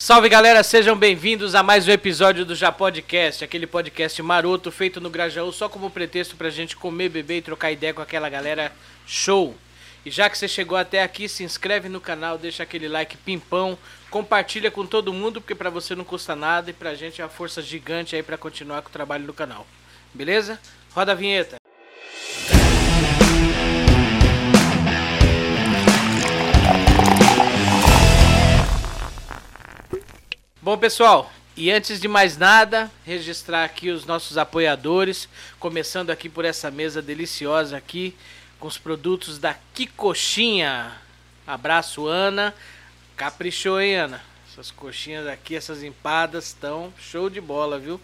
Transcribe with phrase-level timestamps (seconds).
[0.00, 5.00] Salve galera, sejam bem-vindos a mais um episódio do Já Podcast, aquele podcast maroto feito
[5.00, 8.70] no Grajaú só como pretexto pra gente comer, beber e trocar ideia com aquela galera
[9.04, 9.56] show.
[10.06, 13.76] E já que você chegou até aqui, se inscreve no canal, deixa aquele like pimpão,
[14.08, 17.30] compartilha com todo mundo, porque pra você não custa nada e pra gente é uma
[17.30, 19.66] força gigante aí pra continuar com o trabalho do canal.
[20.14, 20.60] Beleza?
[20.94, 21.56] Roda a vinheta.
[30.68, 35.26] Bom, pessoal, e antes de mais nada, registrar aqui os nossos apoiadores,
[35.58, 38.14] começando aqui por essa mesa deliciosa aqui,
[38.60, 40.94] com os produtos da Kikoxinha.
[41.46, 42.54] Abraço, Ana.
[43.16, 44.22] Caprichou, hein, Ana?
[44.52, 47.98] Essas coxinhas aqui, essas empadas estão show de bola, viu?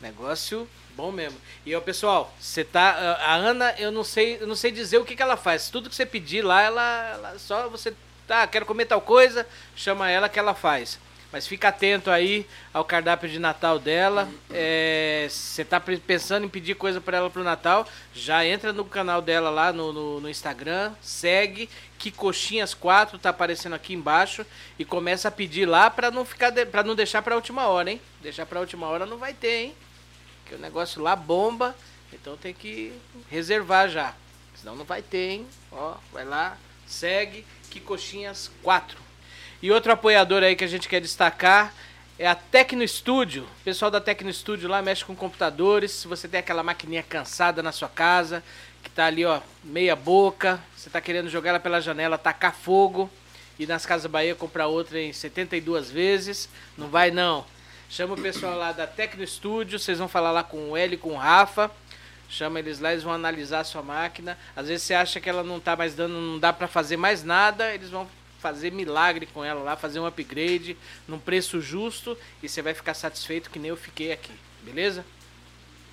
[0.00, 1.38] Negócio bom mesmo.
[1.66, 3.18] E ó, pessoal, você tá.
[3.20, 5.68] A Ana, eu não sei, eu não sei dizer o que, que ela faz.
[5.68, 7.92] Tudo que você pedir lá, ela, ela só você.
[8.26, 10.98] Tá, quero comer tal coisa, chama ela que ela faz.
[11.32, 14.28] Mas fica atento aí ao cardápio de Natal dela.
[15.28, 17.88] Você tá pensando em pedir coisa para ela pro Natal?
[18.14, 23.30] Já entra no canal dela lá no, no, no Instagram, segue que coxinhas 4 tá
[23.30, 24.44] aparecendo aqui embaixo
[24.78, 28.00] e começa a pedir lá para não ficar para não deixar para última hora, hein?
[28.20, 29.74] Deixar para última hora não vai ter, hein?
[30.44, 31.74] Que o negócio lá bomba,
[32.12, 32.92] então tem que
[33.30, 34.14] reservar já.
[34.54, 35.46] Senão não vai ter, hein?
[35.70, 39.01] Ó, vai lá, segue que coxinhas 4.
[39.62, 41.72] E outro apoiador aí que a gente quer destacar
[42.18, 43.44] é a Tecno Studio.
[43.44, 45.92] O pessoal da Tecno Studio lá mexe com computadores.
[45.92, 48.42] Se você tem aquela maquininha cansada na sua casa,
[48.82, 53.08] que tá ali, ó, meia boca, você tá querendo jogar ela pela janela, tacar fogo
[53.56, 57.46] e nas Casas Bahia comprar outra em 72 vezes, não vai não.
[57.88, 61.10] Chama o pessoal lá da Tecno Studio, vocês vão falar lá com o L, com
[61.10, 61.70] o Rafa.
[62.28, 64.36] Chama eles lá, eles vão analisar a sua máquina.
[64.56, 67.22] Às vezes você acha que ela não tá mais dando, não dá para fazer mais
[67.22, 68.08] nada, eles vão
[68.42, 70.76] fazer milagre com ela lá, fazer um upgrade
[71.06, 74.32] num preço justo e você vai ficar satisfeito que nem eu fiquei aqui,
[74.62, 75.06] beleza?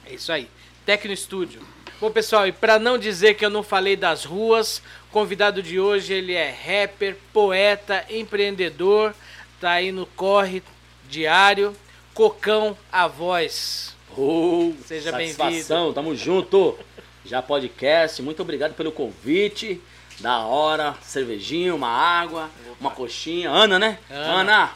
[0.03, 0.49] É isso aí.
[0.83, 1.61] Tecno Studio.
[2.01, 5.79] Bom, pessoal, e para não dizer que eu não falei das ruas, o convidado de
[5.79, 9.13] hoje ele é rapper, poeta, empreendedor,
[9.61, 10.63] tá aí no corre
[11.07, 11.75] diário,
[12.15, 13.95] Cocão a voz.
[14.17, 15.93] Oh, Seja bem-vindo.
[15.93, 16.77] Tamo junto.
[17.23, 19.79] Já podcast, muito obrigado pelo convite.
[20.19, 22.75] Da hora, cervejinha, uma água, Opa.
[22.79, 23.49] uma coxinha.
[23.49, 23.99] Ana, né?
[24.09, 24.71] Ana, Ana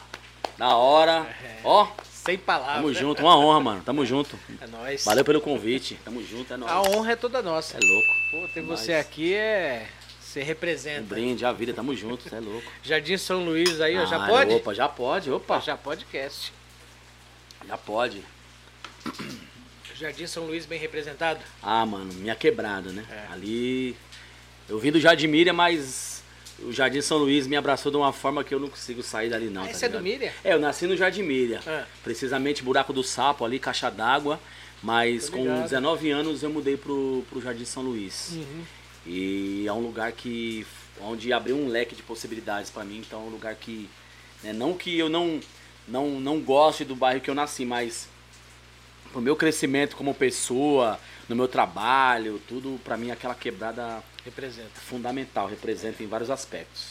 [0.56, 1.26] da hora.
[1.42, 1.60] É.
[1.64, 1.88] Ó.
[2.10, 2.76] Sem palavras.
[2.76, 3.82] Tamo junto, uma honra, mano.
[3.82, 4.38] Tamo junto.
[4.58, 5.04] É nóis.
[5.04, 5.98] Valeu pelo convite.
[6.04, 6.72] Tamo junto, é nóis.
[6.72, 7.76] A honra é toda nossa.
[7.76, 8.08] É louco.
[8.30, 9.06] Pô, ter é você nóis.
[9.06, 9.88] aqui é.
[10.22, 11.02] Você representa.
[11.02, 12.66] Um brinde, a vida, tamo junto, você é louco.
[12.82, 14.54] Jardim São Luís aí, ó, já pode?
[14.54, 15.60] Opa, já pode, opa.
[15.60, 16.52] Já podcast.
[17.68, 18.24] Já pode.
[19.94, 21.40] Jardim São Luís bem representado?
[21.62, 23.04] Ah, mano, minha quebrada, né?
[23.10, 23.32] É.
[23.32, 23.96] Ali
[24.68, 26.22] eu vim do Jardim Miriam, mas
[26.60, 29.46] o Jardim São Luís me abraçou de uma forma que eu não consigo sair dali
[29.46, 29.64] não.
[29.64, 30.30] Ah, tá é do Miriam?
[30.42, 31.60] É, eu nasci no Jardim Miriam.
[31.66, 31.84] É.
[32.02, 34.40] Precisamente Buraco do Sapo ali, caixa d'água.
[34.82, 38.32] Mas com 19 anos eu mudei pro, pro Jardim São Luís.
[38.32, 38.64] Uhum.
[39.06, 40.66] E é um lugar que.
[41.00, 42.98] onde abriu um leque de possibilidades para mim.
[42.98, 43.88] Então é um lugar que.
[44.42, 45.40] Né, não que eu não,
[45.88, 48.08] não, não goste do bairro que eu nasci, mas
[49.10, 55.46] pro meu crescimento como pessoa, no meu trabalho, tudo para mim aquela quebrada representa fundamental,
[55.46, 56.88] representa em vários aspectos.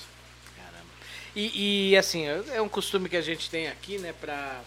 [0.55, 0.89] Caramba.
[1.35, 4.61] E, e assim, é um costume que a gente tem aqui, né, pra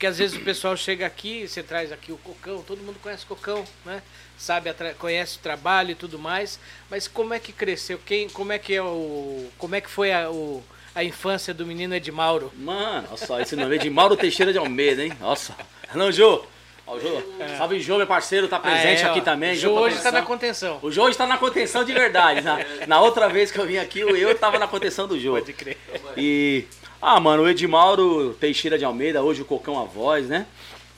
[0.00, 3.26] porque às vezes o pessoal chega aqui, você traz aqui o Cocão, todo mundo conhece
[3.26, 4.02] Cocão, né?
[4.38, 8.00] Sabe, conhece o trabalho e tudo mais, mas como é que cresceu?
[8.06, 11.66] Quem, como é que é o, como é que foi a, o, a infância do
[11.66, 12.50] menino Edmauro?
[12.56, 15.12] Mano, olha só, esse nome é Edmauro Teixeira de Almeida, hein?
[15.20, 15.54] Nossa.
[15.94, 16.46] Não, Jô,
[16.90, 17.56] Ó, o Jô, é.
[17.56, 19.52] Salve Jô, meu parceiro, tá presente ah, é, aqui também.
[19.52, 20.78] O Jô hoje está na contenção.
[20.82, 22.40] O Jô está na contenção de verdade.
[22.40, 25.32] Na, na outra vez que eu vim aqui, eu estava na contenção do Jô.
[25.32, 25.78] Pode crer.
[26.16, 26.64] E.
[27.00, 30.46] Ah, mano, o Edmauro Teixeira de Almeida, hoje o Cocão a voz, né?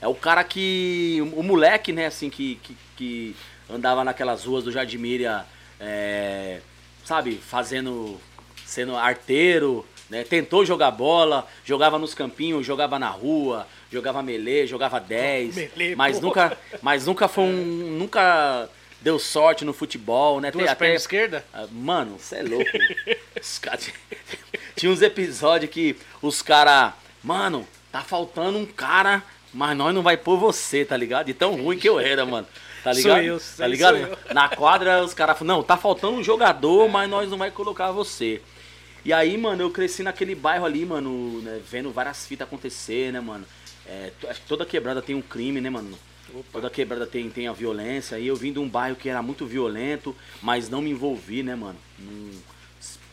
[0.01, 1.19] É o cara que.
[1.35, 3.37] O moleque, né, assim, que, que, que
[3.71, 5.45] andava naquelas ruas do Jardim Miriam,
[5.79, 6.61] é,
[7.05, 8.19] sabe, fazendo.
[8.65, 10.25] sendo arteiro, né?
[10.25, 16.21] Tentou jogar bola, jogava nos campinhos, jogava na rua, jogava melee, jogava 10, melee, mas
[16.21, 18.69] nunca, mas nunca foi um, nunca
[19.01, 20.51] deu sorte no futebol, né?
[20.51, 21.43] Duas até esquerda?
[21.51, 22.71] Ah, mano, você é louco.
[23.63, 23.79] cara...
[24.77, 26.93] Tinha uns episódios que os caras,
[27.25, 29.23] mano, tá faltando um cara,
[29.53, 31.27] mas nós não vai pôr você, tá ligado?
[31.27, 32.47] De tão ruim que eu era, mano.
[32.85, 33.17] Tá ligado?
[33.17, 34.19] Sou eu, tá ligado?
[34.35, 37.91] Na quadra os caras falam, não, tá faltando um jogador, mas nós não vai colocar
[37.93, 38.43] você.
[39.05, 43.21] E aí, mano, eu cresci naquele bairro ali, mano, né, vendo várias fitas acontecer, né,
[43.21, 43.45] mano?
[43.85, 45.99] É, acho que toda quebrada tem um crime, né, mano?
[46.33, 46.45] Opa.
[46.53, 48.19] Toda quebrada tem, tem a violência.
[48.19, 51.57] E eu vim de um bairro que era muito violento, mas não me envolvi, né,
[51.57, 51.79] mano?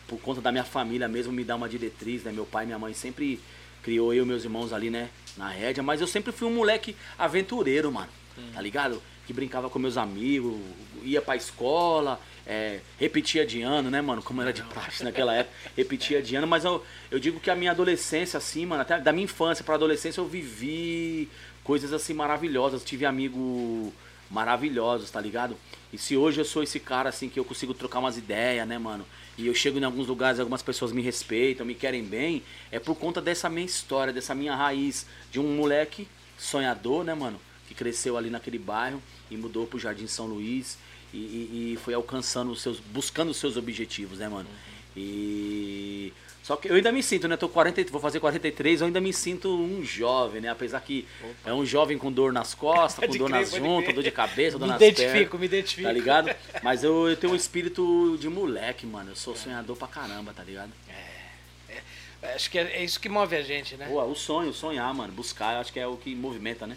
[0.07, 2.31] Por conta da minha família mesmo, me dá uma diretriz, né?
[2.31, 3.39] Meu pai e minha mãe sempre
[3.81, 5.09] criou eu e meus irmãos ali, né?
[5.35, 5.81] Na rédea.
[5.81, 8.09] Mas eu sempre fui um moleque aventureiro, mano.
[8.53, 9.01] Tá ligado?
[9.27, 10.59] Que brincava com meus amigos,
[11.03, 12.19] ia pra escola,
[12.51, 14.23] é, repetia de ano, né, mano?
[14.23, 16.47] Como era de praxe naquela época, repetia de ano.
[16.47, 19.75] Mas eu, eu digo que a minha adolescência, assim, mano, até da minha infância pra
[19.75, 21.29] adolescência eu vivi
[21.63, 22.83] coisas assim maravilhosas.
[22.83, 23.93] Tive amigo
[24.31, 25.55] maravilhosos, tá ligado?
[25.93, 28.79] E se hoje eu sou esse cara assim que eu consigo trocar umas ideias, né,
[28.79, 29.05] mano?
[29.37, 32.41] E eu chego em alguns lugares, algumas pessoas me respeitam, me querem bem,
[32.71, 37.39] é por conta dessa minha história, dessa minha raiz de um moleque sonhador, né, mano?
[37.67, 38.99] Que cresceu ali naquele bairro
[39.29, 40.79] e mudou pro Jardim São Luís
[41.17, 44.49] e, e, foi alcançando os seus, buscando os seus objetivos, né, mano?
[44.95, 46.13] E
[46.49, 47.37] só que eu ainda me sinto, né?
[47.37, 50.49] Tô 40, vou fazer 43, eu ainda me sinto um jovem, né?
[50.49, 51.51] Apesar que Opa.
[51.51, 54.65] é um jovem com dor nas costas, com dor nas juntas, dor de cabeça, dor
[54.65, 55.39] me nas identifico, pernas.
[55.39, 56.35] Me identifico, Tá ligado?
[56.63, 59.11] Mas eu, eu, tenho um espírito de moleque, mano.
[59.11, 60.71] Eu sou sonhador pra caramba, tá ligado?
[60.89, 61.81] É.
[62.23, 63.85] é acho que é, é, isso que move a gente, né?
[63.87, 65.13] Pô, o sonho, sonhar, mano.
[65.13, 66.75] Buscar, acho que é o que movimenta, né?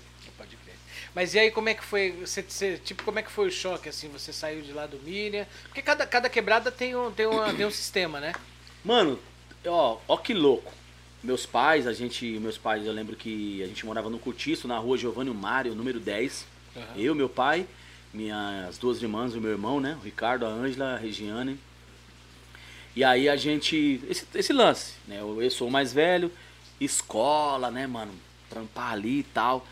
[1.15, 2.13] Mas e aí, como é que foi?
[2.13, 4.09] Você, você, tipo, como é que foi o choque, assim?
[4.09, 5.47] Você saiu de lá do Miriam?
[5.65, 8.33] Porque cada, cada quebrada tem um, tem, uma, tem um sistema, né?
[8.85, 9.19] Mano,
[9.67, 10.73] ó, ó que louco.
[11.23, 14.79] Meus pais, a gente, meus pais, eu lembro que a gente morava no Curtiço, na
[14.79, 16.47] rua Giovanni Mário, número 10.
[16.75, 16.83] Uhum.
[16.97, 17.67] Eu, meu pai,
[18.13, 19.97] minhas duas irmãs e o meu irmão, né?
[20.01, 21.59] O Ricardo, a Ângela, a Regiane.
[22.97, 24.03] E aí a gente.
[24.09, 25.21] Esse, esse lance, né?
[25.21, 26.31] Eu, eu sou o mais velho,
[26.81, 28.13] escola, né, mano?
[28.51, 29.67] Trampar ali e tal.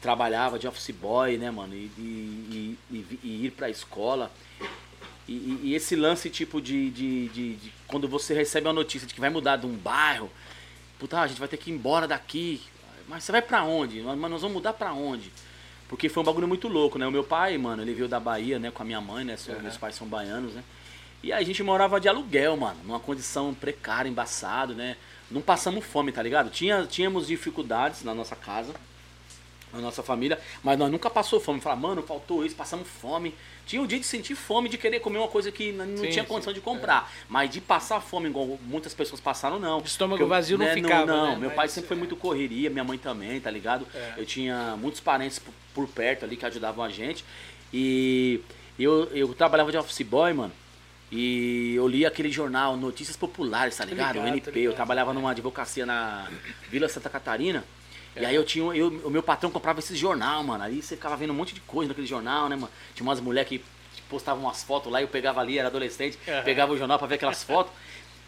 [0.00, 1.74] Trabalhava de office boy, né, mano?
[1.74, 4.30] E, e, e, e ir pra escola.
[5.28, 9.20] E, esse lance, tipo, de, de, de, de, Quando você recebe a notícia de que
[9.20, 10.28] vai mudar de um bairro,
[10.98, 12.60] puta, a gente vai ter que ir embora daqui.
[13.06, 14.00] Mas você vai pra onde?
[14.00, 15.30] Mas nós vamos mudar pra onde?
[15.88, 17.06] Porque foi um bagulho muito louco, né?
[17.06, 19.36] O meu pai, mano, ele veio da Bahia, né, com a minha mãe, né?
[19.48, 19.60] Uhum.
[19.60, 20.64] Meus pais são baianos, né?
[21.22, 24.96] E a gente morava de aluguel, mano, numa condição precária, embaçado, né?
[25.30, 26.50] Não passamos fome, tá ligado?
[26.50, 28.74] Tinha, tínhamos dificuldades na nossa casa,
[29.72, 31.60] na nossa família, mas nós nunca passou fome.
[31.60, 33.34] Falar, mano, faltou isso, passamos fome.
[33.66, 36.24] Tinha o dia de sentir fome, de querer comer uma coisa que não sim, tinha
[36.24, 37.08] condição sim, de comprar.
[37.08, 37.24] É.
[37.28, 39.78] Mas de passar fome, igual muitas pessoas passaram, não.
[39.80, 41.06] Estômago vazio não né, ficava.
[41.06, 41.32] Não, não.
[41.32, 41.36] Né?
[41.36, 42.00] meu mas, pai sempre foi é.
[42.00, 43.86] muito correria, minha mãe também, tá ligado?
[43.94, 44.14] É.
[44.16, 47.24] Eu tinha muitos parentes por, por, perto ali que ajudavam a gente.
[47.72, 48.40] E
[48.78, 50.52] eu, eu trabalhava de office boy, mano.
[51.12, 54.14] E eu li aquele jornal Notícias Populares, tá ligado?
[54.14, 54.50] ligado o NP.
[54.50, 54.64] Ligado.
[54.64, 56.28] Eu trabalhava numa advocacia na
[56.68, 57.64] Vila Santa Catarina.
[58.20, 58.64] E aí eu tinha.
[58.74, 60.64] Eu, o meu patrão comprava esse jornal, mano.
[60.64, 62.70] Aí você ficava vendo um monte de coisa naquele jornal, né, mano?
[62.94, 63.64] Tinha umas mulheres que
[64.08, 66.42] postavam umas fotos lá, eu pegava ali, era adolescente, uhum.
[66.42, 67.72] pegava o jornal pra ver aquelas fotos.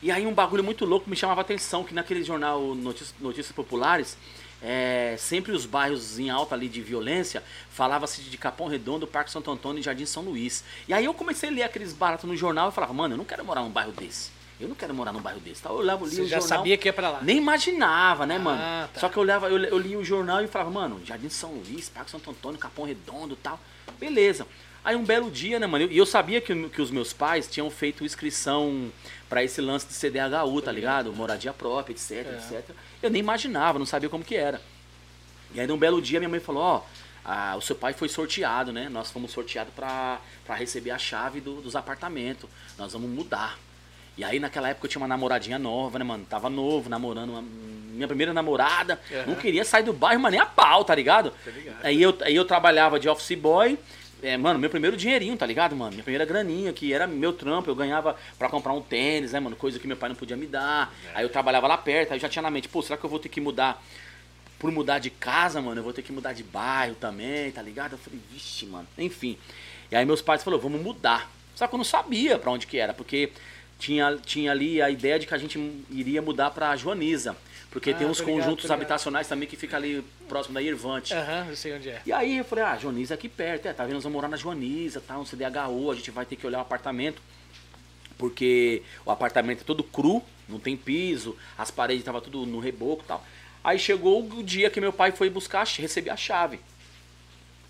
[0.01, 3.55] E aí um bagulho muito louco me chamava a atenção, que naquele jornal Notícias, Notícias
[3.55, 4.17] Populares,
[4.63, 9.51] é, sempre os bairros em alta ali de violência, falava-se de Capão Redondo, Parque Santo
[9.51, 10.65] Antônio e Jardim São Luís.
[10.89, 13.25] E aí eu comecei a ler aqueles baratos no jornal e falava, mano, eu não
[13.25, 14.31] quero morar num bairro desse.
[14.63, 15.63] Eu não quero morar num bairro desse.
[15.63, 15.71] Tá?
[15.71, 17.21] Eu olhava, lia Você já jornal, sabia que ia pra lá?
[17.21, 18.59] Nem imaginava, né, ah, mano?
[18.59, 19.01] Tá.
[19.01, 21.89] Só que eu olhava, eu, eu lia o jornal e falava, mano, Jardim São Luís,
[21.89, 23.59] Parque Santo Antônio, Capão Redondo tal.
[23.99, 24.47] Beleza.
[24.85, 25.85] Aí um belo dia, né, mano?
[25.85, 28.91] E eu, eu, sabia que, que os meus pais tinham feito inscrição
[29.29, 31.13] para esse lance de CDHU, tá ligado?
[31.13, 32.37] Moradia própria, etc, é.
[32.37, 32.77] etc.
[33.03, 34.61] Eu nem imaginava, não sabia como que era.
[35.55, 36.83] E aí um belo dia minha mãe falou, ó,
[37.25, 38.89] oh, o seu pai foi sorteado, né?
[38.89, 40.21] Nós fomos sorteados para
[40.55, 42.49] receber a chave do, dos apartamentos.
[42.77, 43.59] Nós vamos mudar.
[44.17, 46.25] E aí naquela época eu tinha uma namoradinha nova, né, mano?
[46.29, 49.01] Tava novo, namorando uma, minha primeira namorada.
[49.11, 49.25] Uhum.
[49.29, 51.31] Não queria sair do bairro, mas nem a pau, tá ligado?
[51.45, 51.77] Tá ligado.
[51.83, 53.79] Aí, eu, aí eu trabalhava de office boy.
[54.23, 55.91] É, mano, meu primeiro dinheirinho, tá ligado, mano?
[55.93, 59.57] Minha primeira graninha, que era meu trampo, eu ganhava pra comprar um tênis, né, mano?
[59.57, 60.95] Coisa que meu pai não podia me dar.
[61.07, 61.19] É.
[61.19, 63.11] Aí eu trabalhava lá perto, aí eu já tinha na mente, pô, será que eu
[63.11, 63.83] vou ter que mudar?
[64.61, 67.95] Por mudar de casa, mano, eu vou ter que mudar de bairro também, tá ligado?
[67.95, 68.87] Eu falei, vixe, mano.
[68.97, 69.37] Enfim.
[69.91, 71.29] E aí meus pais falaram, vamos mudar.
[71.57, 73.33] Só que eu não sabia pra onde que era, porque
[73.83, 75.59] tinha, tinha ali a ideia de que a gente
[75.91, 77.37] iria mudar para Joaniza.
[77.69, 81.13] Porque ah, tem uns conjuntos habitacionais também que fica ali próximo da Irvante.
[81.13, 82.01] Aham, uhum, eu sei onde é.
[82.07, 83.95] E aí eu falei, ah, Joaniza é aqui perto, é, tá vendo?
[83.95, 85.19] Nós vamos morar na Joaniza, tá?
[85.19, 87.21] Um CDHU, a gente vai ter que olhar o apartamento.
[88.17, 93.03] Porque o apartamento é todo cru, não tem piso, as paredes estavam tudo no reboco
[93.03, 93.27] e tal.
[93.65, 96.61] Aí chegou o dia que meu pai foi buscar, receber a chave.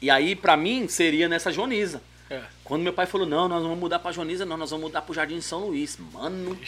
[0.00, 2.02] E aí, pra mim, seria nessa Joaniza.
[2.33, 2.43] É.
[2.65, 5.12] Quando meu pai falou, não, nós vamos mudar pra Joaniza, não, nós vamos mudar pro
[5.12, 5.99] Jardim São Luís.
[6.15, 6.59] Mano,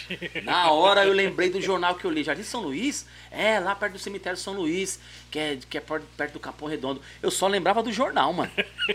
[0.44, 2.22] na hora eu lembrei do jornal que eu li.
[2.22, 3.06] Jardim São Luís?
[3.30, 7.00] É, lá perto do cemitério São Luís, que é, que é perto do Capão Redondo.
[7.22, 8.52] Eu só lembrava do jornal, mano.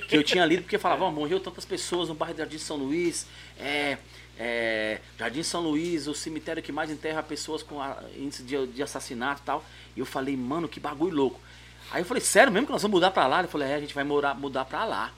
[0.08, 2.78] Que eu tinha lido, porque falava, oh, morreu tantas pessoas no bairro do Jardim São
[2.78, 3.26] Luís.
[3.60, 3.98] É,
[4.38, 7.80] é, Jardim São Luís, o cemitério que mais enterra pessoas com
[8.16, 9.66] índice de, de assassinato e tal.
[9.96, 11.42] E eu falei, mano, que bagulho louco.
[11.90, 13.40] Aí eu falei, sério mesmo que nós vamos mudar pra lá?
[13.40, 15.12] Ele falou, é, a gente vai morar, mudar pra lá.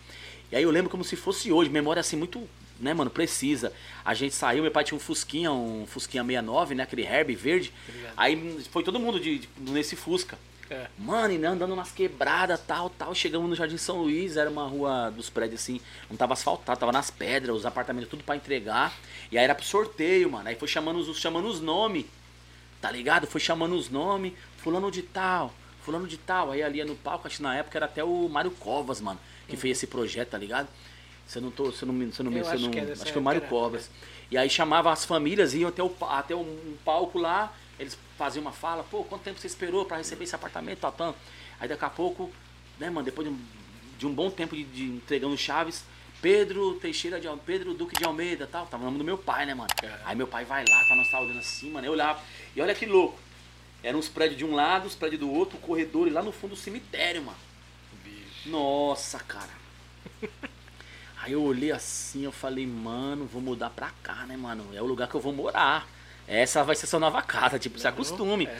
[0.51, 2.48] E aí eu lembro como se fosse hoje, memória assim muito
[2.79, 3.72] né, mano, precisa.
[4.03, 7.72] A gente saiu, meu pai tinha um Fusquinha, um Fusquinha 69, né, aquele Herbie verde.
[7.88, 8.13] Obrigado.
[8.17, 10.38] Aí foi todo mundo de, de- nesse Fusca.
[10.67, 10.88] É.
[10.98, 13.13] Mano, e né, andando nas quebradas, tal, tal.
[13.13, 15.79] Chegamos no Jardim São Luís, era uma rua dos prédios assim,
[16.10, 18.98] não tava asfaltado, tava nas pedras, os apartamentos tudo pra entregar.
[19.31, 20.48] E aí era pro sorteio, mano.
[20.50, 22.05] Aí foi chamando os, chamando os nomes,
[22.79, 23.27] tá ligado?
[23.27, 25.53] Foi chamando os nomes, fulano de tal,
[25.84, 26.51] fulano de tal.
[26.51, 29.57] Aí ali no palco, acho que na época era até o Mário Covas, mano, que
[29.57, 30.67] fez esse projeto, tá ligado?
[31.25, 33.05] Você não tô, você não me, você não Eu você acho não, que é acho
[33.05, 33.89] que é o Mário época, Covas.
[34.29, 38.51] E aí chamava as famílias, iam até, o, até um palco lá, eles faziam uma
[38.51, 41.15] fala, pô, quanto tempo você esperou pra receber esse apartamento, tal.
[41.60, 42.31] Aí daqui a pouco,
[42.79, 43.39] né, mano, depois de um,
[43.98, 45.83] de um bom tempo de, de entregando chaves,
[46.21, 49.53] Pedro Teixeira de Pedro Duque de Almeida, tal, tava o nome do meu pai, né,
[49.53, 49.69] mano?
[49.81, 50.00] É.
[50.05, 52.21] Aí meu pai vai lá, tá nós tava olhando assim, mano, eu olhava,
[52.55, 53.17] e olha que louco.
[53.83, 56.31] Eram uns prédios de um lado, os prédios do outro, o corredor e lá no
[56.31, 57.38] fundo o cemitério, mano.
[58.45, 59.50] Nossa, cara.
[61.24, 64.65] Aí eu olhei assim, eu falei, mano, vou mudar pra cá, né, mano?
[64.74, 65.88] É o lugar que eu vou morar.
[66.27, 68.45] Essa vai ser sua nova casa, tipo, se acostume.
[68.48, 68.57] É.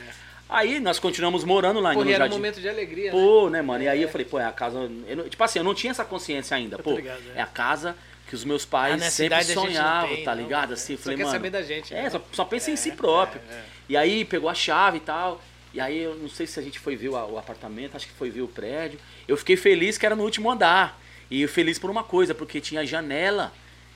[0.48, 2.34] Aí nós continuamos morando lá no era um jardim.
[2.36, 3.10] momento de alegria, né?
[3.12, 3.82] Pô, né, mano?
[3.82, 4.04] E aí É.
[4.04, 4.78] eu falei, pô, é a casa.
[5.06, 6.78] eu não- tipo assim, eu não tinha essa consciência ainda.
[6.78, 7.38] Pô, ligado, é.
[7.38, 7.96] é a casa
[8.28, 10.70] que os meus pais Ah, sempre não sonhavam, tem, tá não, ligado?
[10.70, 10.74] é.
[10.74, 11.34] Assim, eu Só falei, quer mano.
[11.36, 12.10] saber da gente, É, né?
[12.10, 13.40] só, só pensa É, em si próprio.
[13.50, 13.64] é, é.
[13.88, 15.42] E aí pegou a chave e tal.
[15.74, 18.12] E aí eu não sei se a gente foi ver o, o apartamento, acho que
[18.12, 19.00] foi ver o prédio.
[19.28, 21.00] Eu fiquei feliz que era no último andar.
[21.30, 23.52] E feliz por uma coisa, porque tinha janela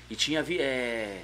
[0.09, 1.21] e tinha vi- é,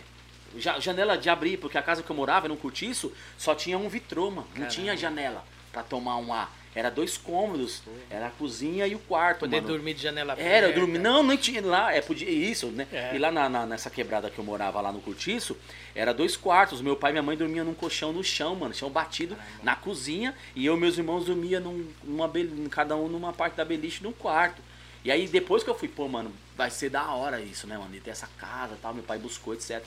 [0.59, 3.79] ja- janela de abrir, porque a casa que eu morava era um cortiço, só tinha
[3.79, 4.43] um vitrô, mano.
[4.49, 4.71] Não Caramba.
[4.71, 6.55] tinha janela pra tomar um ar.
[6.75, 9.69] Era dois cômodos, era a cozinha e o quarto, Poder mano.
[9.69, 10.51] dormir de janela aberta.
[10.51, 10.99] Era, eu dormi.
[10.99, 11.93] Não, não tinha lá.
[11.95, 12.87] É, podia, isso, né?
[12.91, 13.15] É.
[13.15, 15.55] E lá na, na- nessa quebrada que eu morava lá no Cortiço,
[15.95, 16.81] era dois quartos.
[16.81, 18.73] Meu pai e minha mãe dormiam num colchão no chão, mano.
[18.73, 20.35] Chão batido na cozinha.
[20.57, 22.31] E eu e meus irmãos dormia num, numa
[22.71, 24.63] cada um numa parte da beliche num quarto.
[25.05, 27.91] E aí depois que eu fui, pô, mano, vai ser da hora isso, né, mano?
[27.91, 28.95] De ter essa casa e tal.
[28.95, 29.83] Meu pai buscou, etc.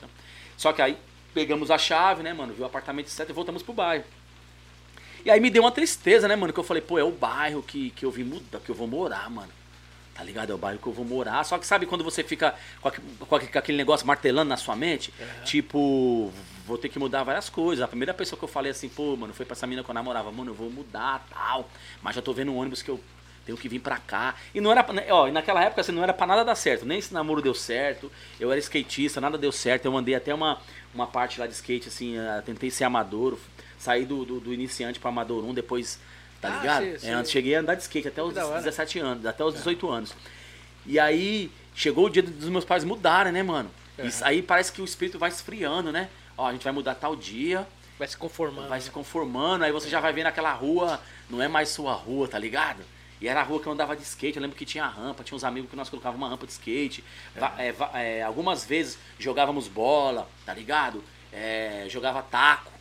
[0.56, 0.98] Só que aí
[1.34, 2.54] pegamos a chave, né, mano?
[2.54, 3.28] Viu o apartamento, etc.
[3.28, 4.04] E voltamos pro bairro.
[5.26, 6.54] E aí me deu uma tristeza, né, mano?
[6.54, 8.88] Que eu falei, pô, é o bairro que, que eu vim mudar, que eu vou
[8.88, 9.52] morar, mano.
[10.14, 10.52] Tá ligado?
[10.52, 11.44] É o bairro que eu vou morar.
[11.44, 14.56] Só que sabe quando você fica com, aque- com aque- com aquele negócio martelando na
[14.56, 15.12] sua mente?
[15.44, 16.32] Tipo,
[16.66, 17.84] vou ter que mudar várias coisas.
[17.84, 19.94] A primeira pessoa que eu falei assim, pô, mano, foi pra essa mina que eu
[19.94, 21.68] namorava, mano, eu vou mudar tal.
[22.04, 23.00] Mas já tô vendo um ônibus que eu
[23.46, 24.36] tenho que vir pra cá.
[24.54, 26.86] E não era, né, ó, e naquela época assim, não era pra nada dar certo.
[26.86, 28.10] Nem esse namoro deu certo.
[28.40, 29.86] Eu era skatista, nada deu certo.
[29.86, 30.62] Eu andei até uma,
[30.94, 33.38] uma parte lá de skate, assim, eh, tentei ser amador.
[33.86, 36.00] Saí do, do, do iniciante pra amador 1, depois,
[36.42, 36.84] tá Ah, ligado?
[36.84, 37.12] sim, É, sim.
[37.12, 38.58] antes cheguei a andar de skate até os da hora.
[38.58, 40.12] 17 anos, até os 18 anos.
[40.88, 43.70] E aí, chegou o dia dos meus pais mudarem, né, mano?
[44.04, 46.10] Isso aí parece que o espírito vai esfriando, né?
[46.36, 47.66] Ó, a gente vai mudar tal dia,
[48.00, 48.68] Vai se conformando.
[48.68, 51.00] vai se conformando, aí você já vai vendo aquela rua,
[51.30, 52.82] não é mais sua rua, tá ligado?
[53.22, 55.36] E era a rua que eu andava de skate, eu lembro que tinha rampa, tinha
[55.38, 57.04] uns amigos que nós colocávamos uma rampa de skate.
[57.58, 61.02] É, va- é, algumas vezes jogávamos bola, tá ligado?
[61.32, 62.72] É, jogava taco.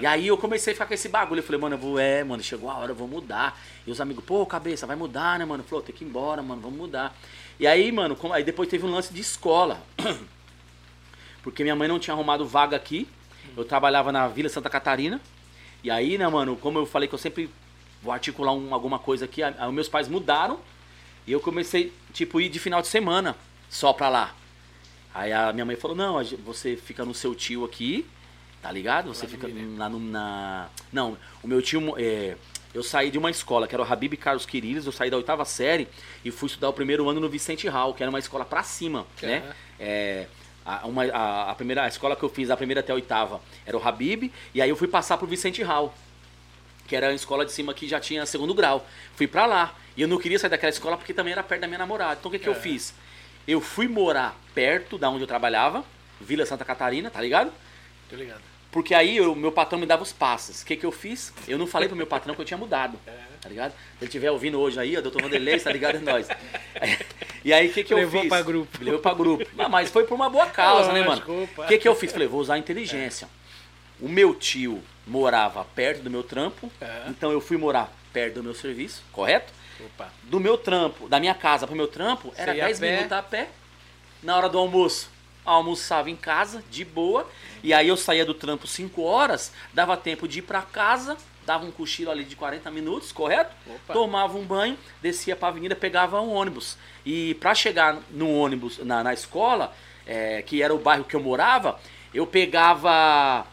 [0.00, 1.38] E aí eu comecei a ficar com esse bagulho.
[1.40, 3.58] Eu falei, mano, eu vou, é, mano, chegou a hora, eu vou mudar.
[3.86, 5.62] E os amigos, pô, cabeça, vai mudar, né, mano?
[5.64, 7.16] Falou, tem que ir embora, mano, vamos mudar.
[7.58, 9.80] E aí, mano, aí depois teve um lance de escola.
[11.42, 13.08] Porque minha mãe não tinha arrumado vaga aqui.
[13.56, 15.20] Eu trabalhava na Vila Santa Catarina.
[15.82, 17.48] E aí, né, mano, como eu falei que eu sempre
[18.02, 20.58] vou articular um- alguma coisa aqui, a- a- meus pais mudaram.
[21.26, 23.36] E eu comecei, tipo, ir de final de semana
[23.70, 24.34] só pra lá.
[25.14, 28.06] Aí a minha mãe falou, não, você fica no seu tio aqui,
[28.66, 29.14] tá ligado?
[29.14, 30.68] Você fica no, na...
[30.92, 32.34] Não, o meu tio, é,
[32.74, 35.44] eu saí de uma escola, que era o Habib Carlos Quiriles, eu saí da oitava
[35.44, 35.86] série
[36.24, 39.06] e fui estudar o primeiro ano no Vicente Hall, que era uma escola pra cima,
[39.22, 39.38] né?
[39.44, 39.54] Aham.
[39.78, 40.26] É,
[40.64, 43.40] a, uma- a- a primeira a escola que eu fiz, a primeira até a oitava,
[43.64, 45.94] era o Habib, e aí eu fui passar pro Vicente Hall,
[46.88, 48.84] que era a escola de cima que já tinha segundo grau.
[49.14, 49.74] Fui pra lá.
[49.96, 52.16] E eu não queria sair daquela escola porque também era perto da minha namorada.
[52.18, 52.56] Então o que, que eu É.
[52.56, 52.92] fiz?
[53.46, 55.84] Eu fui morar perto da onde eu trabalhava,
[56.20, 57.52] Vila Santa Catarina, tá ligado?
[58.08, 58.40] Tô ligado.
[58.76, 60.60] Porque aí o meu patrão me dava os passos.
[60.60, 61.32] O que, que eu fiz?
[61.48, 62.98] Eu não falei pro meu patrão que eu tinha mudado.
[63.06, 63.10] É.
[63.40, 63.70] Tá ligado?
[63.70, 65.96] Se ele estiver ouvindo hoje aí, ó, doutor Vanderlei, tá ligado?
[65.96, 66.28] É nóis.
[67.42, 68.28] E aí o que, que eu Levou fiz?
[68.28, 68.84] pra grupo.
[68.84, 69.46] Levou pra grupo.
[69.54, 71.10] Mas- Mas foi por uma boa causa, né, mano?
[71.26, 71.64] Lógico, opa.
[71.64, 72.12] O que, que eu fiz?
[72.12, 73.26] Falei, vou usar a inteligência.
[73.98, 77.04] O meu tio morava perto do meu trampo, É.
[77.08, 79.54] então eu fui morar perto do meu serviço, correto?
[79.86, 80.10] Opa.
[80.24, 82.90] Do meu trampo, da minha casa pro meu trampo, era Você ia a 10 pé?
[82.96, 83.48] minutos a pé.
[84.22, 85.08] Na hora do almoço,
[85.46, 87.26] almoçava em casa, de boa.
[87.62, 91.64] E aí eu saía do trampo 5 horas, dava tempo de ir pra casa, dava
[91.64, 93.54] um cochilo ali de 40 minutos, correto?
[93.66, 93.92] Opa.
[93.94, 96.76] Tomava um banho, descia pra avenida, pegava um ônibus.
[97.04, 99.72] E pra chegar no ônibus, na, na escola,
[100.06, 101.80] é, que era o bairro que eu morava,
[102.12, 103.46] eu pegava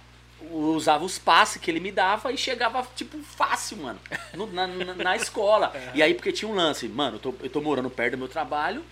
[0.52, 4.00] usava os passes que ele me dava e chegava, tipo, fácil, mano,
[4.34, 5.72] no- na, na, na escola.
[5.96, 8.28] E aí, porque tinha um lance, mano, eu tô, eu tô morando perto do meu
[8.28, 8.84] trabalho,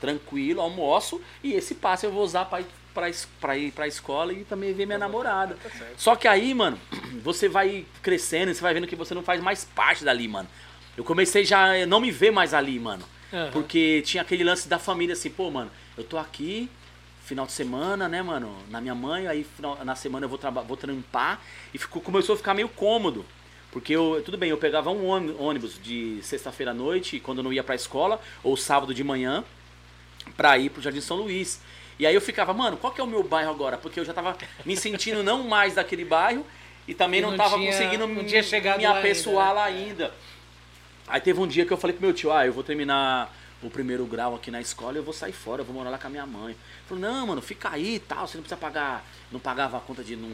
[0.00, 4.32] tranquilo, almoço, e esse passe eu vou usar pra ir, pra, pra ir pra escola
[4.32, 5.56] e também ver minha namorada.
[5.62, 5.70] Tá.
[5.96, 6.78] Só que aí, mano,
[7.22, 10.48] você vai crescendo, você vai vendo que você não faz mais parte dali, mano.
[10.96, 13.04] Eu comecei já não me ver mais ali, mano.
[13.32, 13.50] Aham.
[13.52, 16.68] Porque tinha aquele lance da família assim, pô, mano, eu tô aqui,
[17.24, 20.76] final de semana, né, mano, na minha mãe, aí final- na semana eu vou, vou
[20.76, 21.40] trampar.
[21.74, 23.24] E ficou, começou a ficar meio cômodo.
[23.70, 27.44] Porque eu, tudo bem, eu pegava um ôni- ônibus de sexta-feira à noite, quando eu
[27.44, 29.44] não ia pra escola, ou sábado de manhã,
[30.36, 31.60] pra ir pro Jardim São Luís.
[31.98, 33.76] E aí eu ficava, mano, qual que é o meu bairro agora?
[33.76, 36.46] Porque eu já tava me sentindo não mais daquele bairro
[36.86, 38.42] e também não, não tava tinha- conseguindo não me, tinha
[38.78, 40.14] me lá apessoar ainda, lá ainda.
[41.06, 43.68] Aí teve um dia que eu falei pro meu tio, ah, eu vou terminar o
[43.68, 46.06] primeiro grau aqui na escola e eu vou sair fora, eu vou morar lá com
[46.06, 46.54] a minha mãe.
[46.88, 50.02] Falou, não, mano, fica aí e tal, você não precisa pagar, não pagava a conta
[50.02, 50.30] de, não,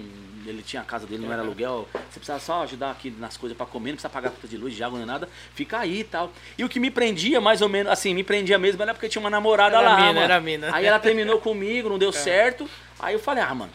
[0.47, 3.57] ele tinha a casa dele, não era aluguel, você precisa só ajudar aqui nas coisas
[3.57, 6.01] pra comer, não precisa pagar a conta de luz, de água, nem nada, fica aí
[6.01, 6.33] e tal.
[6.57, 9.21] E o que me prendia, mais ou menos, assim, me prendia mesmo, era porque tinha
[9.21, 10.21] uma namorada Era lá, mina, mano.
[10.21, 10.71] era mina.
[10.73, 12.71] Aí ela terminou comigo, não deu certo,
[13.01, 13.73] aí eu falei, ah, mano,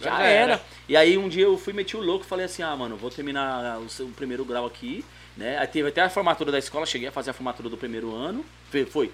[0.00, 0.52] já, Já era.
[0.52, 0.62] era.
[0.88, 3.78] E aí um dia eu fui meti o louco, falei assim, ah, mano, vou terminar
[3.78, 5.04] o, seu primeiro grau aqui,
[5.36, 5.58] né?
[5.58, 8.44] Aí teve até a formatura da escola, cheguei a fazer a formatura do primeiro ano,
[8.90, 9.12] foi.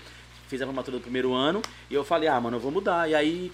[0.48, 3.08] Fiz a formatura do primeiro ano, e eu falei, ah, mano, eu vou mudar.
[3.08, 3.52] E aí,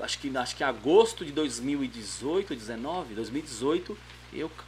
[0.00, 3.96] acho que, acho que em agosto de 2018, 19, 2018,
[4.34, 4.64] eu ca-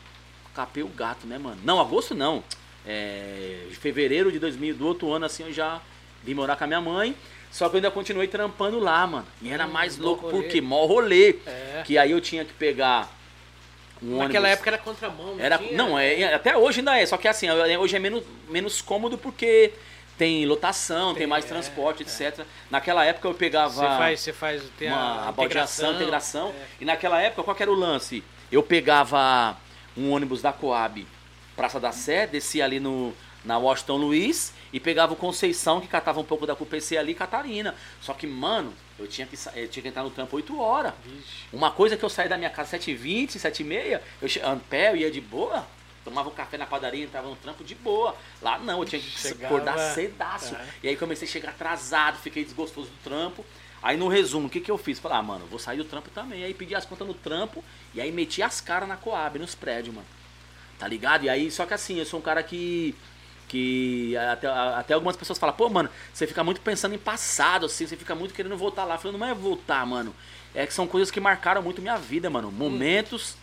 [0.55, 1.59] capei o gato, né, mano?
[1.65, 2.43] Não, agosto não.
[2.87, 5.81] É, fevereiro de 2000, do outro ano, assim, eu já
[6.25, 7.15] vim morar com a minha mãe.
[7.51, 9.27] Só que eu ainda continuei trampando lá, mano.
[9.43, 10.43] E era Hum, mais louco, rolê.
[10.43, 11.37] porque mó rolê.
[11.47, 11.83] É.
[11.85, 13.11] Que aí eu tinha que pegar
[14.03, 14.51] um Naquela ônibus.
[14.53, 15.77] época era contramão, não Era, tinha?
[15.77, 17.05] não, é, até hoje ainda é.
[17.05, 19.73] Só que assim, hoje é menos, menos cômodo porque
[20.21, 22.45] tem lotação, tem, Tem, mais é, transporte, etc.
[22.71, 26.49] Naquela época eu pegava Você faz, você faz tem uma a baldeação, integração.
[26.51, 26.67] é.
[26.79, 28.23] E naquela época, qual que era o lance?
[28.53, 29.57] Eu pegava
[29.97, 31.07] um ônibus da Coab,
[31.57, 36.21] Praça da Sé, descia ali no, na Washington Luiz e pegava o Conceição, que catava
[36.21, 37.75] um pouco da CUPC ali, Catarina.
[38.03, 40.93] Só que, mano, eu tinha que, eu tinha que entrar no trampo 8 horas.
[41.03, 41.47] Vixe.
[41.51, 45.11] Uma coisa que eu saí da minha casa 7h20, 7h30, eu a pé, eu ia
[45.11, 45.67] de boa,
[46.05, 48.15] tomava um café na padaria, entrava no trampo de boa.
[48.41, 50.55] Lá não, eu tinha que Chegava- acordar cedaço.
[50.55, 50.67] É.
[50.85, 53.45] E aí comecei a chegar atrasado, fiquei desgostoso do trampo.
[53.83, 54.99] Aí no resumo, o que, que eu fiz?
[54.99, 56.45] Falei, ah, mano, vou sair do trampo também.
[56.45, 59.95] Aí pedi as contas no trampo e aí meti as caras na Coab, nos prédios,
[59.95, 60.07] mano.
[60.79, 61.25] Tá ligado?
[61.25, 62.95] E aí, só que assim, eu sou um cara que.
[63.49, 67.85] Que até, até algumas pessoas falam, pô, mano, você fica muito pensando em passado, assim,
[67.85, 68.95] você fica muito querendo voltar lá.
[68.95, 70.15] Eu falei, não é voltar, mano.
[70.55, 72.53] É que são coisas que marcaram muito minha vida, mano.
[72.53, 73.37] Momentos,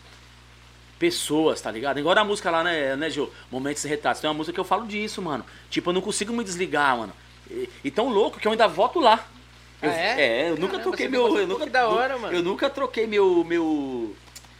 [0.98, 1.98] pessoas, tá ligado?
[1.98, 3.30] Igual a música lá, né, né, Gil?
[3.50, 4.20] Momentos retratos.
[4.20, 5.44] Tem uma música que eu falo disso, mano.
[5.70, 7.12] Tipo, eu não consigo me desligar, mano.
[7.50, 9.26] E, e tão louco que eu ainda voto lá.
[9.80, 10.50] Eu, Ah, é?
[10.50, 11.38] eu nunca Caramba, troquei você meu.
[11.38, 12.34] Eu nunca, da hora, mano.
[12.36, 13.44] Eu nunca troquei meu.
[13.44, 14.14] meu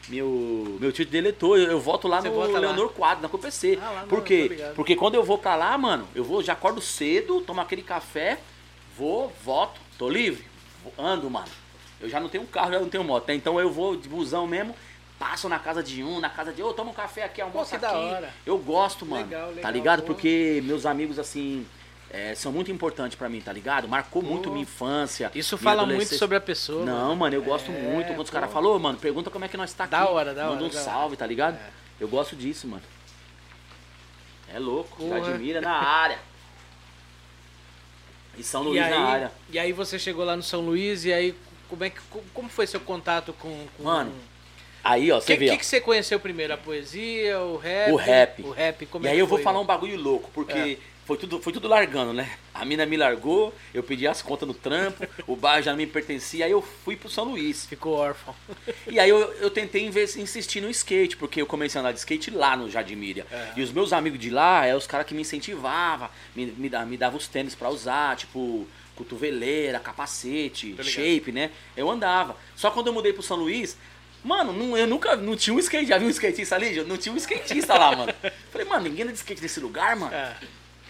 [0.08, 2.60] meu, meu título de eleitor, eu, eu voto lá Você no vota lá?
[2.60, 3.78] Leonor Quadro, na COPC.
[3.82, 4.50] Ah, lá Por quê?
[4.74, 8.38] Porque quando eu vou pra lá, mano, eu vou, já acordo cedo, tomo aquele café,
[8.96, 10.46] vou, voto, tô livre,
[10.98, 11.48] ando, mano.
[12.00, 13.34] Eu já não tenho carro, já não tenho moto, né?
[13.34, 14.74] então eu vou de busão mesmo,
[15.18, 17.78] passo na casa de um, na casa de outro, toma um café aqui, aqui.
[17.78, 18.32] da hora.
[18.46, 19.24] Eu gosto, mano.
[19.24, 20.00] Legal, tá legal, ligado?
[20.02, 20.06] pô.
[20.14, 21.66] Porque meus amigos, assim,
[22.10, 23.88] é, são muito importantes pra mim, tá ligado?
[23.88, 24.50] Marcou muito Pô.
[24.50, 25.30] minha infância.
[25.34, 26.84] Isso minha fala muito sobre a pessoa.
[26.84, 28.08] Não, mano, eu gosto É, muito.
[28.08, 28.34] Quando os pô.
[28.34, 29.90] caras falam, "Ô, mano, pergunta como é que nós tá aqui.
[29.90, 30.84] Da hora, da Manda hora, um da hora.
[30.84, 31.56] salve, tá ligado?
[31.56, 31.70] É.
[32.00, 32.82] Eu gosto disso, mano.
[34.54, 35.20] É louco, Porra.
[35.24, 36.18] já admira na área.
[38.36, 39.32] E São E Luís aí, na área.
[39.50, 41.34] e aí você chegou lá no São Luís e aí
[41.68, 44.12] como é que como- como foi seu contato com, com Mano,
[44.82, 45.52] Aí, ó, o você que, vê, ó.
[45.52, 46.54] que, que você conheceu primeiro?
[46.54, 47.92] A poesia, o rap?
[47.92, 48.42] O rap.
[48.42, 51.40] O rap, como e é aí eu vou falar um bagulho louco, porque foi, tudo,
[51.40, 52.36] foi tudo largando, né?
[52.52, 55.86] A mina me largou, eu pedi as contas no trampo, o bairro já não me
[55.86, 57.64] pertencia, aí eu fui pro São Luís.
[57.64, 58.34] Ficou órfão.
[58.86, 62.30] E aí eu, eu tentei insistir no skate, porque eu comecei a andar de skate
[62.30, 63.24] lá no Jardim Miriam.
[63.32, 63.52] É.
[63.56, 66.96] E os meus amigos de lá, é os caras que me incentivavam, me, me, me
[66.98, 71.52] davam os tênis pra usar, tipo, cotoveleira, capacete, shape, né?
[71.74, 72.36] Eu andava.
[72.54, 73.78] Só quando eu mudei pro São Luís,
[74.24, 76.82] mano, não- eu nunca, não tinha um skate, já viu um skatista ali?
[76.84, 78.12] Não tinha um skatista lá, mano.
[78.52, 80.14] Falei, mano, ninguém anda de skate nesse lugar, mano.
[80.14, 80.36] É.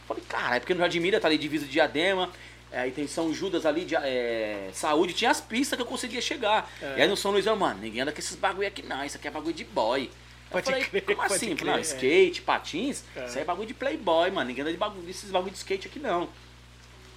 [0.06, 2.30] Falei, cara, é porque no Jardim Miriam tá ali divisa de Diadema,
[2.72, 6.20] é, aí tem São Judas ali, de, é, Saúde, tinha as pistas que eu conseguia
[6.22, 6.70] chegar.
[6.80, 6.94] É.
[6.98, 9.16] E aí no São Luís, eu, mano, ninguém anda com esses bagulho aqui não, isso
[9.16, 10.04] aqui é bagulho de boy.
[10.04, 10.10] Eu
[10.50, 11.54] Pode falei, crer, como assim?
[11.54, 11.80] crer, não, é.
[11.82, 13.26] skate, patins, É.
[13.26, 15.88] isso aí é bagulho de playboy, mano, ninguém anda de bagulho, desses bagulho de skate
[15.88, 16.26] aqui não.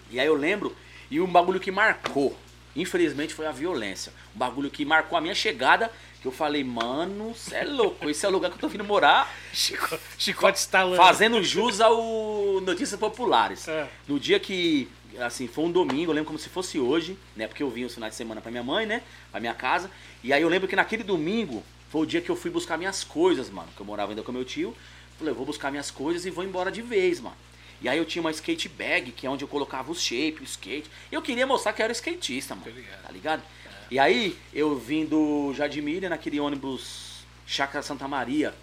[0.09, 0.75] E aí eu lembro,
[1.09, 2.35] e um bagulho que marcou,
[2.75, 4.13] infelizmente, foi a violência.
[4.35, 8.25] Um bagulho que marcou a minha chegada, que eu falei, mano, cê é louco, esse
[8.25, 10.97] é o lugar que eu tô vindo morar, Chico, chicote estalando.
[10.97, 13.67] fazendo jus ao Notícias Populares.
[13.67, 13.87] É.
[14.07, 14.87] No dia que,
[15.19, 17.47] assim, foi um domingo, eu lembro como se fosse hoje, né?
[17.47, 19.01] Porque eu vim os finais de semana pra minha mãe, né?
[19.31, 19.89] Pra minha casa.
[20.23, 23.03] E aí eu lembro que naquele domingo foi o dia que eu fui buscar minhas
[23.03, 23.67] coisas, mano.
[23.75, 24.75] Que eu morava ainda com meu tio.
[25.17, 27.35] Falei, eu vou buscar minhas coisas e vou embora de vez, mano.
[27.81, 30.43] E aí eu tinha uma skate bag, que é onde eu colocava os shape, o
[30.43, 30.89] skate.
[31.11, 32.69] Eu queria mostrar que eu era skatista, mano.
[32.71, 33.01] Ligado.
[33.03, 33.43] Tá ligado?
[33.89, 38.53] E aí, eu vim do Jardim Miriam naquele ônibus Chácara Santa Maria,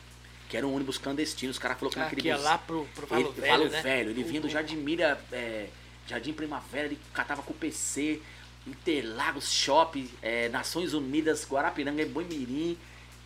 [0.49, 1.51] que era um ônibus clandestino.
[1.51, 3.59] Os caras falaram que Ah, naquele que é bus- lá pro, pro Valo ele, Velho,
[3.59, 3.83] Valo né?
[3.83, 4.49] Velho, ele vinha do.
[4.49, 5.67] Jardim Miriam, é,
[6.07, 8.23] Jardim Primavera, ele catava com o PC,
[8.67, 12.79] Interlagos, Shopping, é, Nações Unidas, Guarapiranga, Boimirim,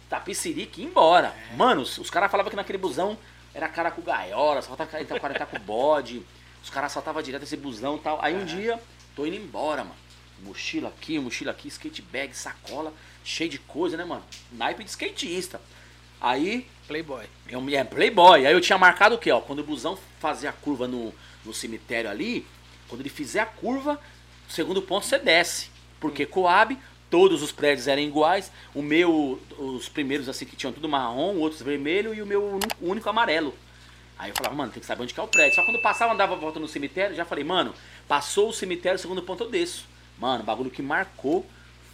[0.09, 1.35] Tapicirica e ia embora.
[1.53, 1.57] É.
[1.57, 3.17] Mano, os, os caras falavam que naquele busão
[3.55, 6.23] era cara com gaiola, saltava cara cara com bode,
[6.63, 8.19] os caras saltavam direto esse busão e tal.
[8.23, 8.81] Aí um dia,
[9.15, 9.97] tô indo embora, mano.
[10.43, 14.25] Mochila aqui, mochila aqui, skate bag, sacola, cheio de coisa, né, mano?
[14.51, 15.61] Naipe de skatista.
[16.21, 17.25] Aí Playboy.
[17.49, 18.47] eu é playboy.
[18.47, 19.41] Aí eu tinha marcado o quê, ó?
[19.41, 22.47] Quando o busão fazer a curva no, no cemitério ali,
[22.89, 23.99] quando ele fizer a curva,
[24.49, 25.71] o segundo ponto você desce.
[25.99, 26.77] Porque Coab,
[27.13, 28.51] todos os prédios eram iguais.
[28.75, 33.11] O meu, os primeiros assim que tinham tudo marrom, outros vermelho e o meu único-
[33.11, 33.55] amarelo.
[34.19, 35.55] Aí eu falava, mano, tem que saber onde que é o prédio.
[35.55, 37.75] Só quando passava, andava volta no cemitério, já falei, mano,
[38.09, 39.85] passou o cemitério, segundo ponto eu desço.
[40.19, 41.45] Mano, o bagulho que marcou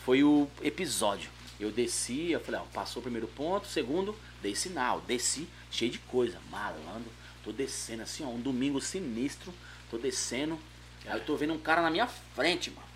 [0.04, 1.28] foi o episódio.
[1.58, 5.98] Eu desci, eu falei, ó, passou o primeiro ponto, segundo, dei sinal, desci, cheio de
[5.98, 7.10] coisa, malandro,
[7.42, 9.52] tô descendo assim, ó, um domingo sinistro,
[9.90, 10.56] tô descendo,
[11.04, 12.86] aí eu tô vendo um cara na minha frente, mano,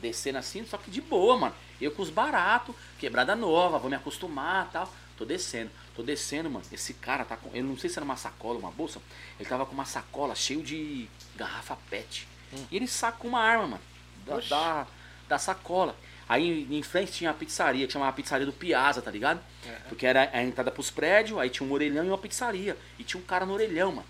[0.00, 3.96] descendo assim, só que de boa, mano, eu com os baratos, quebrada nova, vou me
[3.96, 7.98] acostumar tal, tô descendo, tô descendo, mano, esse cara tá com, eu não sei se
[7.98, 9.00] era uma sacola, uma bolsa,
[9.38, 12.26] ele tava com uma sacola cheio de garrafa pet,
[12.70, 13.82] e ele sacou uma arma, mano,
[14.26, 14.86] da, da,
[15.28, 15.96] da sacola.
[16.28, 19.40] Aí em frente tinha a pizzaria, que chamava a pizzaria do Piazza, tá ligado?
[19.88, 22.76] Porque era a entrada pros prédios, aí tinha um orelhão e uma pizzaria.
[22.98, 24.06] E tinha um cara no orelhão, mano.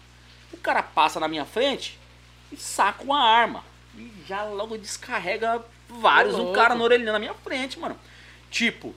[0.53, 1.99] O cara passa na minha frente
[2.53, 3.65] e saca uma arma.
[3.97, 5.65] E já logo descarrega
[6.01, 6.35] vários.
[6.37, 7.97] Um cara no orelhão na minha frente, mano.
[8.51, 8.95] Tipo,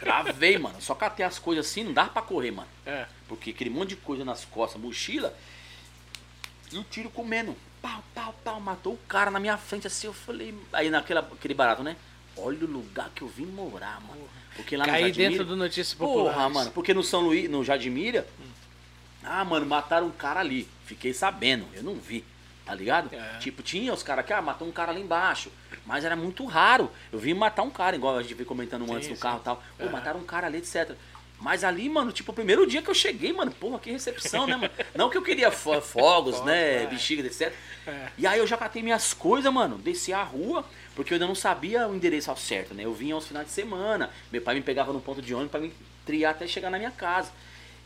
[0.00, 0.80] gravei, mano.
[0.80, 2.68] Só catei as coisas assim, não dava pra correr, mano.
[2.86, 3.06] É.
[3.28, 5.34] Porque aquele monte de coisa nas costas, mochila,
[6.72, 7.56] e o tiro comendo.
[7.82, 10.06] Pau, pau, pau, matou o cara na minha frente assim.
[10.06, 10.54] Eu falei.
[10.72, 11.96] Aí naquela, aquele barato, né?
[12.36, 14.28] Olha o lugar que eu vim morar, mano.
[14.56, 16.34] Porque lá no Caí Jardim dentro Miriam- do Notícias Populares.
[16.34, 16.70] Porra, mano.
[16.72, 18.24] Porque no São Luís, no Jardim Miriam,
[19.22, 20.68] ah, mano, mataram um cara ali.
[20.84, 22.24] Fiquei sabendo, eu não vi.
[22.64, 23.12] Tá ligado?
[23.14, 23.38] É.
[23.38, 25.50] Tipo, tinha os caras que, ah, matou um cara ali embaixo.
[25.86, 26.90] Mas era muito raro.
[27.12, 29.20] Eu vi matar um cara, igual a gente veio comentando Sim, antes no sim.
[29.20, 29.62] carro e tal.
[29.78, 29.92] Pô, Aham.
[29.92, 30.92] mataram um cara ali, etc.
[31.40, 34.56] Mas ali, mano, tipo, o primeiro dia que eu cheguei, mano, porra, que recepção, né,
[34.56, 34.70] mano?
[34.94, 36.86] Não que eu queria fo- fogos, né, é.
[36.86, 37.50] bexiga, etc.
[37.86, 38.08] É.
[38.18, 41.34] E aí eu já catei minhas coisas, mano, desci a rua, porque eu ainda não
[41.34, 42.84] sabia o endereço ao certo, né?
[42.84, 45.60] Eu vinha aos finais de semana, meu pai me pegava no ponto de ônibus pra
[45.60, 45.72] me
[46.04, 47.30] triar até chegar na minha casa.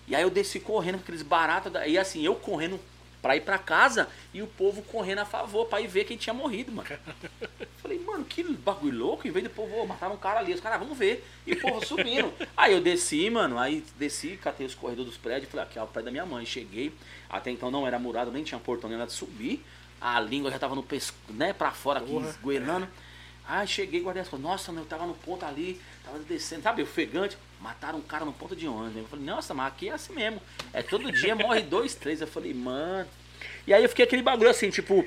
[0.08, 2.80] E aí eu desci correndo com aqueles baratos, e assim, eu correndo
[3.24, 6.34] pra ir pra casa e o povo correndo a favor pra ir ver quem tinha
[6.34, 6.86] morrido, mano.
[7.80, 10.60] Falei, mano, que bagulho louco, em vez do povo, ô, mataram um cara ali, os
[10.60, 11.26] caras, vamos ver.
[11.46, 12.30] E o povo subindo.
[12.54, 15.86] aí eu desci, mano, aí desci, catei os corredores dos prédios, falei, aqui é o
[15.86, 16.44] prédio da minha mãe.
[16.44, 16.92] Cheguei,
[17.30, 19.64] até então não era murado, nem tinha portão, nem nada de subir.
[19.98, 22.28] A língua já tava no pescoço, né, pra fora aqui, Porra.
[22.28, 22.86] esgoelando.
[23.48, 24.46] Aí cheguei, guardei as coisas.
[24.46, 27.36] Nossa, meu, eu tava no ponto ali, tava descendo, sabe, ofegante.
[27.60, 28.96] Mataram um cara no ponto de ônibus.
[28.96, 30.40] Eu falei, nossa, mas aqui é assim mesmo.
[30.72, 32.20] É todo dia, morre dois, três.
[32.20, 33.08] Eu falei, mano.
[33.66, 35.04] E aí eu fiquei aquele bagulho assim, tipo,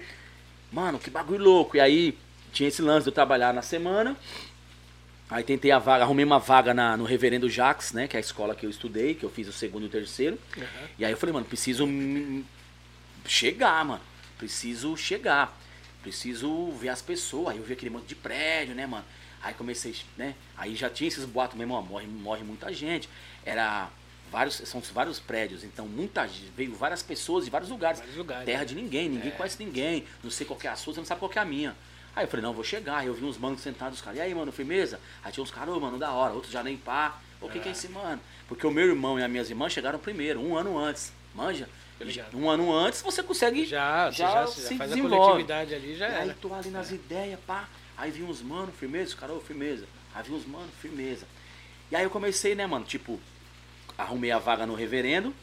[0.72, 1.78] mano, que bagulho louco.
[1.78, 2.18] E aí
[2.52, 4.18] tinha esse lance de eu trabalhar na semana.
[5.30, 8.08] Aí tentei a vaga, arrumei uma vaga na, no Reverendo Jacques, né?
[8.08, 10.40] Que é a escola que eu estudei, que eu fiz o segundo e o terceiro.
[10.58, 10.88] Aham.
[10.98, 11.86] E aí eu falei, mano, preciso
[13.26, 14.02] chegar, mano.
[14.38, 15.56] Preciso chegar.
[16.02, 17.50] Preciso ver as pessoas.
[17.50, 19.06] Aí eu vi aquele monte de prédio, né, mano?
[19.48, 20.36] Aí comecei, né?
[20.58, 23.08] Aí já tinha esses boatos mesmo, ó, morre, morre muita gente.
[23.46, 23.90] Era
[24.30, 28.00] vários, são vários prédios, então muita gente, veio várias pessoas de vários lugares.
[28.00, 28.66] Vários lugares, Terra né?
[28.66, 29.36] de ninguém, ninguém É.
[29.36, 30.04] conhece ninguém.
[30.22, 31.74] Não sei qual que é a sua, você não sabe qual que é a minha.
[32.14, 32.98] Aí eu falei, não, vou chegar.
[32.98, 35.00] Aí eu vi uns manos sentados, os caras, e aí, mano, firmeza?
[35.24, 37.18] Aí tinha uns caras, ô, mano, da hora, outros já nem pá.
[37.40, 38.20] O que, que é esse mano?
[38.50, 41.14] Porque o meu irmão e as minhas irmãs chegaram primeiro, um ano antes.
[41.34, 41.70] Manja?
[42.34, 43.66] Um ano antes você consegue.
[43.66, 45.18] Já, você já já, se já faz a desenvolve.
[45.18, 46.38] coletividade ali, já aí era.
[46.42, 47.68] tô ali nas ideias, pá.
[47.98, 49.86] Aí vi uns mano, firmeza, os caras, ô, firmeza.
[50.14, 51.26] Aí vi uns mano, firmeza.
[51.92, 53.20] E aí eu comecei, né, mano, tipo,
[53.98, 55.34] arrumei a vaga no reverendo.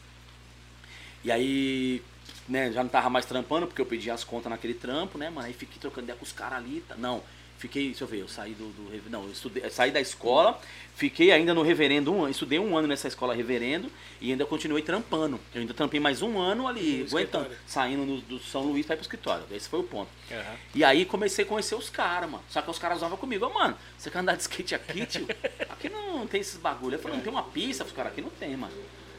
[1.23, 2.01] E aí,
[2.47, 5.47] né, já não tava mais trampando, porque eu pedi as contas naquele trampo, né, mano?
[5.47, 6.81] Aí fiquei trocando ideia com os caras ali.
[6.87, 7.23] tá- Não,
[7.57, 8.65] fiquei, deixa eu ver, eu saí do.
[8.69, 10.59] do não, eu estudei, eu saí da escola,
[10.95, 13.91] fiquei ainda no reverendo um estudei um ano nessa escola reverendo
[14.21, 15.39] e ainda continuei trampando.
[15.53, 17.57] Eu ainda trampei mais um ano ali, No aguentando, escritório.
[17.65, 19.45] saindo no- do São Luís pra ir pro escritório.
[19.51, 20.09] Esse foi o ponto.
[20.31, 20.55] Aham.
[20.73, 22.43] E aí comecei a conhecer os caras, mano.
[22.49, 25.27] Só que os caras usavam comigo, ô mano, você quer andar de skate aqui, tio?
[25.69, 26.95] Aqui não tem esses bagulho.
[26.95, 28.21] Eu falei, não tem uma pista pros caras aqui?
[28.21, 28.73] Não tem, mano.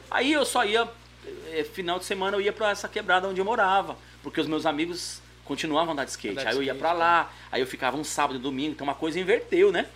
[0.09, 0.87] Aí eu só ia,
[1.51, 3.95] eh, final de semana eu ia pra essa quebrada onde eu morava.
[4.23, 6.33] Porque os meus amigos continuavam a andar de skate.
[6.33, 8.71] Andar de aí eu ia skate, pra lá, aí eu ficava um sábado e domingo,
[8.73, 9.87] então uma coisa inverteu, né?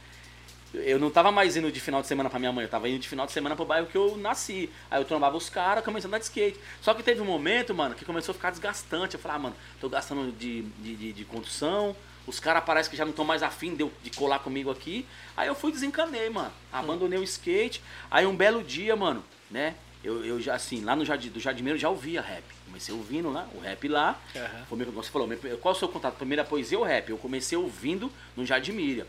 [0.74, 3.00] eu não tava mais indo de final de semana pra minha mãe, eu tava indo
[3.00, 4.70] de final de semana pro bairro que eu nasci.
[4.90, 6.58] Aí eu trombava os caras, comecei a andar de skate.
[6.82, 9.16] Só que teve um momento, mano, que começou a ficar desgastante.
[9.16, 11.94] Eu falei, ah, mano, tô gastando de, de, de, de condução,
[12.26, 15.06] os caras parecem que já não estão mais afim de, eu- de colar comigo aqui.
[15.36, 16.54] Aí eu fui desencanei, mano.
[16.72, 17.82] Abandonei o skate.
[18.10, 19.76] Aí um belo dia, mano, né?
[20.02, 22.44] Eu, eu já, assim, lá no Jardim, do Jardimeiro eu já ouvia rap.
[22.72, 24.18] Comecei ouvindo lá, o rap lá.
[24.34, 24.66] Aham.
[24.70, 25.28] Foi meu, você falou,
[25.62, 26.16] qual é o seu contato?
[26.16, 27.10] Primeiro a poesia ou rap?
[27.10, 29.06] Eu comecei ouvindo no Jardim Miriam.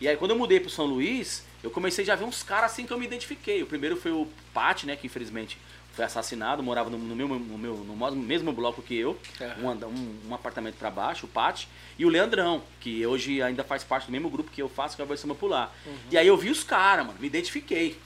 [0.00, 2.72] E aí quando eu mudei pro São Luís, eu comecei já a ver uns caras
[2.72, 3.62] assim que eu me identifiquei.
[3.62, 5.56] O primeiro foi o Pati, né, que infelizmente
[5.92, 9.78] foi assassinado, morava no, no meu, no, meu, no mo- mesmo bloco que eu, Aham.
[9.86, 14.06] um, um, apartamento pra baixo, o Pati, e o Leandrão, que hoje ainda faz parte
[14.06, 15.72] do mesmo grupo que eu faço, que é a versão popular.
[16.10, 17.96] E aí eu vi os caras, mano, me identifiquei.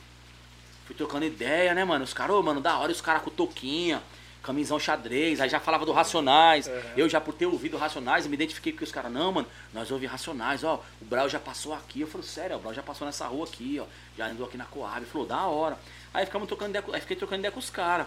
[0.85, 2.05] Fui trocando ideia, né, mano?
[2.05, 4.03] Os caras, ô, mano, da hora, os caras com toquinha,
[4.49, 6.69] camisão xadrez, aí já falava do Racionais.
[6.97, 9.91] Eu já por ter ouvido Racionais, eu me identifiquei com os caras, não, mano, nós
[9.91, 12.01] ouvimos Racionais, ó, o Brau já passou aqui.
[12.01, 13.85] Eu falei, sério, o Brau já passou nessa rua aqui, ó,
[14.17, 14.97] já andou aqui na Coab.
[14.97, 15.79] Ele falou, da hora.
[16.15, 18.07] Aí ficamos trocando ideia, aí fiquei trocando ideia com os caras.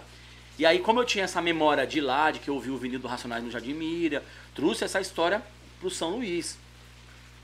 [0.57, 2.99] E aí, como eu tinha essa memória de lá, de que eu ouvi o vinil
[2.99, 4.21] do Racionais no Jardim Miriam,
[4.55, 5.41] trouxe essa história
[5.79, 6.57] pro São Luís.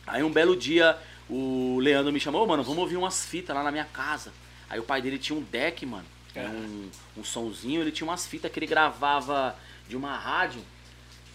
[0.06, 0.98] Aí um belo dia
[1.30, 4.32] o Leandro me chamou, "Ô, mano, vamos ouvir umas fitas lá na minha casa.
[4.70, 6.06] Aí o pai dele tinha um deck, mano.
[6.38, 6.48] É.
[6.48, 9.56] Um, um somzinho, ele tinha umas fitas que ele gravava
[9.88, 10.62] de uma rádio.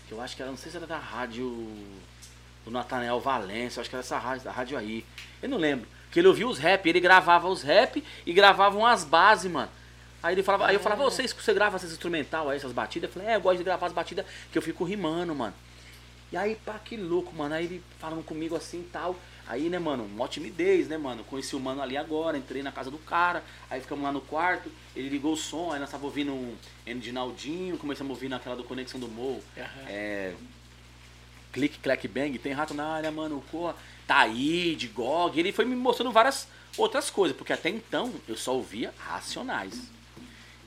[0.06, 1.68] Que eu acho que era, não sei se era da rádio
[2.64, 5.04] do Nathanael Valença, acho que era essa rádio, da rádio aí.
[5.42, 5.88] Eu não lembro.
[6.10, 9.70] Que ele ouvia os rap, ele gravava os rap e gravava umas bases, mano.
[10.22, 13.08] Aí ele falava, aí eu falava, "Ô, você, você grava essas instrumental aí, essas batidas?
[13.08, 15.54] Eu falei, é, eu gosto de gravar as batidas que eu fico rimando, mano.
[16.30, 17.54] E aí, pá, que louco, mano.
[17.54, 19.16] Aí ele falando comigo assim e tal.
[19.46, 21.24] Aí, né, mano, mó timidez, né, mano?
[21.24, 23.42] Conheci o mano ali agora, entrei na casa do cara.
[23.68, 26.54] Aí ficamos lá no quarto, ele ligou o som, aí nós tava ouvindo um
[26.86, 29.42] Endinaldinho, começamos a ouvir naquela do Conexão do Morro.
[29.56, 29.84] Aham.
[29.88, 30.34] É.
[31.52, 33.76] Clique, clack, bang, tem rato na área, mano, corra.
[34.06, 35.38] Tá aí, de GOG.
[35.38, 39.90] Ele foi me mostrando várias outras coisas, porque até então eu só ouvia Racionais.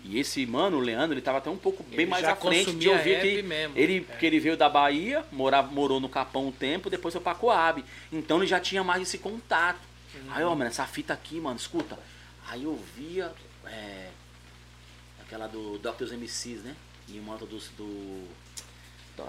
[0.07, 2.73] E esse mano, o Leandro, ele tava até um pouco bem Ele mais à frente
[2.73, 4.01] de ouvir que ele, mesmo, ele, é.
[4.01, 7.83] porque ele veio da Bahia, morava, morou no Capão um tempo, depois foi pra Coab.
[8.11, 9.79] Então ele já tinha mais esse contato.
[10.29, 11.97] Aí, ó, mano, essa fita aqui, mano, escuta.
[12.47, 13.31] Aí eu via
[13.65, 14.09] é,
[15.21, 16.13] aquela do Dr.
[16.13, 16.75] MCs, né?
[17.09, 17.57] E uma outra do.
[17.57, 18.25] do-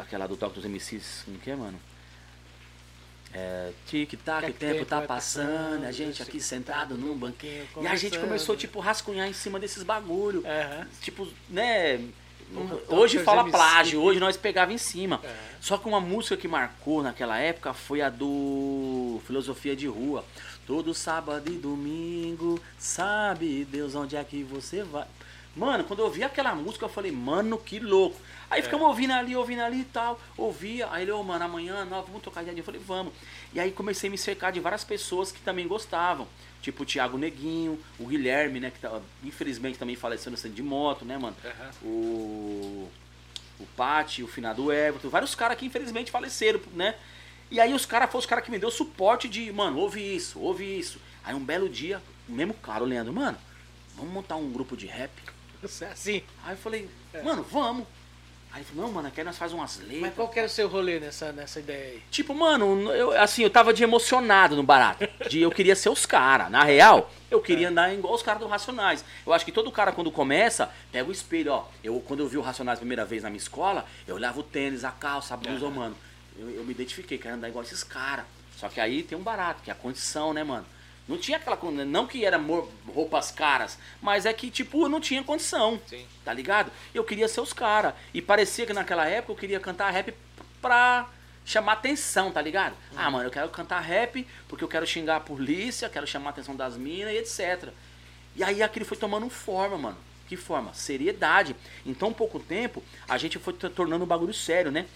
[0.00, 0.66] Aquela do Dr.
[0.66, 1.78] MCs, como que é, mano?
[3.38, 7.66] É, tic-tac, o tempo tá passando, a gente aqui sentado num banquinho.
[7.82, 10.42] E a gente começou, tipo, rascunhar em cima desses bagulho.
[10.46, 10.86] Aham.
[11.02, 12.00] Tipo, né?
[12.88, 15.20] Hoje fala plágio, hoje nós pegava em cima.
[15.22, 15.34] É.
[15.60, 20.24] Só que uma música que marcou naquela época foi a do Filosofia de Rua.
[20.66, 25.06] Todo sábado e domingo, sabe Deus onde é que você vai.
[25.56, 28.20] Mano, quando eu ouvi aquela música, eu falei, mano, que louco.
[28.50, 30.20] Aí ficamos ouvindo ali, ouvindo ali e tal.
[30.36, 32.58] Ouvia, aí ele, ô, mano, amanhã nós vamos tocar ideia.
[32.58, 33.12] Eu falei, vamos.
[33.54, 36.28] E aí comecei a me cercar de várias pessoas que também gostavam.
[36.60, 41.04] Tipo o Thiago Neguinho, o Guilherme, né, que tava, infelizmente também faleceu no de moto,
[41.04, 41.36] né, mano?
[41.44, 41.70] Aham.
[41.82, 42.90] o,
[43.58, 46.96] o Pati, o finado Everton, vários caras que infelizmente faleceram, né?
[47.50, 50.38] E aí os caras foram os caras que me deu suporte de, mano, ouve isso,
[50.40, 51.00] ouve isso.
[51.24, 53.38] Aí um belo dia, o mesmo cara, o Leandro, mano,
[53.96, 55.10] vamos montar um grupo de rap?
[55.66, 56.22] Assim.
[56.44, 56.88] Aí eu falei,
[57.22, 57.86] mano, vamos.
[58.56, 60.00] Aí ele falou, não, mano, aqui nós faz umas letras.
[60.00, 62.02] Mas qual que era o seu rolê nessa, nessa ideia aí?
[62.10, 65.06] Tipo, mano, eu, assim, eu tava de emocionado no barato.
[65.28, 66.50] De eu queria ser os caras.
[66.50, 69.04] Na real, eu queria andar igual os caras do Racionais.
[69.26, 71.66] Eu acho que todo cara, quando começa, pega o espelho, ó.
[71.84, 74.42] Eu, quando eu vi o Racionais a primeira vez na minha escola, eu olhava o
[74.42, 75.94] tênis, a calça, a blusa, mano.
[76.38, 78.24] Eu, eu me identifiquei, quero andar igual esses caras.
[78.56, 80.64] Só que aí tem um barato, que é a condição, né, mano?
[81.08, 81.58] Não tinha aquela.
[81.84, 82.40] Não que era
[82.92, 85.80] roupas caras, mas é que, tipo, não tinha condição.
[85.86, 86.04] Sim.
[86.24, 86.70] Tá ligado?
[86.94, 87.94] Eu queria ser os caras.
[88.12, 90.12] E parecia que naquela época eu queria cantar rap
[90.60, 91.08] pra
[91.44, 92.74] chamar atenção, tá ligado?
[92.96, 96.30] Ah, mano, eu quero cantar rap porque eu quero xingar a polícia, quero chamar a
[96.30, 97.70] atenção das minas e etc.
[98.34, 99.98] E aí aquilo foi tomando forma, mano.
[100.28, 100.74] Que forma?
[100.74, 101.54] Seriedade.
[101.84, 104.86] Em tão pouco tempo, a gente foi tornando um bagulho sério, né?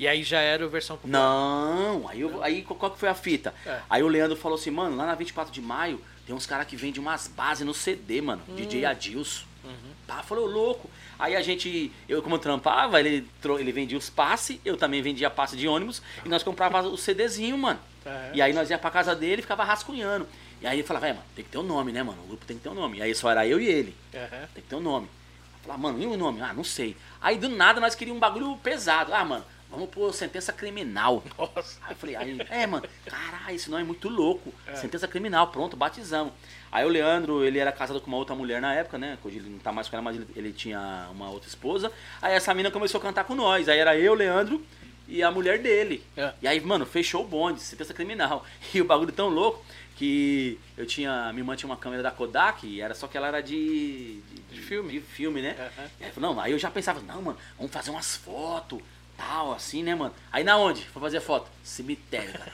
[0.00, 1.12] E aí já era a versão popular.
[1.12, 3.54] Não, aí, eu, aí qual que foi a fita?
[3.66, 3.80] É.
[3.90, 6.74] Aí o Leandro falou assim, mano, lá na 24 de maio tem uns caras que
[6.74, 8.42] vendem umas bases no CD, mano.
[8.48, 8.54] Hum.
[8.54, 9.44] DJ Adilson.
[9.62, 9.92] Uhum.
[10.06, 10.88] Pá, falou, louco.
[11.18, 15.54] Aí a gente, eu como trampava, ele, ele vendia os passes, eu também vendia passe
[15.54, 17.78] de ônibus, e nós comprava o CDzinho, mano.
[18.06, 18.30] Aham.
[18.32, 20.26] E aí nós ia pra casa dele e ficava rascunhando.
[20.62, 22.22] E aí ele falava, é, mano, tem que ter um nome, né, mano?
[22.24, 22.98] O grupo tem que ter um nome.
[22.98, 23.94] E aí só era eu e ele.
[24.14, 24.48] Aham.
[24.54, 25.08] Tem que ter um nome.
[25.08, 26.40] Eu falava, mano, e o nome?
[26.40, 26.96] Ah, não sei.
[27.20, 29.12] Aí do nada nós queríamos um bagulho pesado.
[29.12, 31.22] Ah, mano, vamos pôr sentença criminal.
[31.38, 31.78] Nossa.
[31.82, 34.52] Aí eu falei, aí, é, mano, caralho, esse nome é muito louco.
[34.66, 34.74] É.
[34.74, 36.32] Sentença criminal, pronto, batizamos.
[36.72, 39.18] Aí o Leandro, ele era casado com uma outra mulher na época, né?
[39.24, 41.90] Hoje ele não tá mais com ela, mas ele, ele tinha uma outra esposa.
[42.20, 43.68] Aí essa mina começou a cantar com nós.
[43.68, 44.64] Aí era eu, Leandro
[45.10, 46.02] e a mulher dele.
[46.16, 46.32] É.
[46.40, 48.46] E aí, mano, fechou o bonde, sentença criminal.
[48.72, 49.64] E o bagulho tão louco
[49.96, 51.30] que eu tinha.
[51.32, 54.20] Minha irmã tinha uma câmera da Kodak, e era só que ela era de.
[54.20, 54.92] De, De filme.
[54.92, 55.56] De filme, né?
[56.00, 58.80] E aí, não, aí eu já pensava, não, mano, vamos fazer umas fotos,
[59.20, 60.14] tal, assim, né, mano?
[60.32, 60.82] Aí na onde?
[60.86, 61.48] Foi fazer foto?
[61.62, 62.52] Cemitério, cara.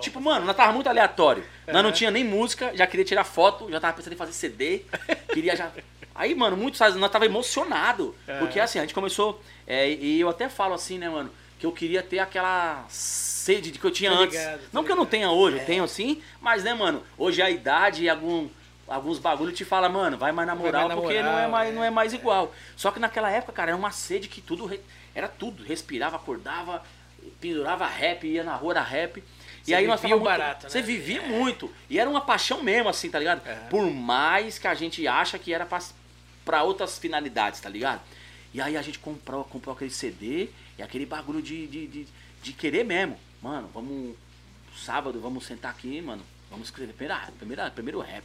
[0.00, 1.44] tipo, mano, nós tava muito aleatório.
[1.66, 4.82] Nós não tinha nem música, já queria tirar foto, já tava pensando em fazer CD,
[5.32, 5.70] queria já.
[6.14, 8.14] Aí, mano, muito, sabe, nós tava emocionado.
[8.28, 8.38] Aham.
[8.40, 9.40] Porque assim, a gente começou.
[9.66, 13.78] é, e eu até falo assim, né, mano, que eu queria ter aquela sede de
[13.78, 14.36] que eu tinha antes.
[14.38, 17.40] ligado, tô não que eu não tenha hoje, eu tenho sim, mas né, mano, hoje
[17.40, 18.48] a idade e algum,
[18.88, 21.50] alguns bagulho te fala, mano, vai mais na moral, mais na porque não é moral,
[21.50, 21.72] mais, é.
[21.72, 22.52] não é mais igual.
[22.76, 24.80] Só que naquela época, cara, era uma sede que tudo re-
[25.16, 26.84] era tudo, respirava, acordava,
[27.40, 29.24] pendurava rap, ia na rua era rap.
[29.62, 30.70] Você e aí nós vivia muito- barato, né?
[30.70, 31.72] Você vivia muito.
[31.88, 33.40] E era uma paixão mesmo, assim, tá ligado?
[33.48, 33.54] É.
[33.70, 35.80] Por mais que a gente acha que era pra,
[36.44, 38.02] pra outras finalidades, tá ligado?
[38.52, 42.08] E aí a gente comprou, comprou aquele CD e aquele bagulho de, de, de,
[42.42, 43.18] de querer mesmo.
[43.42, 44.14] Mano, vamos.
[44.76, 46.22] Sábado, vamos sentar aqui, mano.
[46.50, 48.24] Vamos escrever primeira, primeira, primeiro rap.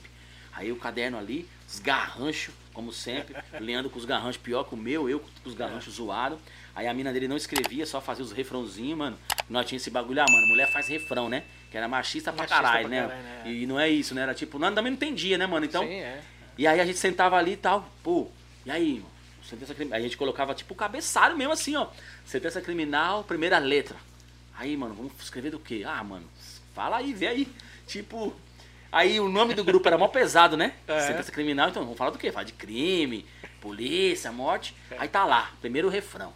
[0.51, 3.34] Aí o caderno ali, os garranchos, como sempre.
[3.60, 6.38] Leandro com os garranchos pior que o meu, eu com os garranchos zoados.
[6.73, 9.17] Aí a mina dele não escrevia, só fazia os refrãozinhos, mano.
[9.49, 11.43] Nós tinha esse bagulho, ah, mano, mulher faz refrão, né?
[11.69, 13.07] Que era machista, pra Machista caralho, pra né?
[13.07, 13.51] caralho, né?
[13.51, 14.21] E não é isso, né?
[14.21, 15.65] Era tipo, nós também não entendia, né, mano?
[15.65, 16.21] Então, Sim, é.
[16.57, 18.27] e aí a gente sentava ali e tal, pô,
[18.65, 19.12] e aí, mano,
[19.43, 19.99] sentença criminal.
[19.99, 21.88] A gente colocava tipo o cabeçalho mesmo assim, ó.
[22.25, 23.97] Sentença criminal, primeira letra.
[24.57, 25.84] Aí, mano, vamos escrever do quê?
[25.86, 26.25] Ah, mano,
[26.73, 27.47] fala aí, vê aí.
[27.88, 28.34] Tipo.
[28.91, 30.73] Aí o nome do grupo era mal pesado, né?
[30.88, 30.99] É.
[31.07, 32.31] Sentença criminal, então vamos falar do quê?
[32.31, 33.25] Falar de crime,
[33.62, 34.75] polícia, morte.
[34.97, 36.34] Aí tá lá, primeiro refrão.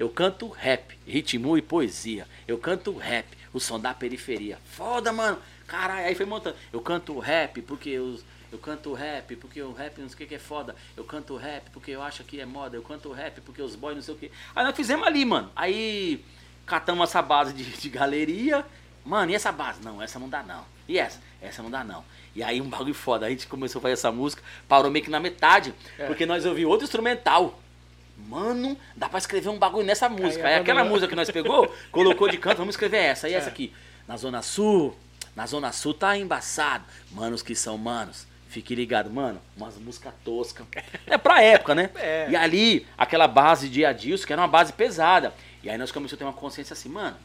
[0.00, 2.26] Eu canto rap, ritmo e poesia.
[2.48, 4.56] Eu canto rap, o som da periferia.
[4.64, 5.38] Foda, mano.
[5.66, 6.56] Caralho, aí foi montando.
[6.72, 8.24] Eu canto rap porque os.
[8.50, 10.74] Eu canto rap porque o rap não sei o que que é foda.
[10.96, 12.78] Eu canto rap porque eu acho que é moda.
[12.78, 14.32] Eu canto rap porque os boys não sei o que.
[14.56, 15.52] Aí nós fizemos ali, mano.
[15.54, 16.24] Aí
[16.64, 18.64] catamos essa base de, de galeria.
[19.04, 19.84] Mano, e essa base?
[19.84, 20.64] Não, essa não dá não.
[20.88, 21.20] E essa?
[21.42, 22.02] Essa não dá não.
[22.34, 23.26] E aí um bagulho foda.
[23.26, 25.74] A gente começou a fazer essa música, parou meio que na metade.
[25.98, 26.06] É.
[26.06, 27.60] Porque nós ouvimos outro instrumental.
[28.28, 30.46] Mano, dá pra escrever um bagulho nessa música.
[30.46, 30.60] Aí, abandonou.
[30.62, 33.28] aquela música que nós pegou, colocou de canto, vamos escrever essa.
[33.28, 33.50] E essa É.
[33.52, 33.72] aqui.
[34.06, 34.96] Na Zona Sul,
[35.34, 36.84] na Zona Sul tá embaçado.
[37.10, 38.26] Manos que são manos.
[38.48, 39.40] Fique ligado, mano.
[39.56, 40.66] Umas músicas toscas.
[41.06, 41.90] É pra época, né?
[41.94, 42.28] É.
[42.30, 45.32] E ali, aquela base de Adilson, que era uma base pesada.
[45.62, 47.16] E aí nós começamos a ter uma consciência assim, mano,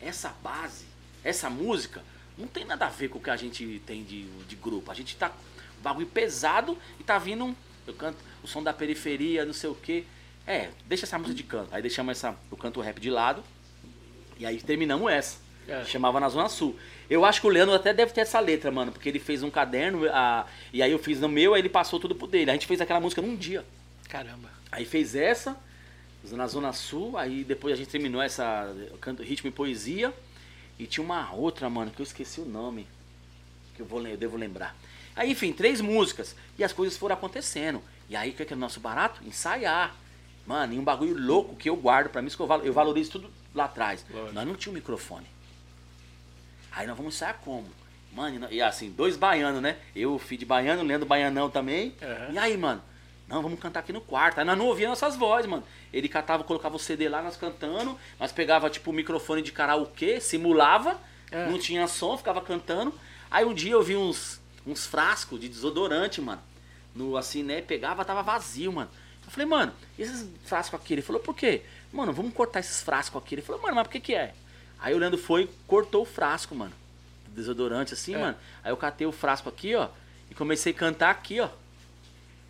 [0.00, 0.84] essa base,
[1.24, 2.02] essa música,
[2.36, 4.90] não tem nada a ver com o que a gente tem de, de grupo.
[4.90, 5.32] A gente tá
[5.82, 7.44] bagulho pesado e tá vindo.
[7.44, 7.54] um-
[7.86, 10.04] Eu canto o som da periferia, não sei o quê.
[10.48, 11.68] É, deixa essa música de canto.
[11.74, 13.44] Aí deixamos essa, o canto rap de lado.
[14.38, 15.36] E aí terminamos essa.
[15.68, 15.84] É.
[15.84, 16.74] Chamava na Zona Sul.
[17.10, 19.50] Eu acho que o Leandro até deve ter essa letra, mano, porque ele fez um
[19.50, 22.50] caderno, a, e aí eu fiz no meu, aí ele passou tudo pro dele.
[22.50, 23.62] A gente fez aquela música num dia.
[24.08, 24.48] Caramba.
[24.72, 25.54] Aí fez essa,
[26.32, 30.14] na Zona Sul, aí depois a gente terminou essa canto, ritmo e poesia.
[30.78, 32.86] E tinha uma outra, mano, que eu esqueci o nome.
[33.74, 34.74] Que eu, vou, eu devo lembrar.
[35.14, 36.34] Aí, enfim, três músicas.
[36.56, 37.82] E as coisas foram acontecendo.
[38.08, 39.20] E aí, o que é, que é o nosso barato?
[39.26, 39.94] Ensaiar.
[40.48, 43.10] Mano, e um bagulho louco que eu guardo pra mim, que eu, valo- eu valorizo
[43.12, 44.02] tudo lá atrás.
[44.10, 44.32] Lógico.
[44.32, 45.26] Nós não tínhamos microfone.
[46.72, 47.66] Aí nós vamos ensaiar como?
[48.12, 49.76] Mano, e assim, dois baianos, né?
[49.94, 51.94] Eu, filho de baiano, Leandro Baianão também.
[52.02, 52.32] Aham.
[52.32, 52.82] E aí, mano?
[53.28, 54.38] Não, vamos cantar aqui no quarto.
[54.38, 55.62] Aí nós não ouvíamos nossas vozes, mano.
[55.92, 57.98] Ele catava, colocava o CD lá, nós cantando.
[58.18, 60.98] Nós pegava, tipo, o microfone de karaokê, simulava.
[61.30, 61.46] É.
[61.46, 62.94] Não tinha som, ficava cantando.
[63.30, 66.40] Aí um dia eu vi uns, uns frascos de desodorante, mano.
[66.94, 67.60] No, assim, né?
[67.60, 68.90] Pegava, tava vazio, mano.
[69.28, 70.94] Eu falei, mano, e esses frascos aqui?
[70.94, 71.60] Ele falou, por quê?
[71.92, 73.34] Mano, vamos cortar esses frascos aqui.
[73.34, 74.32] Ele falou, mano, mas por que que é?
[74.80, 76.72] Aí o Leandro foi e cortou o frasco, mano.
[77.26, 78.18] Do desodorante, assim, É.
[78.18, 78.36] mano.
[78.64, 79.88] Aí eu catei o frasco aqui, ó.
[80.30, 81.48] E comecei a cantar aqui, ó.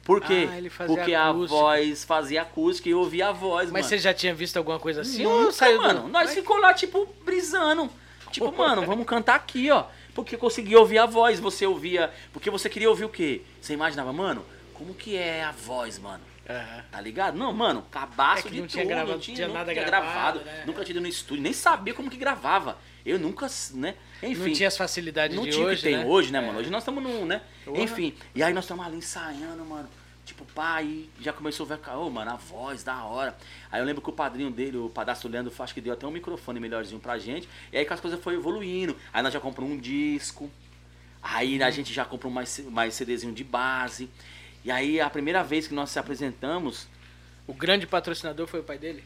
[0.04, 0.48] Por quê?
[0.48, 1.20] Ah, Porque acústica.
[1.20, 3.84] a voz fazia acústica e eu ouvia a voz, Mas mano.
[3.84, 5.22] você já tinha visto alguma coisa assim?
[5.24, 6.08] Nunca, ou saiu do- mano.
[6.08, 7.90] Nós Mas- ficou lá, tipo, brisando.
[8.30, 9.84] Tipo, mano, vamos cantar aqui, ó.
[10.14, 11.38] Porque conseguia ouvir a voz.
[11.40, 12.10] Você ouvia.
[12.32, 13.42] Porque você queria ouvir o quê?
[13.60, 16.22] Você imaginava, mano, como que é a voz, mano?
[16.48, 16.84] Aham.
[16.90, 17.36] Tá ligado?
[17.36, 20.38] Não, mano, cabaço É de não tinha tudo, gravado- não tinha, tinha nada tinha gravado,
[20.38, 20.64] gravado, né?
[20.66, 22.78] nunca tinha ido no estúdio, nem sabia como que gravava.
[23.04, 23.94] Eu nunca, né?
[24.22, 24.48] Enfim.
[24.48, 26.04] Não tinha as facilidades Não de tinha hoje, que tem né?
[26.06, 26.46] hoje, né, É.
[26.46, 26.58] mano?
[26.58, 27.42] Hoje nós estamos num, né?
[27.64, 27.80] Porra.
[27.80, 28.14] Enfim.
[28.34, 29.88] E aí nós estamos ali ensaiando, mano.
[30.24, 30.44] Tipo,
[30.82, 33.34] e já começou a ver, ô, mano, a voz, da hora.
[33.72, 36.10] Aí eu lembro que o padrinho dele, o padastro Leandro, acho que deu até um
[36.10, 37.48] microfone melhorzinho pra gente.
[37.72, 38.94] E aí que as coisas foram evoluindo.
[39.10, 40.50] Aí nós já compramos um disco.
[41.22, 44.10] Aí a gente já comprou mais, mais CDzinho de base.
[44.64, 46.86] E aí a primeira vez que nós se apresentamos,
[47.46, 49.02] O grande patrocinador foi o pai dele?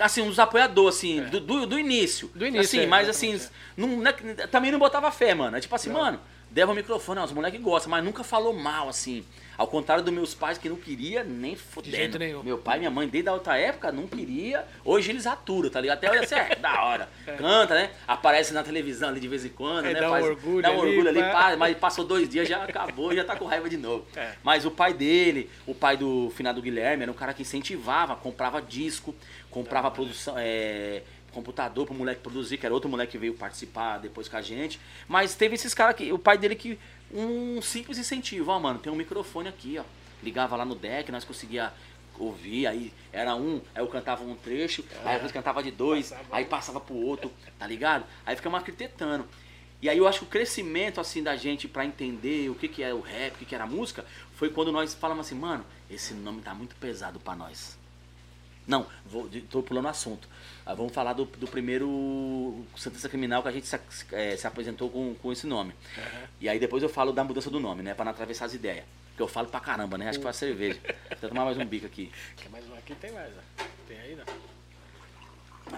[0.00, 2.30] assim, um dos apoiadores, assim, do, do, do início.
[2.34, 2.38] É.
[2.38, 3.40] Do início, Assim, é, mas assim,
[3.76, 4.12] não, né,
[4.50, 5.56] também não botava fé, mano.
[5.56, 6.00] É tipo assim, Não.
[6.00, 6.20] mano,
[6.50, 9.24] deva o microfone, ó, os moleques gostam, mas nunca falou mal, assim.
[9.62, 11.94] Ao contrário dos meus pais que não queria nem fudendo.
[11.96, 12.42] jeito nenhum.
[12.42, 14.66] Meu pai e minha mãe, desde a outra época, não queria.
[14.84, 15.98] Hoje eles aturam, tá ligado?
[15.98, 17.08] Até olha assim, é, da hora.
[17.38, 17.90] Canta, né?
[18.04, 20.00] Aparece na televisão ali de vez em quando, É, né?
[20.00, 23.14] dá um orgulho dá um ali, orgulho ali, pá, mas passou dois dias, já acabou,
[23.14, 24.04] já tá com raiva de novo.
[24.16, 24.32] É.
[24.42, 28.60] Mas o pai dele, o pai do finado Guilherme, era um cara que incentivava, comprava
[28.60, 29.14] disco,
[29.48, 34.28] comprava produção, é, computador pro moleque produzir, que era outro moleque que veio participar depois
[34.28, 34.78] com a gente.
[35.08, 36.78] Mas teve esses caras que, o pai dele que,
[37.12, 39.84] um simples incentivo, ó, mano, tem um microfone aqui, ó.
[40.22, 41.72] Ligava lá no deck, nós conseguia
[42.18, 46.36] ouvir, aí era um, aí eu cantava um trecho, aí depois cantava de dois, Passava.
[46.36, 48.04] aí passava pro outro, tá ligado?
[48.24, 49.26] Aí ficamos arquitetando.
[49.80, 52.82] E aí eu acho que o crescimento assim da gente pra entender o que que
[52.82, 54.04] é o rap, o que que era a música,
[54.36, 57.76] foi quando nós falamos assim, mano, esse nome tá muito pesado pra nós.
[58.64, 60.28] Não, vou, tô pulando o assunto.
[60.64, 63.78] Ah, vamos falar do, do primeiro Sentença Criminal que a gente se,
[64.12, 65.72] eh, se apresentou com, com esse nome.
[66.40, 67.94] E aí depois eu falo da mudança do nome, né?
[67.94, 68.84] Pra não atravessar as ideias.
[69.08, 70.08] Porque eu falo pra caramba, né?
[70.08, 70.78] Acho que foi a cerveja.
[71.20, 72.12] Vou tomar mais um bico aqui.
[72.36, 72.94] Quer mais um aqui?
[72.94, 73.64] Tem mais, ó.
[73.88, 74.24] Tem aí, não?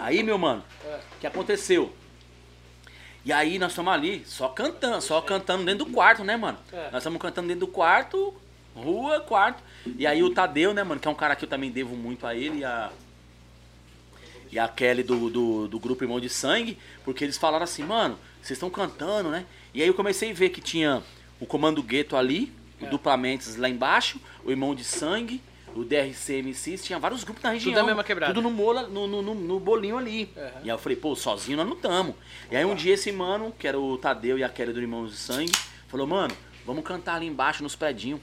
[0.01, 0.99] Aí, meu mano, É.
[1.15, 1.91] o que aconteceu?
[3.23, 6.59] E aí nós estamos ali, só cantando, só cantando dentro do quarto, né, mano?
[6.71, 6.91] É.
[6.91, 8.33] Nós estamos cantando dentro do quarto,
[8.75, 9.63] rua, quarto.
[9.97, 12.27] E aí o Tadeu, né, mano, que é um cara que eu também devo muito
[12.27, 12.91] a ele e a.
[14.55, 18.17] E a Kelly do, do, do grupo Irmão de Sangue, porque eles falaram assim, mano,
[18.41, 19.45] vocês estão cantando, né?
[19.73, 21.03] E aí eu comecei a ver que tinha
[21.41, 22.89] o Comando Gueto ali, o É.
[22.89, 25.41] Duplamentes lá embaixo, o Irmão de Sangue,
[25.75, 27.73] o DRC MCs, tinha vários grupos na região.
[27.75, 28.33] da mesma quebrada.
[28.33, 30.31] Tudo no, mola, no, no, no- bolinho ali.
[30.37, 30.41] Uhum.
[30.63, 32.15] E aí eu falei, pô, sozinho nós não estamos.
[32.49, 35.11] E aí um dia esse mano, que era o Tadeu e a Kelly do Irmãos
[35.11, 35.51] de Sangue,
[35.89, 36.33] falou, mano,
[36.65, 38.21] vamos cantar ali embaixo nos predinhos.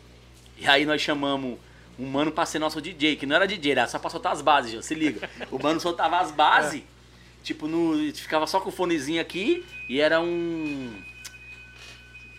[0.56, 1.58] E aí nós chamamos
[2.02, 4.42] um mano pra ser nosso DJ, que não era DJ, era só pra soltar as
[4.42, 5.30] bases, se liga.
[5.50, 6.82] O mano soltava as bases,
[7.44, 10.92] tipo, no, ficava só com o fonezinho aqui, e era um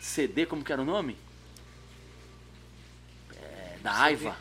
[0.01, 1.15] CD, como que era o nome?
[3.41, 4.35] É, da Aiva.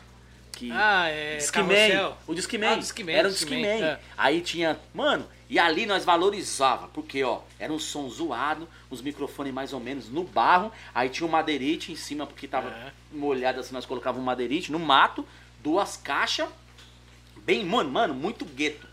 [0.51, 0.69] Que...
[0.71, 1.37] Ah, é.
[1.37, 3.65] Discman, o Discman, Ah, Discman, era o Discman.
[3.65, 3.99] é.
[4.17, 9.53] Aí tinha, mano, e ali nós valorizava, porque ó, era um som zoado, os microfones
[9.53, 12.91] mais ou menos no barro, aí tinha um madeirite em cima, porque tava É.
[13.11, 15.25] molhado assim, nós colocávamos um madeirite no mato,
[15.63, 16.47] duas caixas,
[17.37, 18.87] bem, mano, mano, muito gueto.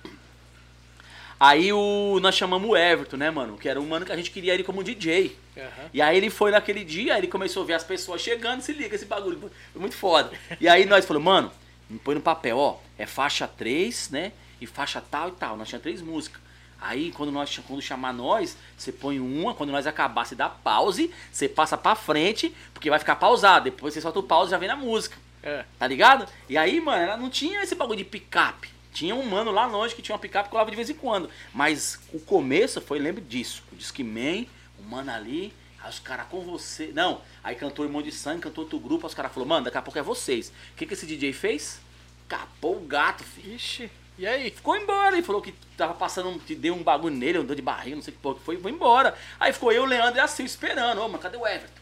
[1.38, 4.30] Aí o, nós chamamos o Everton, né, mano, que era um mano que a gente
[4.30, 5.34] queria ele como DJ.
[5.57, 5.66] Aham.
[5.94, 8.72] E aí ele foi naquele dia, aí ele começou a ver as pessoas chegando, se
[8.74, 9.38] liga esse bagulho,
[9.72, 10.30] foi muito foda.
[10.61, 11.53] E aí nós falamos, mano,
[11.88, 14.32] me põe no papel, ó, é faixa 3, né?
[14.61, 15.56] E faixa tal e tal.
[15.56, 16.40] Nós tínhamos três músicas.
[16.80, 21.12] Aí quando nós quando chamar nós, você põe uma, quando nós acabar, você dá pause,
[21.30, 23.64] você passa pra frente, porque vai ficar pausado.
[23.64, 25.16] Depois você solta o pause e já vem na música.
[25.42, 25.64] É.
[25.78, 26.26] Tá ligado?
[26.48, 28.70] E aí, mano, ela não tinha esse bagulho de picape.
[28.92, 31.30] Tinha um mano lá longe que tinha uma picape que colava de vez em quando.
[31.54, 33.62] Mas o começo foi, lembro disso.
[33.72, 34.46] O Discman,
[34.78, 36.90] o mano ali, aí os caras com você.
[36.94, 39.78] Não, aí cantou Irmão de Sangue, cantou outro grupo, aí os caras falaram, mano, daqui
[39.78, 40.52] a pouco é vocês.
[40.72, 41.80] O que, que esse DJ fez?
[42.28, 43.54] Capou o gato, filho.
[43.54, 43.90] Ixi.
[44.20, 44.50] E aí?
[44.50, 47.96] Ficou embora, ele falou que tava passando, que deu um bagulho nele, dor de barriga,
[47.96, 49.14] não sei o que porra que foi, foi embora.
[49.40, 51.80] Aí ficou eu, o Leandro e a Sil esperando, ô, mano, cadê o Everton?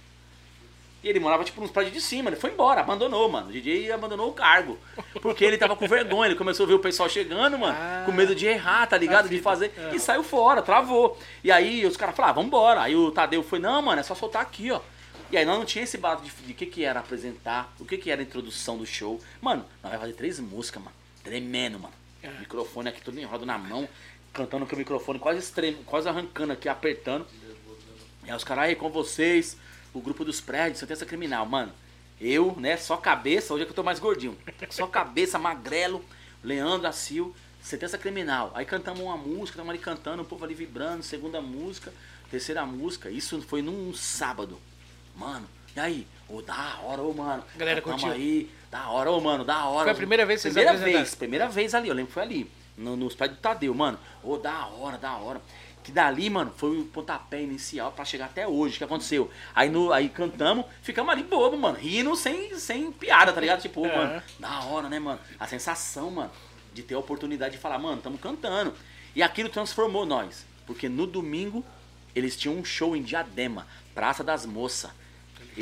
[1.03, 3.49] E ele morava, tipo, nos prédios de cima, ele foi embora, abandonou, mano.
[3.49, 4.79] O DJ abandonou o cargo.
[5.21, 8.03] Porque ele tava com vergonha, ele começou a ver o pessoal chegando, mano, Ah.
[8.07, 9.29] com medo de errar, tá ligado?
[9.29, 9.73] De fazer.
[9.77, 9.97] É.
[9.97, 11.19] E saiu fora, travou.
[11.43, 12.83] E aí os caras falaram, ah, vambora.
[12.83, 14.81] Aí o Tadeu foi, não, mano, é só soltar aqui, ó.
[15.31, 17.97] E aí nós não tinha esse barato de, de que que era apresentar, o que
[17.99, 19.21] que era a introdução do show.
[19.41, 20.95] Mano, nós vai fazer três músicas, mano.
[21.25, 21.95] Tremendo, mano.
[22.23, 22.31] É.
[22.41, 23.89] Microfone aqui todo enrolado na mão,
[24.33, 27.27] cantando com o microfone quase extremo, quase arrancando aqui, apertando.
[28.25, 29.57] E aí os caras aí com vocês,
[29.95, 31.73] o grupo dos prédios, sentença criminal, mano.
[32.21, 34.37] Eu, né, só cabeça, hoje é que eu tô mais gordinho.
[34.71, 36.05] Só cabeça, magrelo,
[36.43, 38.51] Leandro, Acil, sentença criminal.
[38.55, 41.93] Aí cantamos uma música, estamos ali cantando, o povo ali vibrando, segunda música,
[42.31, 43.09] terceira música.
[43.11, 44.59] Isso foi num sábado.
[45.15, 46.07] Mano, e aí?
[46.29, 47.45] Ô, da hora, ô, mano.
[47.57, 48.11] Galera curtiu?
[48.11, 49.85] aí, da hora, ô, mano, da hora.
[49.85, 52.23] Foi a primeira vez que vocês Primeira vez, primeira vez ali, eu lembro que foi
[52.23, 53.99] ali, no, nos pés do Tadeu, mano.
[54.23, 55.41] Ô, da hora, da hora.
[55.83, 58.75] Que dali, mano, foi o pontapé inicial pra chegar até hoje.
[58.75, 59.31] O que aconteceu?
[59.55, 63.63] Aí, no, aí cantamos, ficamos ali bobo, mano, rindo sem, sem piada, tá ligado?
[63.63, 63.97] Tipo, Aham.
[63.97, 65.19] mano, da hora, né, mano?
[65.41, 66.31] A sensação, mano,
[66.75, 68.75] de ter a oportunidade de falar, mano, tamo cantando.
[69.17, 70.45] E aquilo transformou nós.
[70.67, 71.65] Porque no domingo,
[72.15, 74.91] eles tinham um show em Diadema, Praça das Moças.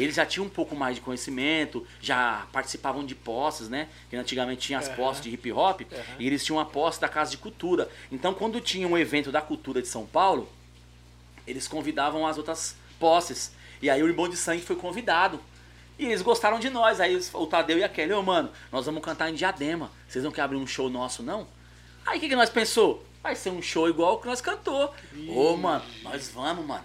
[0.03, 3.89] Eles já tinham um pouco mais de conhecimento, já participavam de posses, né?
[4.11, 4.97] Que antigamente tinha as Aham.
[4.97, 5.81] posses de hip hop,
[6.19, 7.89] e eles tinham a posse da Casa de Cultura.
[8.13, 10.49] Então, quando tinha um evento da cultura de São Paulo,
[11.47, 13.53] eles convidavam as outras posses.
[13.81, 15.41] E aí o Irmão de Sangue foi convidado.
[15.99, 17.01] E eles gostaram de nós.
[17.01, 19.91] Aí o Tadeu e a Kelly, ô mano, nós vamos cantar em Diadema.
[20.09, 21.47] Vocês não querem abrir um show nosso, não?
[22.05, 23.05] Aí o que, que nós pensou?
[23.23, 24.95] Vai ser um show igual o que nós cantou.
[25.29, 26.85] Ô, mano, nós vamos, mano.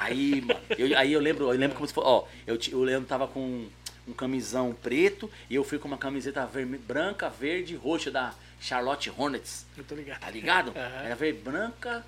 [0.00, 3.06] Aí, mano, eu, aí eu lembro, eu lembro como se fosse, ó, eu, eu lembro
[3.06, 3.66] tava com
[4.06, 8.34] um camisão preto e eu fui com uma camiseta verme- branca, verde e roxa da
[8.60, 9.66] Charlotte Hornets.
[9.76, 10.20] Eu tô ligado.
[10.20, 10.72] Tá ligado?
[10.76, 11.02] Aham.
[11.04, 12.04] Era verde, branca,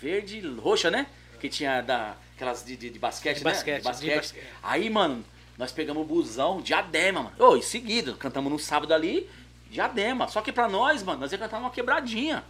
[0.00, 1.06] verde e roxa, né?
[1.40, 3.50] Que tinha da, aquelas de, de, de basquete, De né?
[3.50, 4.34] basquete, de basquete.
[4.62, 5.24] Aí, mano,
[5.58, 7.36] nós pegamos o busão, diadema, mano.
[7.38, 9.28] Ô, em seguida, cantamos no sábado ali,
[9.70, 10.28] diadema.
[10.28, 12.44] Só que pra nós, mano, nós ia cantar uma quebradinha.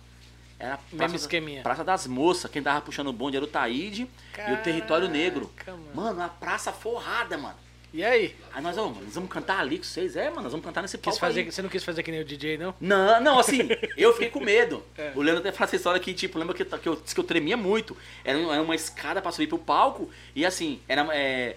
[0.59, 1.63] Era Praça, esqueminha.
[1.63, 2.51] Praça das Moças.
[2.51, 4.09] Quem tava puxando o bonde era o Taíde
[4.49, 5.51] e o Território Negro.
[5.67, 5.89] Mano.
[5.95, 7.57] Mano, a praça forrada, mano.
[7.93, 8.35] E aí?
[8.55, 10.17] Aí nós, mano, nós vamos cantar ali com vocês.
[10.17, 11.53] É, mano, nós vamos cantar nesse Quis palco fazer, aí.
[11.53, 12.75] você não quis fazer que nem o DJ, não?
[12.81, 14.83] Não, não, assim, eu fiquei com medo.
[14.97, 15.13] É.
[15.15, 17.57] O Leandro até fala essa história que, tipo, lembra que, que, eu, que eu tremia
[17.57, 17.97] muito.
[18.25, 20.11] Era, era uma escada pra subir pro palco.
[20.35, 21.07] E assim, era.
[21.15, 21.57] é,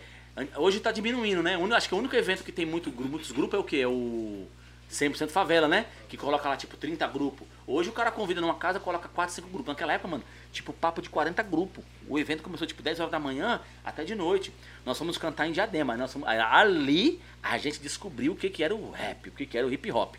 [0.58, 1.58] hoje tá diminuindo, né?
[1.76, 3.78] Acho que o único evento que tem muito, muitos grupos é o quê?
[3.78, 4.48] É o
[4.92, 5.86] 100% Favela, né?
[6.10, 7.48] Que coloca lá, tipo, 30 grupos.
[7.68, 9.68] Hoje o cara convida numa casa coloca 4, 5 grupos.
[9.68, 11.84] Naquela época, mano, tipo, papo de 40 grupos.
[12.08, 14.54] O evento começou, tipo, 10 horas da manhã até de noite.
[14.86, 15.98] Nós fomos cantar em Diadema.
[15.98, 19.58] Nós fomos, ali a gente descobriu o que, que era o rap, o que, que
[19.58, 20.16] era o hip hop.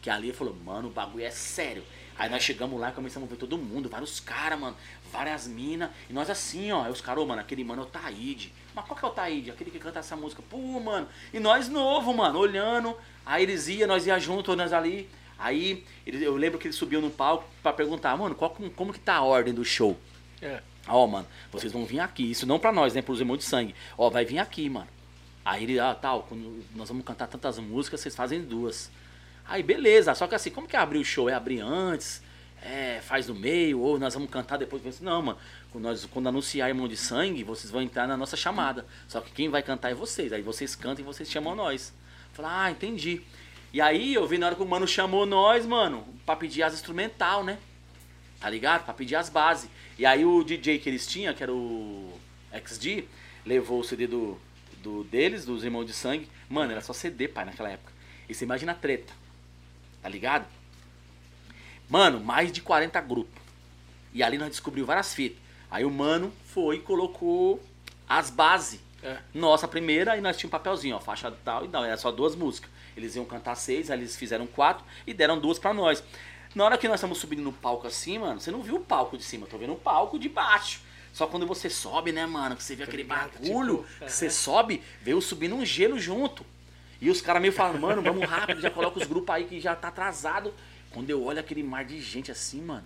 [0.00, 1.84] Que ali falou, mano, o bagulho é sério.
[2.18, 4.76] Aí nós chegamos lá e começamos a ver todo mundo, vários caras, mano,
[5.10, 5.90] várias minas.
[6.08, 8.52] E nós assim, ó, aí os caras, ô, mano, aquele mano é o Taíde.
[8.74, 9.50] Mas qual que é o Taíde?
[9.50, 10.42] Aquele que canta essa música.
[10.48, 11.08] Pô, mano.
[11.32, 12.96] E nós novo, mano, olhando.
[13.24, 15.08] Aí eles iam, nós ia junto, nós ali.
[15.40, 19.00] Aí ele- eu lembro que ele subiu no palco pra perguntar, mano, qual, como que
[19.00, 19.98] tá a ordem do show?
[20.42, 20.60] É.
[20.86, 22.30] Ó, mano, vocês vão vir aqui.
[22.30, 23.02] Isso não pra nós, né?
[23.02, 23.74] Pros irmãos de sangue.
[23.96, 24.88] Ó, vai vir aqui, mano.
[25.44, 28.90] Aí ele, ah, tal, quando nós vamos cantar tantas músicas, vocês fazem duas.
[29.46, 30.14] Aí, beleza.
[30.14, 31.28] Só que assim, como que é abrir o show?
[31.28, 32.22] É abrir antes?
[32.62, 33.80] É, faz no meio?
[33.80, 35.00] Ou nós vamos cantar depois?
[35.00, 35.38] Não, mano.
[35.72, 38.84] Quando, nós, quando anunciar Irmão de Sangue, vocês vão entrar na nossa chamada.
[39.08, 40.32] Só que quem vai cantar é vocês.
[40.32, 41.92] Aí vocês cantam e vocês chamam nós.
[42.32, 43.22] Falei, ah, entendi.
[43.72, 46.74] E aí eu vi na hora que o mano chamou nós, mano, pra pedir as
[46.74, 47.58] instrumental, né?
[48.40, 48.84] Tá ligado?
[48.84, 49.70] Pra pedir as bases.
[49.98, 52.18] E aí o DJ que eles tinham, que era o
[52.52, 53.04] XD,
[53.44, 54.40] levou o CD do,
[54.82, 56.28] do deles, dos Irmãos de Sangue.
[56.48, 57.92] Mano, era só CD, pai, naquela época.
[58.28, 59.12] E você imagina a treta.
[60.02, 60.46] Tá ligado?
[61.88, 63.40] Mano, mais de 40 grupos.
[64.12, 65.38] E ali nós descobrimos várias fitas.
[65.70, 67.62] Aí o mano foi e colocou
[68.08, 68.80] as bases.
[69.02, 69.18] É.
[69.32, 72.34] Nossa primeira, e nós tínhamos um papelzinho, ó, faixa tal e não, era só duas
[72.34, 72.70] músicas.
[72.96, 76.02] Eles iam cantar seis, aí eles fizeram quatro e deram duas pra nós.
[76.54, 79.16] Na hora que nós estamos subindo no palco assim, mano, você não viu o palco
[79.16, 80.80] de cima, eu tô vendo o palco de baixo.
[81.12, 84.82] Só quando você sobe, né, mano, que você vê aquele bagulho, tipo, que você sobe,
[85.02, 86.44] veio subindo um gelo junto.
[87.00, 89.74] E os caras meio falando, mano, vamos rápido, já coloca os grupos aí que já
[89.74, 90.52] tá atrasado.
[90.92, 92.84] Quando eu olho aquele mar de gente assim, mano,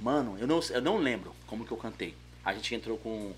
[0.00, 2.14] mano, eu não, eu não lembro como que eu cantei.
[2.44, 3.34] A gente entrou com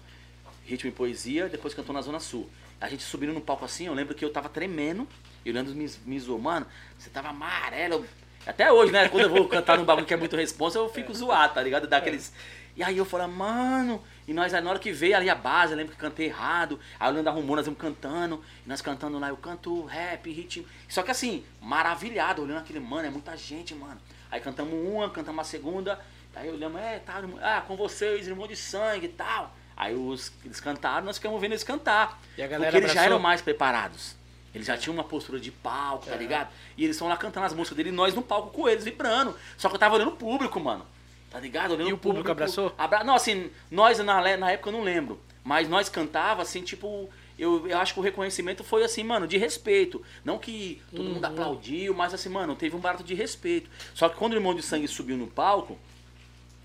[0.65, 2.49] ritmo e poesia, depois cantou na Zona Sul.
[2.81, 5.07] A gente subindo no palco assim, eu lembro que eu tava tremendo,
[5.45, 6.67] e o Leandro me, me zoou, mano,
[6.99, 8.07] você tava amarelo.
[8.47, 9.09] Até hoje, né?
[9.09, 11.87] Quando eu vou cantar num bagulho que é muito responsa, eu fico zoado, tá ligado?
[11.87, 12.33] Daqueles.
[12.79, 15.73] E aí eu falo, mano, e nós aí na hora que veio ali a base,
[15.73, 16.79] eu lembro que cantei errado.
[16.99, 20.65] Aí o Leandro arrumou, nós vamos cantando, e nós cantando lá, eu canto rap, ritmo.
[20.89, 24.01] Só que assim, maravilhado, olhando aquele, mano, é muita gente, mano.
[24.31, 25.99] Aí cantamos uma, cantamos a segunda,
[26.37, 29.55] aí olhamos, é, tá, irmão, ah, com vocês, irmão de sangue e tal.
[29.77, 32.21] Aí os, eles cantaram, nós ficamos vendo eles cantar.
[32.37, 33.03] E porque eles já abraçou?
[33.03, 34.18] eram mais preparados.
[34.59, 36.19] Eles já tinham uma postura de palco, tá Aham.
[36.21, 36.49] ligado?
[36.77, 39.35] E eles estão lá cantando as músicas dele e nós no palco com eles, vibrando.
[39.57, 40.85] Só que eu tava olhando o público, mano.
[41.31, 41.75] Tá ligado?
[41.75, 42.75] Olhando E o público abraçou?
[42.77, 43.05] Abra...
[43.05, 45.21] Não, assim, nós na, na época eu não lembro.
[45.45, 47.09] Mas nós cantava assim, tipo.
[47.39, 50.03] Eu, eu acho que o reconhecimento foi assim, mano, de respeito.
[50.25, 51.31] Não que todo mundo Uhum.
[51.31, 53.71] aplaudiu, mas assim, mano, teve um barato de respeito.
[53.95, 55.79] Só que quando o Irmão de Sangue subiu no palco,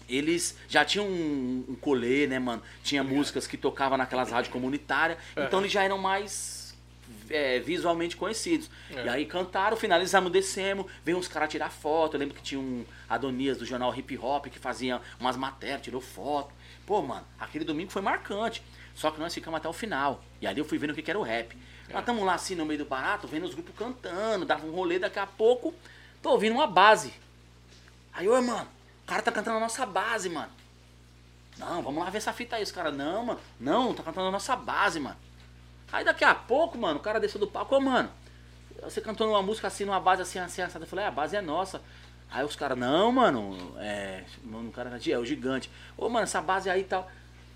[0.09, 2.61] eles já tinham um, um colê, né, mano?
[2.83, 5.17] Tinha músicas que tocavam naquelas rádios comunitárias.
[5.37, 6.62] Então eles já eram mais
[7.29, 8.69] é, visualmente conhecidos.
[8.89, 9.05] É.
[9.05, 12.15] E aí cantaram, finalizamos, descemos, veio uns caras tirar foto.
[12.15, 16.01] Eu lembro que tinha um Adonias do jornal Hip Hop que fazia umas matérias, tirou
[16.01, 16.53] foto.
[16.85, 18.61] Pô, mano, aquele domingo foi marcante.
[18.95, 20.23] Só que nós ficamos até o final.
[20.41, 21.55] E ali eu fui vendo o que que era o rap.
[21.89, 24.97] Nós estamos lá assim no meio do barato, vendo os grupos cantando, dava um rolê,
[24.97, 25.73] daqui a pouco,
[26.21, 27.13] tô ouvindo uma base.
[28.13, 28.67] Aí, ô, mano,
[29.03, 30.51] o cara tá cantando a nossa base, mano.
[31.57, 32.63] Não, vamos lá ver essa fita aí.
[32.63, 35.17] Os caras, não, mano, não, tá cantando a nossa base, mano.
[35.93, 38.09] Aí daqui a pouco, mano, o cara desceu do palco, ô, mano,
[38.81, 40.85] você cantou uma música assim, numa base assim, assim, assada.
[40.85, 41.79] Eu falei, é, a base é nossa.
[42.31, 44.23] Aí os caras, não, mano, é.
[44.43, 45.69] Mano, o cara é o gigante.
[45.95, 47.07] Ô, mano, essa base aí e tal.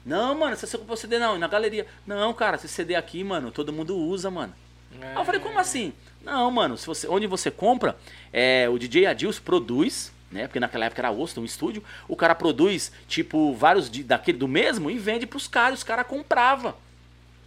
[0.05, 1.88] Não, mano, você comprou CD não, e na galeria.
[2.05, 4.53] Não, cara, esse CD aqui, mano, todo mundo usa, mano.
[5.01, 5.91] Aí eu falei, como assim?
[6.21, 7.97] Não, mano, se você, onde você compra,
[8.31, 10.45] é, o DJ Adilson produz, né?
[10.45, 11.83] Porque naquela época era osso, um estúdio.
[12.07, 15.79] O cara produz, tipo, vários de- daquele do mesmo e vende pros caras.
[15.79, 16.75] Os caras compravam.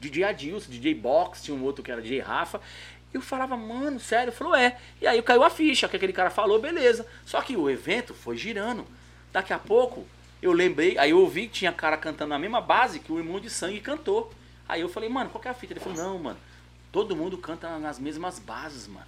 [0.00, 2.60] DJ Adilson, DJ Box, tinha um outro que era DJ Rafa.
[3.12, 4.32] Eu falava, mano, sério?
[4.32, 4.78] Falou, é.
[5.00, 7.06] E aí caiu a ficha, que aquele cara falou, beleza.
[7.26, 8.86] Só que o evento foi girando.
[9.32, 10.06] Daqui a pouco,
[10.40, 13.38] eu lembrei, aí eu ouvi que tinha cara cantando na mesma base que o irmão
[13.38, 14.32] de sangue cantou.
[14.68, 15.72] Aí eu falei, mano, qual que é a fita?
[15.72, 16.38] Ele falou, não, mano,
[16.90, 19.06] todo mundo canta nas mesmas bases, mano.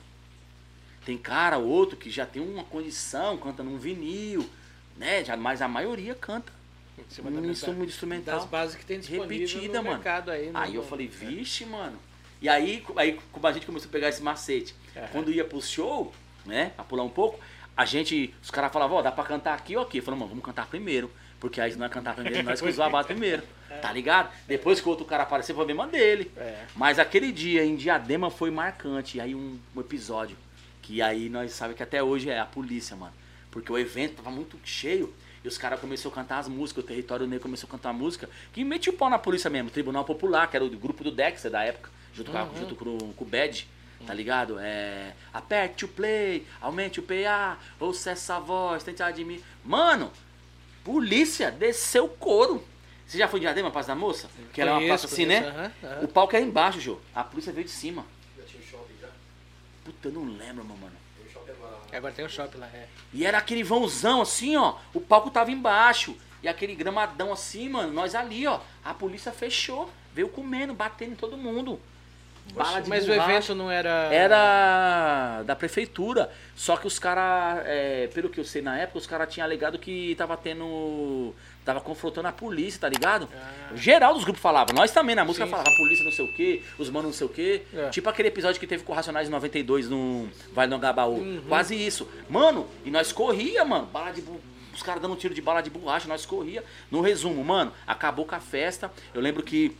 [1.06, 4.48] Tem cara, outro que já tem uma condição, canta num vinil,
[4.96, 5.24] né?
[5.36, 6.52] Mas a maioria canta
[6.98, 8.38] Em cima da mesa- instrumento instrumental.
[8.40, 9.96] das bases que tem disponível repetida, no mano.
[9.96, 10.50] mercado aí.
[10.50, 11.98] no- Aí eu falei, vixe, mano.
[12.40, 15.06] E aí, aí como a gente começou a pegar esse macete, Aham.
[15.12, 16.12] quando ia pro show,
[16.44, 17.38] né, a pular um pouco,
[17.76, 19.98] a gente, os caras falavam, ó, dá pra cantar aqui ou aqui?
[19.98, 21.10] Eu falei, mano, vamos cantar primeiro.
[21.40, 23.42] Porque aí se nós cantar primeiro, nós que usar a base primeiro.
[23.80, 24.30] Tá ligado?
[24.46, 26.30] Depois que o outro cara aparecer, foi problema dele.
[26.36, 26.66] É.
[26.76, 29.16] Mas aquele dia em Diadema foi marcante.
[29.16, 30.36] E aí um, um episódio.
[30.82, 33.14] Que aí nós sabemos que até hoje é a polícia, mano.
[33.50, 35.12] Porque o evento tava muito cheio.
[35.44, 37.92] E os caras começaram a cantar as músicas, o território negro começou a cantar a
[37.92, 38.28] música.
[38.52, 39.70] Que metia o pau na polícia mesmo.
[39.70, 41.90] Tribunal Popular, que era o grupo do Dexter da época.
[42.14, 43.66] Junto, com, a- junto com, o- com o Bad.
[44.06, 44.56] Tá ligado?
[44.58, 45.12] É.
[45.32, 49.44] Aperte o play, aumente o PA, ouça essa voz, tente admirar.
[49.64, 50.10] Mano,
[50.84, 52.64] polícia desceu o couro.
[53.06, 54.28] Você já foi em Diadema, Praça da Moça?
[54.52, 55.72] Que era uma Conheço, praça assim, conheço, né?
[55.82, 56.04] aham, aham.
[56.04, 56.98] O palco era embaixo, Jô.
[57.14, 58.04] A polícia veio de cima.
[58.38, 59.08] Já tinha um shopping já?
[59.84, 60.96] Puta, eu não lembro, meu mano.
[61.92, 62.86] Shopping agora tem um shopping lá, é.
[63.12, 64.76] E era aquele vãozão assim, ó.
[64.94, 66.16] O palco tava embaixo.
[66.42, 67.92] E aquele gramadão assim, mano.
[67.92, 68.60] Nós ali, ó.
[68.84, 69.90] A polícia fechou.
[70.14, 71.78] Veio comendo, batendo em todo mundo.
[72.54, 74.08] Bala de Mas o evento não era.
[74.12, 76.32] Era da prefeitura.
[76.56, 77.64] Só que os caras,
[78.12, 81.34] pelo que eu sei na época, os caras tinham alegado que tava tendo.
[81.64, 83.28] Tava confrontando a polícia, tá ligado?
[83.34, 83.76] Ah.
[83.76, 84.72] Geral dos grupos falava.
[84.72, 87.12] Nós também na música Sim, falava, a polícia não sei o quê, os manos não
[87.16, 87.62] sei o quê.
[87.72, 87.88] É.
[87.90, 91.18] Tipo aquele episódio que teve com o Racionais em 92 no Vale do Agabaú.
[91.18, 91.42] Uhum.
[91.48, 92.08] Quase isso.
[92.28, 93.86] Mano, e nós corria, mano.
[93.86, 94.20] Bala de.
[94.22, 94.40] bu-
[94.74, 96.64] Os caras dando um tiro de bala de borracha, nós corria.
[96.90, 98.90] No resumo, mano, acabou com a festa.
[99.14, 99.76] Eu lembro que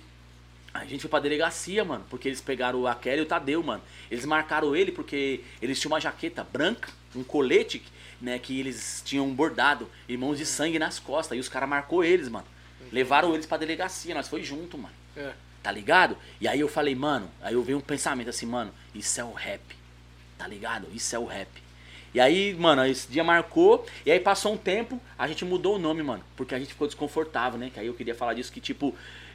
[0.73, 3.83] a gente foi pra delegacia, mano, porque eles pegaram a Kelly e o Tadeu, mano.
[4.11, 7.83] Eles marcaram ele porque eles tinham uma jaqueta branca, um colete,
[8.23, 11.37] né, que eles tinham bordado, irmãos de sangue nas costas.
[11.37, 12.47] E os caras marcou eles, mano.
[12.93, 14.95] Levaram eles pra delegacia, nós foi junto, mano.
[15.17, 15.33] É.
[15.63, 16.17] Tá ligado?
[16.41, 19.33] E aí eu falei, mano, aí eu veio um pensamento assim, mano, isso é o
[19.33, 19.63] rap.
[20.39, 20.89] Tá ligado?
[20.93, 21.49] Isso é o rap.
[22.15, 25.79] E aí, mano, esse dia marcou, e aí passou um tempo, a gente mudou o
[25.79, 27.71] nome, mano, porque a gente ficou desconfortável, né?
[27.73, 28.95] Que aí eu queria falar disso, que tipo,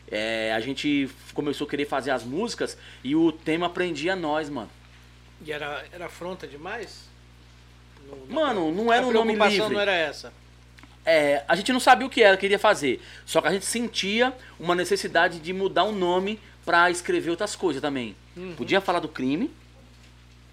[0.10, 4.70] é, a gente começou a querer fazer as músicas e o tema prendia nós, mano.
[5.44, 7.10] E era, era afronta demais?
[8.30, 9.74] Mano, não era a um nome preocupação livre.
[9.76, 10.34] não era essa.
[11.06, 13.02] É, a gente não sabia o que era, queria fazer.
[13.26, 17.82] Só que a gente sentia uma necessidade de mudar o nome pra escrever outras coisas
[17.82, 18.16] também.
[18.58, 19.50] Podia falar do crime,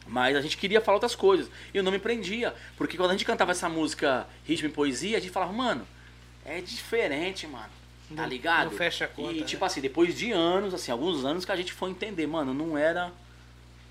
[0.07, 1.51] mas a gente queria falar outras coisas.
[1.73, 2.55] E o nome prendia.
[2.77, 5.87] Porque quando a gente cantava essa música Ritmo e Poesia, a gente falava, mano,
[6.45, 7.69] é diferente, mano.
[8.15, 8.71] Tá ligado?
[8.71, 9.47] não fecha a conta, E né?
[9.47, 12.79] tipo assim, depois de anos, assim, alguns anos que a gente foi entender, mano, não
[12.79, 13.11] era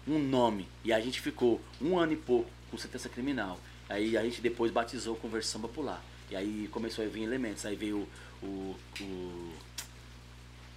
[0.08, 0.68] um nome.
[0.84, 3.60] E a gente ficou um ano e pouco com sentença criminal.
[3.88, 6.04] Aí a gente depois batizou com versão popular.
[6.32, 7.64] E aí começou a vir elementos.
[7.68, 8.08] Aí veio
[8.42, 9.54] o, o,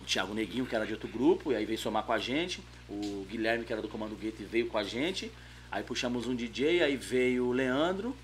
[0.01, 2.63] o Thiago Neguinho, que era de outro grupo, e aí veio somar com a gente.
[2.87, 5.33] O Guilherme, que era do Comando Gueto, veio com a gente.
[5.73, 8.15] Aí puxamos um DJ, aí veio o Leandro.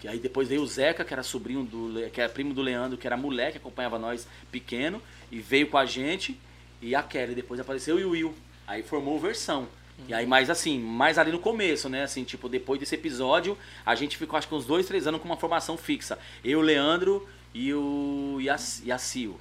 [0.00, 2.10] Que aí depois veio o Zeca, que era sobrinho do.
[2.10, 5.00] Que era primo do Leandro, que era moleque, acompanhava nós pequeno,
[5.32, 6.38] e veio com a gente.
[6.82, 8.34] E a Kelly depois apareceu e o Will.
[8.66, 9.66] Aí formou versão.
[10.08, 12.02] E aí, mais assim, mais ali no começo, né?
[12.02, 15.26] Assim, tipo, depois desse episódio, a gente ficou acho que uns dois, três anos com
[15.26, 16.18] uma formação fixa.
[16.44, 19.38] Eu, Leandro e o Yac- Yacio.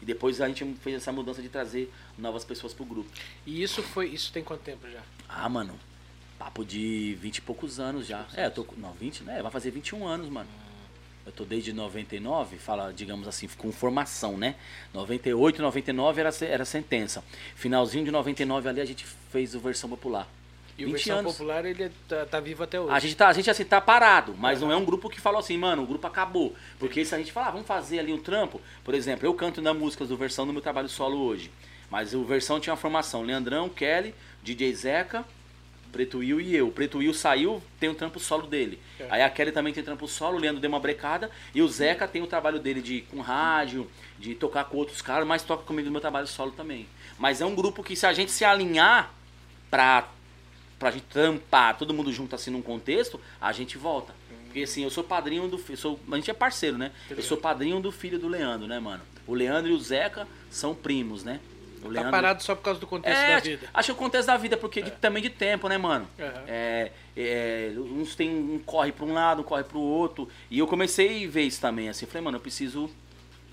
[0.00, 3.10] E depois a gente fez essa mudança de trazer novas pessoas pro grupo.
[3.46, 4.08] E isso foi.
[4.08, 5.00] Isso tem quanto tempo já?
[5.28, 5.74] Ah, mano.
[6.38, 8.26] Papo de 20 e poucos anos já.
[8.34, 8.76] É, eu tô com.
[8.76, 9.40] Não, 20, né?
[9.42, 10.48] Vai fazer 21 anos, mano.
[11.26, 14.54] Eu tô desde 99, fala, digamos assim, com formação, né?
[14.94, 17.24] 98, 99 era, era sentença.
[17.56, 20.28] Finalzinho de 99 ali a gente fez o versão popular.
[20.78, 21.32] E o 20 versão anos.
[21.32, 22.92] popular ele tá, tá vivo até hoje.
[22.92, 25.40] A gente tá, a gente assim tá parado, mas não é um grupo que falou
[25.40, 26.54] assim, mano, o grupo acabou.
[26.78, 29.60] Porque se a gente falar, ah, vamos fazer ali um trampo, por exemplo, eu canto
[29.60, 31.50] na músicas do versão no meu trabalho solo hoje.
[31.90, 34.14] Mas o versão tinha uma formação, Leandrão, Kelly,
[34.44, 35.24] DJ Zeca,
[35.86, 36.68] Preto Will e eu.
[36.68, 38.78] O Preto Will saiu, tem um trampo solo dele.
[38.98, 39.06] É.
[39.10, 41.30] Aí a Kelly também tem trampo solo, o Leandro deu uma brecada.
[41.54, 45.26] E o Zeca tem o trabalho dele de com rádio, de tocar com outros caras,
[45.26, 46.86] mas toca comigo no meu trabalho solo também.
[47.18, 49.12] Mas é um grupo que se a gente se alinhar
[49.70, 50.08] pra,
[50.78, 54.14] pra gente trampar todo mundo junto assim num contexto, a gente volta.
[54.44, 55.76] Porque assim, eu sou padrinho do filho.
[55.76, 56.90] Sou, a gente é parceiro, né?
[57.10, 59.02] Eu sou padrinho do filho do Leandro, né, mano?
[59.26, 61.40] O Leandro e o Zeca são primos, né?
[61.86, 63.68] O Tá parado só por causa do contexto é, da vida.
[63.72, 66.08] acho que o contexto da vida, porque de- também de tempo, né, mano?
[66.18, 66.44] Aham.
[66.46, 70.28] É, é, uns tem um corre pra um lado, um corre pro outro.
[70.50, 72.06] E eu comecei a ver isso também, assim.
[72.06, 72.90] Falei, mano, eu preciso.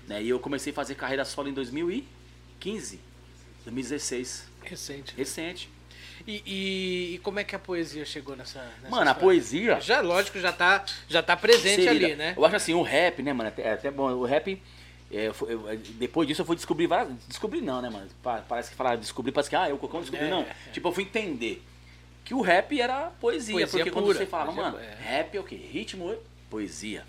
[0.06, 0.22] Né?
[0.22, 3.00] E eu comecei a fazer carreira solo em 2015,
[3.64, 4.48] 2016.
[4.62, 5.14] Recente.
[5.16, 5.68] Recente.
[6.26, 8.60] E, e- e como é que a poesia chegou nessa.
[8.82, 9.20] nessa Mano, a história?
[9.20, 9.80] poesia.
[9.80, 12.34] Já, lógico, já tá, já tá presente ali, né?
[12.36, 13.52] Eu acho assim, o rap, né, mano?
[13.58, 14.10] É até bom.
[14.12, 14.62] O rap.
[15.16, 17.14] É, foi- eu- é, depois disso eu fui descobrir várias.
[17.26, 18.08] Descobrir não, né, mano?
[18.22, 20.26] Pa- Parece que falar descobrir, parece que, ah, eu Cocão descobri.
[20.26, 20.40] É, não.
[20.42, 20.54] é.
[20.72, 21.62] Tipo, eu fui entender
[22.24, 23.54] que o rap era poesia.
[23.54, 24.94] Poesia porque quando pura, você falava, poesia- mano, é.
[25.00, 25.56] rap é o quê?
[25.56, 26.14] Ritmo
[26.50, 27.04] poesia.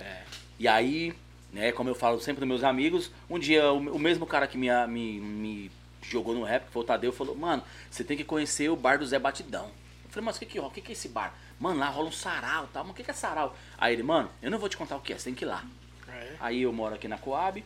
[0.59, 1.13] E aí,
[1.53, 4.57] né, como eu falo sempre dos meus amigos, um dia o, o mesmo cara que
[4.57, 8.23] me, me, me jogou no rap, que foi o Tadeu, falou, mano, você tem que
[8.23, 9.65] conhecer o bar do Zé Batidão.
[10.03, 11.33] Eu falei, mas o que que, o que que é esse bar?
[11.59, 12.83] Mano, lá rola um sarau e tal.
[12.83, 13.55] Mas o que que é sarau?
[13.77, 15.47] Aí ele, mano, eu não vou te contar o que é, você tem que ir
[15.47, 15.63] lá.
[16.39, 17.63] Aí eu moro aqui na Coab,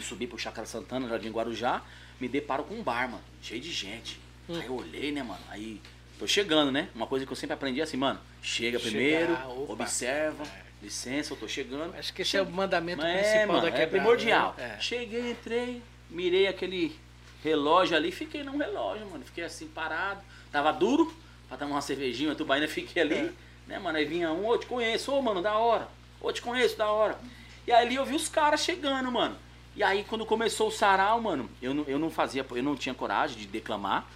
[0.00, 1.82] subi pro Chácara Santana, Jardim Guarujá,
[2.20, 4.18] me deparo com um bar, mano, cheio de gente.
[4.48, 4.58] Hum.
[4.60, 5.80] Aí eu olhei, né, mano, aí
[6.18, 6.88] tô chegando, né?
[6.94, 9.32] Uma coisa que eu sempre aprendi é assim, mano, chega Chegar, primeiro,
[9.62, 9.72] opa.
[9.84, 10.44] observa,
[10.82, 11.94] licença, eu tô chegando.
[11.96, 13.90] Acho que esse é o mandamento Mas principal é, mano, da é quebrada.
[13.90, 14.54] primordial.
[14.58, 14.74] né?
[14.76, 14.80] É.
[14.80, 16.96] Cheguei, entrei, mirei aquele
[17.44, 19.24] relógio ali, fiquei num relógio, mano.
[19.24, 21.12] Fiquei assim parado, tava duro,
[21.48, 23.32] pra tomar uma cervejinha, uma tubaína, fiquei ali, É.
[23.68, 23.96] né, mano?
[23.98, 25.88] Aí vinha um, ô, te conheço, ô, mano, da hora.
[26.20, 27.16] Ô, te conheço, da hora.
[27.66, 29.36] E ali eu vi os caras chegando, mano.
[29.74, 32.94] E aí quando começou o sarau, mano, eu não, eu não fazia, eu não tinha
[32.94, 34.06] coragem de declamar,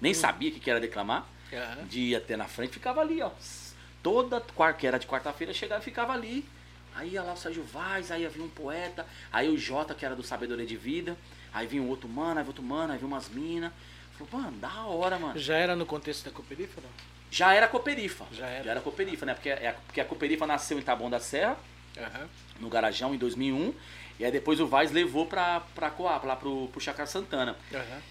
[0.00, 0.14] nem Hum.
[0.14, 1.84] sabia o que que era declamar Aham.
[1.86, 3.30] de ir até na frente, ficava ali, ó.
[4.02, 6.44] Toda quarta, que era de quarta-feira, chegava e ficava ali.
[6.94, 10.14] Aí ia lá o Sérgio Vaz, aí havia um poeta, aí o Jota, que era
[10.14, 11.16] do Sabedoria de Vida,
[11.52, 13.72] aí vinha um outro mano, aí outro mano, aí vinha umas minas.
[14.18, 15.36] Falou, mano, da hora, mano.
[15.38, 16.90] Já era no contexto da Cooperifa, não?
[17.30, 18.24] Já era Cooperifa.
[18.30, 18.64] Já era.
[18.64, 19.34] Já era Cooperifa, né?
[19.34, 21.56] Porque, é, porque a Cooperifa nasceu em Taboão da Serra,
[21.98, 22.28] Aham.
[22.60, 23.74] no Garajão, em 2001.
[24.18, 27.56] E aí depois o Vaz levou pra, pra Coab, lá pro, pro Chacar Santana.
[27.72, 28.02] Aham.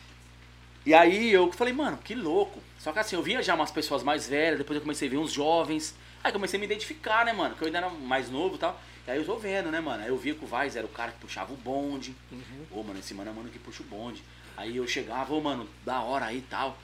[0.86, 2.60] E aí eu falei, mano, que louco.
[2.78, 5.18] Só que assim, eu via já umas pessoas mais velhas, depois eu comecei a ver
[5.18, 5.96] uns jovens.
[6.22, 7.56] Aí comecei a me identificar, né, mano?
[7.56, 8.80] Que eu ainda era mais novo e tal.
[9.08, 10.04] E aí eu tô vendo, né, mano?
[10.04, 12.16] Aí eu via que o Vaz era o cara que puxava o bonde.
[12.32, 12.66] Uhum.
[12.72, 14.22] Ô, mano, esse mano é o mano que puxa o bonde.
[14.58, 16.78] Aí eu chegava, ô, mano, da hora aí e tal.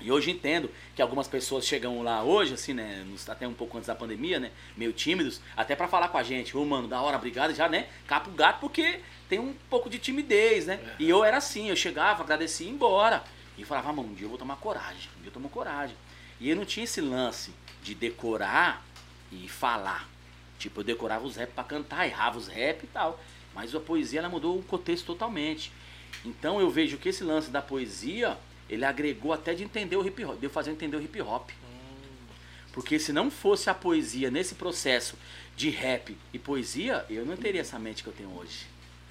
[0.00, 3.88] E hoje entendo que algumas pessoas chegam lá hoje, assim, né, até um pouco antes
[3.88, 7.16] da pandemia, né, meio tímidos, até pra falar com a gente, ô, mano, da hora,
[7.16, 11.24] obrigado, já, né, capa o gato, porque tem um pouco de timidez, né, e eu
[11.24, 13.24] era assim, eu chegava, agradecia e ia embora,
[13.56, 15.96] e falava, ah, mano, um dia eu vou tomar coragem, um dia eu tomo coragem,
[16.38, 18.86] e eu não tinha esse lance de decorar
[19.32, 20.08] e falar,
[20.60, 23.18] tipo, eu decorava os rap pra cantar, errava os rap e tal,
[23.52, 25.72] mas a poesia, ela mudou o contexto totalmente,
[26.24, 28.38] então eu vejo que esse lance da poesia,
[28.68, 31.50] ele agregou até de entender o hip hop, de eu fazer entender o hip hop.
[32.72, 35.16] Porque se não fosse a poesia nesse processo
[35.56, 38.66] de rap e poesia, eu não teria essa mente que eu tenho hoje.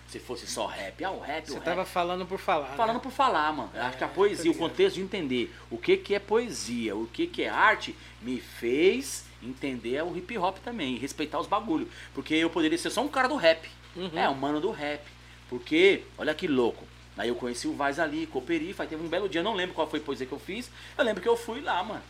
[0.07, 1.65] Se fosse só rap, ah, o rap, Você o rap.
[1.65, 2.77] tava falando por falar.
[2.77, 3.01] Falando né?
[3.03, 3.69] por falar, mano.
[3.73, 6.95] Eu acho que a É, poesia, o contexto de entender o que, que é poesia,
[6.95, 11.47] o que, que é arte, me fez entender o hip hop também, e respeitar os
[11.47, 11.89] bagulho.
[12.13, 13.69] Porque eu poderia ser só um cara do rap.
[13.97, 14.11] Uhum.
[14.17, 15.01] É, um mano do rap.
[15.49, 16.87] Porque, olha que louco.
[17.17, 19.87] Aí eu conheci o Vaz ali, Cooperifa, aí teve um belo dia, não lembro qual
[19.89, 20.69] foi a poesia que eu fiz.
[20.97, 22.01] Eu lembro que eu fui lá, mano.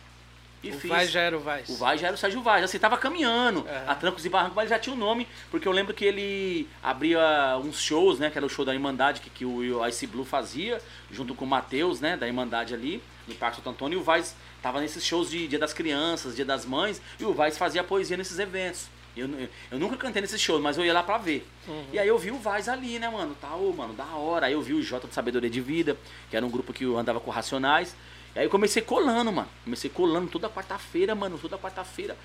[0.62, 0.90] E o fiz.
[0.90, 1.68] Vaz já era o Vaz.
[1.68, 3.84] O Vaz já era o Sérgio Vaz, assim, tava caminhando, Aham.
[3.86, 6.68] a trancos e barrancos, mas ele já tinha o nome, porque eu lembro que ele
[6.82, 10.24] abria uns shows, né, que era o show da Irmandade que, que o Ice Blue
[10.24, 14.04] fazia, junto com o Matheus, né, da Irmandade ali, no Parque Santo Antônio, e o
[14.04, 17.84] Vaz tava nesses shows de Dia das Crianças, Dia das Mães, e o Vaz fazia
[17.84, 18.88] poesia nesses eventos.
[19.20, 21.46] Eu, eu, eu nunca cantei nesses shows, mas eu ia lá pra ver.
[21.66, 21.84] Uhum.
[21.92, 24.46] E aí eu vi o Vaz ali, né, mano, tá, ô, mano, da hora.
[24.46, 25.96] Aí eu vi o Jota do Sabedoria de Vida,
[26.30, 27.94] que era um grupo que eu andava com Racionais.
[28.34, 29.48] E aí eu comecei colando, mano.
[29.64, 31.38] Comecei colando toda quarta-feira, mano.
[31.38, 32.16] Toda quarta-feira.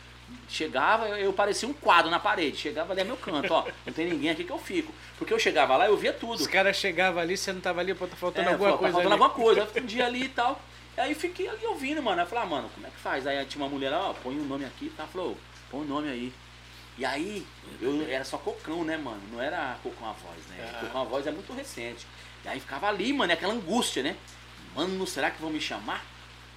[0.50, 2.58] Chegava, eu, eu parecia um quadro na parede.
[2.58, 3.66] Chegava ali é meu canto, ó.
[3.86, 4.94] Não tem ninguém aqui que eu fico.
[5.18, 6.36] Porque eu chegava lá, eu via tudo.
[6.40, 8.80] Os caras chegavam ali, você não tava ali, pô, tá faltando É, alguma pô, tá
[8.80, 8.94] coisa.
[8.94, 9.24] faltando ali.
[9.24, 9.70] alguma coisa.
[9.76, 10.60] Aí um dia ali e tal.
[10.96, 12.20] E aí fiquei ali ouvindo, mano.
[12.20, 13.26] Aí eu falei, ah, mano, como é que faz?
[13.26, 15.06] Aí tinha uma mulher lá, ó, põe o nome aqui, tá?
[15.08, 15.38] Falou,
[15.72, 16.32] põe o nome aí.
[16.98, 17.46] E aí,
[17.82, 19.22] eu era só cocão, né, mano?
[19.32, 20.70] Não era cocão a voz, né?
[20.74, 20.80] Ah.
[20.86, 22.06] Cocão a voz é muito recente.
[22.46, 24.16] E aí ficava ali, mano, é aquela angústia, né?
[24.76, 26.04] Mano, será que vão me chamar?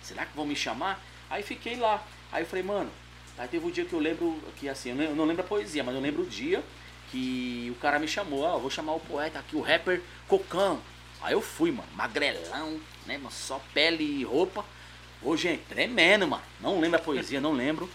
[0.03, 1.03] Será que vão me chamar?
[1.31, 2.03] Aí fiquei lá.
[2.31, 2.91] Aí eu falei, mano,
[3.39, 5.95] aí teve um dia que eu lembro que assim, eu não- lembro a poesia, mas
[5.95, 6.63] eu lembro o dia
[7.11, 10.81] que o cara me chamou, ó, vou chamar o poeta aqui, o rapper Cocão.
[11.23, 14.65] Aí eu fui, mano, magrelão, né, mano, só pele e roupa.
[15.23, 16.43] Ô, gente, tremendo, mano.
[16.61, 17.89] Não lembro a poesia, não lembro.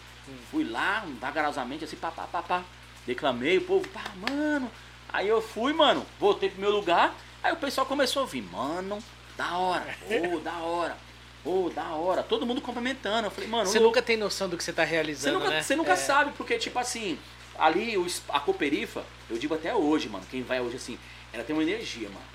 [0.50, 2.64] Fui lá, vagarosamente, assim, pá, pá, pá, pá.
[3.06, 4.72] Declamei, o povo, pá, mano.
[5.12, 7.14] Aí eu fui, mano, voltei pro meu lugar.
[7.44, 9.00] Aí o pessoal começou a ouvir, mano,
[9.36, 9.98] da hora,
[10.34, 10.98] ô, da hora,
[11.44, 12.24] ô, da hora.
[12.24, 13.28] Todo mundo cumprimentando.
[13.28, 15.62] Eu falei, mano, Você nunca tem noção do que você tá você realizando, nunca, né?
[15.64, 15.96] você nunca É.
[15.98, 17.18] sabe, porque, tipo assim,
[17.58, 17.96] ali
[18.30, 20.98] a Cooperifa, eu digo até hoje, mano, quem vai hoje assim,
[21.34, 22.26] ela tem uma energia, mano.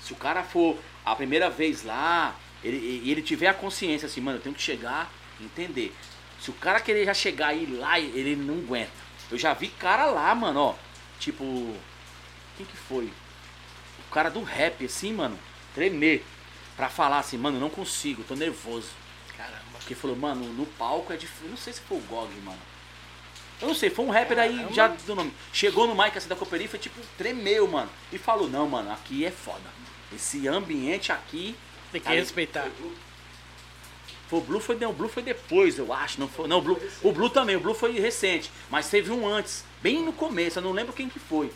[0.00, 2.34] Se o cara for a primeira vez lá,
[2.64, 5.94] ele, e ele tiver a consciência assim, mano, eu tenho que chegar e entender.
[6.42, 8.90] Se o cara querer já chegar ir lá, ele não aguenta.
[9.30, 10.74] Eu já vi cara lá, mano, ó.
[11.18, 11.44] Tipo.
[12.56, 13.04] Quem que foi?
[14.00, 15.38] O cara do rap, assim, mano,
[15.74, 16.24] tremer.
[16.76, 18.88] pra falar assim, mano, não consigo, tô nervoso.
[19.36, 19.62] Caramba.
[19.74, 21.48] Porque falou, mano, no palco é difícil.
[21.48, 22.58] Não sei se foi o Gog, mano.
[23.60, 24.72] Eu não sei, foi um rapper aí, Caramba.
[24.74, 25.32] já do nome.
[25.52, 27.88] Chegou no mic assim da Cooperi, foi tipo, tremeu, mano.
[28.10, 29.70] E falou, não, mano, aqui é foda.
[30.12, 31.54] Esse ambiente aqui.
[31.92, 32.66] Tem que Aí- respeitar.
[34.32, 36.18] Foi o Blue foi, não, o Blue foi depois, eu acho.
[36.18, 38.50] Não, foi, não o, Blue, o Blue também, o Blue foi recente.
[38.70, 41.52] Mas teve um antes, bem no começo, eu não lembro quem que foi.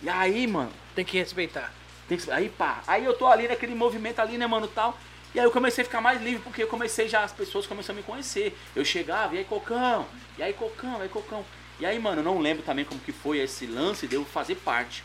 [0.00, 1.72] E aí, mano, Tem que respeitar.
[2.08, 4.96] tem que- aí pá, aí eu tô ali naquele movimento ali, né, mano, tal.
[5.34, 7.98] E aí eu comecei a ficar mais livre, porque eu comecei já, as pessoas começaram
[7.98, 8.56] a me conhecer.
[8.76, 10.06] Eu chegava, e aí Cocão,
[10.38, 11.44] e aí Cocão, e aí Cocão.
[11.80, 14.54] E aí, mano, eu não lembro também como que foi esse lance de eu fazer
[14.54, 15.02] parte.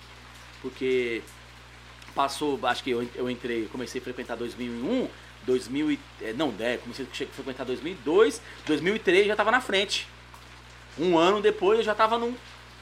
[0.62, 1.24] Porque
[2.14, 5.10] passou, acho que eu, eu entrei, comecei a frequentar 2001,
[5.46, 10.08] 2000 e, eh, não, é, comecei a frequentar 2002, 2003 já tava na frente.
[10.98, 12.36] Um ano depois eu já tava num,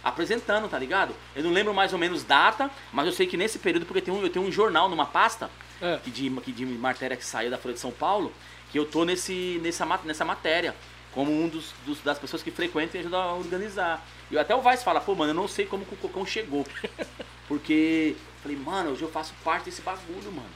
[0.03, 1.15] apresentando, tá ligado?
[1.35, 4.13] Eu não lembro mais ou menos data, mas eu sei que nesse período, porque tem
[4.13, 5.49] um, eu tenho um jornal numa pasta,
[5.81, 5.97] É.
[6.03, 8.31] que de, que de matéria que saiu da Folha de São Paulo,
[8.71, 10.75] que eu tô nesse, nessa, nessa matéria,
[11.13, 14.05] como um dos, dos- das pessoas que frequentam e ajudam a organizar.
[14.29, 16.65] E até o Vaz fala, pô, mano, eu não sei como que o Cocão chegou.
[17.47, 20.49] Porque, falei, mano, hoje eu faço parte desse bagulho, mano.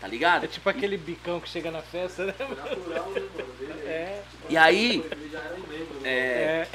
[0.00, 0.44] Tá ligado?
[0.44, 2.34] É tipo aquele bicão que chega na festa, né?
[2.38, 3.52] Natural, né, mano?
[3.58, 4.22] Dele, É.
[4.48, 6.00] E aí, Ele já era um membro.
[6.00, 6.08] né?
[6.08, 6.68] é, É.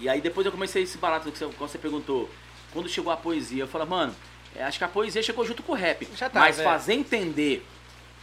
[0.00, 2.30] E aí depois eu comecei esse barato que você, quando você perguntou.
[2.72, 4.14] Quando chegou a poesia, eu falei, mano,
[4.54, 6.08] é, acho que a poesia chegou junto com o rap.
[6.16, 6.68] Já tá, mas velho.
[6.68, 7.66] fazer entender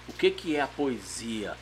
[0.08, 1.56] o que, que é a poesia,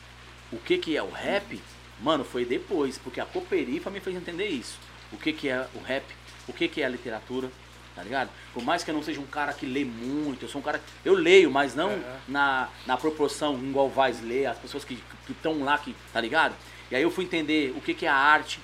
[0.52, 1.60] o que, que é o rap,
[2.00, 2.96] mano, foi depois.
[2.98, 4.78] Porque a Cooperifa me fez entender isso.
[5.12, 6.04] O que, que é o rap,
[6.46, 7.50] o que, que é a literatura,
[7.94, 8.28] tá ligado?
[8.52, 10.80] Por mais que eu não seja um cara que lê muito, eu sou um cara.
[11.04, 15.62] Eu leio, mas não na, na proporção igual o Vaz lê, as pessoas que estão
[15.64, 16.54] lá, que, tá ligado?
[16.90, 18.60] E aí eu fui entender o que, que é a arte,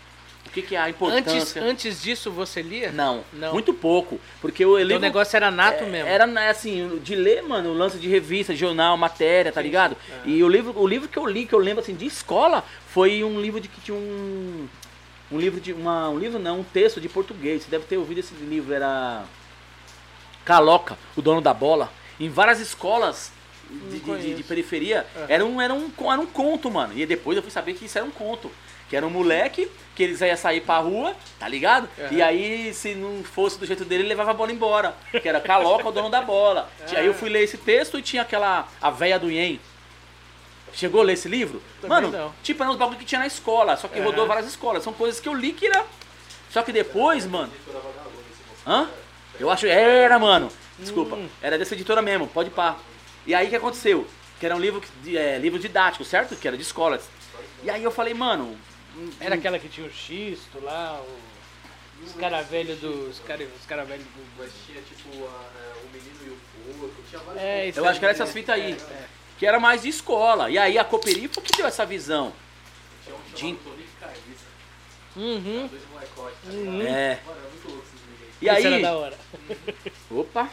[0.47, 1.63] o que, que é a Antes, importância.
[1.63, 2.91] antes disso você lia?
[2.91, 3.53] Não, Não.
[3.53, 4.21] muito pouco.
[4.41, 4.99] Porque eu O leio.
[4.99, 6.09] negócio era nato mesmo.
[6.09, 9.97] Era né, assim, de ler, mano, o lance de revista, de jornal, matéria, tá ligado?
[10.25, 13.23] E o livro, o livro que eu li, que eu lembro assim, de escola, foi
[13.23, 14.67] um livro de que tinha um.
[15.31, 15.73] Um livro de.
[15.73, 17.63] Uma, um livro não, um texto de português.
[17.63, 19.25] Você deve ter ouvido esse livro, era.
[20.45, 21.91] Caloca, o dono da bola.
[22.19, 23.33] Em várias escolas
[23.71, 25.27] de, de- de- periferia, Aham.
[25.29, 26.93] era, um, era, um, era um conto, mano.
[26.97, 28.51] E depois eu fui saber que isso era um conto.
[28.89, 31.89] Que era um moleque, que eles iam sair pra rua, tá ligado?
[32.11, 34.97] E aí, se não fosse do jeito dele, ele levava a bola embora.
[35.13, 36.69] Que era Caloca, o dono da bola.
[36.91, 38.67] E aí eu fui ler esse texto e tinha aquela.
[38.83, 39.61] A véia do Ien.
[40.73, 41.63] Chegou a ler esse livro?
[41.81, 42.35] Também Mano, não.
[42.43, 44.07] tipo, eram uns bagulho que tinha na escola, só que Aham.
[44.09, 44.83] rodou várias escolas.
[44.85, 45.85] São coisas que eu li que era.
[46.51, 47.53] Só que depois, mano.
[48.67, 48.89] Hã?
[49.39, 49.67] Eu acho.
[49.67, 50.51] Era, mano.
[50.79, 51.17] Desculpa.
[51.17, 51.29] Hum.
[51.43, 52.77] Era dessa editora mesmo, pode pá.
[53.27, 54.07] E aí o que aconteceu?
[54.39, 56.35] Que era um livro, de, é, livro didático, certo?
[56.37, 57.03] Que era de escolas.
[57.63, 58.57] E aí eu falei, mano.
[58.97, 62.05] hum, Era aquela que tinha o xisto lá, o...
[62.07, 63.09] os caras velhos do.
[63.11, 64.23] Os caras os cara velhos do.
[64.39, 67.43] Mas tinha tipo a- é, o menino e o porco, tinha vários.
[67.43, 68.73] É, isso Eu acho que era essas fitas aí.
[68.73, 69.05] É, é.
[69.41, 70.51] Que era mais de escola.
[70.51, 72.33] E aí a Cooperifa que deu essa visão.
[73.35, 73.63] Tinha um de-
[75.17, 75.69] Uhum.
[76.45, 76.83] Uhum.
[76.83, 77.13] É.
[77.13, 77.19] Aí.
[78.43, 78.83] E era aí.
[78.83, 79.19] da hora.
[80.11, 80.45] Opa!
[80.45, 80.51] O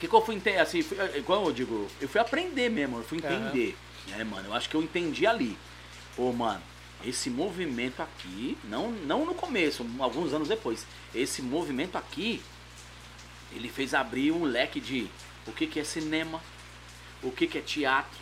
[0.00, 0.58] que, que eu fui entender?
[0.58, 3.76] Assim, fui, igual eu digo, eu fui aprender mesmo, eu fui entender.
[4.08, 4.48] Né, mano?
[4.48, 5.56] Eu acho que eu entendi ali.
[6.14, 6.62] Pô, mano,
[7.04, 12.42] esse movimento aqui, não, não no começo, alguns anos depois, esse movimento aqui,
[13.52, 15.08] ele fez abrir um leque de
[15.48, 16.40] o que, que é cinema,
[17.22, 18.18] o que, que é teatro,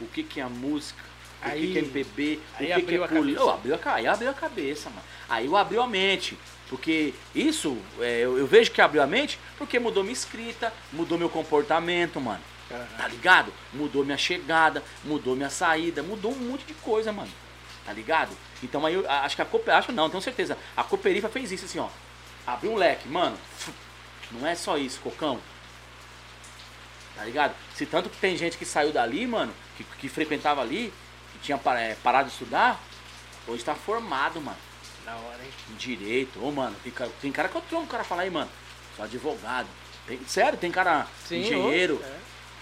[0.00, 1.02] o que, que é a música,
[1.42, 3.52] o Aí- que, que é MPB, o que, que é política.
[3.52, 5.02] abriu a, aí abriu a cabeça, mano.
[5.28, 6.38] Aí eu abriu a mente.
[6.70, 11.18] Porque isso, é, eu, eu vejo que abriu a mente porque mudou minha escrita, mudou
[11.18, 12.40] meu comportamento, mano.
[12.96, 13.52] Tá ligado?
[13.72, 17.30] Mudou minha chegada, mudou minha saída, mudou um monte de coisa, mano.
[17.84, 18.34] Tá ligado?
[18.62, 20.56] Então aí eu acho que a Cooper, acho não, tenho certeza.
[20.74, 21.88] A Cooperifa fez isso assim, ó.
[22.46, 23.36] Abriu um leque, mano.
[24.32, 25.38] Não é só isso, cocão.
[27.14, 27.54] Tá ligado?
[27.74, 30.92] Se tanto que tem gente que saiu dali, mano, que, que frequentava ali,
[31.32, 32.80] que tinha é, parado de estudar,
[33.46, 34.56] hoje tá formado, mano.
[35.04, 35.50] Da hora, hein?
[35.70, 36.42] Em direito.
[36.44, 38.50] Ô, mano, tem cara, tem cara que eu troco, o cara fala aí, mano,
[38.96, 39.68] sou advogado.
[40.06, 42.00] Tem- sério, tem cara Sim, engenheiro.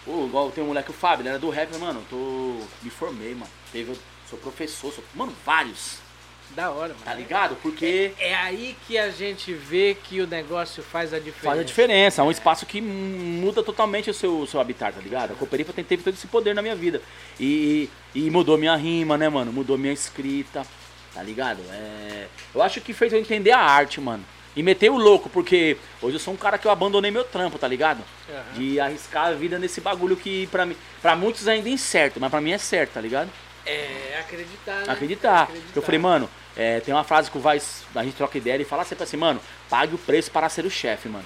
[0.06, 0.26] ô, é.
[0.26, 2.66] Igual tem um moleque, o Fábio, ele era do rap, mano, eu tô.
[2.82, 3.50] Me formei, mano.
[3.70, 3.98] Teve, eu
[4.28, 5.04] sou professor, sou.
[5.14, 5.98] Mano, vários.
[6.54, 7.04] Da hora, mano.
[7.04, 7.56] Tá ligado?
[7.62, 11.46] Porque É aí que a gente vê que o negócio faz a diferença.
[11.46, 12.20] faz a diferença.
[12.20, 15.32] É um espaço que muda totalmente o seu, seu habitat, tá ligado?
[15.32, 17.00] A Cooperifa tem, teve todo esse poder na minha vida.
[17.40, 19.52] E, e mudou minha rima, né, mano?
[19.52, 20.66] Mudou minha escrita,
[21.14, 21.60] tá ligado?
[21.70, 24.24] É, eu acho que fez eu entender a arte, mano.
[24.54, 27.58] E meter o louco, porque hoje eu sou um cara que eu abandonei meu trampo,
[27.58, 28.02] tá ligado?
[28.28, 28.42] Aham.
[28.54, 32.30] De arriscar a vida nesse bagulho que pra, mim, pra muitos ainda é incerto, mas
[32.30, 33.30] pra mim é certo, tá ligado?
[33.64, 34.80] É, acreditar.
[34.86, 34.92] né?
[34.92, 35.42] Acreditar.
[35.44, 35.72] Acreditar.
[35.74, 38.64] Eu falei, mano, é, tem uma frase que o Vaz, a gente troca ideia e
[38.64, 39.40] fala sempre assim, mano,
[39.70, 41.24] pague o preço para ser o chefe, mano.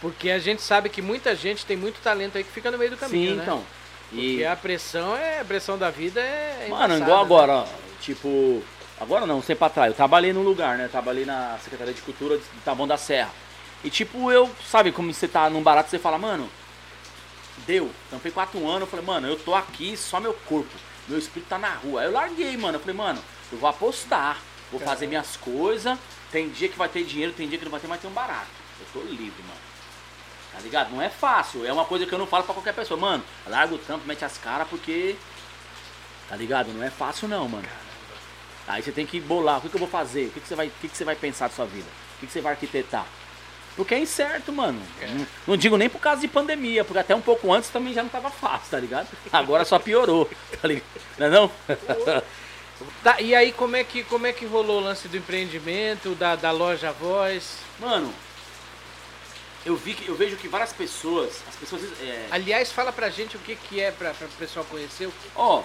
[0.00, 2.90] Porque a gente sabe que muita gente tem muito talento aí que fica no meio
[2.90, 3.42] do caminho, Sim, né?
[3.42, 3.62] então.
[4.08, 7.24] Porque E, a pressão é a pressão da vida é mano, igual né?
[7.24, 7.66] agora, ó,
[8.00, 8.62] tipo,
[8.98, 10.86] agora não, tempo atrás, eu trabalhei num lugar, né?
[10.86, 13.30] Eu trabalhei na Secretaria de Cultura de Taboão da Serra.
[13.84, 16.50] E tipo, eu, sabe, como você tá num barato, você fala, mano,
[17.66, 17.90] deu.
[18.10, 20.70] Tampei quatro anos, eu falei, mano, eu tô aqui, só meu corpo.
[21.08, 22.00] Meu espírito tá na rua.
[22.00, 22.76] Aí eu larguei, mano.
[22.76, 23.22] Eu falei, mano,
[23.52, 24.38] eu vou apostar,
[24.70, 25.98] vou fazer minhas coisas.
[26.30, 28.14] Tem dia que vai ter dinheiro, tem dia que não vai ter, mas tem um
[28.14, 28.46] barato.
[28.80, 29.60] Eu tô livre, mano.
[30.52, 30.90] Tá ligado?
[30.90, 31.66] Não é fácil.
[31.66, 32.98] É uma coisa que eu não falo pra qualquer pessoa.
[32.98, 35.16] Mano, larga o tampo, mete as caras, porque.
[36.28, 36.72] Tá ligado?
[36.72, 37.68] Não é fácil não, mano.
[38.66, 40.26] Aí você tem que bolar, o que, que eu vou fazer?
[40.26, 41.86] O que, que, você, vai, o que, que você vai pensar da sua vida?
[42.16, 43.04] O que, que você vai arquitetar?
[43.74, 44.80] Porque é incerto, mano.
[45.00, 48.02] Não, não digo nem por causa de pandemia, porque até um pouco antes também já
[48.02, 49.08] não tava fácil, tá ligado?
[49.32, 50.30] Agora só piorou,
[50.60, 50.84] tá ligado?
[51.18, 51.50] Não é não?
[53.02, 56.36] Tá, e aí como é que como é que rolou o lance do empreendimento, da,
[56.36, 57.58] da loja Voz?
[57.78, 58.12] Mano,
[59.64, 61.82] eu vi que eu vejo que várias pessoas, as pessoas.
[62.00, 65.10] É, Aliás, fala pra gente o que, que é pra, pra o pessoal conhecer.
[65.36, 65.60] Ó,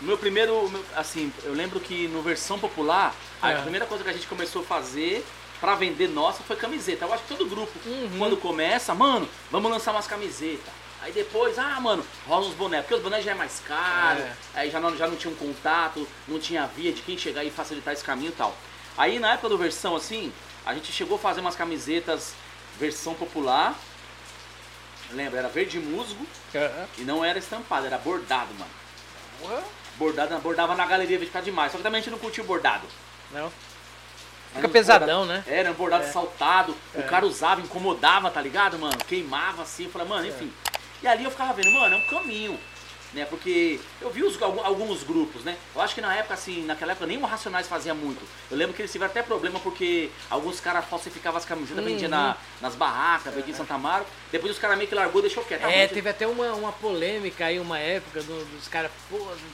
[0.00, 3.62] o meu primeiro, assim, eu lembro que no versão popular, a É.
[3.62, 5.24] primeira coisa que a gente começou a fazer
[5.60, 7.04] pra vender nossa foi camiseta.
[7.04, 8.10] Eu acho que todo grupo, Uhum.
[8.18, 10.81] quando começa, mano, vamos lançar umas camisetas.
[11.02, 14.32] Aí depois, ah, mano, rola uns bonés, porque os bonés já é mais caro, É.
[14.54, 17.50] aí já não, já não tinha um contato, não tinha via de quem chegar e
[17.50, 18.54] facilitar esse caminho e tal.
[18.96, 20.32] Aí na época do versão, assim,
[20.64, 22.34] a gente chegou a fazer umas camisetas
[22.78, 23.74] versão popular.
[25.10, 26.24] Lembra, era verde musgo
[26.96, 28.70] e não era estampado, era bordado, mano.
[29.40, 29.62] Porra,
[29.96, 31.70] Bordado, bordava na galeria vai ficar demais.
[31.70, 32.86] Só que também a gente não curtiu bordado.
[33.30, 33.52] Não.
[34.54, 35.44] Fica pesadão, bordado- né?
[35.46, 36.08] Era um bordado É.
[36.12, 36.74] saltado.
[36.94, 37.00] É.
[37.00, 38.96] O cara usava, incomodava, tá ligado, mano?
[39.06, 39.84] Queimava assim.
[39.84, 40.50] Eu falei, mano, enfim.
[41.02, 42.58] E ali eu ficava vendo, mano, é um caminho.
[43.12, 43.26] Né?
[43.26, 45.56] Porque eu vi os, alguns grupos, né?
[45.74, 48.22] Eu acho que na época, assim, naquela época nem o Racionais fazia muito.
[48.50, 52.16] Eu lembro que eles tiveram até problema porque alguns caras falsificavam as camisetas, vendiam Uhum.
[52.16, 54.06] na, nas barracas, vendiam em Santa Amaro.
[54.30, 55.64] Depois os caras meio que largou e deixou quieto.
[55.66, 58.90] É, teve até uma, uma polêmica aí, uma época do- dos caras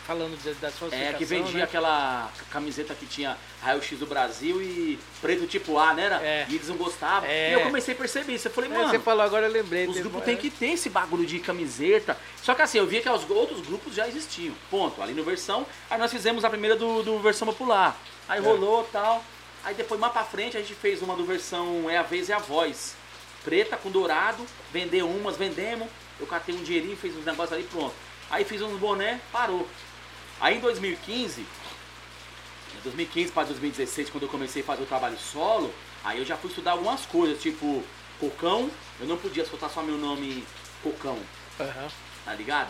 [0.06, 1.16] falando de, das É, falsificações.
[1.18, 1.62] que vendia né?
[1.64, 6.04] aquela camiseta que tinha raio-x do Brasil e preto tipo A, né?
[6.04, 6.16] Era?
[6.22, 6.46] É.
[6.48, 7.28] E eles não gostavam.
[7.28, 7.50] É.
[7.50, 8.46] E eu comecei a perceber isso.
[8.48, 9.86] Eu falei, É, mano, você falou agora, eu lembrei.
[9.88, 12.16] os grupos têm que ter esse bagulho de camiseta.
[12.42, 14.54] Só que assim, eu via que os outros grupos já existiam.
[14.70, 15.00] Ponto.
[15.02, 15.66] Ali no versão.
[15.90, 17.96] Aí nós fizemos a primeira do, do versão popular.
[18.28, 18.42] Aí É.
[18.42, 19.24] rolou tal.
[19.64, 22.32] Aí depois, mais pra frente, a gente fez uma do versão É a Vez e
[22.32, 22.94] a Voz.
[23.44, 24.44] Preta com dourado.
[24.72, 25.88] Vender umas, vendemos.
[26.20, 27.94] Eu catei um dinheirinho, fiz uns negócios ali, pronto.
[28.30, 29.66] Aí fiz uns boné, parou.
[30.40, 35.72] Aí em 2015, em 2015 para 2016, quando eu comecei a fazer o trabalho solo,
[36.04, 37.82] aí eu já fui estudar algumas coisas, tipo
[38.20, 38.70] Cocão,
[39.00, 40.44] eu não podia soltar só meu nome
[40.82, 41.18] Cocão,
[41.58, 41.88] Aham.
[42.28, 42.68] Tá ligado?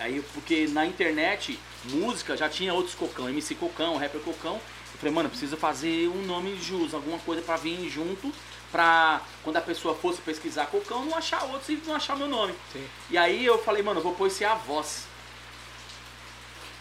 [0.00, 4.54] Aí, porque na internet, música já tinha outros Cocão, MC Cocão, rapper Cocão.
[4.54, 8.32] Eu falei, mano, eu preciso fazer um nome jus, alguma coisa pra vir junto,
[8.72, 12.52] pra quando a pessoa fosse pesquisar Cocão, não achar outros e não achar meu nome.
[12.72, 12.84] Sim.
[13.10, 15.04] E aí eu falei, mano, eu vou pôr esse a voz.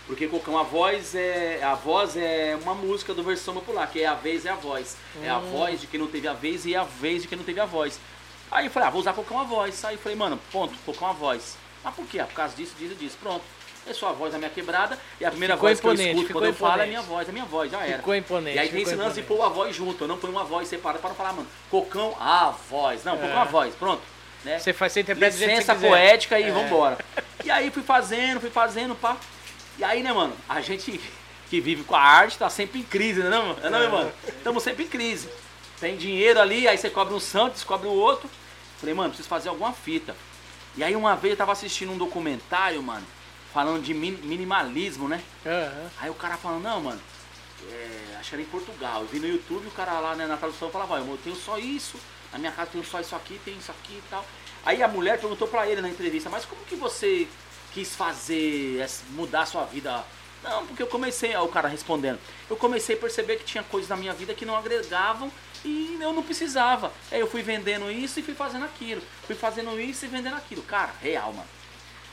[0.07, 1.61] Porque Cocão, a voz é.
[1.63, 4.97] A voz é uma música do versão popular, que é a vez é a voz.
[5.21, 5.51] É a Hum.
[5.51, 7.65] voz de quem não teve a vez e a vez de quem não teve a
[7.65, 7.99] voz.
[8.51, 9.83] Aí eu falei, ah, vou usar Cocão a voz.
[9.83, 11.57] Aí eu falei, mano, ponto, Cocão a voz.
[11.85, 12.19] Mas por quê?
[12.19, 13.17] Ah, por causa disso, disso disso.
[13.21, 13.43] Pronto.
[13.87, 16.15] É só a voz da minha quebrada e a primeira Ficou voz que eu imponente,
[16.15, 16.89] escuto quando eu falo é a imponente.
[16.89, 17.97] minha voz, é a minha voz, já era.
[17.99, 18.55] Ficou imponente.
[18.57, 19.27] E aí tem esse lance de imponente.
[19.27, 22.15] pôr a voz junto, eu não ponho uma voz separada para não falar, mano, Cocão
[22.19, 23.03] a voz.
[23.03, 23.41] Não, Cocão É.
[23.41, 24.01] a voz, pronto.
[24.43, 24.57] Né?
[24.57, 25.87] Você faz, você interpreta do jeito Licença quiser.
[25.87, 26.51] poética e É.
[26.51, 26.97] vambora.
[27.43, 29.17] E aí fui fazendo, fui fazendo, pá.
[29.77, 30.99] E aí, né, mano, a gente
[31.47, 34.11] que vive com a arte tá sempre em crise, né, não, é não, meu mano?
[34.27, 35.29] Estamos sempre em crise.
[35.79, 38.27] Tem dinheiro ali, aí você cobre um santo, descobre o outro.
[38.79, 40.15] Falei, mano, preciso fazer alguma fita.
[40.77, 43.05] E aí uma vez eu tava assistindo um documentário, mano,
[43.53, 45.23] falando de min- minimalismo, né?
[45.45, 45.89] Aham.
[45.99, 47.01] Aí o cara falando, não, mano,
[47.71, 49.01] é, acho que era em Portugal.
[49.01, 51.97] Eu vi no YouTube o cara lá né, na tradução falava, eu tenho só isso,
[52.31, 54.25] na minha casa tenho só isso aqui, tem isso aqui e tal.
[54.65, 57.27] Aí a mulher perguntou pra ele na entrevista, mas como que você
[57.73, 60.03] quis fazer, essa- mudar a sua vida?
[60.43, 62.19] Não, porque eu comecei, ó, o cara respondendo,
[62.49, 65.31] eu comecei a perceber que tinha coisas na minha vida que não agregavam
[65.65, 66.93] e eu não precisava.
[67.11, 69.01] Aí eu fui vendendo isso e fui fazendo aquilo.
[69.25, 70.61] Fui fazendo isso e vendendo aquilo.
[70.61, 71.47] Cara, real, mano.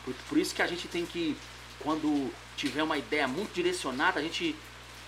[0.04, 1.36] Por, por isso que a gente tem que,
[1.78, 4.56] quando tiver uma ideia muito direcionada, a gente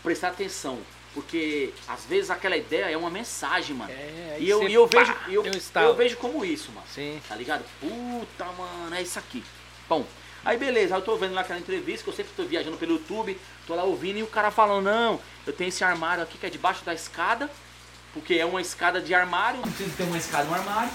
[0.03, 0.78] prestar atenção.
[1.14, 3.92] Porque às vezes aquela ideia é uma mensagem, mano.
[3.92, 5.86] É, e eu, e eu pá, vejo, eu, estalo.
[5.86, 6.86] eu vejo como isso, mano.
[6.92, 7.20] Sim.
[7.26, 7.64] Tá ligado?
[7.80, 9.42] Puta, mano, é isso aqui.
[9.88, 10.05] Bom,
[10.45, 13.40] aí beleza, eu tô vendo lá aquela entrevista, que eu sempre tô viajando pelo YouTube,
[13.64, 16.51] tô lá ouvindo, e o cara falando, não, eu tenho esse armário aqui que é
[16.51, 17.49] debaixo da escada,
[18.15, 20.91] porque é uma escada de armário, não preciso ter uma escada no armário.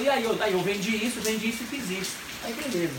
[0.00, 2.12] E aí eu, aí eu vendi isso, vendi isso e fiz isso.
[2.44, 2.94] Aí beleza.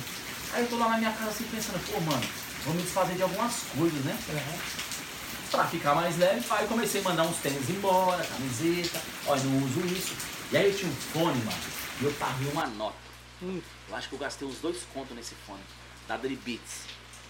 [0.53, 2.23] Aí eu tô lá na minha casa assim pensando, pô, mano,
[2.65, 4.15] vamos desfazer de algumas coisas, né?
[5.49, 9.63] Pra ficar mais leve, aí eu comecei a mandar uns tênis embora, camiseta, olha, não
[9.63, 10.13] uso isso.
[10.51, 11.57] E aí eu tinha um fone, mano,
[12.01, 12.95] e eu paguei uma nota.
[13.41, 15.61] Hum, Eu acho que eu gastei uns dois contos nesse fone,
[16.07, 16.81] da Dri Beats.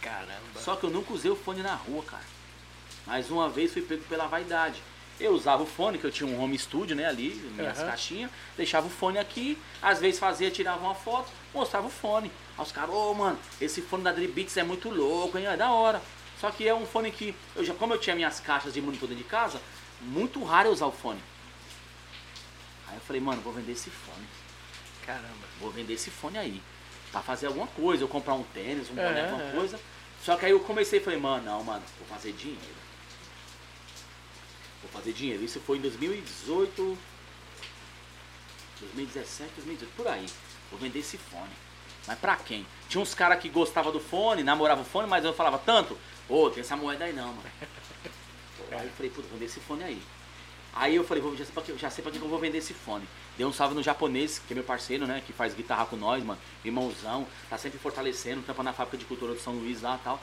[0.01, 0.59] caramba.
[0.63, 2.24] Só que eu nunca usei o fone na rua, cara.
[3.05, 4.82] Mais uma vez fui pego pela vaidade.
[5.20, 7.88] Eu usava o fone, que eu tinha um home studio, né, ali, minhas Aham.
[7.88, 12.32] caixinhas, deixava o fone aqui, às vezes fazia, tirava uma foto, mostrava o fone.
[12.55, 15.47] Aí os caras, ô mano, esse fone da Dribits é muito louco, hein?
[15.47, 16.01] É da hora.
[16.39, 19.09] Só que é um fone que, eu já, como eu tinha minhas caixas de monitor
[19.09, 19.59] dentro de casa,
[20.01, 21.20] muito raro eu usar o fone.
[22.88, 24.26] Aí eu falei, mano, vou vender esse fone.
[25.03, 25.47] Caramba.
[25.59, 26.61] Vou vender esse fone aí.
[27.11, 29.51] Pra fazer alguma coisa, eu comprar um tênis, um boné, É, alguma é.
[29.51, 29.80] coisa.
[30.24, 32.76] Só que aí eu comecei e falei, mano, não, mano, vou fazer dinheiro.
[34.91, 35.43] Vou fazer dinheiro.
[35.43, 36.97] Isso foi em 2018,
[38.79, 40.25] 2017, 2018, por aí.
[40.71, 41.51] Vou vender esse fone.
[42.05, 42.65] Mas pra quem?
[42.88, 45.97] Tinha uns caras que gostavam do fone, namoravam o fone, mas eu falava tanto,
[46.29, 47.49] ô, tem essa moeda aí não, mano.
[48.69, 50.01] Aí eu falei, puta, vou vender esse fone aí.
[50.73, 52.57] Aí eu falei, vou, já sei pra que, já sei pra que eu vou vender
[52.57, 53.07] esse fone.
[53.38, 55.23] Dei um salve no japonês, que é meu parceiro, né?
[55.25, 56.39] Que faz guitarra com nós, mano.
[56.65, 60.21] Irmãozão, tá sempre fortalecendo, tampa na fábrica de cultura do São Luís lá e tal.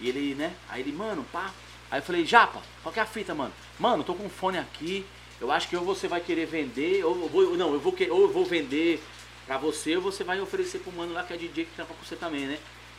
[0.00, 0.54] E ele, né?
[0.68, 1.52] Aí ele, mano, pá.
[1.90, 3.52] Aí eu falei, Japa, qual que é a fita, mano?
[3.78, 5.06] Mano, tô com um fone aqui.
[5.40, 7.56] Eu acho que ou você vai querer vender, ou eu vou.
[7.56, 9.02] Não, eu vou, ou eu vou vender
[9.46, 12.04] pra você, ou você vai oferecer pro mano lá que é DJ que trampa com
[12.04, 12.58] você também, né?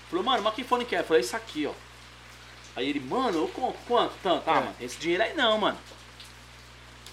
[0.10, 1.00] Falou, mano, mas que fone que é?
[1.00, 1.74] Eu falei, isso aqui, ó.
[2.76, 3.80] Aí ele, mano, eu compro.
[3.88, 4.14] Quanto?
[4.22, 4.44] Tanto?
[4.48, 4.60] Ah, É.
[4.60, 5.78] mano, esse dinheiro aí não, mano.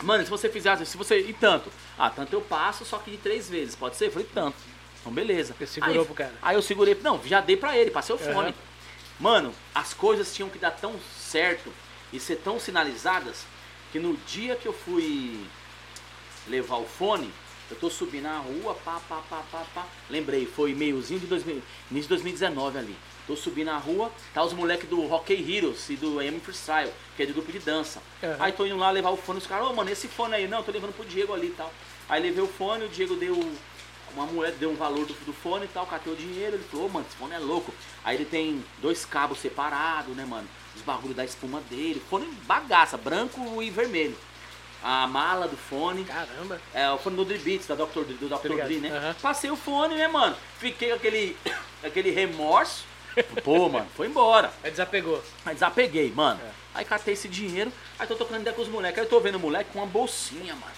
[0.02, 1.20] Mano, se você fizer, se você.
[1.20, 1.70] E tanto?
[1.98, 4.06] Ah, tanto eu passo, só que de três vezes, pode ser?
[4.08, 4.56] Eu falei, tanto.
[5.00, 5.54] Então, beleza.
[5.58, 6.34] Você segurou aí, pro cara.
[6.42, 8.48] Aí eu segurei, não, já dei pra ele, passei o fone.
[8.50, 8.54] Aham.
[9.18, 10.94] Mano, as coisas tinham que dar tão
[11.34, 11.72] certo
[12.12, 13.44] e ser tão sinalizadas
[13.90, 15.44] que no dia que eu fui
[16.46, 17.28] levar o fone,
[17.68, 19.86] eu tô subindo na rua, pá, pá, pá, pá, pá.
[20.08, 21.60] Lembrei, foi meiozinho de 2000,
[21.90, 22.96] início de 2019 ali.
[23.26, 27.22] Tô subindo na rua, tá os moleques do Rock Heroes e do M Freestyle, que
[27.24, 28.00] é de grupo de dança.
[28.22, 28.36] Aham.
[28.38, 30.62] Aí tô indo lá levar o fone, os caras, ô mano, esse fone aí, não,
[30.62, 31.72] tô levando pro Diego ali e tal.
[32.08, 33.34] Aí levei o fone, o Diego deu
[34.14, 36.86] uma moeda, deu um valor do, do fone e tal, catei o dinheiro, ele falou,
[36.86, 37.74] ô mano, esse fone é louco.
[38.04, 40.46] Aí ele tem dois cabos separados, né, mano?
[40.76, 44.16] Os bagulho da espuma dele, fone bagaça, branco e vermelho.
[44.82, 46.04] A mala do fone.
[46.04, 46.60] Caramba.
[46.74, 48.00] É, o fone do Dre Beats, da Dr.
[48.00, 48.48] Dre, do Dr.
[48.48, 48.66] ligado.
[48.66, 48.90] Dre, né?
[48.90, 49.16] Aham.
[49.22, 50.36] Passei o fone, né, mano?
[50.58, 51.36] Fiquei com aquele,
[51.82, 52.84] aquele remorso.
[53.42, 54.52] Pô, mano, foi embora.
[54.62, 55.22] Aí desapegou.
[55.46, 56.40] Aí desapeguei, mano.
[56.42, 56.50] É.
[56.74, 58.98] Aí catei esse dinheiro, aí tô tocando ideia com os moleques.
[58.98, 60.74] Aí eu tô vendo o moleque com uma bolsinha, mano.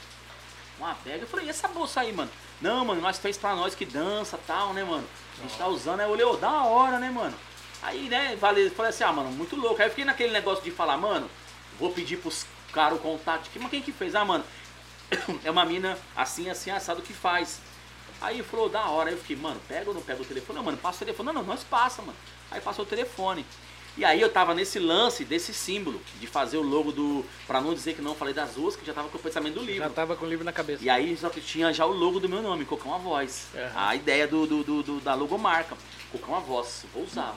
[0.79, 1.23] Uma bag.
[1.23, 2.31] Eu falei, e essa bolsa aí, mano?
[2.61, 5.07] Não, mano, nós fez pra nós que dança tal, né, mano?
[5.39, 6.01] A gente tá usando.
[6.01, 7.35] Aí eu olhei, ô, da hora, né, mano?
[7.83, 9.81] Aí, né, falei, falei assim, ah, mano, muito louco.
[9.81, 11.29] Aí eu fiquei naquele negócio de falar, mano,
[11.79, 13.49] vou pedir pros caras o contato.
[13.57, 14.15] Mas quem que fez?
[14.15, 14.45] Ah, mano,
[15.45, 17.61] é uma mina assim, assim, assado que faz.
[18.21, 19.11] Aí falou, da hora.
[19.11, 20.59] Aí eu fiquei, mano, pega ou não pega o telefone?
[20.59, 21.27] Não, mano, passa o telefone.
[21.27, 22.17] Não, não, nós passa, mano.
[22.51, 23.45] Aí passou o telefone.
[23.99, 27.25] E aí eu tava nesse lance desse símbolo, de fazer o logo do.
[27.47, 29.61] Pra não dizer que não falei das ruas, que já tava com o pensamento do
[29.61, 29.85] livro.
[29.85, 30.85] Já tava com o livro na cabeça.
[30.85, 33.47] E aí só que tinha já o logo do meu nome, Cocão a Voz.
[33.75, 35.77] A ideia do, do, do- do- da logomarca.
[36.13, 37.35] Cocão a Voz, vou usar.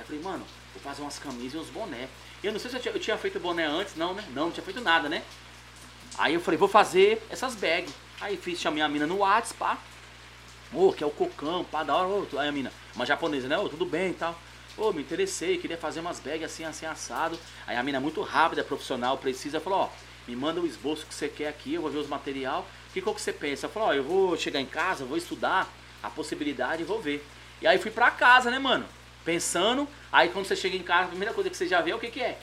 [0.00, 2.08] Aí eu falei, mano, vou fazer umas camisas e uns boné.
[2.42, 4.24] Eu não sei se eu tinha, eu tinha feito boné antes, não, né?
[4.34, 5.22] Não, não tinha feito nada, né?
[6.16, 7.92] Aí eu falei, vou fazer essas bags.
[8.18, 9.78] Aí fiz, chamei a mina no WhatsApp, pá.
[10.72, 12.24] Ô, que é o Cocão, pá, da hora.
[12.26, 13.58] Tu- aí a mina, uma japonesa, né?
[13.58, 14.38] Ô, tudo bem e tal.
[14.74, 17.38] Ô, me interessei, queria fazer umas bags assim, assim, assado.
[17.66, 19.88] Aí a mina muito rápida, profissional, precisa, falou, ó,
[20.26, 22.66] me manda o esboço que você quer aqui, eu vou ver os material.
[22.94, 23.68] Que qual que você pensa?
[23.68, 25.68] Falei, ó, eu vou chegar em casa, vou estudar
[26.02, 27.22] a possibilidade e vou ver.
[27.60, 28.86] E aí fui pra casa, né, mano?
[29.24, 31.94] Pensando, aí quando você chega em casa, a primeira coisa que você já vê é
[31.94, 32.38] o que que é?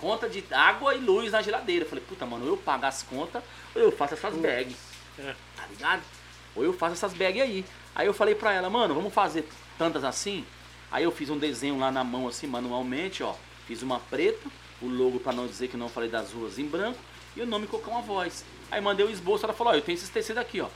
[0.00, 1.84] Conta de água e luz na geladeira.
[1.84, 3.42] Eu falei, puta, mano, ou eu pago as contas,
[3.74, 4.76] ou eu faço essas bags.
[5.18, 5.34] É.
[5.56, 6.02] Tá ligado?
[6.54, 7.64] Ou eu faço essas bags aí.
[7.94, 10.44] Aí eu falei pra ela, mano, vamos fazer tantas assim?
[10.90, 13.34] Aí eu fiz um desenho lá na mão, assim, manualmente, ó.
[13.66, 14.48] Fiz uma preta,
[14.80, 16.98] o logo pra não dizer que não falei das ruas em branco,
[17.34, 18.44] e o nome Cocão a Voz.
[18.70, 20.68] Aí mandei o esboço, ela falou, ó, eu tenho esses tecidos aqui, ó.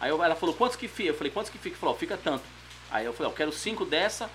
[0.00, 1.10] Aí eu- ela falou, quantos que fica?
[1.10, 1.76] Eu falei, quantos que fica?
[1.76, 2.44] Falou, fica tanto.
[2.90, 4.30] Aí eu falei, ó, quero cinco dessa.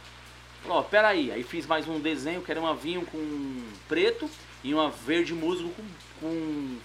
[0.61, 1.31] Falou, ó, peraí.
[1.31, 4.29] Aí fiz mais um desenho, que era uma vinho com preto
[4.63, 5.83] e uma verde musgo com,
[6.19, 6.77] com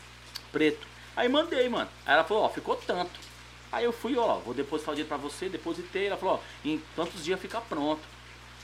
[0.50, 0.86] preto.
[1.14, 1.88] Aí mandei, mano.
[2.04, 3.18] Aí ela falou, ó, ficou tanto.
[3.70, 6.06] Aí eu fui, ó, vou depositar o dinheiro pra você, depositei.
[6.06, 8.02] Ela falou, ó, em tantos dias fica pronto.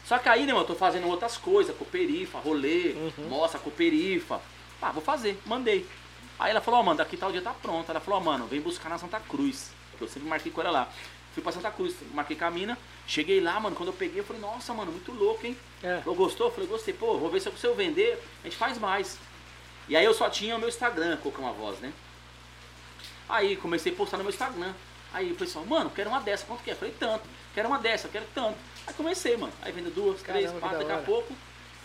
[0.05, 2.95] Só que aí, né, mano, eu tô fazendo outras coisas, cooperifa, rolê,
[3.29, 4.41] mostra, cooperifa.
[4.81, 5.87] Pá, vou fazer, mandei.
[6.39, 7.89] Aí ela falou, ó, mano, daqui tal dia tá pronto.
[7.89, 9.71] Ela falou, ó, mano, vem buscar na Santa Cruz.
[9.97, 10.89] Que eu sempre marquei com ela lá.
[11.35, 12.77] Fui pra Santa Cruz, marquei com a mina.
[13.07, 15.57] Cheguei lá, mano, quando eu peguei, eu falei, nossa, mano, muito louco, hein?
[15.83, 16.01] É.
[16.01, 16.47] Falou, gostou?
[16.47, 16.95] Eu falei, gostei.
[16.95, 19.19] Pô, vou ver se eu, se eu vender, a gente faz mais.
[19.89, 21.93] E aí eu só tinha o meu Instagram, Cocão a Voz, né?
[23.29, 24.73] Aí comecei a postar no meu Instagram.
[25.13, 26.75] Aí o pessoal, mano, quero uma dessa, quanto que é?
[26.75, 27.29] Eu falei, tanto.
[27.55, 28.57] Quero uma dessa, quero tanto.
[28.87, 29.53] Aí comecei, mano.
[29.61, 31.35] Aí vendo duas, três, Caramba, que quatro, da daqui a pouco,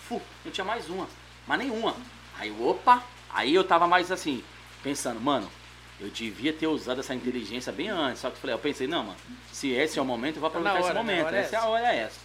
[0.08, 1.08] fu, não tinha mais uma.
[1.46, 1.96] Mas nenhuma.
[2.38, 4.44] Aí, opa, aí eu tava mais assim,
[4.84, 5.50] pensando, mano,
[6.00, 8.22] Eu devia ter usado essa inteligência bem antes.
[8.22, 9.18] Só que eu falei, eu pensei, não, mano,
[9.52, 11.14] se esse é o momento, eu vou Tá aproveitar esse hora, né?
[11.24, 11.26] momento.
[11.26, 12.20] A hora é essa é a hora é essa.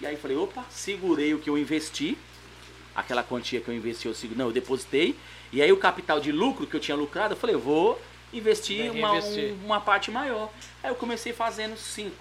[0.00, 2.18] E aí falei, opa, segurei o que eu investi.
[2.94, 5.16] Aquela quantia que eu investi, eu sigo, não, eu depositei.
[5.52, 8.00] E aí o capital de lucro que eu tinha lucrado, eu falei, eu vou
[8.32, 10.50] investir uma, um- uma parte maior.
[10.82, 12.16] Aí eu comecei fazendo cinco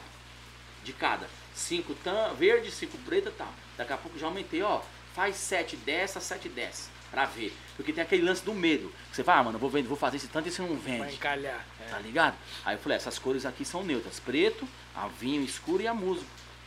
[0.83, 1.27] de cada.
[1.55, 3.51] Cinco tan, verde, cinco preta e tal.
[3.77, 4.81] Daqui a pouco já aumentei, ó.
[5.15, 6.89] Faz sete dessa, sete dessa.
[7.11, 7.53] Pra ver.
[7.75, 8.91] Porque tem aquele lance do medo.
[9.11, 10.99] Você fala, ah, mano, eu vou, vender, vou fazer esse tanto e você não Vai
[10.99, 11.15] vende.
[11.15, 11.65] encalhar.
[11.79, 11.89] É.
[11.89, 12.35] Tá ligado?
[12.63, 14.19] Aí eu falei, essas cores aqui são neutras.
[14.19, 16.25] Preto, a vinho escuro e a musgo.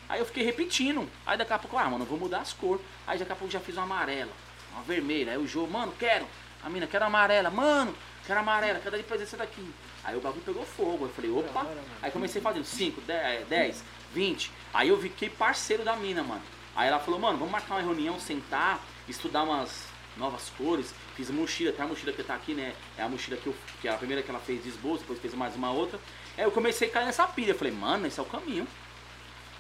[0.09, 1.09] Aí eu fiquei repetindo.
[1.24, 2.85] Aí daqui a pouco, ah, mano, eu vou mudar as cores.
[3.07, 4.33] Aí daqui a pouco já fiz uma amarela,
[4.73, 5.33] uma vermelha.
[5.33, 6.27] Aí o jogo, mano, quero.
[6.62, 7.51] A mina, quero amarela.
[7.51, 7.95] Mano,
[8.27, 9.73] quero amarela, quero dar de presente essa daqui.
[10.03, 11.07] Aí o bagulho pegou fogo.
[11.07, 11.61] Eu falei, opa.
[11.61, 11.83] Hora.
[12.03, 14.51] Aí comecei fazendo 5, 10, 20.
[14.74, 16.43] Aí eu fiquei parceiro da mina, mano.
[16.74, 19.87] Aí ela falou, mano, vamos marcar uma reunião, sentar, estudar umas
[20.17, 20.95] novas cores.
[21.15, 22.75] Fiz mochila, tem a mochila que tá aqui, né?
[22.97, 25.19] É a mochila que, eu, que é a primeira que ela fez de esboço, depois
[25.21, 25.99] fez mais uma outra.
[26.37, 27.55] Aí eu comecei a cair nessa pilha.
[27.55, 28.67] Falei, mano, esse é o caminho.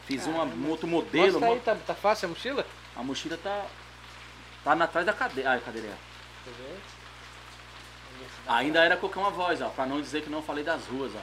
[0.06, 1.40] Fiz uma, um outro modelo.
[1.40, 2.66] Mostra aí, tá, tá fácil a mochila?
[2.94, 3.66] A mochila tá.
[4.62, 5.54] Tá na atrás da cadeira.
[5.54, 5.96] Ah, cadeira.
[6.44, 9.68] Vamos ver se dá Ainda era colocar uma voz, ó.
[9.68, 11.20] Pra não dizer que não falei das ruas, ó.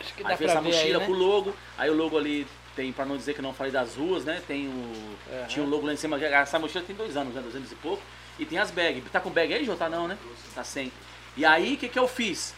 [0.00, 1.06] Acho que dá Aí fez a ver aí, mochila né?
[1.06, 1.54] com o logo.
[1.76, 4.42] Aí o logo ali tem, pra não dizer que não falei das ruas, né?
[4.46, 5.16] Tem o.
[5.32, 5.46] Aham.
[5.46, 6.22] Tinha o logo lá em cima.
[6.22, 7.40] Essa mochila tem dois anos, né?
[7.40, 8.02] Dois anos e pouco.
[8.38, 9.02] E tem as bags.
[9.10, 9.74] Tá com bag aí, Jô?
[9.76, 10.18] Tá não, né?
[10.54, 10.92] Tá sem.
[11.36, 12.54] E aí, o que, que eu fiz?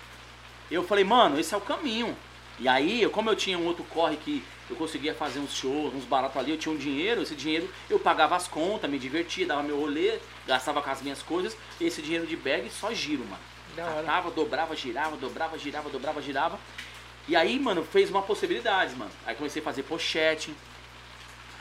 [0.70, 2.16] Eu falei, mano, esse é o caminho.
[2.59, 5.94] E aí, eu- como eu tinha um outro corre que eu conseguia fazer uns shows,
[5.94, 9.46] uns baratos ali, eu tinha um dinheiro, esse dinheiro eu pagava as contas, me divertia,
[9.46, 13.24] dava meu rolê, gastava com as minhas coisas, e esse dinheiro de bag só giro,
[13.24, 13.42] mano.
[14.05, 16.59] Catava, dobrava, girava, dobrava, girava, dobrava, girava.
[17.28, 19.10] E aí, mano, fez uma possibilidade, mano.
[19.24, 20.52] Aí comecei a fazer pochete,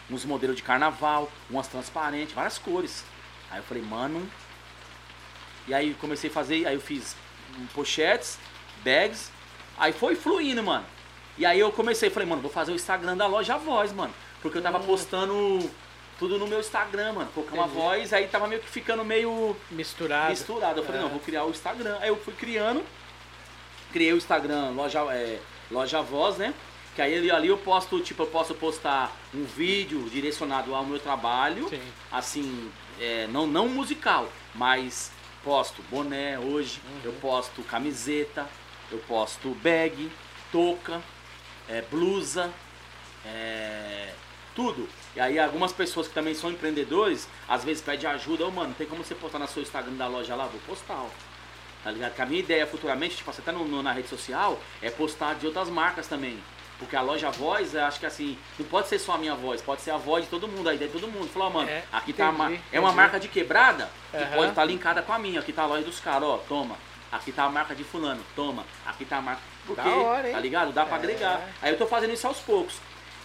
[0.10, 3.04] uns modelos de carnaval, umas transparentes, várias cores.
[3.52, 4.28] Aí eu falei, mano.
[5.68, 7.16] E aí comecei a fazer, aí eu fiz
[7.58, 8.40] hum, pochetes,
[8.84, 9.32] bags.
[9.78, 10.86] Aí foi fluindo, mano.
[11.38, 14.14] E aí eu comecei, falei, mano, vou fazer o Instagram da loja Voz, mano.
[14.42, 15.70] Porque eu tava postando
[16.18, 17.32] tudo no meu Instagram, mano.
[17.34, 20.30] Colocar uma voz, aí tava meio que ficando meio Misturado.
[20.30, 20.80] misturado.
[20.80, 21.04] Eu falei, É.
[21.04, 21.98] não, vou criar o Instagram.
[22.02, 22.84] Aí eu fui criando,
[23.92, 26.54] criei o Instagram Loja, é, loja Voz, né?
[26.96, 30.98] Que aí ali, ali eu posto, tipo, eu posso postar um vídeo direcionado ao meu
[31.00, 31.82] trabalho, Sim.
[32.12, 35.12] assim, é, não, não musical, mas
[35.44, 37.00] posto boné hoje, Uhum.
[37.06, 38.48] eu posto camiseta,
[38.92, 40.12] eu posto bag,
[40.52, 41.02] touca,
[41.70, 42.52] é, blusa,
[43.26, 44.14] é,
[44.56, 44.88] tudo.
[45.16, 48.88] E aí algumas pessoas que também são empreendedores, às vezes pedem ajuda, ô mano, tem
[48.88, 50.46] como você postar no seu Instagram da loja lá?
[50.48, 51.10] Vou postar, ó.
[51.84, 52.16] Tá ligado?
[52.16, 55.36] Que a minha ideia futuramente, tipo, você tá no, no- na rede social, é postar
[55.36, 56.38] de outras marcas também.
[56.80, 59.62] Porque a loja voz, eu acho que assim, não pode ser só a minha voz,
[59.62, 61.28] pode ser a voz de todo mundo, a ideia de todo mundo.
[61.28, 63.02] Falou, mano, É, aqui tá uma, entendi, é uma entendi.
[63.02, 64.36] marca de quebrada que Aham.
[64.36, 65.40] pode estar linkada com a minha.
[65.40, 66.76] Aqui tá a loja dos caras, ó, toma.
[67.12, 68.64] Aqui tá a marca de fulano, toma.
[68.86, 69.42] Aqui tá a marca.
[69.66, 70.34] Porque, Da hora, hein?
[70.34, 70.72] tá ligado?
[70.72, 71.00] Dá pra É.
[71.00, 71.50] agregar.
[71.62, 72.76] Aí eu tô fazendo isso aos poucos.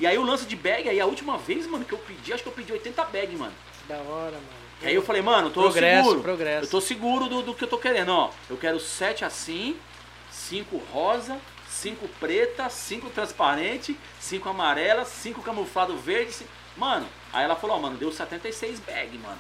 [0.01, 2.43] E aí o lance de bag, aí a última vez, mano, que eu pedi, acho
[2.43, 3.53] que eu pedi 80 bag, mano.
[3.87, 4.63] Da hora, mano.
[4.81, 6.23] E aí eu falei, mano, tô Progresso, seguro.
[6.23, 6.65] progresso.
[6.67, 8.31] Eu tô seguro do, do que eu tô querendo, ó.
[8.49, 9.77] Eu quero sete assim,
[10.31, 11.39] cinco rosa,
[11.83, 16.33] cinco preta, cinco transparente, cinco amarela, cinco camuflado verde.
[16.33, 16.47] cin-
[16.77, 19.39] Mano, aí ela falou, ó, mano, deu 76 bag, mano.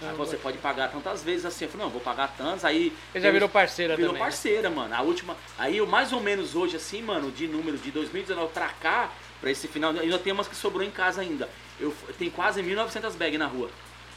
[0.00, 1.64] Aí você pode pagar tantas vezes assim.
[1.64, 2.64] Eu falei, não, vou pagar tantas.
[2.64, 2.92] Aí.
[3.12, 4.22] Ele já virou parceira Virou também.
[4.22, 4.28] né?
[4.28, 4.94] parceira, mano.
[4.94, 5.36] A última.
[5.58, 9.10] Aí eu mais ou menos hoje, assim, mano, de número de 2019 pra cá,
[9.40, 11.48] pra esse final, ainda tem umas que sobrou em casa ainda.
[11.80, 13.68] Eu tem quase 1.900 bags na rua.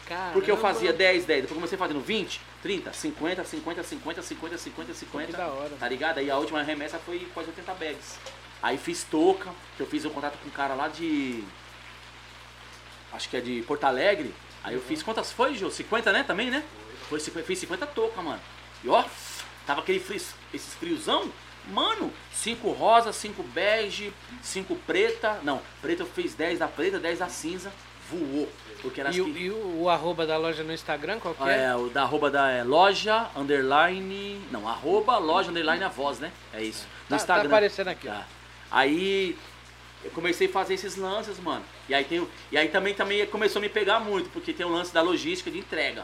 [0.07, 0.33] Caramba.
[0.33, 4.93] Porque eu fazia 10, 10, depois comecei fazendo 20, 30, 50, 50, 50, 50, 50,
[4.93, 5.25] 50.
[5.27, 5.75] Que da hora.
[5.79, 6.17] Tá ligado?
[6.17, 8.19] Aí a última remessa foi quase 80 bags.
[8.61, 11.43] Aí fiz touca, que eu fiz um contrato com um cara lá de.
[13.11, 14.33] Acho que é de Porto Alegre.
[14.63, 15.01] Aí eu fiz.
[15.01, 15.71] Quantas foi, Jô?
[15.71, 16.23] 50, né?
[16.23, 16.63] Também, né?
[17.09, 18.39] Foi, 50 fiz 50 touca, mano.
[18.83, 19.03] E ó,
[19.65, 20.21] tava aquele frio,
[20.53, 21.31] esses friozão.
[21.67, 25.39] Mano, 5 rosa, 5 bege, 5 preta.
[25.43, 27.71] Não, preta eu fiz 10 da preta, 10 da cinza.
[28.09, 28.51] Voou.
[28.81, 29.37] Porque era E, o- assim.
[29.37, 31.65] e o, o arroba da loja no Instagram, qual que é?
[31.65, 34.41] É, o da arroba da é, loja, underline.
[34.51, 36.31] Não, arroba loja, underline a voz, né?
[36.53, 36.83] É isso.
[36.83, 37.47] Tá- No tá Instagram.
[37.49, 38.07] aparecendo aqui.
[38.07, 38.25] Tá.
[38.71, 39.37] Aí
[40.03, 41.63] eu comecei a fazer esses lances, mano.
[41.87, 44.69] E aí, tem, e aí também, também começou a me pegar muito, porque tem o
[44.69, 46.03] lance da logística de entrega.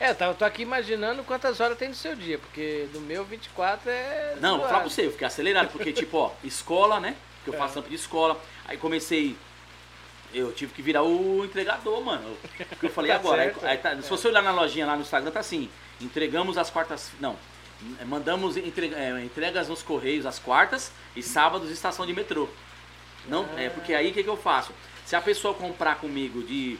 [0.00, 3.00] É, eu tô, eu tô aqui imaginando quantas horas tem no seu dia, porque do
[3.00, 4.36] meu 24 é.
[4.40, 7.16] Não, vou falar pra você, eu fiquei acelerado, porque tipo, ó, escola, né?
[7.44, 7.56] Que eu É.
[7.58, 8.40] faço trampo de escola.
[8.66, 9.36] Aí comecei.
[10.32, 12.36] Eu tive que virar o entregador, mano.
[12.68, 13.42] Porque eu falei Tá agora.
[13.42, 15.68] Aí, aí tá- se você olhar na lojinha lá no Instagram, tá assim.
[16.00, 17.10] Entregamos as quartas.
[17.20, 17.36] Não.
[18.06, 22.48] Mandamos entre- é, entregas nos correios às quartas e sábados estação de metrô.
[23.26, 24.72] Não, é porque aí o que, que eu faço?
[25.06, 26.78] Se a pessoa comprar comigo de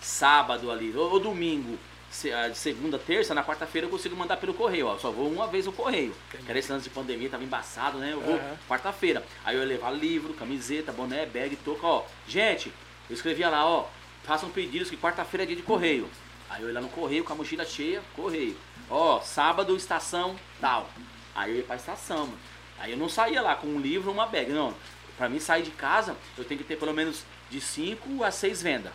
[0.00, 1.78] sábado ali, ou, ou domingo,
[2.10, 4.96] se- ah, de segunda, terça, na quarta-feira eu consigo mandar pelo correio, ó.
[4.98, 6.14] Só vou uma vez no correio.
[6.30, 8.12] Que era esse lance de pandemia, tava embaçado, né?
[8.12, 8.56] Eu vou Aham.
[8.68, 9.22] quarta-feira.
[9.44, 12.04] Aí eu ia levar livro, camiseta, boné, bag, touca, ó.
[12.26, 12.72] Gente,
[13.08, 13.86] eu escrevia lá, ó.
[14.24, 16.08] Façam pedidos que quarta-feira é dia de correio.
[16.50, 18.56] Aí eu ia lá no correio com a mochila cheia, correio.
[18.90, 20.88] Ó, sábado, estação, tal.
[21.34, 22.38] Aí eu ia pra estação, mano.
[22.78, 24.74] Aí eu não saía lá com um livro ou uma bag, não.
[25.16, 28.62] Pra mim sair de casa, eu tenho que ter pelo menos de 5 a 6
[28.62, 28.92] vendas.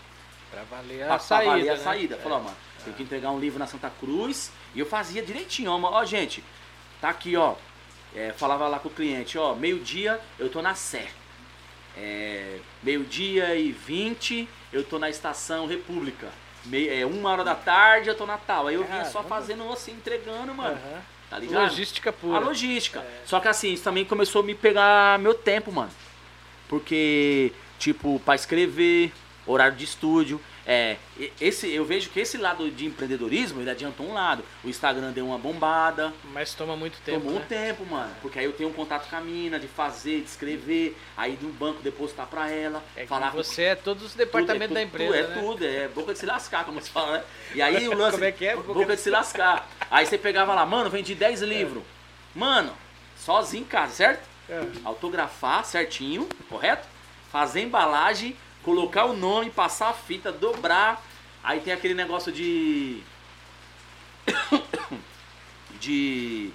[0.49, 1.51] Pra valer Pra, a pra saída.
[1.51, 1.83] valer a né?
[1.83, 2.15] saída.
[2.15, 2.19] É.
[2.19, 4.51] Falou, mano, tem que entregar um livro na Santa Cruz.
[4.75, 6.43] E eu fazia direitinho, ó, ó, gente,
[7.01, 7.55] tá aqui, ó.
[8.15, 11.07] É, falava lá com o cliente, ó, meio-dia eu tô na Sé.
[11.97, 16.27] É, meio-dia e 20 eu tô na estação República.
[16.65, 18.67] Mei- é, uma hora da tarde eu tô na tal.
[18.67, 20.75] Aí eu vinha só fazendo assim, entregando, mano.
[20.75, 21.01] Aham.
[21.29, 21.63] Tá ligado?
[21.63, 22.39] Logística A pura.
[22.39, 22.99] logística.
[22.99, 23.21] É.
[23.25, 25.91] Só que assim, isso também começou a me pegar meu tempo, mano.
[26.69, 29.11] Porque, tipo, pra escrever,
[29.45, 30.39] horário de estúdio.
[30.65, 30.95] É,
[31.41, 34.43] esse, eu vejo que esse lado de empreendedorismo, ele adiantou um lado.
[34.63, 36.13] O Instagram deu uma bombada.
[36.31, 37.19] Mas toma muito tempo.
[37.19, 37.45] tomou um né?
[37.47, 38.11] tempo, mano.
[38.21, 41.49] Porque aí eu tenho um contato com a mina, de fazer, de escrever, aí no
[41.49, 44.75] banco depositar pra ela, É falar com você é todos os tudo, é departamentos tudo,
[44.75, 45.11] da empresa.
[45.11, 45.37] tudo, né?
[45.37, 47.23] é tudo, é boca de se lascar, como se fala, né?
[47.53, 48.11] E aí o lance.
[48.11, 48.55] Como é que é?
[48.55, 49.69] Boca, de se lascar.
[49.91, 51.83] Aí você pegava lá, mano, vendi 10 livros.
[52.33, 52.73] Mano,
[53.17, 54.27] sozinho em casa, certo?
[54.49, 54.61] É.
[54.83, 56.87] Autografar certinho, correto?
[57.31, 61.03] Fazer embalagem, colocar o nome, passar a fita, dobrar.
[61.43, 63.01] Aí tem aquele negócio de.
[65.79, 66.51] de.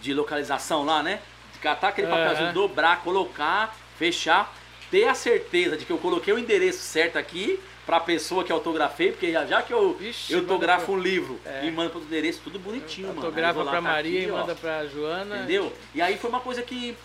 [0.00, 1.20] de localização lá, né?
[1.52, 4.52] De catar aquele papelzinho, dobrar, colocar, fechar,
[4.90, 9.10] ter a certeza de que eu coloquei o endereço certo aqui pra pessoa que autografei,
[9.10, 11.66] porque já, já que eu, Vixe, eu autografo um livro É.
[11.66, 13.20] e mando pro endereço, tudo bonitinho, mano.
[13.20, 14.38] Eu Autografa vou lá, pra tá Maria aqui, e ó.
[14.38, 15.36] manda pra Joana.
[15.38, 15.72] Entendeu?
[15.94, 16.96] E aí foi uma coisa que,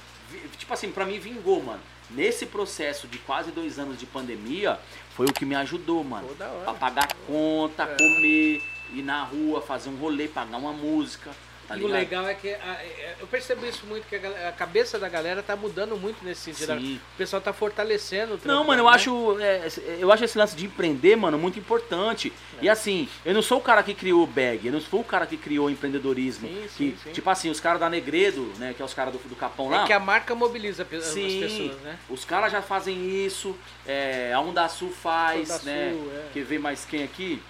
[0.57, 1.79] tipo assim, pra mim vingou, mano.
[2.09, 4.79] Nesse processo de quase dois anos de pandemia,
[5.15, 6.27] foi o que me ajudou, mano.
[6.27, 6.63] Pô, da hora.
[6.63, 7.97] Pra pagar conta, É.
[7.97, 8.63] comer,
[8.93, 11.31] ir na rua, fazer um rolê, pagar uma música.
[11.67, 14.51] Tá e o legal é que a- é- eu percebo isso muito, que a, a
[14.53, 16.79] cabeça da galera tá mudando muito nesse sentido.
[16.79, 16.95] Sim.
[17.13, 18.91] O pessoal tá fortalecendo o Não, mano, eu né?
[18.95, 19.67] acho, é,
[19.99, 22.31] eu acho esse lance de empreender, mano, muito importante.
[22.61, 22.65] É.
[22.65, 25.03] E assim, eu não sou o cara que criou o bag, eu não sou o
[25.03, 26.47] cara que criou o empreendedorismo.
[26.47, 27.11] Sim, que, sim.
[27.11, 29.83] Tipo assim, os caras da Negredo, né, que é os caras do, do Capão lá.
[29.83, 31.99] É que a marca mobiliza as Sim, pessoas, né?
[32.09, 33.53] os caras já fazem isso,
[33.85, 35.93] é, a Onda Sul faz, Onda né?
[36.15, 36.29] É.
[36.33, 37.41] Quer ver mais quem aqui?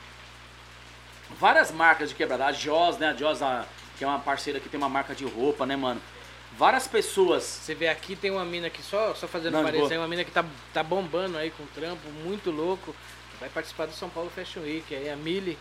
[1.39, 2.45] Várias marcas de quebrada.
[2.45, 3.09] A Joss, né?
[3.09, 3.65] A Joss, a-
[3.97, 6.01] que é uma parceira que tem uma marca de roupa, né, mano?
[6.57, 7.43] Várias pessoas.
[7.43, 10.01] Você vê aqui, tem uma mina aqui, só, só fazendo Não, parecer, boa.
[10.01, 12.95] uma mina que tá, tá bombando aí com trampo, muito louco.
[13.39, 15.57] Vai participar do São Paulo Fashion Week, aí a Mili,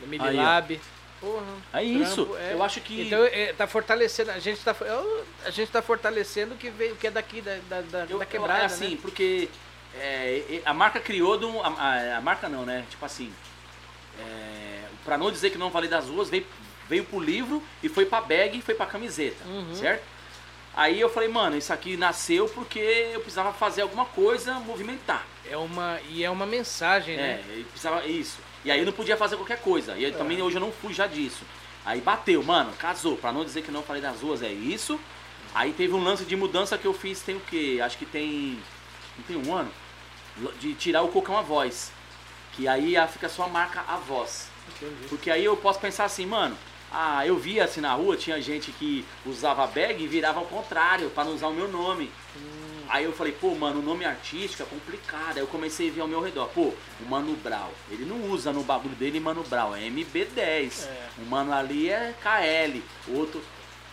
[0.00, 0.36] da Mili Aí.
[0.36, 0.80] Lab.
[1.20, 1.44] Porra,
[1.74, 2.22] É isso.
[2.50, 6.54] Eu acho que- Então, é, tá fortalecendo, a gente tá, eu- a gente tá fortalecendo
[6.54, 8.98] o que veio, que é daqui, da, da, Eu, da eu- quebrada, é assim, né?
[9.00, 9.48] porque
[9.94, 12.84] é, a marca criou de um, a, a- a marca não, né?
[12.90, 13.32] Tipo assim,
[14.18, 16.46] é, pra não dizer que não falei das ruas, veio,
[16.92, 19.74] veio pro livro e foi pra bag e foi pra camiseta, Uhum.
[19.74, 20.04] certo?
[20.74, 25.24] Aí eu falei, mano, isso aqui nasceu porque eu precisava fazer alguma coisa, movimentar.
[25.50, 27.44] É uma, e é uma mensagem, É, né?
[27.56, 28.38] eu precisava isso.
[28.64, 29.96] E aí eu não podia fazer qualquer coisa.
[29.96, 31.44] E aí também hoje eu não fui já disso.
[31.84, 33.16] Aí bateu, mano, casou.
[33.16, 34.98] Pra não dizer que não falei das ruas, é isso.
[35.54, 37.80] Aí teve um lance de mudança que eu fiz, tem o quê?
[37.82, 38.58] Acho que tem.
[39.18, 39.70] Não tem um ano?
[40.60, 41.90] De tirar o cocão a voz.
[42.52, 44.48] Que aí fica só a marca a voz.
[44.68, 45.08] Entendi.
[45.08, 46.56] Porque aí eu posso pensar assim, mano.
[46.92, 51.08] Ah, eu via assim na rua, tinha gente que usava bag e virava ao contrário,
[51.10, 52.10] pra não usar o meu nome.
[52.88, 55.36] Aí eu falei, pô, mano, o nome artístico é complicado.
[55.36, 56.48] Aí eu comecei a ver ao meu redor.
[56.48, 60.84] Pô, o Mano Brau, ele não usa no bagulho dele Mano Brau, é MB10.
[60.84, 61.08] É.
[61.18, 62.82] O mano ali é KL.
[63.08, 63.42] O outro.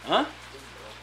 [0.05, 0.25] Hã?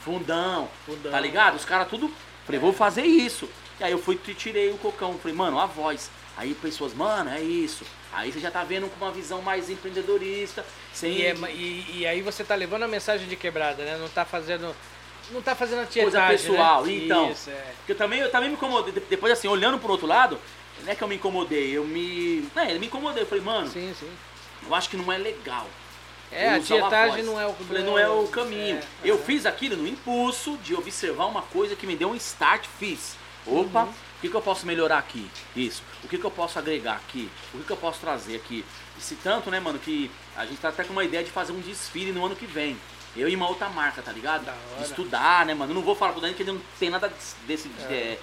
[0.00, 0.68] Fundão.
[0.84, 1.10] Fundão.
[1.10, 1.56] Tá ligado?
[1.56, 2.12] Os caras tudo.
[2.44, 3.48] Falei, vou fazer isso.
[3.80, 5.18] E aí eu fui e tirei o cocão.
[5.18, 6.10] Falei, mano, a voz.
[6.36, 7.84] Aí pessoas, mano, é isso.
[8.16, 10.64] Aí você já tá vendo com uma visão mais empreendedorista.
[10.92, 13.96] Sem E, é e- e aí você tá levando a mensagem de quebrada, né?
[14.00, 14.74] Não tá fazendo.
[15.30, 16.84] Não tá fazendo a tietagem, coisa pessoal.
[16.86, 16.92] né?
[16.94, 17.72] Então, Isso, é.
[17.78, 18.92] porque eu também, eu também me incomodei.
[18.92, 20.40] De- Depois, assim, olhando pro outro lado,
[20.82, 22.48] não é que eu me incomodei, eu me.
[22.54, 23.22] Não, eu me incomodei.
[23.22, 24.10] Eu falei, mano, Sim, sim.
[24.66, 25.66] eu acho que não é legal.
[26.32, 28.76] É, a tietagem não é o falei, não é o caminho.
[28.78, 29.24] É, eu aham.
[29.24, 33.14] fiz aquilo no impulso de observar uma coisa que me deu um start, fiz.
[33.46, 33.92] Opa, Uhum.
[34.26, 35.30] O que, que eu posso melhorar aqui?
[35.54, 35.82] Isso.
[36.02, 37.30] O que, que eu posso agregar aqui?
[37.54, 38.64] O que, que eu posso trazer aqui?
[38.98, 41.52] E se tanto, né, mano, que a gente tá até com uma ideia de fazer
[41.52, 42.76] um desfile no ano que vem.
[43.16, 44.50] Eu e uma outra marca, tá ligado?
[44.82, 45.70] Estudar, né, mano?
[45.70, 47.10] Eu não vou falar pro Dani que ele não tem nada
[47.46, 48.18] desse é,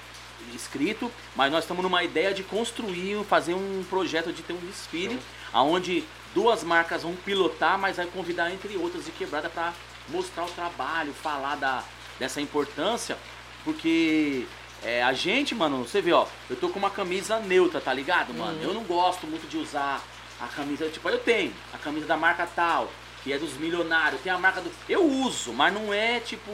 [0.54, 5.20] escrito, mas nós estamos numa ideia de construir, fazer um projeto de ter um desfile,
[5.52, 6.04] aonde
[6.36, 9.74] duas marcas vão pilotar, mas vai convidar entre outras de quebrada para
[10.10, 11.84] mostrar o trabalho, falar da,
[12.20, 13.18] dessa importância,
[13.64, 14.46] porque
[14.84, 18.34] é, a gente, mano, você vê, ó, eu tô com uma camisa neutra, tá ligado,
[18.34, 18.58] mano?
[18.58, 18.64] Uhum.
[18.64, 20.02] Eu não gosto muito de usar
[20.42, 22.92] a camisa, tipo, eu tenho a camisa da marca tal,
[23.24, 24.70] que é dos milionários, tem a marca do.
[24.90, 26.52] Eu uso, mas não é tipo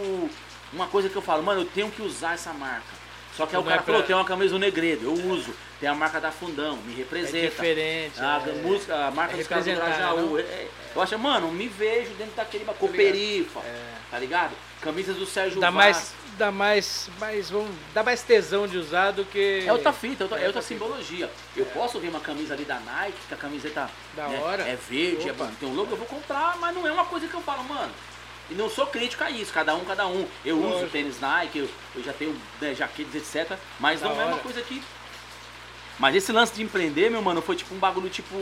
[0.72, 3.00] uma coisa que eu falo, mano, eu tenho que usar essa marca.
[3.36, 5.54] Só que aí o cara é pra- falou, tem uma camisa do Negredo, eu uso.
[5.80, 7.48] Tem a marca da Fundão, me É representa.
[7.50, 8.20] diferente.
[8.20, 8.52] A é.
[8.62, 10.38] música, a marca É dos caras do Grajaú.
[10.38, 13.62] é- é- eu acho, mano, me vejo dentro daquele coperifa,
[14.12, 14.52] tá ligado?
[14.82, 15.96] Camisas do Sérgio Dá Vaz.
[15.98, 19.64] mais, dá mais, mais, vamos, dá mais tesão de usar do que...
[19.68, 20.84] É outra fita, é outra, é É outra outra fita.
[20.86, 21.30] simbologia.
[21.56, 24.64] Eu posso ver uma camisa ali da Nike, que a camiseta Da né, hora.
[24.64, 25.52] é verde, é Opa.
[25.60, 27.92] tem um logo, eu vou comprar, mas não é uma coisa que eu falo, mano.
[28.50, 30.28] E não sou crítico a isso, cada um, cada um.
[30.44, 30.90] Eu uso Lógico.
[30.92, 33.56] tênis Nike, eu, eu já tenho né, jaquetes, etc.
[33.80, 34.42] Mas Da não é uma hora.
[34.42, 34.82] coisa que.
[36.00, 38.36] Mas esse lance de empreender, meu mano, foi tipo um bagulho tipo.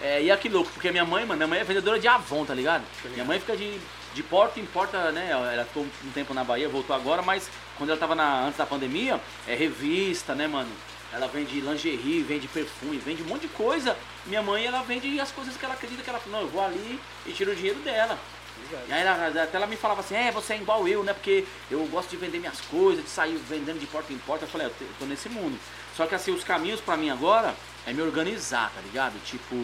[0.00, 2.54] É, e aqui louco, porque minha mãe, mano, minha mãe é vendedora de Avon, tá
[2.54, 2.82] ligado?
[3.04, 3.78] Minha mãe fica de,
[4.14, 5.30] de porta em porta, né?
[5.30, 8.66] Ela ficou um tempo na Bahia, voltou agora, mas quando ela tava na, antes da
[8.66, 10.70] pandemia, é revista, né, mano?
[11.12, 13.96] Ela vende lingerie, vende perfume, vende um monte de coisa.
[14.26, 16.98] Minha mãe, ela vende as coisas que ela acredita que ela não, eu vou ali
[17.26, 18.18] e tiro o dinheiro dela.
[18.88, 21.12] E aí ela, até ela me falava assim, é, você é igual eu, né?
[21.12, 24.44] Porque eu gosto de vender minhas coisas, de sair vendendo de porta em porta.
[24.44, 25.58] Eu falei, "É, eu tô nesse mundo.
[25.96, 27.54] Só que assim, os caminhos pra mim agora
[27.86, 29.22] é me organizar, tá ligado?
[29.24, 29.56] Tipo,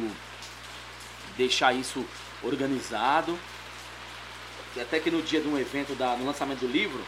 [1.37, 2.05] deixar isso
[2.43, 3.39] organizado.
[4.83, 7.01] Até que no dia de um evento, da, no lançamento do livro,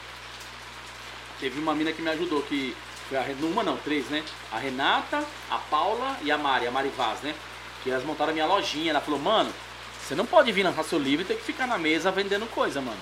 [1.38, 2.76] teve uma mina que me ajudou, que
[3.08, 4.22] foi a Ren- uma não, três, né?
[4.52, 7.34] A Renata, a Paula e a Mari, a Mari Vaz, né?
[7.82, 8.90] Que elas montaram a minha lojinha.
[8.90, 9.52] Ela falou, mano,
[10.06, 12.80] você não pode vir lançar seu livro e ter que ficar na mesa vendendo coisa,
[12.80, 12.98] mano.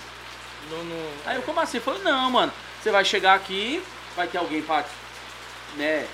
[0.71, 1.81] Não, não- Aí eu, como assim?
[1.81, 3.83] Falei, não, mano, você vai chegar aqui,
[4.15, 4.85] vai ter alguém pra,
[5.77, 6.07] né,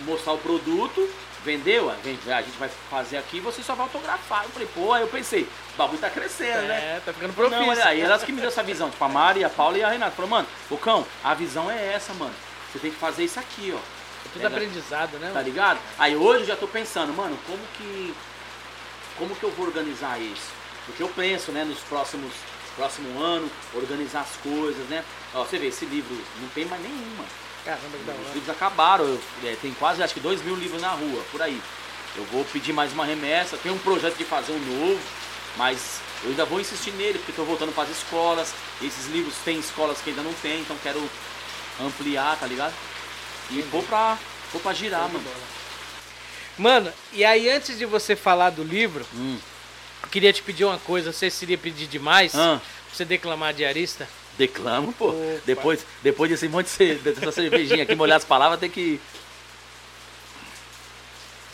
[0.00, 1.08] mostrar o produto,
[1.48, 4.44] vendeu, Aí vem, a gente vai fazer aqui e você só vai autografar.
[4.44, 6.96] Eu falei, pô, aí eu pensei, o bagulho tá crescendo, né?
[6.96, 7.66] É, tá ficando Não, profício.
[7.66, 9.88] olha aí, elas que me deu essa visão, tipo a Mari, a Paula e a
[9.88, 10.14] Renata.
[10.14, 12.34] Falou, mano, ô cão, a visão é essa, mano.
[12.70, 13.78] Você tem que fazer isso aqui, ó.
[13.78, 15.30] É tudo aprendizado, né?
[15.32, 15.78] Tá ligado?
[15.98, 18.14] Aí hoje eu já tô pensando, mano, como que.
[19.16, 20.52] Como que eu vou organizar isso?
[20.84, 22.32] Porque eu penso, né, nos próximos.
[22.76, 25.02] Próximo ano, organizar as coisas, né?
[25.34, 27.24] Ó, você vê, esse livro não tem mais nenhuma.
[27.68, 28.28] Caramba, que da Os hora.
[28.32, 31.60] livros acabaram, eu- é, tem quase acho que dois mil livros na rua, por aí.
[32.16, 34.98] Eu vou pedir mais uma remessa, tem um projeto de fazer um novo,
[35.58, 38.54] mas eu ainda vou insistir nele, porque estou voltando para as escolas.
[38.80, 41.10] Esses livros tem escolas que ainda não tem, então quero
[41.78, 42.72] ampliar, tá ligado?
[43.50, 44.16] E vou pra,
[44.50, 45.24] vou pra girar, de mano.
[46.56, 49.38] Mano, e aí antes de você falar do livro, Hum.
[50.04, 53.04] eu queria te pedir uma coisa, não sei se seria pedir demais, Ah, pra você
[53.04, 54.08] declamar diarista.
[54.38, 55.08] Declamo, pô.
[55.08, 55.40] Opa.
[55.44, 59.00] Depois, depois desse monte de dessa cervejinha aqui, molhar as palavras, tem que.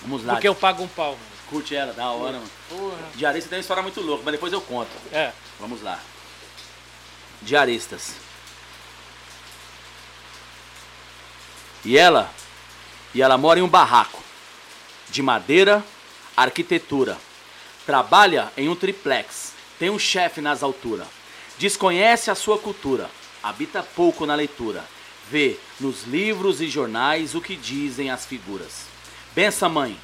[0.03, 0.35] Vamos lá.
[0.35, 1.35] Porque eu pago um pau, mano.
[1.49, 2.51] Curte ela, da hora, mano.
[2.69, 2.97] Porra.
[3.15, 4.91] Diarista tem uma história muito louca, mas depois eu conto.
[5.11, 5.33] É.
[5.59, 5.99] Vamos lá.
[7.43, 8.15] Diaristas.
[11.85, 12.31] E ela?
[13.15, 14.23] E ela mora em um barraco.
[15.11, 15.85] De madeira,
[16.37, 17.19] arquitetura.
[17.87, 19.53] Trabalha em um triplex.
[19.79, 21.07] Tem um chefe nas alturas.
[21.59, 23.09] Desconhece a sua cultura.
[23.43, 24.85] Habita pouco na leitura.
[25.31, 28.87] Vê nos livros e jornais o que dizem as figuras.
[29.35, 29.99] Bença, mãe.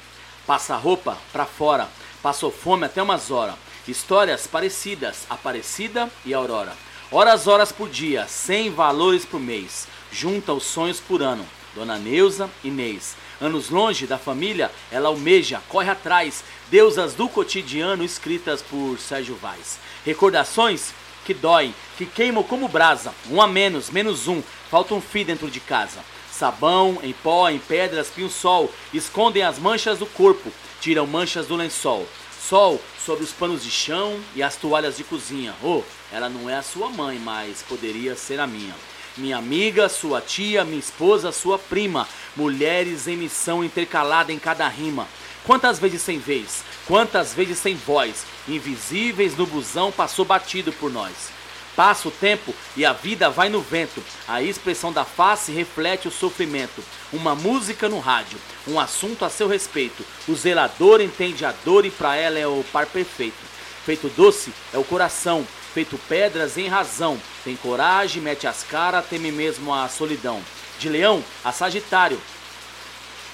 [0.47, 1.89] Passa roupa pra fora.
[2.21, 3.55] Passou fome até umas horas.
[3.87, 6.75] Histórias parecidas, Aparecida e Aurora.
[7.11, 9.87] Horas, horas por dia, 100 valores por mês.
[10.11, 11.45] Junta os sonhos por ano.
[11.75, 13.15] Dona Neuza, Inês.
[13.39, 16.43] Anos longe da família, ela almeja, corre atrás.
[16.69, 19.79] Deusas do cotidiano escritas por Sérgio Vaz.
[20.05, 20.93] Recordações
[21.25, 23.13] que doem, que queimam como brasa.
[23.29, 24.41] Um a menos, menos um.
[24.69, 25.99] Falta um fio dentro de casa.
[26.31, 28.71] Sabão, em pó, em pedras, pinho-sol.
[28.93, 30.51] Escondem as manchas do corpo.
[30.79, 32.07] Tiram manchas do lençol.
[32.49, 35.53] Sol sobre os panos de chão e as toalhas de cozinha.
[35.61, 38.75] Oh, ela não é a sua mãe, mas poderia ser a minha.
[39.17, 42.07] Minha amiga, sua tia, minha esposa, sua prima.
[42.35, 45.07] Mulheres em missão intercalada em cada rima.
[45.43, 51.29] Quantas vezes sem vez, quantas vezes sem voz, invisíveis no busão passou batido por nós.
[51.75, 54.03] Passa o tempo e a vida vai no vento.
[54.27, 56.83] A expressão da face reflete o sofrimento.
[57.13, 58.37] Uma música no rádio,
[58.67, 60.05] um assunto a seu respeito.
[60.27, 63.51] O zelador entende a dor e pra ela é o par perfeito.
[63.85, 67.19] Feito doce é o coração, feito pedras em razão.
[67.43, 70.41] Tem coragem, mete as caras, teme mesmo a solidão.
[70.77, 72.19] De leão a sagitário,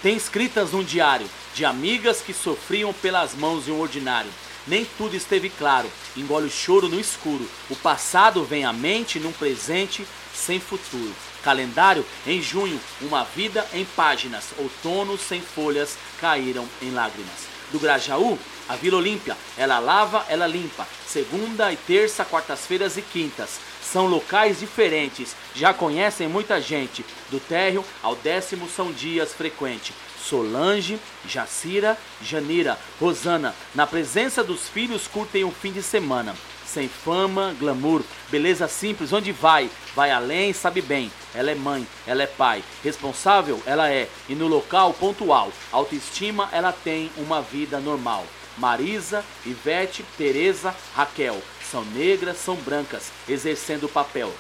[0.02, 4.30] tem escritas num diário de amigas que sofriam pelas mãos de um ordinário.
[4.68, 7.50] Nem tudo esteve claro, engole o choro no escuro.
[7.70, 10.06] O passado vem à mente num presente
[10.36, 11.14] sem futuro.
[11.42, 14.46] Calendário em junho, uma vida em páginas.
[14.58, 17.48] Outono sem folhas caíram em lágrimas.
[17.72, 18.38] Do Grajaú,
[18.68, 20.88] a Vila Olímpia, ela lava, ela limpa.
[21.08, 23.60] Segunda e terça, quartas-feiras e quintas.
[23.92, 27.06] São locais diferentes, já conhecem muita gente.
[27.32, 29.96] Do térreo ao décimo são dias frequentes.
[30.22, 36.36] Solange, Jacira, Janira, Rosana, na presença dos filhos, curtem um fim de semana.
[36.66, 39.70] Sem fama, glamour, beleza simples, onde vai?
[39.96, 41.10] Vai além, sabe bem.
[41.34, 42.62] Ela é mãe, ela é pai.
[42.84, 44.10] Responsável, ela é.
[44.28, 45.50] E no local, pontual.
[45.72, 48.26] Autoestima, ela tem uma vida normal.
[48.58, 51.42] Marisa, Ivete, Teresa, Raquel.
[51.72, 54.32] São negras, são brancas, exercendo o papel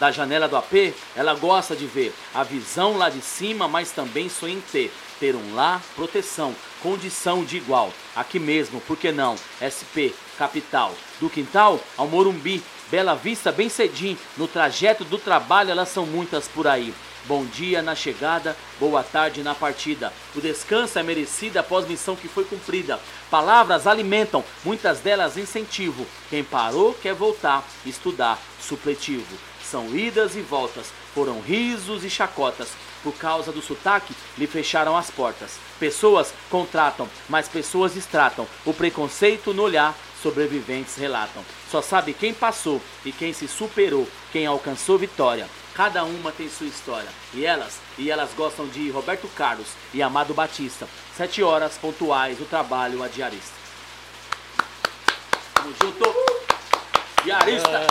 [0.00, 4.30] da janela do AP, ela gosta de ver a visão lá de cima, mas também
[4.30, 4.90] sonha em ter.
[5.20, 7.92] Ter um lá, proteção, condição de igual.
[8.16, 9.36] Aqui mesmo, por que não?
[9.60, 10.94] SP, capital.
[11.20, 14.18] Do quintal ao Morumbi, Bela Vista, bem cedinho.
[14.38, 16.94] No trajeto do trabalho, elas são muitas por aí.
[17.26, 20.12] Bom dia na chegada, boa tarde na partida.
[20.34, 22.98] O descanso é merecido após missão que foi cumprida.
[23.30, 26.06] Palavras alimentam, muitas delas incentivo.
[26.30, 29.36] Quem parou quer voltar, estudar, supletivo.
[29.62, 32.70] São idas e voltas, foram risos e chacotas.
[33.02, 35.52] Por causa do sotaque, lhe fecharam as portas.
[35.78, 38.46] Pessoas contratam, mas pessoas distratam.
[38.64, 41.44] O preconceito no olhar, sobreviventes relatam.
[41.70, 45.46] Só sabe quem passou e quem se superou, quem alcançou vitória.
[45.80, 47.08] Cada uma tem sua história.
[47.32, 50.86] E elas, e elas gostam de Roberto Carlos e Amado Batista.
[51.16, 53.54] Sete horas pontuais, o trabalho a diarista.
[55.54, 56.14] Tamo junto.
[57.24, 57.86] Diarista.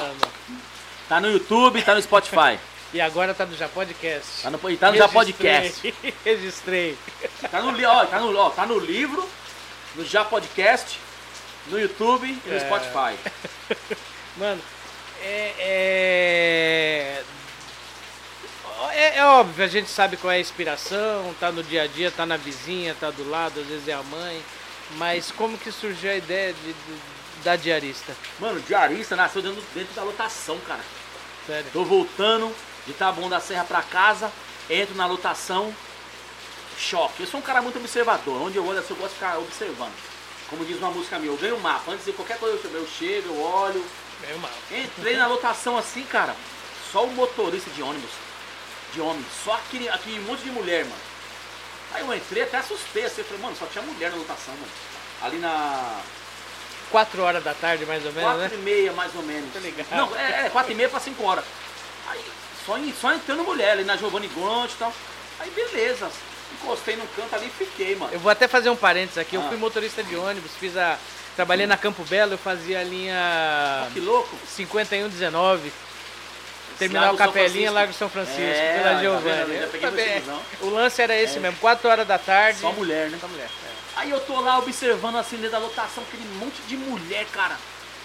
[1.08, 2.60] Tá no YouTube, tá no Spotify.
[2.94, 4.44] E agora tá no Já Podcast.
[4.44, 5.94] Tá no, e tá no Já Podcast.
[6.24, 6.96] Registrei.
[7.50, 9.28] Tá no, ó, tá, no, ó, tá no livro,
[9.96, 11.00] no Já Podcast,
[11.68, 12.60] no YouTube e no É.
[12.60, 13.18] Spotify.
[14.38, 14.62] Mano,
[15.22, 17.24] é, é...
[18.92, 19.18] é.
[19.18, 22.26] é óbvio, a gente sabe qual é a inspiração, tá no dia a dia, tá
[22.26, 24.42] na vizinha, tá do lado, às vezes é a mãe.
[24.96, 28.16] Mas como que surgiu a ideia de, de- da diarista?
[28.40, 30.82] Mano, diarista nasceu dentro, dentro da lotação, cara.
[31.46, 31.70] Sério.
[31.72, 32.54] Tô voltando
[32.88, 34.32] de Taboão da Serra pra casa,
[34.70, 35.74] entro na lotação,
[36.78, 37.22] choque.
[37.24, 39.94] Eu sou um cara muito observador, onde eu olho assim, eu gosto de ficar observando.
[40.50, 41.92] Como diz uma música minha, eu ganho o mapa.
[41.92, 43.86] Antes de qualquer coisa eu chego, eu chego, eu olho.
[44.22, 44.52] Meio mal.
[44.72, 46.36] Entrei na lotação assim, cara,
[46.92, 48.10] só o motorista de ônibus,
[48.94, 51.02] de homem, só aquele, aquele monte de mulher, mano.
[51.94, 54.72] Aí eu entrei, até assustei, assim, eu falei, mano, só tinha mulher na lotação, mano.
[55.22, 56.00] Ali na
[56.92, 58.62] Quatro horas da tarde, mais ou menos, quatro né?
[58.62, 59.54] e meia, mais ou menos.
[59.62, 59.88] Ligado.
[59.92, 61.46] Não, é, é quatro e meia pra cinco horas.
[62.08, 62.20] Aí
[62.66, 64.92] só, em- só entrando mulher ali na Giovanni Gonte e tal.
[65.40, 66.10] Aí beleza,
[66.54, 68.12] encostei no canto ali e fiquei, mano.
[68.12, 69.36] Eu vou até fazer um parênteses aqui.
[69.36, 69.48] Eu Ah.
[69.50, 70.98] fui motorista de ônibus, fiz a.
[71.36, 74.36] Trabalhei na Campo Belo, eu fazia a linha Que louco.
[74.48, 75.72] 5119.
[76.80, 77.72] Terminal Largo São Capelinha.
[77.72, 79.60] Largo São Francisco, É, pela tá Giovanni.
[80.62, 81.40] o lance era esse É.
[81.40, 82.60] mesmo, 4 horas da tarde.
[82.60, 83.18] Só mulher, né?
[83.22, 83.46] Só mulher.
[83.66, 83.70] é.
[83.98, 87.58] Aí eu tô lá observando assim dentro da lotação, aquele monte de mulher, cara.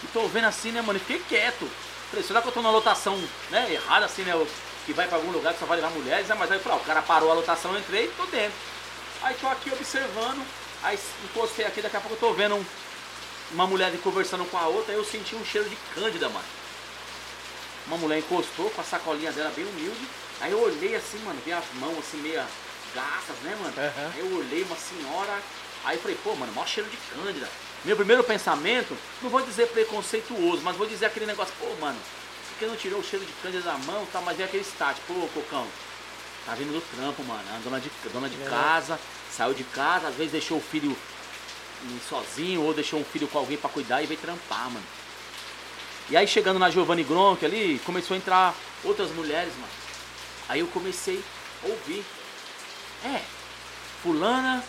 [0.02, 0.98] E tô vendo assim, né, mano?
[0.98, 1.70] E fiquei quieto.
[2.10, 3.16] Falei, será que eu tô na lotação,
[3.51, 4.34] né, errada assim, né?
[4.34, 4.46] o-
[4.86, 6.36] Que vai pra algum lugar que só vai levar mulheres, né?
[6.38, 8.52] Mas aí, falei, ó, o cara parou a lotação, eu entrei e tô dentro.
[9.22, 10.44] Aí tô aqui observando,
[10.82, 12.64] aí encostei aqui, daqui a pouco eu tô vendo um-
[13.52, 16.44] uma mulher ali conversando com a outra, aí eu senti um cheiro de cândida, mano.
[17.86, 20.06] Uma mulher encostou com a sacolinha dela bem humilde.
[20.40, 22.47] Aí eu olhei assim, mano, vi as mãos assim meia
[22.94, 23.74] gastas, né, mano?
[23.77, 24.11] Aham.
[24.15, 25.39] Aí eu olhei uma senhora,
[25.85, 27.48] aí falei, pô, mano, maior cheiro de cândida.
[27.85, 31.98] Meu primeiro pensamento, não vou dizer preconceituoso, mas vou dizer aquele negócio, pô, mano,
[32.48, 34.20] por que não tirou o cheiro de cândida da mão, tá?
[34.23, 35.66] Mas é aquele start, pô, Cocão,
[36.47, 38.48] tá vindo do trampo, mano, a dona de, dona de É.
[38.48, 38.98] casa,
[39.31, 40.97] saiu de casa, às vezes deixou o filho
[41.85, 44.86] hum, sozinho, ou deixou um filho com alguém pra cuidar e veio trampar, mano.
[46.10, 49.72] E aí chegando na Giovanni Gronk ali, começou a entrar outras mulheres, mano.
[50.48, 51.22] Aí eu comecei
[51.62, 52.05] a ouvir.
[53.05, 53.22] É,
[54.02, 54.62] fulana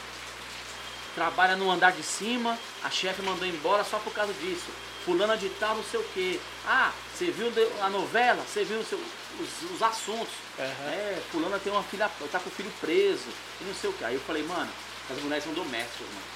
[1.14, 4.66] trabalha no andar de cima, a chefe mandou embora só por causa disso.
[5.06, 6.40] Fulana de tal, não sei o quê.
[6.66, 7.52] Ah, você viu
[7.82, 8.44] a novela?
[8.44, 9.00] Você viu seu-
[9.40, 10.34] os, os assuntos?
[10.58, 10.90] Aham.
[10.92, 13.28] É, fulana tem uma filha, tá com o filho preso,
[13.62, 14.04] e não sei o que.
[14.04, 14.70] Aí eu falei, mano,
[15.10, 16.35] as mulheres são domésticas, mano.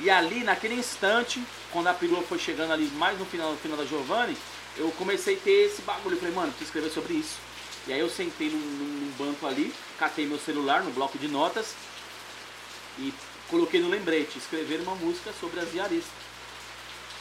[0.00, 1.42] E ali, naquele instante,
[1.72, 4.36] quando a perua foi chegando ali mais no final, no final da Giovanni,
[4.76, 6.14] eu comecei a ter esse bagulho.
[6.14, 7.36] Eu falei, mano, preciso escrever sobre isso.
[7.86, 11.74] E aí eu sentei num, num- banco ali, catei meu celular no bloco de notas
[12.98, 13.12] e
[13.48, 16.12] coloquei no lembrete, escrever uma música sobre as diaristas.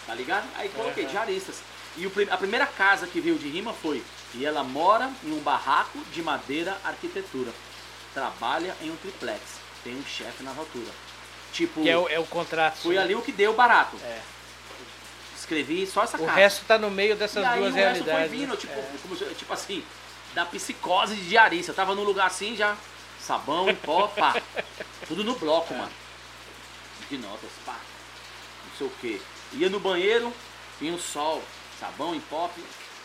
[0.06, 0.48] Tá ligado?
[0.56, 1.12] Aí coloquei Aham.
[1.12, 1.56] diaristas.
[1.96, 4.04] E o a primeira casa que veio de rima foi
[4.36, 7.52] E ela mora em um barraco de madeira arquitetura.
[8.14, 9.42] Trabalha em um triplex.
[9.84, 10.92] Tem um chefe na altura.
[11.54, 12.78] Tipo, Que é o, é o contrato.
[12.78, 13.02] foi né?
[13.02, 13.98] ali o que deu barato.
[14.04, 14.20] É.
[15.38, 16.32] Escrevi só essa O casa.
[16.34, 18.30] resto tá no meio dessas e aí duas o resto realidades.
[18.30, 18.58] foi vindo, né?
[18.58, 18.90] tipo, É.
[19.02, 19.84] como tipo assim,
[20.34, 21.72] da psicose de diarista.
[21.72, 22.76] Eu tava num lugar assim já,
[23.22, 24.36] sabão e pó, pá.
[25.08, 25.78] Tudo no bloco, É.
[25.78, 25.92] mano.
[27.10, 27.76] De notas, pá.
[28.70, 29.22] Não sei o que.
[29.54, 30.34] Ia no banheiro,
[30.80, 31.42] vinha o sol,
[31.80, 32.50] sabão em pó.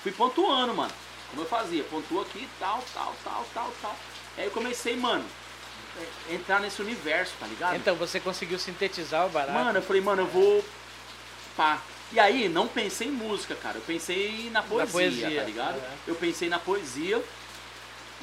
[0.03, 0.93] Fui pontuando, mano.
[1.31, 3.97] Como eu fazia, pontua aqui, tal, tal, tal, tal, tal.
[4.37, 5.25] Aí eu comecei, mano,
[6.31, 7.77] entrar nesse universo, tá ligado?
[7.77, 9.53] Então você conseguiu sintetizar o barato.
[9.53, 10.65] Mano, eu falei, mano, eu vou.
[11.57, 11.81] Pá.
[12.13, 13.79] E aí, não pensei em música, cara.
[13.79, 15.79] Eu pensei na poesia, poesia, tá ligado?
[15.79, 15.91] é.
[16.07, 17.23] Eu pensei na poesia.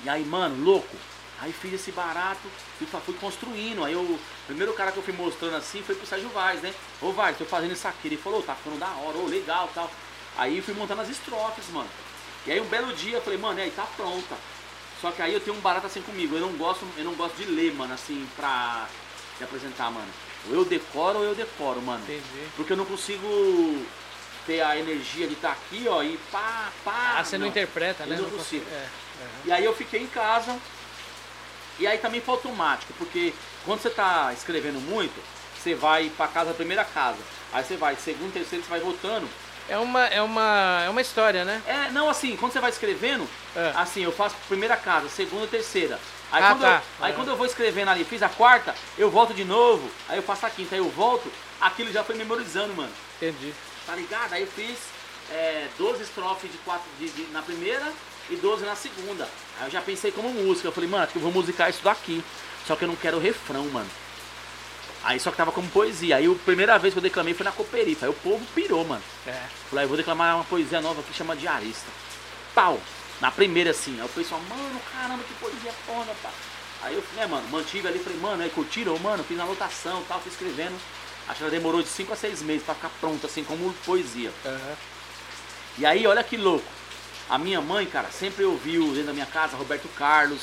[0.04, 0.96] E aí, mano, louco.
[1.42, 2.48] Aí fiz esse barato
[2.82, 3.84] e fui construindo.
[3.84, 6.74] Aí eu, o primeiro cara que eu fui mostrando assim foi pro Sérgio Vaz, né?
[7.02, 8.10] Ô Vaz, tô fazendo isso aqui.
[8.10, 9.90] Ele falou, tá ficando da hora, ô, legal tal.
[10.38, 11.90] Aí fui montando as estrofes, mano.
[12.46, 14.36] E aí um belo dia eu falei, mano, e aí tá pronta.
[15.02, 16.36] Só que aí eu tenho um barato assim comigo.
[16.36, 18.88] Eu não gosto, eu não gosto de ler, mano, assim, pra
[19.38, 20.08] se apresentar, mano.
[20.50, 22.04] Ou eu decoro ou eu decoro, mano.
[22.04, 22.48] Entendi.
[22.56, 23.86] Porque eu não consigo
[24.46, 27.16] ter a energia de estar aqui, ó, e pá, pá.
[27.18, 28.16] Ah, você não, interpreta, eu né?
[28.18, 28.66] não consigo- consigo.
[28.72, 29.28] É, é.
[29.46, 30.58] E aí eu fiquei em casa.
[31.78, 35.14] E aí também foi automático, porque quando você tá escrevendo muito,
[35.58, 37.20] você vai pra casa, a primeira casa.
[37.54, 39.30] Aí você vai, segundo, terceiro, você vai voltando.
[39.70, 41.62] É uma, é uma, é uma história, né?
[41.68, 43.72] É, não assim, quando você vai escrevendo, É.
[43.76, 46.00] assim, eu faço primeira casa, segunda, terceira.
[46.32, 46.82] Aí, Ah, quando, tá.
[47.00, 47.16] eu, aí É.
[47.16, 50.46] quando eu vou escrevendo ali, fiz a quarta, eu volto de novo, aí eu faço
[50.46, 51.32] a quinta, aí eu volto,
[51.62, 52.92] aquilo já foi memorizando, mano.
[53.18, 53.54] Entendi.
[53.86, 54.34] Tá ligado?
[54.34, 54.78] Aí eu fiz
[55.32, 57.86] é, 12 estrofes de quatro de, de- na primeira
[58.32, 59.30] e 12 na segunda.
[59.60, 60.68] Aí eu já pensei como música.
[60.68, 62.24] Eu falei, mano, acho que eu vou musicar isso daqui.
[62.66, 63.88] Só que eu não quero o refrão, mano.
[65.04, 66.18] Aí só que tava como poesia.
[66.18, 68.06] Aí a primeira vez que eu declamei foi na Cooperifa.
[68.06, 69.02] Aí o povo pirou, mano.
[69.26, 69.32] É.
[69.70, 71.88] Falei, "Ah, eu vou declamar uma poesia nova que chama Diarista.
[72.54, 72.80] Pau!
[73.22, 73.98] Na primeira assim.
[74.00, 76.30] Aí o pessoal, mano, caramba, que poesia foda, pá.
[76.82, 80.32] Aí eu, né, mano, mantive ali, falei, mano, aí curtiram, mano, fiz anotação tal, fui
[80.32, 80.76] escrevendo.
[81.28, 84.32] Acho que ela demorou de 5 a 6 meses pra ficar pronta, assim, como poesia.
[84.46, 84.76] Aham.
[85.78, 86.66] E aí, olha que louco.
[87.30, 90.42] A minha mãe, cara, sempre ouviu dentro da minha casa Roberto Carlos,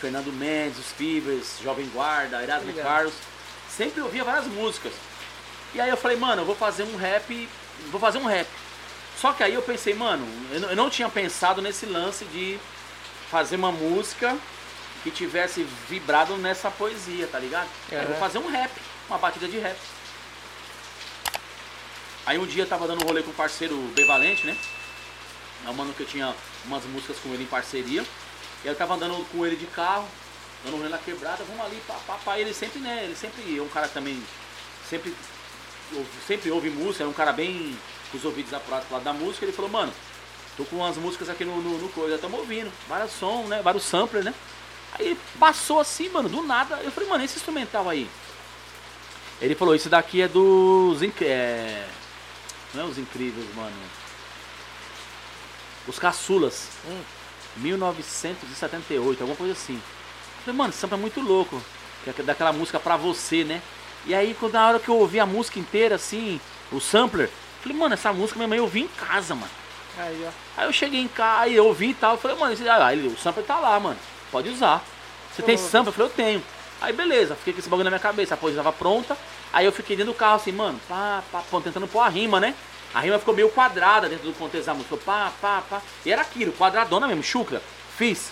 [0.00, 2.72] Fernando Mendes, os Fibers, Jovem Guarda, Erasmo.
[2.74, 3.14] Carlos.
[3.78, 4.92] Sempre ouvia várias músicas.
[5.72, 7.48] E aí eu falei, mano, eu vou fazer um rap,
[7.92, 8.48] vou fazer um rap.
[9.20, 12.58] Só que aí eu pensei, mano, eu não- tinha pensado nesse lance de
[13.30, 14.36] fazer uma música
[15.04, 17.68] que tivesse vibrado nessa poesia, tá ligado?
[17.92, 18.72] Aí eu vou fazer um rap,
[19.08, 19.76] uma batida de rap.
[22.26, 24.56] Aí um dia eu tava dando um rolê com o parceiro Bevalente, né?
[25.64, 26.34] É um mano que eu tinha
[26.64, 28.02] umas músicas com ele em parceria.
[28.64, 30.06] E aí eu tava andando com ele de carro,
[30.64, 32.38] dando um rolê na quebrada, vamos ali, pá, pá, pá.
[32.38, 33.04] Ele sempre, né?
[33.04, 34.22] Ele sempre é um cara também
[34.88, 35.14] sempre,
[35.92, 37.76] ouve- sempre ouve música, é um cara bem
[38.10, 39.44] com os ouvidos apurados pro lado da música.
[39.44, 39.92] Ele falou, mano,
[40.56, 43.60] tô com umas músicas aqui no, no, no coisa, estamos ouvindo, vários sons, né?
[43.62, 44.34] Vários samplers, né?
[44.98, 46.80] Aí passou assim, mano, do nada.
[46.82, 48.08] Eu falei, mano, esse instrumental aí.
[49.40, 51.00] Ele falou, isso daqui é dos.
[51.20, 51.86] É...
[52.74, 53.76] Não é os incríveis, mano.
[55.86, 56.68] Os caçulas.
[56.86, 57.02] Hum.
[57.56, 59.80] 1978, alguma coisa assim.
[60.44, 61.62] Falei, mano, esse sample é muito louco.
[62.04, 63.60] Que é daquela música pra você, né?
[64.06, 66.40] E aí, quando na hora que eu ouvi a música inteira, assim,
[66.72, 67.28] o sampler,
[67.62, 69.50] falei, mano, essa música minha mãe eu ouvi em casa, mano.
[69.98, 70.30] Aí, ó.
[70.60, 72.90] Aí eu cheguei em casa, aí eu ouvi e tal, eu falei, mano, esse, ah,
[73.12, 73.98] o sampler tá lá, mano.
[74.30, 74.82] Pode usar.
[75.34, 75.88] Você tem sampler?
[75.88, 76.42] Eu falei, eu tenho.
[76.80, 79.18] Aí beleza, fiquei com esse bagulho na minha cabeça, a poesia tava pronta.
[79.52, 82.38] Aí eu fiquei dentro do carro assim, mano, pá, pá, pá, tentando pôr a rima,
[82.38, 82.54] né?
[82.94, 84.96] A rima ficou meio quadrada dentro do contexto da música.
[84.98, 85.82] Pá, pá, pá.
[86.06, 87.60] E era aquilo, quadradona mesmo, chucra.
[87.96, 88.30] Fiz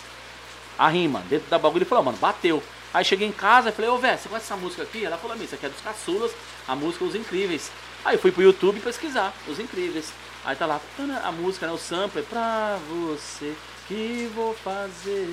[0.78, 2.62] a rima dentro da bagulho e falou, mano, bateu.
[2.92, 5.04] Aí cheguei em casa e falei, ô velho, você conhece essa música aqui?
[5.04, 6.32] Ela falou, isso aqui é dos caçulas,
[6.66, 7.70] a música Os Incríveis.
[8.04, 10.12] Aí eu fui pro YouTube pesquisar, Os Incríveis.
[10.44, 10.80] Aí tá lá,
[11.24, 13.52] a música, né, o sample, pra você
[13.88, 15.28] que vou fazer,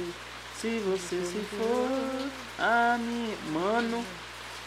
[0.59, 2.29] se você se for,
[2.59, 4.03] a mim, mano.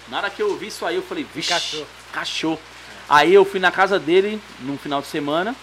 [0.08, 1.86] Na hora que eu ouvi isso aí, eu falei, vixe, Encaixou.
[2.12, 2.60] cachou.
[3.08, 5.54] Aí eu fui na casa dele, num final de semana,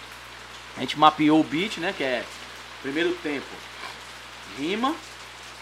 [0.78, 2.26] a gente mapeou o beat, né, que é
[2.82, 3.46] primeiro tempo,
[4.58, 4.96] rima,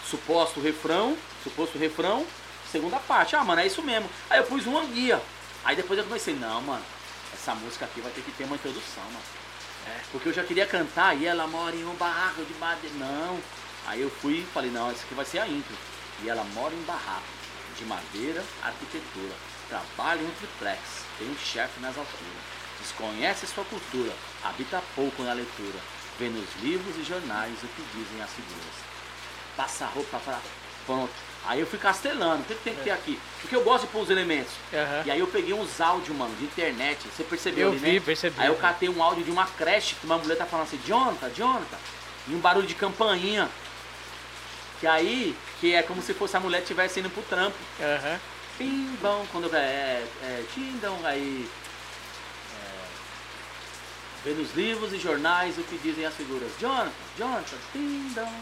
[0.08, 2.26] suposto refrão, suposto refrão,
[2.70, 3.36] segunda parte.
[3.36, 4.08] Ah, mano, é isso mesmo.
[4.30, 5.20] Aí eu pus uma guia.
[5.64, 6.84] Aí depois eu comecei, não, mano,
[7.32, 9.42] essa música aqui vai ter que ter uma introdução, mano.
[9.86, 12.94] É, porque eu já queria cantar e ela mora em um barraco de madeira.
[12.96, 13.38] Não.
[13.86, 15.74] Aí eu fui e falei, não, essa aqui vai ser a intro.
[16.22, 17.26] E ela mora em um barraco
[17.76, 19.34] de madeira, arquitetura.
[19.68, 20.80] Trabalha em um triplex,
[21.18, 22.62] tem um chefe nas alturas.
[22.80, 24.12] Desconhece sua cultura,
[24.42, 25.78] habita pouco na leitura.
[26.22, 28.92] Vê nos livros e jornais o que dizem as figuras
[29.56, 30.38] passa a roupa pra.
[30.86, 31.12] Pronto.
[31.44, 32.42] Aí eu fui castelando.
[32.42, 33.18] O que, tem que ter aqui?
[33.40, 34.52] Porque eu gosto de pôr os elementos.
[34.72, 35.02] Aham.
[35.04, 37.00] E aí eu peguei uns áudios, mano, de internet.
[37.08, 38.00] Você percebeu Eu ali, vi, né?
[38.00, 38.36] percebi.
[38.38, 41.30] Aí eu catei um áudio de uma creche que uma mulher tá falando assim, Jonathan,
[41.34, 41.78] Jonathan.
[42.28, 43.48] E um barulho de campainha.
[44.78, 47.56] Que aí, que é como se fosse a mulher estivesse indo pro trampo.
[47.80, 48.20] Aham.
[48.58, 49.52] Pim, bom, quando.
[49.54, 51.48] É, é, tindão, aí.
[54.24, 56.50] Vê nos livros e jornais o que dizem as figuras.
[56.60, 58.32] Jonathan, Jonathan, tindão.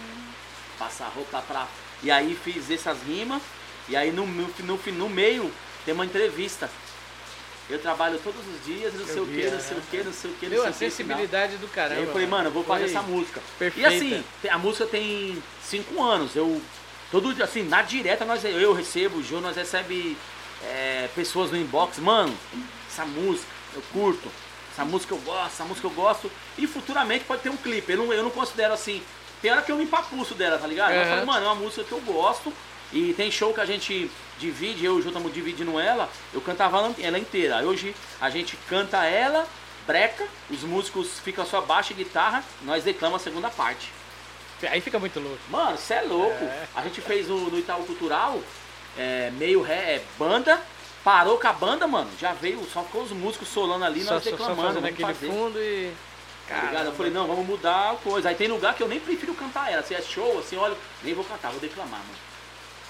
[0.78, 1.66] Passa a roupa pra.
[2.02, 3.42] E aí fiz essas rimas.
[3.88, 5.50] E aí no, no, no, no meio
[5.84, 6.70] tem uma entrevista.
[7.68, 9.60] Eu trabalho todos os dias, não sei o que, não é.
[9.60, 10.78] sei o que, não sei o que, não Deu sei a o que.
[10.78, 12.00] sensibilidade do caramba.
[12.00, 13.40] aí eu falei, mano, eu vou fazer essa música.
[13.58, 13.88] perfeita.
[13.88, 16.34] E assim, a música tem cinco anos.
[16.34, 16.60] Eu
[17.10, 20.16] Todo dia, assim, na direta, nós, eu recebo, o Jô, nós recebe
[20.62, 22.32] é, pessoas no inbox, mano,
[22.88, 24.30] essa música, eu curto,
[24.80, 27.92] essa música eu gosto, essa música eu gosto, e futuramente pode ter um clipe.
[27.92, 29.02] Eu não, eu não considero assim.
[29.42, 30.92] Tem hora que eu me empapuço dela, tá ligado?
[30.92, 32.52] Eu falo, mano, é uma música que eu gosto.
[32.92, 36.40] E tem show que a gente divide, eu e o Jô estamos dividindo ela, eu
[36.40, 37.58] cantava ela- inteira.
[37.58, 39.46] Aí Hoje a gente canta ela,
[39.86, 43.92] breca, os músicos ficam só baixo e guitarra, nós declamamos a segunda parte.
[44.68, 45.38] Aí fica muito louco.
[45.48, 46.44] Mano, você é louco.
[46.44, 46.66] É.
[46.74, 48.40] A gente fez no, no Itaú Cultural,
[48.98, 50.60] é, meio ré, é, banda,
[51.04, 52.10] parou com a banda, mano.
[52.18, 54.62] Já veio, só ficou os músicos solando ali, Só, nós só, só declamando.
[54.62, 55.26] fazendo vamos aquele fazer.
[55.28, 55.92] fundo e.
[56.48, 56.86] Tá ligado?
[56.86, 58.28] Eu falei, não, vamos mudar a coisa.
[58.28, 59.82] Aí tem lugar que eu nem prefiro cantar ela.
[59.84, 62.30] Se é show, assim, olha, nem vou cantar, vou declamar, mano.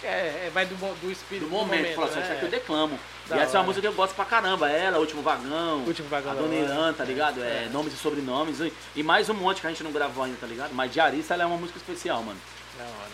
[0.03, 2.23] É, é, vai do, do espírito Do momento, fala assim, né?
[2.25, 2.99] essa aqui eu declamo.
[3.29, 3.67] Da e essa é uma hora.
[3.67, 4.71] música que eu gosto pra caramba.
[4.71, 6.57] Ela, Último Vagão, Último Vagão a Dona hora.
[6.57, 7.45] Irã, tá ligado?
[7.45, 7.69] É, É.
[7.71, 8.61] nomes e sobrenomes.
[8.61, 10.71] E, e mais um monte que a gente não gravou ainda, tá ligado?
[10.73, 12.41] Mas Diarista, ela é uma música especial, mano.
[12.79, 13.11] Da hora.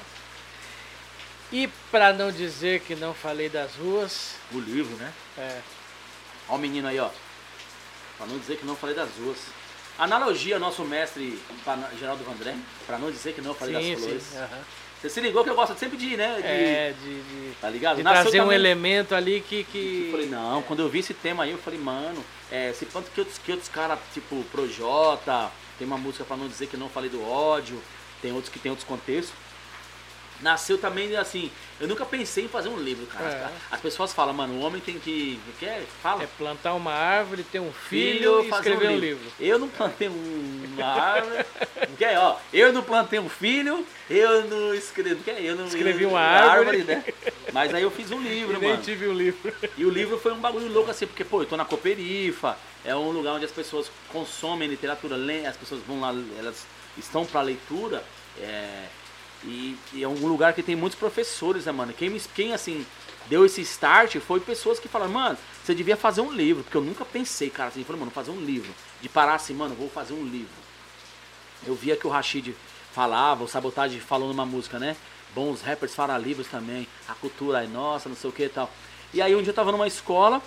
[1.52, 5.12] E pra não dizer que não falei das ruas, O livro, né?
[5.38, 5.60] é,
[6.48, 7.08] Ó o menino aí, ó.
[8.16, 9.38] Pra não dizer que não falei das ruas.
[9.98, 11.40] Analogia, nosso mestre
[11.98, 12.54] Geraldo Vandré.
[12.86, 14.22] Pra não dizer que não falei sim, das flores.
[14.22, 14.38] sim.
[14.38, 14.58] aham.
[15.00, 16.36] Você se ligou que eu gosto sempre de, né?
[16.40, 17.96] De, É, de, de, Tá ligado?
[17.96, 19.64] de Nasceu trazer um também- elemento ali que.
[19.64, 20.04] que...
[20.06, 23.10] Eu falei, não, quando eu vi esse tema aí, eu falei, mano, é, esse quanto
[23.10, 26.88] que outros, que outros caras, tipo, Projota, tem uma música pra não dizer que não
[26.88, 27.80] falei do ódio,
[28.22, 29.34] tem outros que tem outros contextos.
[30.42, 31.50] Nasceu também assim,
[31.80, 33.26] eu nunca pensei em fazer um livro, cara.
[33.28, 33.48] É.
[33.70, 35.40] As pessoas falam, mano, o homem tem que.
[35.58, 35.82] Quer?
[36.02, 36.22] Fala.
[36.24, 39.24] É plantar uma árvore, ter um filho, e fazer escrever um livro.
[39.40, 41.44] Eu não plantei um- uma árvore.
[41.98, 45.22] Quer, ó, eu não plantei um filho, eu não escrevi.
[45.22, 46.84] Quer, eu não Escrevi eu- uma árvore.
[46.84, 47.02] né?
[47.52, 48.82] Mas aí eu fiz um livro, E nem mano.
[48.82, 49.52] tive o livro.
[49.78, 52.94] E o livro foi um bagulho louco assim, porque, pô, eu tô na Cooperifa, é
[52.94, 56.66] um lugar onde as pessoas consomem literatura, leem, as pessoas vão lá, elas
[56.98, 58.04] estão pra leitura,
[58.38, 58.84] é,
[59.44, 61.92] e, e é um lugar que tem muitos professores, né, mano?
[61.92, 62.84] Quem, quem assim,
[63.28, 66.82] deu esse start foi pessoas que falaram, mano, você devia fazer um livro, porque eu
[66.82, 70.14] nunca pensei, cara, assim, falei, mano, fazer um livro, de parar assim, mano, vou fazer
[70.14, 70.54] um livro.
[71.66, 72.54] Eu via que o Rashid
[72.92, 74.96] falava, o Sabotage falou numa música, né?
[75.34, 78.70] Bons rappers fará livros também, a cultura é nossa, não sei o que e tal.
[79.12, 80.40] E aí um dia eu tava numa escola,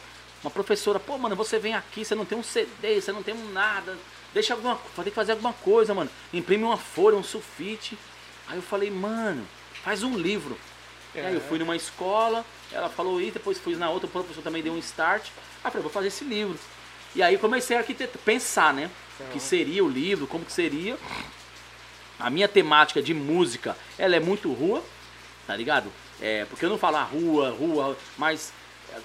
[0.43, 3.35] uma professora, pô, mano, você vem aqui, você não tem um CD, você não tem
[3.51, 3.97] nada,
[4.33, 6.09] deixa alguma ter que fazer alguma coisa, mano.
[6.33, 7.97] Imprime uma folha, um sulfite.
[8.49, 9.47] Aí eu falei, mano,
[9.83, 10.57] faz um livro.
[11.13, 14.41] E aí eu fui numa escola, ela falou isso, depois fui na outra, o professor
[14.41, 15.23] também deu um start.
[15.63, 16.57] Aí eu falei, vou fazer esse livro.
[17.15, 17.85] E aí comecei a
[18.25, 18.89] pensar, né?
[19.19, 20.97] O que seria o livro, como que seria.
[22.19, 24.83] A minha temática de música, ela é muito rua,
[25.45, 25.91] tá ligado?
[26.21, 28.53] É, porque eu não falo a rua, rua, mas é,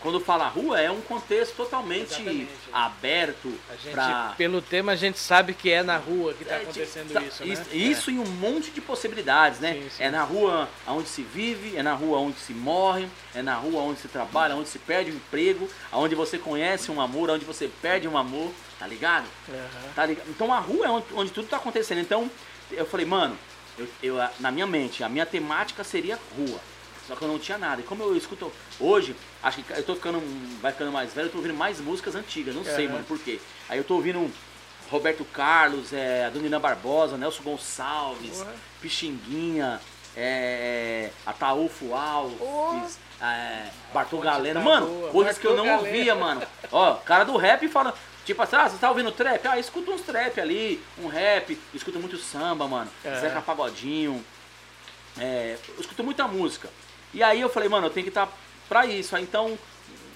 [0.01, 2.51] quando eu falo a rua é um contexto totalmente Exatamente.
[2.73, 4.35] aberto A gente, pra...
[4.37, 7.45] Pelo tema, a gente sabe que é na rua que tá É, acontecendo tá- isso,
[7.45, 7.55] né?
[7.73, 9.75] Isso e um monte de possibilidades, né?
[9.75, 10.03] Sim, sim.
[10.03, 13.83] É na rua onde se vive, é na rua onde se morre, é na rua
[13.83, 17.69] onde se trabalha, onde se perde o emprego, onde você conhece um amor, onde você
[17.81, 19.27] perde um amor, tá ligado?
[19.49, 19.53] É.
[19.57, 19.93] Aham.
[19.95, 20.29] Tá ligado?
[20.29, 22.01] Então a rua é onde, onde tudo tá acontecendo.
[22.01, 22.31] Então
[22.71, 23.37] eu falei, mano,
[23.79, 26.61] eu, eu, na minha mente, a minha temática seria rua.
[27.07, 27.81] Só que eu não tinha nada.
[27.81, 28.51] E como eu escuto
[28.81, 30.21] hoje, acho que eu tô ficando,
[30.61, 32.95] vai ficando mais velho, eu tô ouvindo mais músicas antigas, não sei, Aham.
[32.95, 33.41] mano, por quê.
[33.69, 34.31] Aí eu tô ouvindo
[34.91, 38.55] Roberto Carlos, é, a Dona Ina Barbosa, Nelson Gonçalves, Porra.
[38.81, 39.81] Pixinguinha,
[40.17, 42.87] é, Ataúfo Alves, Porra.
[43.21, 45.11] é, Bartol tá Mano, boa.
[45.11, 45.87] coisas que eu não Galeno.
[45.87, 46.43] ouvia, mano.
[46.71, 47.95] Ó, cara do rap fala,
[48.25, 49.47] tipo assim, ah, você tá ouvindo trap?
[49.47, 52.91] Ah, escuta uns trap ali, um rap, escuta muito samba, mano.
[53.05, 53.21] É.
[53.21, 54.25] Zeca Pagodinho.
[55.19, 56.69] É, eu escuto muita música.
[57.15, 58.29] E aí eu falei, mano, eu tenho que estar
[58.69, 59.17] pra isso.
[59.17, 59.59] Aí então,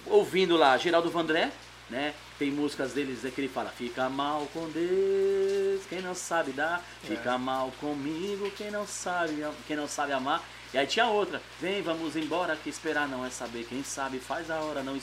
[0.04, 1.50] ouvindo lá Geraldo Vandré,
[1.88, 2.12] né?
[2.38, 6.84] Tem músicas deles né, que ele fala, fica mal com Deus, quem não sabe dar,
[7.02, 10.42] fica mal comigo, quem não sabe, quem não sabe amar.
[10.72, 14.50] E aí tinha outra, vem, vamos embora, que esperar não é saber, quem sabe faz
[14.50, 14.96] a hora, não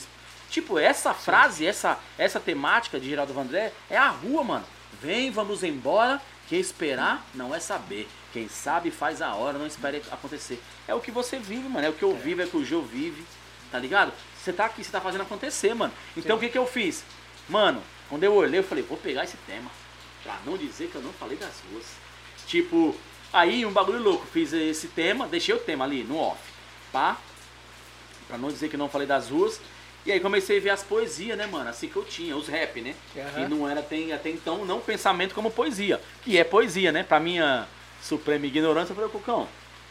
[0.48, 4.64] Tipo, essa frase, essa, essa temática de Geraldo Vandré é a rua, mano.
[5.02, 8.08] Vem, vamos embora, que esperar não é saber.
[8.36, 10.60] Quem sabe faz a hora, não espere acontecer.
[10.86, 11.86] É o que você vive, mano.
[11.86, 13.24] É o que eu vivo, é o que o Gil vive.
[13.72, 14.12] Tá ligado?
[14.38, 15.90] Você tá aqui, você tá fazendo acontecer, mano.
[16.14, 17.02] Então o que que eu fiz?
[17.48, 19.70] Mano, quando eu olhei, eu falei, vou pegar esse tema.
[20.22, 21.86] Pra não dizer que eu não falei das ruas.
[22.46, 22.94] Tipo,
[23.32, 24.26] aí um bagulho louco.
[24.26, 26.38] Fiz esse tema, deixei o tema ali no off.
[26.92, 27.16] Pá.
[28.28, 29.58] Pra não dizer que eu não falei das ruas.
[30.04, 31.70] E aí comecei a ver as poesias, né, mano?
[31.70, 32.94] Assim que eu tinha, os rap, né?
[33.16, 33.46] Aham.
[33.46, 36.02] E não era tem, até então não pensamento como poesia.
[36.22, 37.02] Que é poesia, né?
[37.02, 37.66] Pra minha
[38.06, 39.48] suprema ignorância, eu falei, Cocão,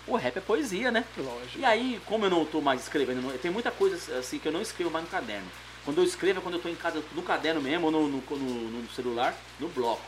[0.07, 1.03] o rap é poesia, né?
[1.17, 1.59] Lógico.
[1.59, 4.61] E aí, como eu não tô mais escrevendo, tem muita coisa assim que eu não
[4.61, 5.47] escrevo mais no caderno.
[5.83, 8.21] Quando eu escrevo é quando eu tô em casa, no caderno mesmo, ou no, no,
[8.21, 10.01] no- no celular, no bloco.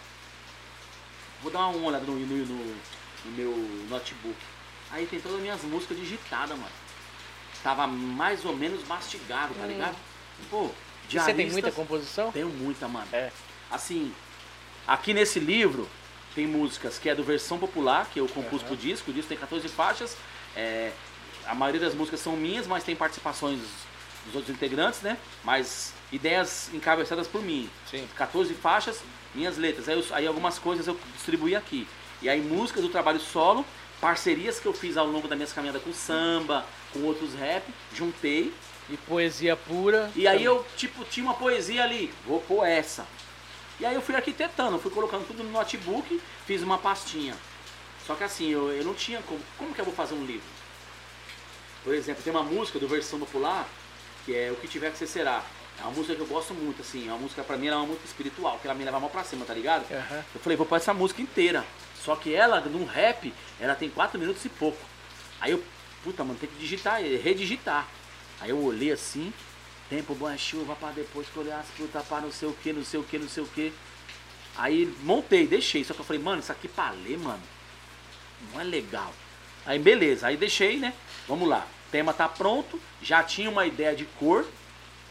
[1.42, 4.36] Vou dar uma olhada no, meu notebook.
[4.92, 6.72] Aí tem todas as minhas músicas digitadas, mano.
[7.62, 9.68] Tava mais ou menos mastigado, tá Hum.
[9.68, 9.96] ligado?
[10.50, 10.66] Pô,
[11.10, 12.32] E Você tem diaristas- muita composição?
[12.32, 13.08] Tenho muita, mano.
[13.14, 13.32] É.
[13.72, 14.14] Assim,
[14.88, 15.88] aqui nesse livro
[16.38, 18.68] tem músicas que é do versão popular, que eu compus Aham.
[18.68, 19.09] pro disco.
[19.09, 20.15] O disco tem 14 faixas.
[20.55, 20.91] É,
[21.47, 23.59] a maioria das músicas são minhas, mas tem participações
[24.23, 25.18] dos outros integrantes, né?
[25.43, 27.68] Mas ideias encabeçadas por mim.
[27.89, 28.07] Sim.
[28.15, 29.01] 14 faixas,
[29.34, 29.89] minhas letras.
[29.89, 31.88] Aí, eu- aí algumas coisas eu distribuí aqui.
[32.22, 33.65] E aí músicas do trabalho solo,
[33.99, 37.64] parcerias que eu fiz ao longo da minha caminhada com samba, com outros rap,
[37.95, 38.53] juntei.
[38.91, 40.11] E poesia pura.
[40.15, 43.05] E aí eu, tipo, tinha uma poesia ali, vou pôr essa.
[43.80, 47.36] E aí eu fui arquitetando, fui colocando tudo no notebook, fiz uma pastinha.
[48.06, 49.40] Só que assim, eu, eu não tinha como.
[49.58, 50.48] Como que eu vou fazer um livro?
[51.84, 53.68] Por exemplo, tem uma música do versão popular,
[54.26, 55.44] que é O Que Tiver Que Ser Será.
[55.80, 57.80] É uma música que eu gosto muito, assim, é uma música pra mim ela é
[57.80, 59.86] uma música espiritual, que ela me leva mal pra cima, tá ligado?
[59.91, 60.26] Aham.
[60.34, 61.64] Eu falei, vou pôr essa música inteira.
[62.04, 64.80] Só que ela, num rap, ela tem 4 minutos e pouco.
[65.40, 65.64] Aí eu,
[66.04, 67.88] puta, mano, tem que digitar, redigitar.
[68.40, 69.32] Aí eu olhei assim,
[69.89, 72.84] tempo bom é chuva pra depois colher as frutas pra não sei o que, não
[72.84, 73.73] sei o que, não sei o que.
[74.55, 75.84] Aí montei, deixei.
[75.84, 77.41] Só que eu falei, mano, isso aqui pra ler, mano,
[78.51, 79.14] não é legal.
[79.65, 80.93] Aí beleza, aí deixei, né?
[81.27, 81.68] Vamos lá.
[81.88, 84.45] O tema tá pronto, já tinha uma ideia de cor,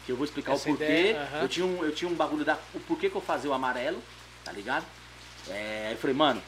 [0.05, 0.83] que eu vou explicar Essa o porquê.
[0.83, 1.41] ideia, aham.
[1.41, 2.57] eu, tinha um, eu tinha um bagulho da.
[2.73, 4.01] O porquê que eu fazia o amarelo,
[4.43, 4.85] tá ligado?
[5.47, 6.41] É, aí eu falei, mano,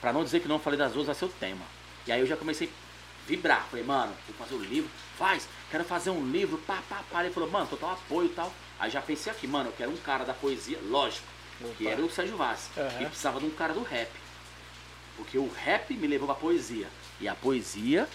[0.00, 1.64] pra não dizer que não falei das duas, vai ser o tema.
[2.06, 3.66] E aí eu já comecei a vibrar.
[3.70, 4.90] Falei, mano, vou fazer o livro.
[5.18, 7.24] Faz, quero fazer um livro, pá, pá, pá.
[7.24, 8.52] Ele falou, mano, total apoio e tal.
[8.78, 11.26] Aí já pensei aqui, mano, eu quero um cara da poesia, lógico,
[11.76, 11.92] que Opa.
[11.92, 12.70] era o Sérgio Vaz.
[12.76, 13.02] Aham.
[13.02, 14.10] E precisava de um cara do rap.
[15.16, 16.88] Porque o rap me levou pra poesia.
[17.20, 18.08] E a poesia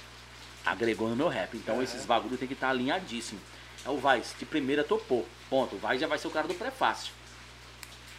[0.65, 1.55] agregou no meu rap.
[1.57, 1.83] Então Aham.
[1.83, 3.39] esses bagulho tem que estar alinhadíssimo.
[3.83, 5.27] É o Vaz, de primeira topou.
[5.49, 5.75] Ponto.
[5.75, 7.11] O Vaz já vai ser o cara do prefácio.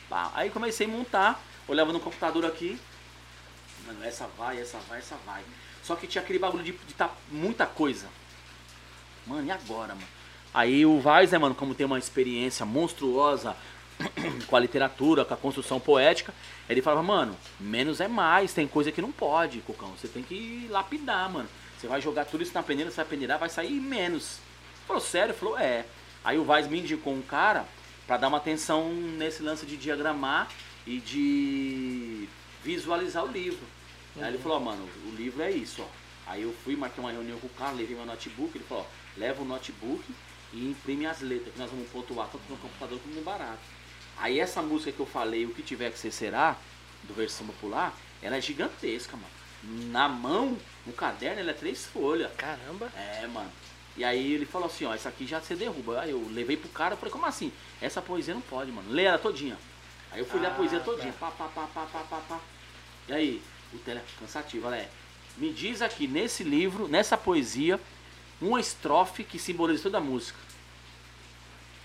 [0.09, 0.33] Pá.
[0.35, 2.79] Aí comecei a montar, olhava no computador aqui.
[3.87, 5.43] Mano, essa vai, essa vai, essa vai.
[5.83, 8.09] Só que tinha aquele bagulho de, de tá muita coisa.
[9.27, 10.07] Mano, e agora, mano?
[10.55, 13.57] Aí o Vaz, né, mano, como tem uma experiência monstruosa
[14.47, 16.35] com a literatura, com a construção poética,
[16.69, 19.93] ele falava, mano, menos é mais, tem coisa que não pode, Cocão.
[19.97, 21.49] Você tem que lapidar, mano.
[21.79, 24.39] Você vai jogar tudo isso na peneira, você vai peneirar, vai sair menos.
[24.87, 25.35] Falou, sério?
[25.35, 25.85] Falou, é.
[26.23, 27.67] Aí o Vaz me indicou um cara
[28.07, 30.49] pra dar uma atenção nesse lance de diagramar
[30.87, 32.29] e de
[32.63, 33.65] visualizar o livro.
[34.17, 35.87] Aí ele falou, ó, mano, o livro é isso, ó.
[36.27, 39.02] Aí eu fui, marquei uma reunião com o cara, levei meu notebook, ele falou, ó,
[39.17, 40.03] leva o notebook
[40.53, 43.61] e imprime as letras, que nós vamos pontuar tanto no computador como no barato.
[44.19, 46.57] Aí essa música que eu falei, o que tiver que ser será,
[47.05, 49.91] do versão popular, ela é gigantesca, mano.
[49.91, 50.57] Na mão,
[50.87, 52.31] no caderno, ela é três folhas.
[52.37, 52.91] Caramba.
[52.97, 53.51] É, mano.
[53.97, 56.01] E aí ele falou assim, ó, essa aqui já você derruba.
[56.01, 57.53] Aí eu levei pro cara, falei, como assim?
[57.81, 58.91] Essa poesia não pode, mano.
[58.91, 59.57] Lê ela todinha.
[60.11, 61.13] Aí eu fui ler a Ah, poesia todinha.
[61.13, 61.31] tá.
[61.31, 62.41] Pá, pá, pá, pá, pá, pá, pá.
[63.09, 64.77] E aí, o tele é cansativo, olha.
[64.77, 64.89] é,
[65.37, 67.81] Me diz aqui nesse livro, nessa poesia,
[68.43, 70.39] uma estrofe que simboliza toda a música.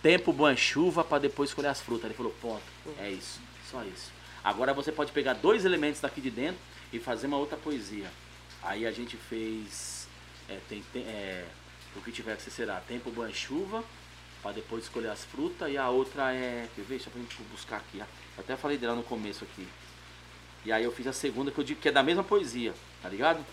[0.02, 2.06] Tempo bom é chuva para depois escolher as frutas.
[2.06, 2.62] Ele falou, ponto.
[3.00, 3.40] É isso.
[3.70, 4.12] Só isso.
[4.44, 6.60] Agora você pode pegar dois elementos daqui de dentro
[6.94, 8.10] e fazer uma outra poesia.
[8.62, 10.08] Aí a gente fez.
[10.50, 11.46] é, tem, tem- é,
[11.96, 12.80] o que tiver que ser será.
[12.82, 13.84] Tempo bom é chuva
[14.42, 15.70] para depois escolher as frutas.
[15.72, 16.68] E a outra é.
[16.76, 17.00] Quer ver?
[17.00, 18.00] Deixa eu buscar aqui.
[18.00, 18.06] Eu
[18.38, 19.68] até falei dela no começo aqui.
[20.64, 23.10] E aí eu fiz a segunda que eu digo que é da mesma poesia, tá
[23.10, 23.44] ligado?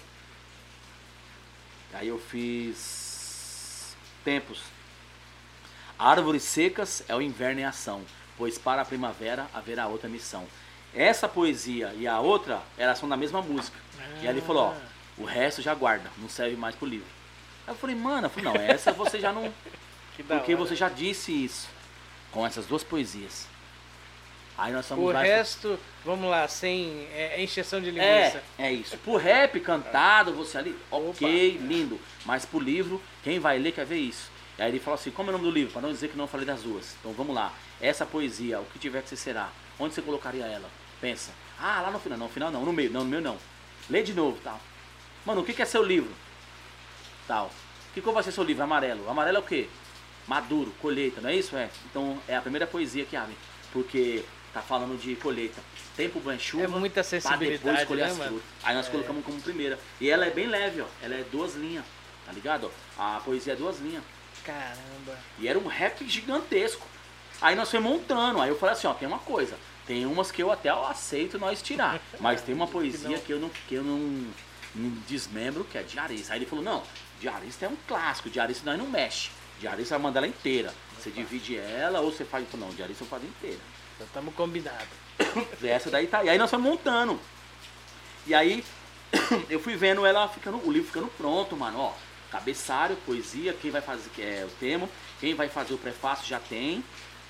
[1.94, 4.62] Aí eu fiz tempos.
[5.98, 8.02] Árvores secas é o inverno em ação,
[8.36, 10.46] pois para a primavera haverá outra missão.
[10.92, 13.78] Essa poesia e a outra, elas são da mesma música.
[14.20, 17.06] E aí ele falou, ó, o resto já guarda, não serve mais pro livro.
[17.66, 19.52] Aí eu falei, mano, eu falei, não, essa você já não.
[20.28, 20.64] Porque hora.
[20.64, 21.68] você já disse isso.
[22.30, 23.46] Com essas duas poesias.
[24.56, 28.42] Aí nós somos O resto, vamos lá, sem é, encheção de é, linguiça.
[28.58, 28.96] é isso.
[28.98, 32.00] Pro rap cantado, você ali, ok, lindo.
[32.24, 34.30] Mas pro livro, quem vai ler quer ver isso.
[34.56, 35.72] E aí ele falou assim, como é o nome do livro?
[35.72, 36.94] Para não dizer que não falei das duas.
[37.00, 37.52] Então vamos lá.
[37.80, 39.50] Essa poesia, o que tiver que ser será.
[39.78, 40.70] Onde você colocaria ela?
[41.00, 41.32] Pensa.
[41.58, 42.16] Ah, lá no final.
[42.16, 42.64] Não, no final não.
[42.64, 42.90] No meio.
[42.92, 43.36] Não, no meio não.
[43.90, 44.60] Lê de novo, tal.
[45.26, 46.12] Mano, o que que é seu livro?
[47.26, 47.50] Tal.
[47.92, 48.62] Que cor vai ser seu livro?
[48.62, 49.08] Amarelo.
[49.08, 49.68] Amarelo é o quê?
[50.26, 51.56] Maduro, colheita, não é isso?
[51.56, 51.68] É.
[51.90, 53.36] Então é a primeira poesia que abre.
[53.72, 54.24] Porque
[54.54, 55.60] tá falando de colheita.
[55.96, 56.64] Tempo é chuva.
[56.64, 58.30] É muita Pra depois sensibilidade, escolher né, as mano?
[58.30, 58.48] frutas.
[58.62, 59.78] Aí nós colocamos como primeira.
[60.00, 60.86] E ela é bem leve, ó.
[61.02, 61.84] Ela é duas linhas.
[62.24, 62.70] Tá ligado?
[62.96, 64.02] A poesia é duas linhas.
[64.44, 65.18] Caramba.
[65.38, 66.86] E era um rap gigantesco.
[67.40, 68.40] Aí nós fomos montando.
[68.40, 69.56] Aí eu falei assim, ó, tem uma coisa.
[69.86, 72.00] Tem umas que eu até aceito nós tirar.
[72.20, 73.98] Mas tem uma poesia que eu não, que eu não,
[74.74, 76.32] não desmembro, que é diarista.
[76.32, 76.82] Aí ele falou, não,
[77.20, 79.30] diarista é um clássico, diarista nós não mexe.
[79.60, 80.72] Diarista vai mandar ela inteira.
[80.98, 82.46] Você divide ela ou você faz.
[82.54, 83.58] Não, diarista eu faço inteira.
[83.94, 84.88] Então estamos combinados.
[85.62, 86.24] Essa daí tá.
[86.24, 87.20] E aí nós fomos montando.
[88.26, 88.64] E aí,
[89.50, 91.92] eu fui vendo ela ficando, o livro ficando pronto, mano, ó.
[92.30, 94.88] Cabeçário, poesia, quem vai fazer que é o tema,
[95.20, 96.82] quem vai fazer o prefácio já tem.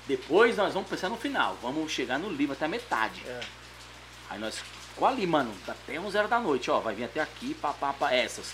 [0.07, 3.21] Depois nós vamos pensar no final, vamos chegar no livro até a metade.
[3.25, 3.39] É.
[4.29, 7.53] Aí nós ficou ali, mano, até 11 horas da noite, ó, vai vir até aqui,
[7.55, 8.53] pá, pá, pá, essas.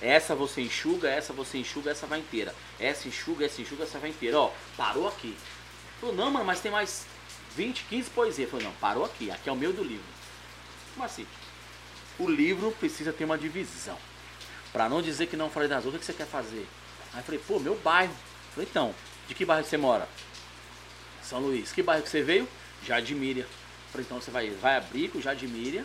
[0.00, 2.54] Essa você enxuga, essa você enxuga, essa vai inteira.
[2.78, 4.38] Essa enxuga, essa enxuga, essa vai inteira.
[4.38, 5.36] Ó, parou aqui.
[6.00, 7.06] Falou, não, mano, mas tem mais
[7.56, 8.50] 20, 15 poesias.
[8.50, 10.04] Falou, não, parou aqui, aqui é o meu do livro.
[10.94, 11.26] Como assim?
[12.18, 13.98] O livro precisa ter uma divisão.
[14.72, 16.66] Pra não dizer que não falei das outras, o que você quer fazer?
[17.12, 18.12] Aí eu falei, pô, meu bairro.
[18.12, 18.94] Eu falei, então,
[19.28, 20.08] de que bairro você mora?
[21.22, 21.72] São Luís.
[21.72, 22.48] Que bairro que você veio?
[22.84, 23.44] Jardim Miriam.
[23.44, 25.84] Eu falei, então você vai, vai abrir com Jardim Miriam.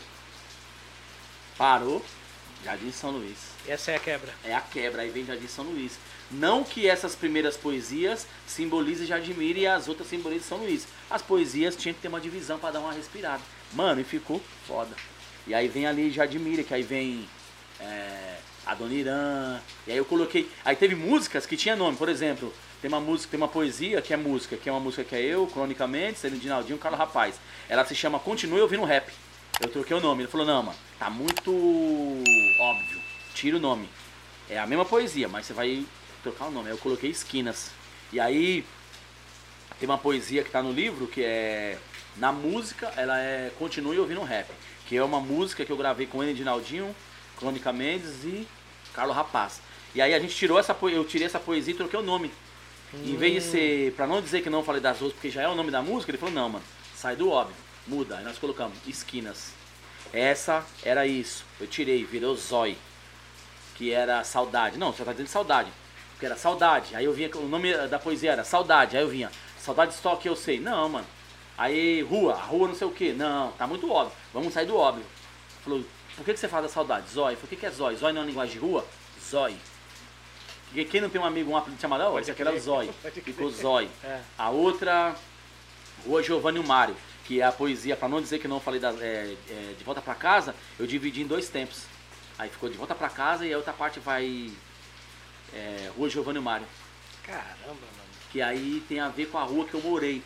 [1.57, 2.03] Parou,
[2.63, 3.37] Jardim São Luís.
[3.67, 4.33] Essa é a quebra.
[4.43, 5.97] É a quebra, aí vem Jardim São Luís.
[6.31, 10.87] Não que essas primeiras poesias simbolizem Jardim Miriam e as outras simbolizem São Luís.
[11.09, 13.41] As poesias tinham que ter uma divisão para dar uma respirada.
[13.73, 14.95] Mano, e ficou foda.
[15.45, 17.27] E aí vem ali Jardim Miriam, que aí vem
[17.79, 19.59] é, Adoniran.
[19.85, 20.49] E aí eu coloquei.
[20.63, 24.13] Aí teve músicas que tinha nome, por exemplo, tem uma música, tem uma poesia que
[24.13, 27.35] é música, que é uma música que é eu, cronicamente, Celino Dinaldinho, Carlos Rapaz.
[27.69, 29.11] Ela se chama Continue ouvindo rap.
[29.59, 30.23] Eu troquei o nome.
[30.23, 31.51] Ele falou, não, mano, tá muito
[32.59, 33.01] óbvio.
[33.35, 33.87] Tira o nome.
[34.49, 35.85] É a mesma poesia, mas você vai
[36.21, 36.67] trocar o nome.
[36.67, 37.71] Aí eu coloquei esquinas.
[38.11, 38.65] E aí
[39.79, 41.77] tem uma poesia que tá no livro que é.
[42.17, 44.47] Na música, ela é Continue ouvindo rap.
[44.87, 46.93] Que é uma música que eu gravei com ele, Dinaldinho,
[47.37, 48.47] Crônica Mendes e
[48.93, 49.61] Carlos Rapaz.
[49.95, 52.31] E aí a gente tirou essa poesia, eu tirei essa poesia e troquei o nome.
[52.93, 55.47] Em vez de ser, pra não dizer que não falei das outras, porque já é
[55.47, 57.55] o nome da música, ele falou, não, mano, sai do óbvio,
[57.87, 58.17] muda.
[58.17, 59.53] Aí nós colocamos esquinas.
[60.11, 61.45] Essa era isso.
[61.59, 62.77] Eu tirei, virou Zói.
[63.75, 64.77] Que era saudade.
[64.77, 65.71] Não, você tá dizendo saudade.
[66.21, 66.95] Porque era saudade.
[66.95, 68.95] Aí eu vinha, o nome da poesia era saudade.
[68.95, 70.59] Aí eu vinha, saudade só que eu sei.
[70.59, 71.07] Não, mano.
[71.57, 73.11] Aí, rua, rua não sei o que.
[73.11, 74.15] Não, tá muito óbvio.
[74.31, 75.03] Vamos sair do óbvio.
[75.63, 75.83] Falou,
[76.15, 77.09] por que, que você fala da saudade?
[77.09, 77.35] Zói.
[77.35, 77.95] Falei, o que, que é zói?
[77.95, 78.85] Zói não é uma linguagem de rua?
[79.31, 79.55] Zói.
[80.67, 82.91] Porque quem não tem um amigo, um apelido chamado, oh, esse aqui era o Zói.
[83.25, 83.89] Ficou Zói.
[84.03, 84.21] É.
[84.37, 85.15] A outra,
[86.05, 86.95] Rua Giovanni e o Mário,
[87.25, 90.03] que é a poesia, pra não dizer que não falei da, é, é, de volta
[90.03, 91.85] pra casa, eu dividi em dois tempos.
[92.37, 94.51] Aí ficou de volta pra casa e a outra parte vai
[95.53, 96.67] é, Rua Giovanni Mário.
[97.23, 98.11] Caramba, mano.
[98.31, 100.23] Que aí tem a ver com a rua que eu morei.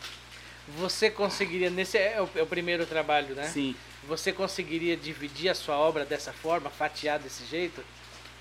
[0.80, 3.48] Você conseguiria, nesse é o, é o primeiro trabalho, né?
[3.48, 3.76] Sim.
[4.08, 7.84] Você conseguiria dividir a sua obra dessa forma, fatiar desse jeito?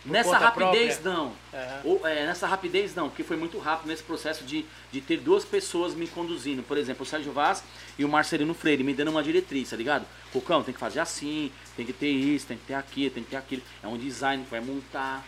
[0.04, 1.12] Nessa rapidez própria?
[1.12, 1.32] não.
[1.52, 1.80] Aham.
[1.84, 5.44] Ou, é, nessa rapidez não, porque foi muito rápido nesse processo de, de ter duas
[5.46, 6.62] pessoas me conduzindo.
[6.62, 7.64] Por exemplo, o Sérgio Vaz
[7.98, 10.06] e o Marcelino Freire me dando uma diretriz, tá ligado?
[10.30, 13.30] Cocão, tem que fazer assim, tem que ter isso, tem que ter aquilo, tem que
[13.30, 13.62] ter aquilo.
[13.82, 15.24] É um design que vai montar,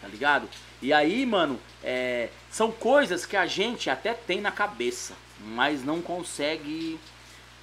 [0.00, 0.48] tá ligado?
[0.80, 6.00] E aí, mano, é, são coisas que a gente até tem na cabeça, mas não
[6.00, 6.98] consegue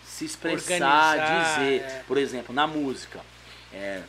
[0.06, 1.82] se expressar, Organizar, dizer.
[1.82, 2.04] é.
[2.08, 3.22] Por exemplo, na música.
[3.74, 4.04] É,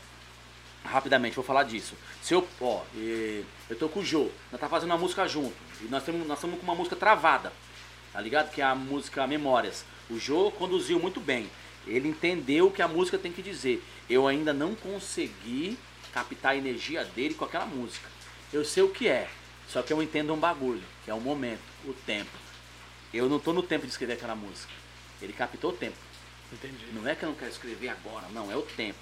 [0.84, 1.94] rapidamente, vou falar disso.
[2.22, 5.84] Se eu, ó, eu tô com o Jô, nós tá fazendo uma música junto, e
[5.86, 7.52] nós estamos nós com uma música travada,
[8.12, 8.50] tá ligado?
[8.50, 9.84] Que é a música Memórias.
[10.08, 11.50] O Jô conduziu muito bem,
[11.86, 13.84] ele entendeu o que a música tem que dizer.
[14.08, 15.76] Eu ainda não consegui
[16.16, 18.08] captar a energia dele com aquela música.
[18.50, 19.28] Eu sei o que é,
[19.68, 22.30] só que eu entendo um bagulho, que é o momento, o tempo.
[23.12, 24.72] Eu não tô no tempo de escrever aquela música.
[25.20, 25.96] Ele captou o tempo.
[26.50, 26.86] Entendi.
[26.92, 28.98] Não é que eu não quero escrever agora, não, é o tempo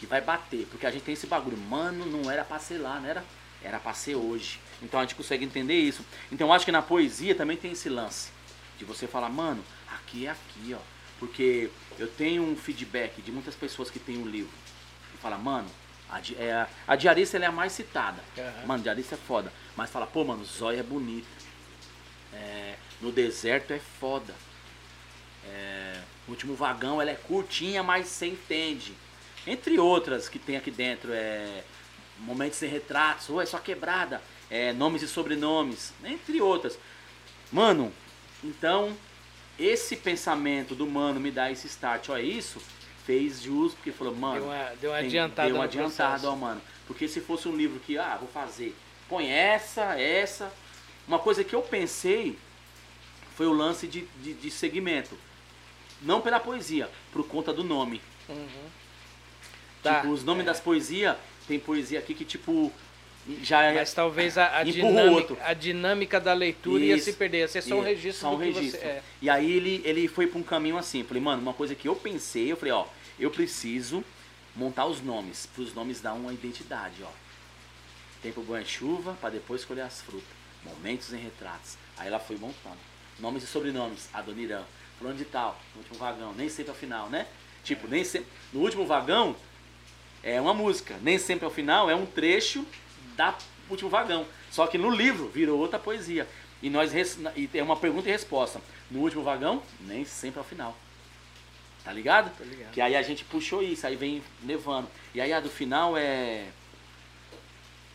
[0.00, 2.98] que vai bater, porque a gente tem esse bagulho, mano, não era pra ser lá,
[3.00, 3.24] não era,
[3.62, 4.58] era pra ser hoje.
[4.82, 6.04] Então a gente consegue entender isso.
[6.32, 8.30] Então eu acho que na poesia também tem esse lance
[8.78, 10.80] de você falar, mano, aqui é aqui, ó.
[11.18, 14.52] Porque eu tenho um feedback de muitas pessoas que têm um livro
[15.14, 15.70] e fala, mano,
[16.10, 18.22] a, di- é, a, a diarista é a mais citada.
[18.38, 18.66] Aham.
[18.66, 19.52] Mano, diarista é foda.
[19.76, 21.26] Mas fala, pô, mano, zóia é bonito.
[22.32, 24.34] É, no deserto é foda.
[25.48, 28.94] É, o último vagão ela é curtinha, mas você entende.
[29.46, 31.62] Entre outras que tem aqui dentro, é
[32.18, 36.78] Momentos sem retratos, ou é só quebrada, é nomes e sobrenomes, entre outras.
[37.52, 37.92] Mano,
[38.42, 38.96] então
[39.58, 42.58] esse pensamento do mano me dar esse start, ó, isso
[43.06, 46.34] fez jus, porque falou, mano, Deu uma, deu uma tem- adiantada Deu uma adiantada, ó,
[46.36, 46.60] mano.
[46.86, 48.74] Porque se fosse um livro que, ah, vou fazer,
[49.08, 50.52] põe essa, essa.
[51.06, 52.36] Uma coisa que eu pensei
[53.36, 55.16] foi o lance de, de, de segmento.
[56.02, 58.02] Não pela poesia, por conta do nome.
[58.28, 58.46] Uhum.
[59.82, 60.46] Tá, tipo, os nomes é.
[60.46, 61.16] das poesias,
[61.46, 62.72] tem poesia aqui que, tipo,
[63.42, 63.74] já é.
[63.74, 65.38] Mas talvez a, a, dinâmica, outro.
[65.40, 67.06] a dinâmica da leitura ia Isso.
[67.06, 67.38] se perder.
[67.38, 68.80] Ia ser só um registro só um registro.
[68.80, 69.02] você é.
[69.22, 71.02] E aí ele, ele foi pra um caminho assim.
[71.02, 72.86] Falei, mano, uma coisa que eu pensei, eu falei, ó,
[73.18, 74.04] eu preciso
[74.54, 77.10] montar os nomes, para os nomes dar uma identidade, ó.
[78.22, 80.28] Tempo bom é chuva, para depois escolher as frutas.
[80.64, 81.76] Momentos em retratos.
[81.96, 82.78] Aí ela foi montando.
[83.18, 84.64] Nomes e sobrenomes, Adoniran,
[84.98, 87.26] fulano de tal, no último vagão, nem sempre ao final, né?
[87.62, 88.28] Tipo, nem sempre.
[88.52, 89.36] No último vagão,
[90.22, 90.98] é uma música.
[91.02, 92.66] Nem sempre ao final é um trecho
[93.16, 93.36] da
[93.70, 94.26] último vagão.
[94.50, 96.26] Só que no livro virou outra poesia.
[96.62, 98.60] E nós e é uma pergunta e resposta.
[98.90, 100.76] No último vagão, nem sempre ao final.
[101.86, 102.32] Tá ligado?
[102.44, 102.72] Ligado.
[102.72, 104.88] Que aí a gente puxou isso, aí vem levando.
[105.14, 106.46] E aí a do final é.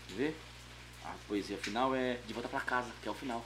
[0.08, 0.36] Quer ver?
[1.04, 3.44] A poesia final é De Volta Pra Casa, que é o final.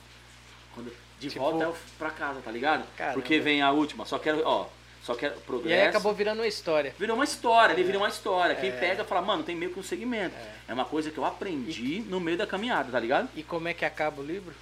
[0.75, 0.93] Quando...
[1.19, 2.85] De Tipo- volta é o- pra casa, tá ligado?
[2.95, 3.13] Caramba.
[3.19, 4.67] Porque vem a última, só quero, ó,
[5.01, 5.81] só quero E progresso.
[5.81, 6.93] aí acabou virando uma história.
[6.99, 8.53] Virou uma história, ele virou uma história.
[8.55, 8.73] Quem É.
[8.73, 10.35] pega fala, mano, tem meio que um segmento.
[10.67, 13.29] É, uma coisa que eu aprendi no meio da caminhada, tá ligado?
[13.35, 14.53] E como é que acaba o livro?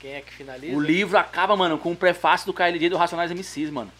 [0.00, 0.76] Quem é que finaliza?
[0.76, 3.92] O livro acaba, mano, com um prefácio do KLJ do Racionais MCs, mano.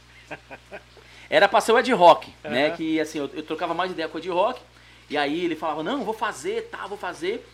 [1.31, 2.69] Era pra ser o Ed Rock, né?
[2.69, 2.77] Aham.
[2.77, 4.61] Que assim, eu, eu trocava mais ideia com o Ed Rock.
[5.09, 7.47] E aí ele falava, não, vou fazer, tá, vou fazer.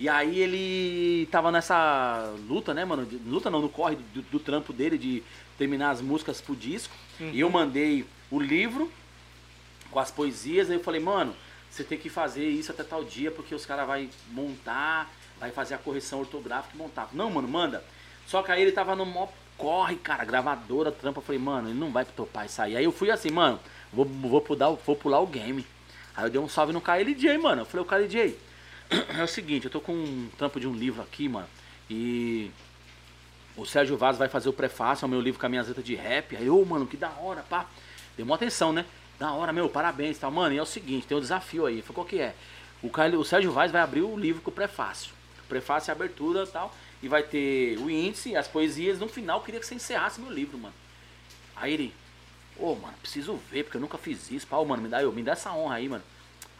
[0.00, 3.08] E aí ele tava nessa luta, né, mano?
[3.26, 5.22] luta não, no corre do, do trampo dele de
[5.56, 6.94] terminar as músicas pro disco.
[7.20, 8.90] E eu mandei o livro
[9.90, 10.70] com as poesias.
[10.70, 11.34] Aí eu falei, mano,
[11.68, 15.74] você tem que fazer isso até tal dia, porque os caras vai montar, vai fazer
[15.74, 17.08] a correção ortográfica e montar.
[17.12, 17.82] Não, mano, manda.
[18.26, 19.28] Só que aí ele tava no mó
[19.58, 21.18] corre, cara, gravadora, trampa.
[21.18, 22.76] Eu falei, mano, ele não vai topar isso aí.
[22.76, 23.60] Aí eu fui assim, mano,
[23.92, 25.66] vou, vou, pular, vou pular o game.
[26.16, 27.62] Aí eu dei um salve no KLJ, mano.
[27.62, 28.38] Eu falei, o KLJ,
[29.18, 31.48] é o seguinte, eu tô com um trampo de um livro aqui, mano.
[31.90, 32.50] E
[33.56, 36.36] o Sérgio Vaz vai fazer o prefácio ao meu livro Caminhas Letras de Rap.
[36.36, 37.66] Aí, ô, mano, que da hora, pá.
[38.16, 38.84] Deu uma atenção, né?
[39.18, 40.30] Da hora, meu, parabéns e tal.
[40.30, 41.82] Mano, e é o seguinte, tem um desafio aí.
[41.82, 42.34] Falei, qual que é?
[42.82, 45.12] O, Caio- o Sérgio Vaz vai abrir o livro com o prefácio.
[45.48, 46.72] Prefácio é a abertura e tal.
[47.02, 48.98] E vai ter o índice, as poesias.
[48.98, 50.74] No final, eu queria que você encerrasse meu livro, mano.
[51.54, 51.94] Aí ele,
[52.56, 54.46] ô, mano, preciso ver, porque eu nunca fiz isso.
[54.46, 56.04] Pau, mano, me dá, eu, me dá essa honra aí, mano.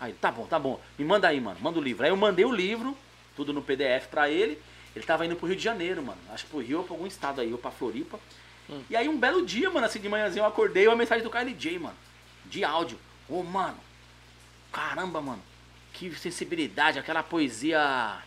[0.00, 0.80] Aí, ele, tá bom, tá bom.
[0.98, 1.58] Me manda aí, mano.
[1.60, 2.04] Manda o livro.
[2.04, 2.96] Aí eu mandei o livro,
[3.34, 4.60] tudo no PDF pra ele.
[4.94, 6.18] Ele tava indo pro Rio de Janeiro, mano.
[6.30, 8.18] Acho que pro Rio ou pra algum estado aí, ou pra Floripa.
[8.90, 11.78] E aí um belo dia, mano, assim de manhãzinho eu acordei uma mensagem do KLJ,
[11.78, 11.96] mano.
[12.44, 12.98] De áudio.
[13.28, 13.78] Ô, mano.
[14.72, 15.42] Caramba, mano.
[15.92, 16.98] Que sensibilidade.
[16.98, 18.18] Aquela poesia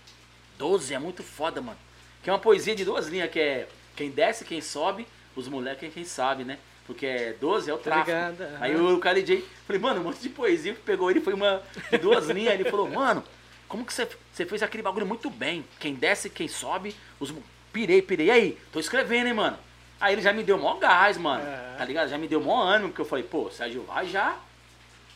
[0.58, 1.78] 12 é muito foda, mano.
[2.24, 5.90] Que é uma poesia de duas linhas, que é quem desce, quem sobe, os moleques
[5.90, 6.58] é quem sabe, né?
[6.86, 8.10] Porque é 12 é o tráfico.
[8.10, 8.58] ligado, aham.
[8.60, 11.98] Aí o KLJ, falei, mano, um monte de poesia que pegou ele, foi uma de
[11.98, 12.54] duas linhas.
[12.54, 13.24] Ele falou, mano,
[13.68, 15.66] como que você, você fez aquele bagulho muito bem?
[15.80, 17.34] Quem desce, quem sobe, os.
[17.72, 18.28] Pirei, pirei.
[18.28, 19.58] E aí, tô escrevendo, hein, mano?
[20.00, 21.44] Aí ele já me deu mó gás, mano.
[21.44, 21.78] Aham.
[21.78, 22.10] Tá ligado?
[22.10, 24.38] Já me deu mó ânimo, porque eu falei, pô, Sérgio vai já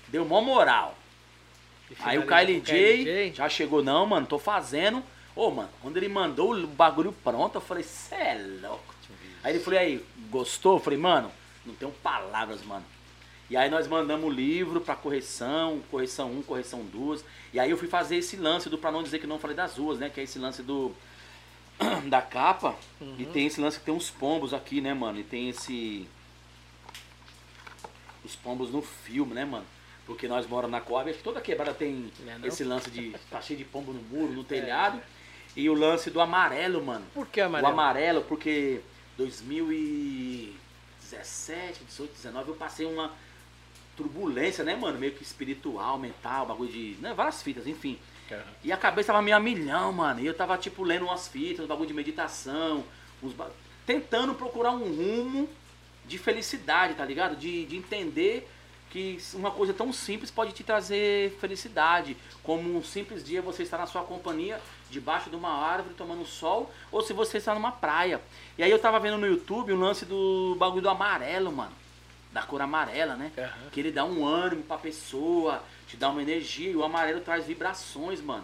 [0.08, 0.98] deu mó moral.
[2.00, 5.04] Aí o com KLJ já chegou, não, mano, tô fazendo.
[5.36, 8.96] Ô, mano, quando ele mandou o bagulho pronto, eu falei, cê é louco.
[9.44, 10.78] Aí ele falou, e aí, gostou?
[10.78, 11.32] Eu falei, mano,
[11.66, 12.86] não tenho palavras, mano.
[13.50, 17.24] E aí nós mandamos o livro pra correção, correção 1, correção 2.
[17.54, 19.78] E aí eu fui fazer esse lance do Pra Não Dizer Que Não Falei das
[19.78, 20.10] Ruas, né?
[20.10, 20.92] Que é esse lance do
[22.10, 22.76] da capa.
[23.20, 25.20] E tem esse lance que tem uns pombos aqui, né, mano?
[25.20, 26.08] E tem esse...
[28.24, 29.66] Os pombos no filme, né, mano?
[30.08, 32.48] Porque nós moramos na Coab, toda quebrada tem Não é não?
[32.48, 35.00] esse lance de tá cheio de pombo no muro, no telhado.
[35.56, 37.06] E o lance do amarelo, mano.
[37.14, 37.70] Por que amarelo?
[37.70, 38.82] O amarelo, porque
[39.18, 43.12] 2017, 18, 19, eu passei uma
[43.96, 45.00] turbulência, né, mano?
[45.00, 46.98] Meio que espiritual, mental, bagulho de.
[47.00, 47.98] Né, várias fitas, enfim.
[48.32, 48.42] Aham.
[48.64, 50.20] E a cabeça tava meio a milhão, mano.
[50.20, 52.84] E eu tava, tipo, lendo umas fitas, um bagulho de meditação,
[53.24, 53.50] uns ba-
[53.86, 55.48] tentando procurar um rumo
[56.06, 57.36] de felicidade, tá ligado?
[57.36, 58.50] De, de entender
[58.90, 62.18] que uma coisa tão simples pode te trazer felicidade.
[62.44, 64.60] Como um simples dia você estar na sua companhia,
[64.90, 68.22] debaixo de uma árvore, tomando sol, ou se você está numa praia.
[68.58, 71.74] E aí eu tava vendo no YouTube o lance do bagulho do amarelo, mano.
[72.32, 73.32] Da cor amarela, né?
[73.38, 73.70] Aham.
[73.72, 76.72] Que ele dá um ânimo pra pessoa, te dá uma energia.
[76.72, 78.44] E o amarelo traz vibrações, mano.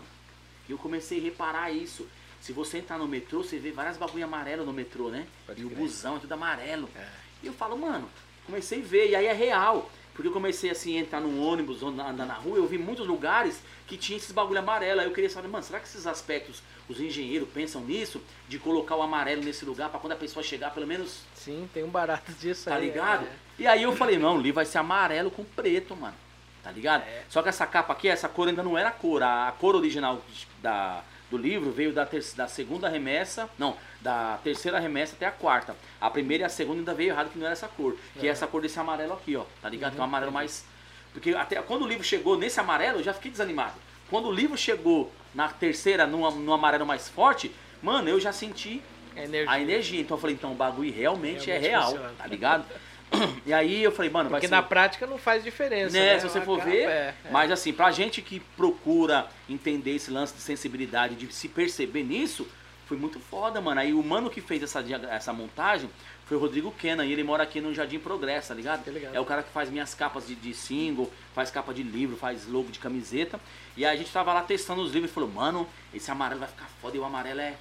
[0.68, 2.08] E eu comecei a reparar isso.
[2.40, 5.28] Se você entrar no metrô, você vê várias bagulho amarelo no metrô, né?
[5.46, 5.80] Pode e o crer.
[5.80, 6.90] busão é tudo amarelo.
[6.96, 7.08] É.
[7.44, 8.10] E eu falo, mano,
[8.46, 9.90] comecei a ver, e aí é real.
[10.22, 12.78] Porque eu comecei assim a entrar num ônibus, ou na- andar na rua, eu vi
[12.78, 15.02] muitos lugares que tinha esses bagulho amarelo.
[15.02, 18.22] Aí eu queria saber, mano, será que esses aspectos, os engenheiros pensam nisso?
[18.48, 21.84] De colocar o amarelo nesse lugar pra quando a pessoa chegar, pelo menos Sim, tem
[21.84, 22.86] um barato disso Tá aí.
[22.86, 23.26] ligado?
[23.26, 23.32] é.
[23.58, 26.14] E aí eu falei, não, o livro vai ser amarelo com preto, mano.
[26.62, 27.02] Tá ligado?
[27.02, 27.24] É.
[27.28, 29.24] Só que essa capa aqui, essa cor ainda não era a cor.
[29.24, 30.22] A cor original
[30.62, 33.50] da, do livro veio da, ter, da segunda remessa.
[33.58, 35.76] Não, da terceira remessa até a quarta.
[36.00, 37.96] A primeira e a segunda ainda veio errado, que não era essa cor.
[38.20, 39.46] Que é essa cor desse amarelo aqui, ó.
[39.62, 39.94] Tá ligado?
[39.94, 40.66] que é um amarelo mais.
[41.14, 43.74] Porque até quando o livro chegou nesse amarelo, eu já fiquei desanimado.
[44.10, 47.50] Quando o livro chegou na terceira, no, no amarelo mais forte,
[47.82, 48.82] mano, eu já senti
[49.16, 49.52] É energia.
[49.52, 50.02] a energia.
[50.02, 52.14] Então eu falei, então o bagulho realmente, é Realmente real, funciona.
[52.18, 52.66] tá ligado?
[53.46, 54.52] E aí eu falei, mano, Porque ser...
[54.52, 55.94] na prática não faz diferença.
[55.94, 56.20] né, Né?
[56.20, 57.16] se você Uma for capa, ver, é, é.
[57.32, 62.48] mas assim, pra gente que procura entender esse lance de sensibilidade, de se perceber nisso,
[62.88, 63.80] foi muito foda, mano.
[63.80, 65.90] Aí o mano que fez essa, essa montagem
[66.26, 68.86] foi o Rodrigo Kenan, e ele mora aqui no Jardim Progresso, tá ligado?
[68.86, 69.14] Tô ligado.
[69.14, 72.48] É o cara que faz minhas capas de, de single, faz capa de livro, faz
[72.48, 73.40] logo de camiseta.
[73.76, 76.50] E aí a gente tava lá testando os livros e falou, mano, esse amarelo vai
[76.50, 77.56] ficar foda, e o amarelo é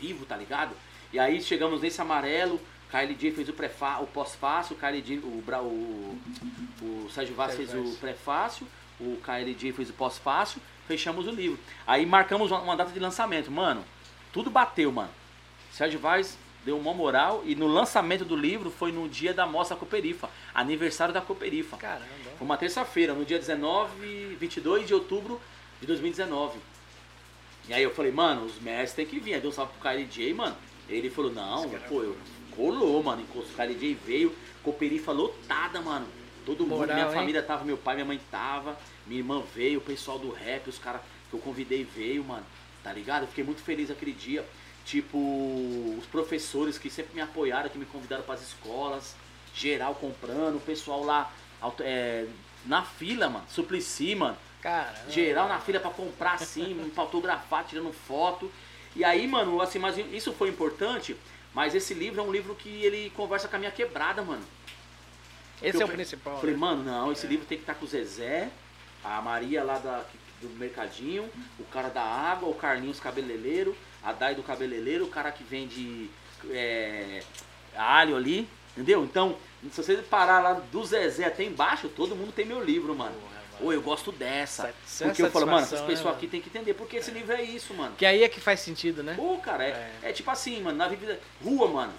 [0.00, 0.76] vivo, tá ligado?
[1.12, 2.60] E aí chegamos nesse amarelo,
[2.94, 6.16] KLJ fez o, prefá, o pós-fácil, o KLJ, o, Bra- o,
[6.80, 8.66] o Sérgio Vaz fez o prefácio,
[9.00, 11.58] o KLJ fez o pós-fácil, fechamos o livro.
[11.84, 13.84] Aí marcamos uma, data de lançamento, mano,
[14.32, 15.10] tudo bateu, mano.
[15.72, 19.76] Sérgio Vaz deu uma moral e no lançamento do livro foi no dia da mostra
[19.76, 21.76] Cooperifa, aniversário da Cooperifa.
[21.76, 22.04] Caramba.
[22.38, 25.40] Foi uma terça-feira, no dia 19, 22 de outubro
[25.80, 26.60] de 2019.
[27.68, 29.34] E aí eu falei, mano, os mestres tem que vir.
[29.34, 30.56] Aí deu um salve pro KLJ, mano.
[30.88, 32.16] Ele falou, não, pô, eu
[32.56, 33.22] colou, mano.
[33.22, 36.06] Enquanto o KLJ veio, Cooperifa lotada, mano.
[36.46, 37.14] Todo mundo, Moral, minha hein?
[37.14, 40.78] família tava, meu pai, minha mãe tava, minha irmã veio, o pessoal do rap, os
[40.78, 41.00] caras
[41.30, 42.44] que eu convidei veio, mano.
[42.82, 43.22] Tá ligado?
[43.22, 44.44] Eu fiquei muito feliz aquele dia.
[44.84, 45.18] Tipo,
[45.98, 49.16] os professores que sempre me apoiaram, que me convidaram para as escolas,
[49.54, 51.32] geral comprando, o pessoal lá
[51.80, 52.26] é,
[52.66, 54.36] na fila, mano, Suplicy, mano.
[54.60, 55.10] Caramba.
[55.10, 58.50] Geral na fila pra comprar assim, pra autografar, tirando foto.
[58.96, 61.16] E aí, mano, assim, mas isso foi importante,
[61.54, 64.42] mas esse livro é um livro que ele conversa com a minha quebrada, mano.
[65.62, 66.38] Esse Eu é o principal.
[66.40, 66.60] Falei, né?
[66.60, 68.50] mano, não, esse livro tem que estar com o Zezé,
[69.02, 70.04] a Maria lá da,
[70.42, 75.30] do Mercadinho, o cara da água, o Carlinhos Cabeleleiro, a Dai do Cabeleleiro, o cara
[75.30, 76.10] que vende
[76.50, 77.22] é,
[77.76, 79.04] alho ali, entendeu?
[79.04, 79.36] Então,
[79.70, 83.14] se você parar lá do Zezé até embaixo, todo mundo tem meu livro, mano.
[83.14, 83.43] Porra, mano.
[83.60, 84.74] Ou eu gosto dessa.
[84.86, 87.32] Sa- Porque eu falo, mano, essas né, pessoas aqui tem que entender, porque esse livro
[87.32, 87.94] é isso, mano.
[87.96, 89.14] Que aí é que faz sentido, né?
[89.16, 91.18] Pô, cara, é, é tipo assim, mano, na vida.
[91.42, 91.92] Rua, mano.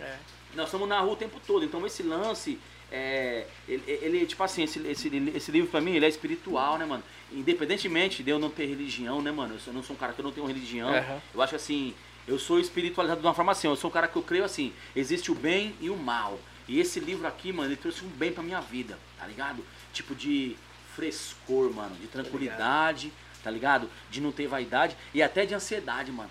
[0.00, 0.16] É.
[0.54, 2.58] Nós estamos na rua o tempo todo, então esse lance,
[2.90, 6.84] é, ele, ele, tipo assim, esse, esse, esse livro pra mim, ele é espiritual, né,
[6.84, 7.02] mano?
[7.32, 9.56] Independentemente de eu não ter religião, né, mano?
[9.66, 10.88] Eu, não sou um cara que eu não tenho religião.
[10.94, 11.20] Aham.
[11.34, 11.94] Eu acho assim,
[12.28, 14.72] eu sou espiritualizado de uma forma assim, eu sou um cara que eu creio assim,
[14.94, 16.38] existe o bem e o mal.
[16.68, 19.64] E esse livro aqui, mano, ele trouxe um bem pra minha vida, tá ligado?
[19.92, 20.56] Tipo de
[20.94, 23.12] frescor, mano, de tranquilidade,
[23.42, 23.88] tá ligado?
[24.10, 26.30] De não ter vaidade e até de ansiedade, mano.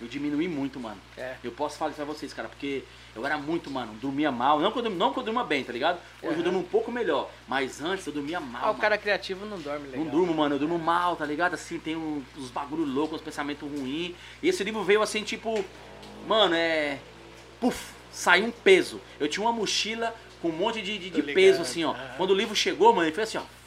[0.00, 1.00] Eu diminui muito, mano.
[1.16, 1.34] É.
[1.42, 2.84] Eu posso falar isso pra vocês, cara, porque
[3.16, 4.60] eu era muito, mano, dormia mal.
[4.60, 5.96] Não que eu, dormia- não que eu durma bem, tá ligado?
[6.22, 6.36] Hoje Aham.
[6.38, 7.28] eu durmo um pouco melhor.
[7.48, 8.62] Mas antes eu dormia mal.
[8.66, 10.04] Ah, o cara criativo não dorme legal.
[10.04, 11.54] Não durmo, mano, eu durmo mal, tá ligado?
[11.54, 14.14] Assim, tem um- uns bagulho louco, uns pensamentos ruins.
[14.40, 15.64] E esse livro veio assim, tipo,
[16.28, 17.00] mano, é.
[17.60, 19.00] Puf, saiu um peso.
[19.18, 21.90] Eu tinha uma mochila com um monte de, de, de ligado, peso, assim, ó.
[21.90, 22.14] aham.
[22.16, 23.57] Quando o livro chegou, mano, ele fez assim, ó.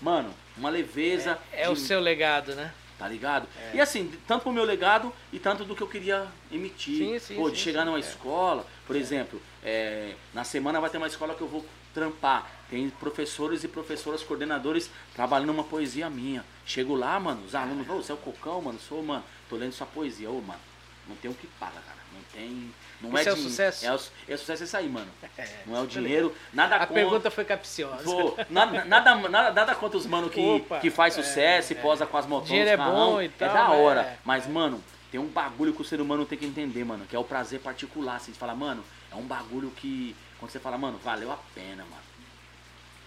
[0.00, 1.38] Mano, uma leveza.
[1.52, 2.72] É de- o seu legado, né?
[2.98, 3.48] Tá ligado?
[3.72, 3.76] É.
[3.76, 6.98] E assim, tanto pro meu legado e tanto do que eu queria emitir.
[6.98, 8.00] Sim, sim, Pô, sim, de chegar numa é.
[8.00, 11.64] escola, por exemplo, é, na semana vai ter uma escola que eu vou
[11.94, 12.50] trampar.
[12.68, 16.44] Tem professores e professoras, coordenadores trabalhando uma poesia minha.
[16.66, 19.72] Chego lá, mano, os alunos, ô, você é o Cocão, mano, sou, mano, tô lendo
[19.72, 20.30] sua poesia.
[20.30, 20.60] Ô, mano,
[21.08, 21.98] não tem o que paga, cara.
[22.12, 22.70] Não tem.
[23.00, 23.86] Não Isso é o din- sucesso?
[23.86, 25.10] É o, é o sucesso isso aí, mano.
[25.38, 26.94] É, Não é o dinheiro, nada A contra.
[26.94, 28.02] pergunta foi capciosa.
[28.04, 31.76] Pô, nada, nada, nada, nada contra os mano que, Opa, que faz é, sucesso e
[31.76, 31.80] é.
[31.80, 32.48] posa com as motoras.
[32.48, 33.76] Dinheiro é bom e tal, É da né?
[33.76, 34.00] hora.
[34.02, 34.18] É.
[34.22, 37.18] Mas, mano, tem um bagulho que o ser humano tem que entender, mano, que é
[37.18, 38.16] o prazer particular.
[38.16, 40.14] Assim, de falar, mano, é um bagulho que.
[40.38, 42.02] Quando você fala, mano, valeu a pena, mano.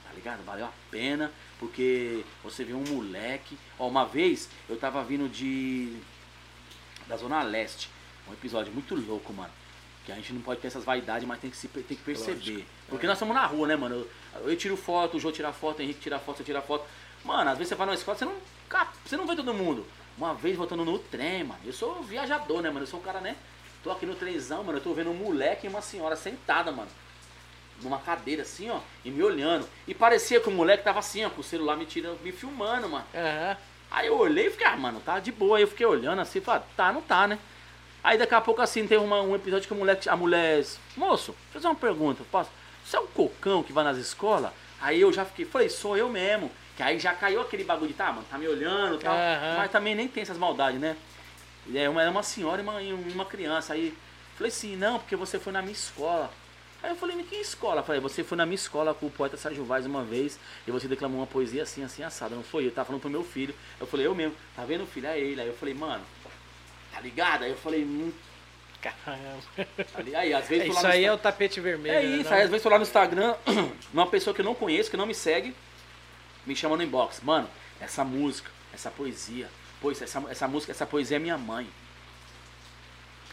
[0.04, 0.44] Tá ligado?
[0.44, 3.58] Valeu a pena, porque você vê um moleque.
[3.78, 5.96] Ó, uma vez eu tava vindo de.
[7.08, 7.90] da Zona Leste.
[8.28, 9.52] Um episódio muito louco, mano.
[10.06, 12.34] Que a gente não pode ter essas vaidades, mas tem que, se, tem que perceber.
[12.34, 12.70] Lógico.
[12.90, 14.06] Porque nós estamos na rua, né, mano?
[14.36, 16.86] Eu, eu tiro foto, o Jô tira foto, o Henrique tira foto, você tira foto.
[17.24, 18.36] Mano, às vezes você vai numa escola, você não,
[19.06, 19.86] você não vê todo mundo.
[20.18, 21.60] Uma vez voltando no trem, mano.
[21.66, 22.84] Eu sou viajador, né, mano?
[22.84, 23.36] Eu sou um cara, né?
[23.84, 24.78] Tô aqui no trenzão, mano.
[24.78, 26.90] Eu tô vendo um moleque e uma senhora sentada, mano.
[27.82, 29.68] Numa cadeira assim, ó, e me olhando.
[29.88, 32.88] E parecia que o moleque tava assim, ó, com o celular me tirando, me filmando,
[32.88, 33.06] mano.
[33.16, 33.58] Aham.
[33.90, 35.58] Aí eu olhei e fiquei, ah, mano, tá de boa.
[35.58, 37.40] Aí eu fiquei olhando assim, falei, tá, não tá, né?
[38.04, 40.66] Aí daqui a pouco assim tem uma- um episódio que a mulher, a mulher,
[40.98, 42.50] moço, deixa eu fazer uma pergunta, posso?
[42.86, 44.52] Você é um cocão que vai nas escolas?
[44.82, 46.52] Aí eu já fiquei, falei, sou eu mesmo.
[46.76, 49.14] Que aí já caiu aquele bagulho de, tá, mano, tá me olhando e tal.
[49.16, 49.58] Aham.
[49.58, 50.98] Mas também nem tem essas maldades, né?
[51.74, 52.80] É uma, é uma senhora e uma,
[53.14, 53.74] uma criança.
[53.74, 53.96] Aí
[54.36, 56.30] falei assim, não, porque você foi na minha escola.
[56.82, 57.80] Aí eu falei, que escola?
[57.80, 60.72] Eu falei, você foi na minha escola com o poeta Sérgio Vaz uma vez e
[60.72, 62.36] você declamou uma poesia assim, assim, assada.
[62.36, 63.56] Não foi eu, tava falando pro meu filho.
[63.80, 65.08] Eu falei, eu mesmo, tá vendo, filho?
[65.08, 65.40] É ele.
[65.40, 66.04] Aí eu falei, mano,
[66.94, 67.44] tá ligado?
[67.44, 68.14] Aí eu falei, hum,
[68.82, 69.42] Caramba.
[69.92, 70.22] tá ligado?
[70.22, 71.96] Aí às vezes lá Isso aí é Insta- o tapete vermelho.
[71.96, 72.38] é né, isso, não?
[72.38, 73.36] aí às vezes tô lá no Instagram,
[73.94, 75.56] uma pessoa que eu não conheço, que não me segue,
[76.46, 77.22] me chama no inbox.
[77.22, 77.50] Mano,
[77.82, 79.50] essa música, essa poesia,
[79.82, 81.68] pois essa, essa música, essa poesia é minha mãe.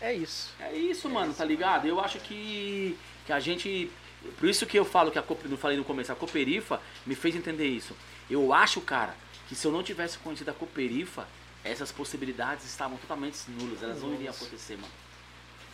[0.01, 0.53] É isso.
[0.61, 1.87] É isso, mano, tá ligado?
[1.87, 2.97] Eu acho que,
[3.27, 3.91] que a gente.
[4.39, 7.35] Por isso que eu falo que a não falei no começo, a Cooperifa me fez
[7.35, 7.97] entender isso.
[8.31, 9.15] Eu acho, cara,
[9.49, 11.27] que se eu não tivesse conhecido a Cooperifa,
[11.65, 14.93] essas possibilidades estavam totalmente nulas, elas não iriam acontecer, mano.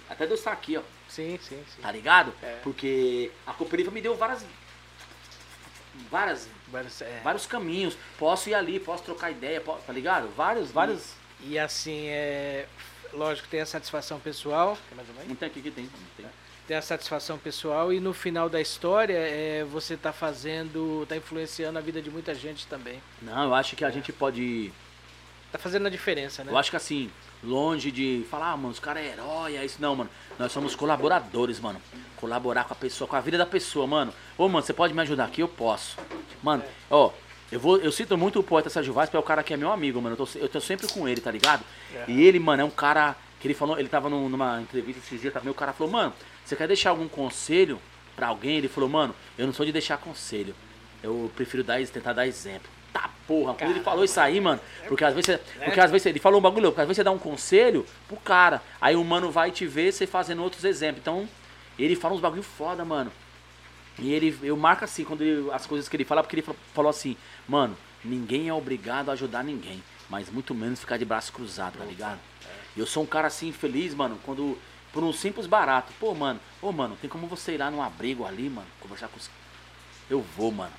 [0.09, 0.83] até de eu estar aqui, ó.
[1.09, 1.83] Sim, sim, sim.
[1.83, 2.33] Tá ligado?
[2.43, 2.59] É.
[2.63, 4.45] Porque a cooperativa me deu várias.
[6.11, 7.21] Várias, Vários- é.
[7.25, 7.97] vários caminhos.
[8.19, 10.29] Posso ir ali, posso trocar ideia, posso, tá ligado?
[10.37, 11.15] Vários, vários.
[11.41, 12.67] E assim, é.
[13.13, 14.77] Lógico, tem a satisfação pessoal.
[14.89, 15.29] Quer mais uma aí?
[15.29, 15.89] Não tem aqui que tem.
[16.17, 16.27] Tem.
[16.67, 21.07] Tem a satisfação pessoal e no final da história é, você tá fazendo.
[21.09, 23.01] tá influenciando a vida de muita gente também.
[23.23, 24.73] Não, eu acho que a gente pode.
[25.57, 26.53] Tá fazendo a diferença, né?
[26.53, 27.11] Eu acho que assim,
[27.43, 29.79] longe de falar, ah, mano, os caras é herói, é isso.
[29.81, 30.11] Não, mano.
[30.39, 31.81] Nós somos colaboradores, mano.
[32.17, 34.13] Colaborar com a pessoa, com a vida da pessoa, mano.
[34.37, 35.41] Ô, mano, você pode me ajudar aqui?
[35.41, 35.97] Eu posso.
[36.43, 37.11] Mano, ó,
[37.51, 37.79] eu vou.
[37.79, 40.01] Eu cito muito o poeta Sérgio Vaz, porque é o cara que é meu amigo,
[40.03, 40.15] mano.
[40.19, 41.65] Eu tô, eu tô sempre com ele, tá ligado?
[42.07, 45.21] E ele, mano, é um cara que ele falou, ele tava num- numa entrevista esses
[45.23, 46.13] dias também, o cara falou, mano,
[46.45, 47.81] você quer deixar algum conselho
[48.15, 48.59] pra alguém?
[48.59, 50.55] Ele falou, mano, eu não sou de deixar conselho.
[51.03, 52.69] Eu prefiro dar, tentar dar exemplo.
[52.99, 56.07] Tá porra, quando ele falou isso aí, mano, porque às vezes, você- porque às vezes
[56.07, 59.05] ele falou um bagulho, porque às vezes você dá um conselho pro cara, aí o
[59.05, 61.01] mano vai te ver você fazendo outros exemplos.
[61.03, 61.29] Então,
[61.79, 63.13] ele fala uns bagulho foda, mano.
[63.99, 66.55] E ele, eu marco assim, quando ele- as coisas que ele fala, porque ele fa-
[66.75, 67.17] falou assim,
[67.49, 71.85] mano, ninguém é obrigado a ajudar ninguém, mas muito menos ficar de braço cruzado, tá
[71.85, 72.19] ligado?
[72.77, 74.57] E Eu sou um cara assim, feliz, mano, quando,
[74.93, 78.25] por um simples barato, pô, mano, ô, mano, tem como você ir lá num abrigo
[78.27, 79.29] ali, mano, conversar com os...
[80.09, 80.73] Eu vou, mano.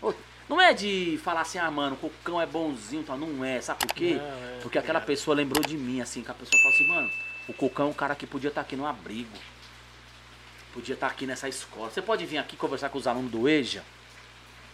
[0.00, 0.12] Ô,
[0.50, 3.86] não é de falar assim, ah, mano, o cocão é bonzinho, tal, não é, sabe
[3.86, 4.14] por quê?
[4.14, 7.10] Não, é, Porque aquela pessoa lembrou de mim, assim, que a pessoa falou assim, mano,
[7.48, 9.30] o cocão é um cara que podia estar aqui no abrigo.
[10.74, 11.88] Podia estar aqui nessa escola.
[11.88, 13.84] Você pode vir aqui conversar com os alunos do EJA?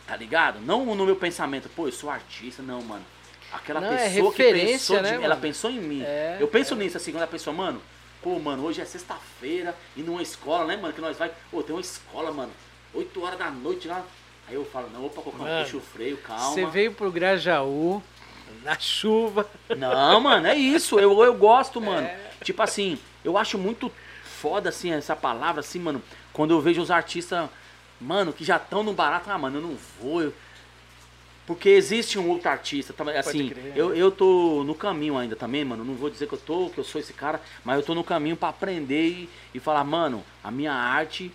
[0.06, 0.60] Tá ligado?
[0.60, 3.04] Não no meu pensamento, pô, eu sou artista, não, mano.
[3.52, 6.02] Aquela Não, é pessoa que referência, pensou né, de, ela pensou em mim.
[6.02, 7.82] É, eu penso nisso assim, quando a pessoa, mano,
[8.22, 11.74] pô, mano, hoje é sexta-feira e numa escola, né, mano, que nós vai, pô, tem
[11.74, 12.52] uma escola, mano,
[12.94, 14.04] 8 horas da noite lá.
[14.48, 16.44] Aí eu falo, não, opa, colocar um Mano, puxa o freio, calma.
[16.54, 18.02] Você veio pro Grajaú,
[18.62, 19.48] na chuva.
[19.76, 20.98] Não, mano, é isso.
[21.00, 22.06] Eu, eu gosto, mano.
[22.06, 22.30] É.
[22.44, 23.90] Tipo assim, eu acho muito
[24.24, 26.00] foda, assim, essa palavra, assim, mano.
[26.32, 27.48] Quando eu vejo os artistas,
[28.00, 30.22] mano, que já estão no barato, ah, mano, eu não vou.
[30.22, 30.32] eu-
[31.46, 35.84] Porque existe um outro artista, assim, eu, eu tô no caminho ainda também, mano.
[35.84, 38.02] Não vou dizer que eu tô, que eu sou esse cara, mas eu tô no
[38.04, 41.32] caminho pra aprender e, e falar, mano, a minha arte,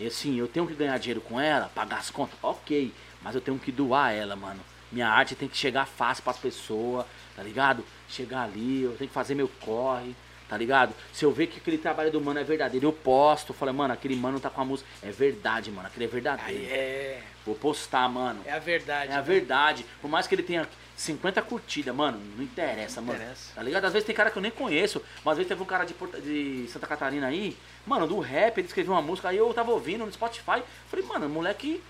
[0.00, 2.92] assim, eu tenho que ganhar dinheiro com ela, pagar as contas, ok,
[3.22, 4.60] mas eu tenho que doar ela, mano.
[4.90, 7.84] Minha arte tem que chegar fácil pras pessoas, tá ligado?
[8.08, 10.14] Chegar ali, eu tenho que fazer meu corre,
[10.48, 10.94] tá ligado?
[11.12, 13.54] Se eu ver que aquele trabalho do mano é verdadeiro, eu posto.
[13.54, 14.88] Falei, mano, aquele mano tá com a música.
[15.02, 16.60] É verdade, mano, aquele é verdadeiro.
[16.60, 17.22] Aí é.
[17.46, 18.42] Vou postar, mano.
[18.44, 19.10] É a verdade.
[19.10, 19.22] É a né?
[19.22, 19.86] verdade.
[20.00, 20.68] Por mais que ele tenha
[21.02, 23.18] 50 curtidas, mano, não interessa, Não mano.
[23.18, 23.52] interessa.
[23.54, 23.84] Tá ligado?
[23.84, 25.94] Às vezes tem cara que eu nem conheço, mas às vezes teve um cara de,
[25.94, 27.56] Porta- de Santa Catarina aí,
[27.86, 30.62] mano, do rap, ele escreveu uma música, aí eu tava ouvindo no Spotify.
[30.88, 31.82] Falei, mano, moleque.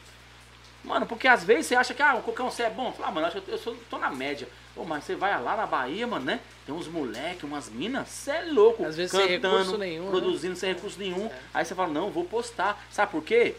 [0.83, 2.91] Mano, porque às vezes você acha que, ah, qualquer um você é bom.
[2.93, 4.49] Fala, ah, mano, eu, acho que eu sou, tô na média.
[4.75, 6.41] Pô, mas você vai lá na Bahia, mano, né?
[6.67, 8.85] Tem uns moleque, umas minas, você é louco.
[8.85, 10.11] Às vezes sem recurso nenhum, né?
[10.11, 11.31] Produzindo sem recurso nenhum.
[11.55, 12.83] Aí você fala, não, vou postar.
[12.91, 13.55] Sabe por quê?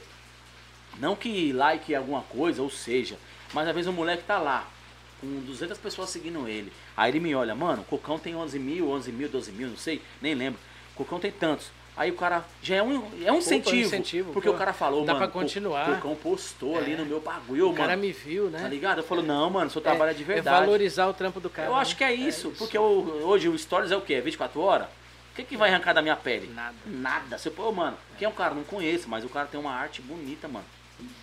[0.99, 3.17] Não que like alguma coisa, ou seja,
[3.53, 4.67] mas às vezes o moleque tá lá,
[5.23, 6.71] com 200 pessoas seguindo ele.
[6.95, 9.77] Aí ele me olha, mano, o Cocão tem 11 mil, 11 mil, 12 mil, não
[9.77, 10.59] sei, nem lembro.
[10.93, 11.67] O Cocão tem tantos.
[11.95, 14.55] Aí o cara já é um, é um incentivo, incentivo, porque pô.
[14.55, 15.89] o cara falou, Dá mano, pra continuar.
[15.91, 16.97] o Cocão postou ali É.
[16.97, 18.01] no meu bagulho, O cara mano.
[18.01, 18.59] me viu, né?
[18.61, 18.97] Tá ligado?
[18.97, 20.65] Eu falo, não, mano, seu trabalho é, de É verdade.
[20.65, 21.67] valorizar o trampo do cara.
[21.67, 21.81] Eu né?
[21.81, 24.15] acho que é isso, porque o- hoje o Stories é o quê?
[24.15, 24.87] É 24 horas?
[24.87, 26.51] O que, que vai arrancar da minha pele?
[26.53, 26.75] Nada.
[26.85, 27.37] Nada.
[27.37, 28.53] Você, pô, mano, quem é um cara?
[28.55, 30.65] Não conheço, mas o cara tem uma arte bonita, mano.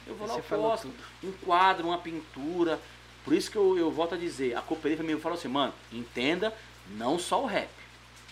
[0.07, 0.89] Eu vou lá, Você eu posto
[1.25, 2.79] um quadro, uma pintura.
[3.25, 6.55] Por isso que eu, eu volto a dizer, a cooperativa me falou assim, mano, entenda,
[6.91, 7.69] não só o rap.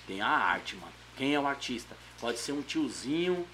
[0.06, 0.92] Tem a arte, mano.
[1.16, 1.96] Quem é o artista?
[2.20, 3.46] Pode ser um tiozinho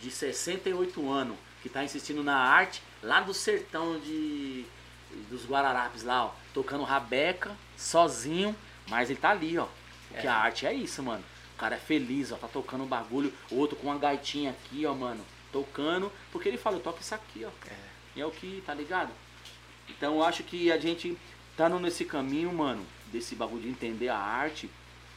[0.00, 4.64] de 68 anos que tá insistindo na arte lá do sertão de
[5.30, 8.54] dos Guararapes lá, ó, tocando rabeca, sozinho,
[8.88, 9.66] mas ele tá ali, ó.
[10.08, 11.24] Porque a arte é isso, mano.
[11.54, 14.94] O cara é feliz, ó, tá tocando um bagulho, outro com uma gaitinha aqui, ó,
[14.94, 17.50] mano, tocando, porque ele fala, eu toco isso aqui, ó.
[18.14, 19.10] E é o que, tá ligado?
[19.90, 21.16] Então eu acho que a gente
[21.56, 24.70] tá nesse caminho, mano, desse bagulho de entender a arte.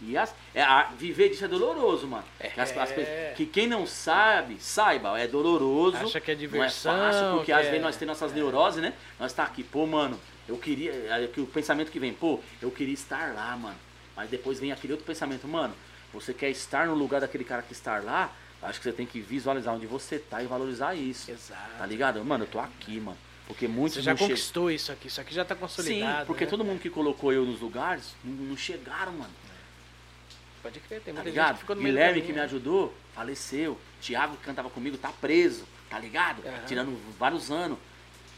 [0.03, 2.23] E as, é, a- viver disso é doloroso, mano.
[2.39, 3.33] Que, as- as É.
[3.37, 5.97] que quem não sabe, saiba, é doloroso.
[5.97, 8.33] Acha que é Não é diversão, fácil, porque que às é- vezes nós temos nossas
[8.35, 8.93] neuroses, né?
[9.19, 10.19] Nós tá aqui, pô, mano,
[10.49, 10.91] eu queria.
[10.91, 13.77] é que o pensamento que vem, pô, eu queria estar lá, mano.
[14.15, 15.75] Mas depois vem aquele outro pensamento, mano,
[16.11, 18.33] você quer estar no lugar daquele cara que está lá,
[18.63, 21.29] acho que você tem que visualizar onde você tá e valorizar isso.
[21.29, 21.77] Exato.
[21.77, 22.25] Tá ligado?
[22.25, 23.17] Mano, eu tô aqui, mano.
[23.51, 25.07] Porque muitos Você já conquistou isso aqui.
[25.09, 26.19] Isso aqui já tá consolidado.
[26.21, 26.49] Sim, porque né?
[26.49, 29.33] todo mundo que colocou eu nos lugares não, não chegaram, mano.
[30.63, 31.53] Pode crer, tem Tá muita gente ligado?
[31.55, 32.43] que ficou no Guilherme que me né?
[32.43, 33.77] ajudou, faleceu.
[33.99, 36.41] Tiago que cantava comigo tá preso, tá ligado?
[36.47, 36.65] Aham.
[36.65, 37.77] Tirando vários anos.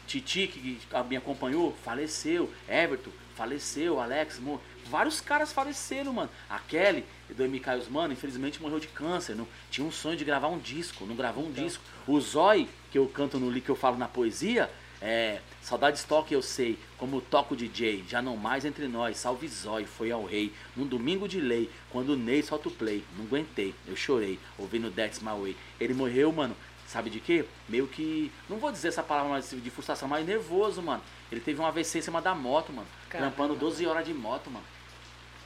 [0.06, 0.78] Titi que
[1.08, 2.52] me acompanhou, faleceu.
[2.68, 4.00] Everton, faleceu.
[4.00, 6.28] Alex, mo- Vários caras faleceram, mano.
[6.50, 9.34] A Kelly, do MK os Mano, infelizmente morreu de câncer.
[9.34, 11.64] Não, tinha um sonho de gravar um disco, não gravou um Então.
[11.64, 11.82] disco.
[12.06, 14.70] O Zói, que eu canto no li que eu falo na poesia,
[15.04, 15.40] é.
[15.60, 20.10] Saudades toque eu sei, como toco DJ, já não mais entre nós, salve Zói, foi
[20.10, 23.96] ao rei, num domingo de lei, quando o Ney solta o play, não aguentei, eu
[23.96, 25.56] chorei, ouvindo Dex My Way.
[25.80, 26.54] Ele morreu, mano,
[26.86, 27.46] sabe de quê?
[27.68, 31.02] Meio que, não vou dizer essa palavra mas de frustração, mas nervoso, mano.
[31.30, 33.30] Ele teve um AVC em cima da moto, mano, Caramba.
[33.30, 34.64] trampando 12 horas de moto, mano.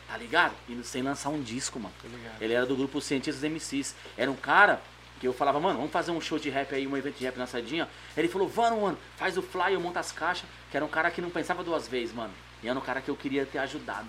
[0.09, 0.55] Tá ligado?
[0.68, 1.94] E sem lançar um disco, mano.
[2.40, 3.94] Ele era do grupo Cientistas MCs.
[4.16, 4.80] Era um cara
[5.20, 7.36] que eu falava, mano, vamos fazer um show de rap aí, um evento de rap
[7.36, 7.88] na Sadinha.
[8.16, 10.48] Ele falou, vamos, mano, faz o fly, eu monto as caixas.
[10.70, 12.32] Que era um cara que não pensava duas vezes, mano.
[12.62, 14.06] E era um cara que eu queria ter ajudado.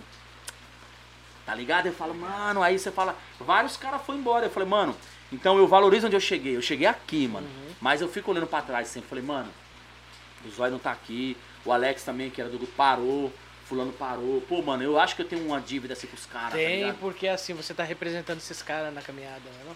[1.45, 1.87] Tá ligado?
[1.87, 4.45] Eu falo, mano, aí você fala, vários caras foram embora.
[4.45, 4.95] Eu falei, mano,
[5.31, 6.55] então eu valorizo onde eu cheguei.
[6.55, 7.47] Eu cheguei aqui, mano.
[7.81, 9.09] Mas eu fico olhando pra trás sempre.
[9.09, 9.49] Falei, mano,
[10.45, 11.35] o Zóio não tá aqui.
[11.65, 13.33] O Alex também, que era do grupo, parou.
[13.65, 14.41] Fulano parou.
[14.41, 16.77] Pô, mano, eu acho que eu tenho uma dívida assim com os caras, tá Tem,
[16.81, 16.97] ligado?
[16.99, 19.59] porque assim, você tá representando esses caras na caminhada, né?
[19.65, 19.75] não?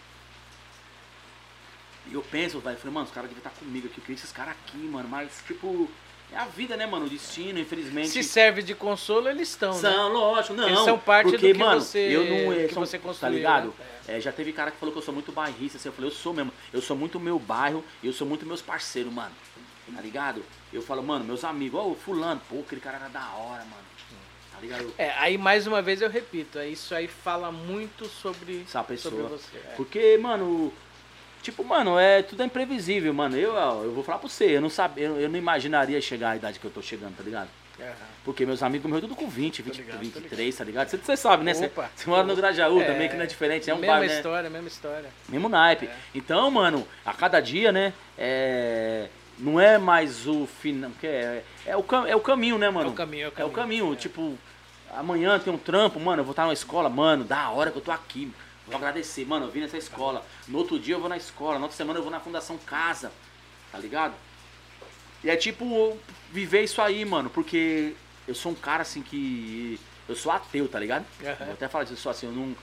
[2.10, 4.32] E eu penso, velho, falei, mano, os caras devem estar comigo aqui, eu queria esses
[4.32, 5.90] caras aqui, mano, mas, tipo,
[6.32, 8.10] é a vida, né, mano, o destino, infelizmente.
[8.10, 9.80] Se serve de consolo, eles estão, né?
[9.80, 10.68] São, lógico, não.
[10.68, 13.04] Eles são parte do porque, que mano, você- eu não, é, que são- você Tá
[13.08, 13.68] construiu, ligado?
[13.68, 13.86] né?
[14.18, 16.14] É, já teve cara que falou que eu sou muito bairrista, assim, eu falei, eu
[16.16, 16.52] sou mesmo.
[16.74, 19.32] Eu sou muito meu bairro e eu sou muito meus parceiros, mano.
[19.96, 20.44] Tá ligado?
[20.74, 23.84] Eu falo, mano, meus amigos, ó, o fulano, pô, aquele cara era da hora, mano.
[24.52, 24.94] Tá ligado?
[24.98, 29.14] É, aí mais uma vez eu repito, é isso aí fala muito sobre, Essa pessoa.
[29.14, 29.58] sobre você.
[29.58, 29.74] é.
[29.76, 30.72] Porque, mano,
[31.44, 33.38] tipo, mano, é tudo é imprevisível, mano.
[33.38, 33.54] Eu,
[33.84, 36.58] eu vou falar pra você, eu não sabia, eu, eu não imaginaria chegar à idade
[36.60, 37.50] que eu tô chegando, tá ligado?
[37.80, 37.92] Aham.
[38.24, 40.90] Porque meus amigos morreram tudo com 20, 20 ligado, tô 23, tá ligado?
[40.90, 41.54] Você, você sabe, né?
[41.54, 41.70] Você,
[42.06, 44.18] mora no Grajaú É, também, que não é diferente, é um mesma bairro, né?
[44.18, 45.10] história, mesma história.
[45.28, 45.88] Mesmo naipe.
[45.88, 45.96] É.
[46.16, 47.92] Então, mano, a cada dia, né?
[48.18, 49.08] É,
[49.38, 50.92] não é mais o final.
[51.02, 52.90] que É, é, o, é o caminho, né, mano?
[52.90, 53.94] É o caminho, é o É o caminho, caminho.
[53.94, 53.96] é.
[53.98, 54.38] Tipo,
[54.96, 57.82] amanhã tem um trampo, mano, eu vou estar na escola, mano, da hora que eu
[57.84, 58.32] tô aqui.
[58.68, 60.26] Vou agradecer, mano, eu vim nessa escola.
[60.48, 63.12] No outro dia eu vou na escola, na outra semana eu vou na Fundação Casa,
[63.72, 64.14] tá ligado?
[65.24, 65.98] E é tipo,
[66.32, 67.94] viver isso aí, mano, porque
[68.28, 69.80] eu sou um cara assim que.
[70.08, 71.06] Eu sou ateu, tá ligado?
[71.24, 71.46] Aham.
[71.46, 72.56] Vou até falar disso assim, eu não.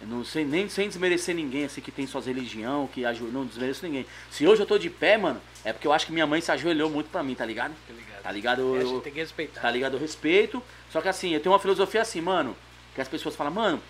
[0.00, 3.32] Eu não sei nem sem desmerecer ninguém, assim, que tem suas religião, que ajuda.
[3.32, 4.06] Não desmereço ninguém.
[4.30, 6.52] Se hoje eu tô de pé, mano, é porque eu acho que minha mãe se
[6.52, 7.74] ajoelhou muito pra mim, tá ligado?
[7.86, 8.22] Tá ligado?
[8.22, 8.60] Tá ligado?
[8.60, 9.60] Eu- É, eu- gente tem que respeitar.
[9.60, 9.94] Tá ligado?
[9.94, 10.62] Eu respeito.
[10.92, 12.56] Só que assim, eu tenho uma filosofia assim, mano,
[12.94, 13.82] que as pessoas falam, mano,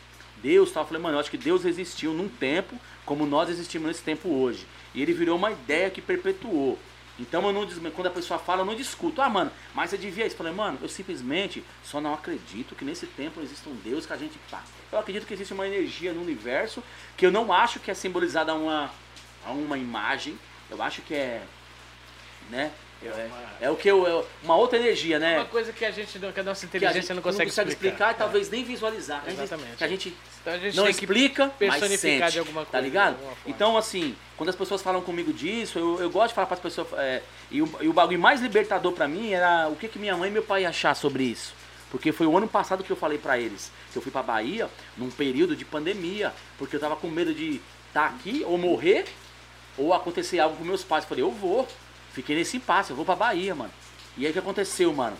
[0.43, 0.75] Deus.
[0.75, 4.29] Eu falei, mano, eu acho que Deus existiu num tempo como nós existimos nesse tempo
[4.29, 4.67] hoje.
[4.95, 6.79] E ele virou uma ideia que perpetuou.
[7.19, 9.21] Então eu não quando a pessoa fala, eu não discuto.
[9.21, 10.35] Ah, mano, mas você devia isso.
[10.35, 14.13] Eu falei, mano, eu simplesmente só não acredito que nesse tempo exista um Deus que
[14.13, 14.63] a gente pá.
[14.93, 16.83] Eu acredito que existe uma energia no universo
[17.17, 18.91] que eu não acho que é simbolizada a uma,
[19.45, 20.39] a uma imagem.
[20.71, 21.43] Eu acho que é.
[22.51, 22.73] Né?
[23.01, 24.07] É, é o que eu.
[24.07, 25.37] é uma outra energia, né?
[25.37, 28.13] Uma coisa que a gente, que a nossa que a inteligência gente não consegue explicar.
[28.13, 29.23] e talvez nem visualizar.
[29.25, 29.77] Gente- Exatamente.
[29.77, 32.85] Que a gente Então a gente não explica, mas personificar sente, de alguma Tá coisa,
[32.85, 33.15] ligado?
[33.15, 33.43] alguma forma.
[33.47, 36.61] Então, assim, quando as pessoas falam comigo disso, eu, eu gosto de falar para as
[36.61, 36.89] pessoas.
[36.95, 40.17] é, e, o, e o bagulho mais libertador para mim era o que, que minha
[40.17, 41.55] mãe e meu pai achar sobre isso.
[41.93, 44.69] Porque foi o ano passado que eu falei para eles que eu fui pra Bahia
[44.97, 49.07] num período de pandemia, porque eu tava com medo de estar aqui ou morrer
[49.77, 51.05] ou acontecer algo com meus pais.
[51.05, 51.67] Eu falei, eu vou.
[52.13, 53.71] Fiquei nesse impasse, eu vou pra Bahia, mano.
[54.17, 55.17] E aí o que aconteceu, mano?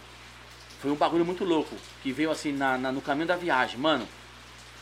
[0.81, 4.07] Foi um bagulho muito louco, que veio assim na, na- no caminho da viagem, mano.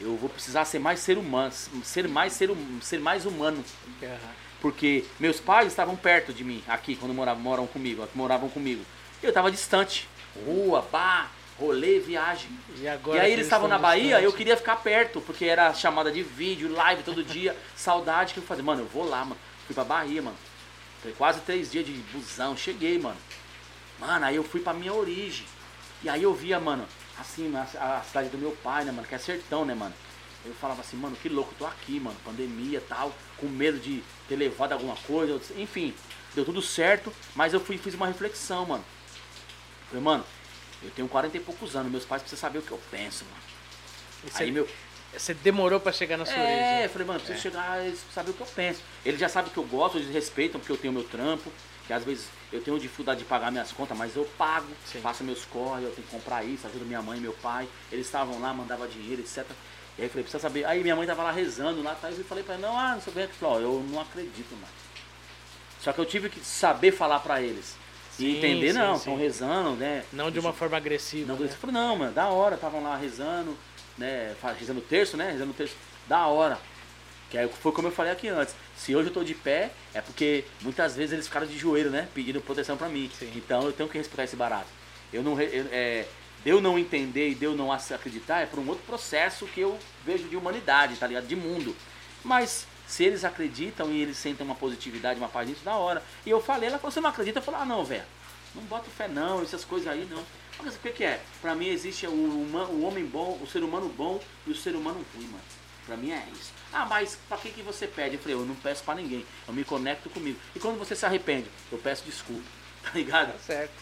[0.00, 1.52] Eu vou precisar ser mais ser humano,
[1.82, 3.64] ser mais ser, hum- ser mais humano,
[4.60, 8.84] porque meus pais estavam perto de mim, aqui quando moravam, moram comigo, moravam comigo.
[9.22, 10.06] Eu tava distante.
[10.44, 12.50] Rua, bar, rolê, viagem.
[12.78, 16.12] E, agora E aí eles estavam na Bahia, eu queria ficar perto, porque era chamada
[16.12, 18.62] de vídeo, live todo dia, saudade que eu fazia.
[18.62, 19.38] Mano, eu vou lá, mano.
[19.66, 20.36] Fui pra Bahia, mano.
[21.02, 23.18] Foi quase três dias de busão, cheguei, mano.
[23.98, 25.46] Mano, aí eu fui pra minha origem.
[26.02, 26.86] E aí eu via, mano,
[27.18, 29.94] assim, a, a cidade do meu pai, né, mano, que é sertão, né, mano.
[30.44, 34.02] Eu falava assim, mano, que louco, tô aqui, mano, pandemia e tal, com medo de
[34.28, 35.92] ter levado alguma coisa, enfim,
[36.34, 38.84] deu tudo certo, mas eu fui fiz uma reflexão, mano.
[39.88, 40.24] Falei, mano,
[40.82, 43.42] eu tenho 40 e poucos anos, meus pais precisam saber o que eu penso, mano.
[44.24, 44.68] Você, Aí meu.
[45.12, 47.42] Você demorou pra chegar na sua É, eu falei, mano, preciso É.
[47.50, 48.80] chegar, eles sabem o que eu penso.
[49.04, 51.50] Eles já sabem que eu gosto, eles respeitam porque eu tenho meu trampo,
[51.86, 55.00] que às vezes eu tenho dificuldade de pagar minhas contas, mas eu pago, Sim.
[55.00, 57.68] faço meus corre, eu tenho que comprar isso, ajudo minha mãe e meu pai.
[57.90, 59.44] Eles estavam lá, mandava dinheiro, etc.
[59.98, 60.64] E aí eu falei, precisa saber.
[60.66, 62.94] Aí minha mãe tava lá rezando lá atrás e eu falei pra ela, não, ah,
[62.94, 64.66] não sei bem, falou, ó, eu não acredito, mano.
[65.80, 67.76] Só que eu tive que saber falar pra eles.
[68.10, 70.02] Sim, e entender, sim, não, estão rezando, né?
[70.12, 71.32] Não de uma forma agressiva.
[71.32, 71.46] Não, né?
[71.46, 73.56] eu falei, não, mano, da hora, estavam lá rezando,
[73.98, 74.34] né?
[74.58, 75.30] Rezando o terço, né?
[75.32, 75.74] Rezando o terço,
[76.08, 76.58] da hora.
[77.30, 78.54] Que aí foi como eu falei aqui antes.
[78.76, 82.08] Se hoje eu tô de pé, é porque muitas vezes eles ficaram de joelho, né?
[82.14, 83.10] Pedindo proteção pra mim.
[83.18, 83.32] Sim.
[83.34, 84.68] Então eu tenho que respeitar esse barato.
[85.12, 85.40] Eu não.
[85.40, 86.06] eu- é,
[86.44, 89.76] eu não entender e de eu não acreditar é por um outro processo que eu
[90.04, 91.26] vejo de humanidade, tá ligado?
[91.26, 91.74] De mundo.
[92.22, 96.00] Mas se eles acreditam e eles sentem uma positividade, uma paz nisso, da hora.
[96.24, 97.40] E eu falei, ela falou, você não acredita?
[97.40, 98.04] Eu falei, ah não, velho,
[98.54, 100.22] não bota fé não, essas coisas aí não.
[100.62, 101.20] Mas o que, que é?
[101.40, 105.04] Pra mim existe o, o homem bom, o ser humano bom e o ser humano
[105.14, 105.42] ruim, mano.
[105.86, 106.52] Pra mim é isso.
[106.72, 108.16] Ah, mas pra que, que você pede?
[108.16, 109.24] Eu falei, eu não peço pra ninguém.
[109.46, 110.38] Eu me conecto comigo.
[110.54, 112.42] E quando você se arrepende, eu peço desculpa.
[112.86, 113.32] Tá ligado?
[113.32, 113.72] Tá certo.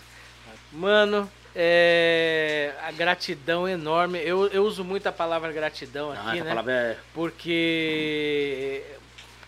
[0.73, 4.19] Mano, é, a gratidão enorme.
[4.19, 6.49] Eu, eu uso muito a palavra gratidão Ah, aqui, né?
[6.49, 6.99] palavra é.
[7.13, 8.83] Porque.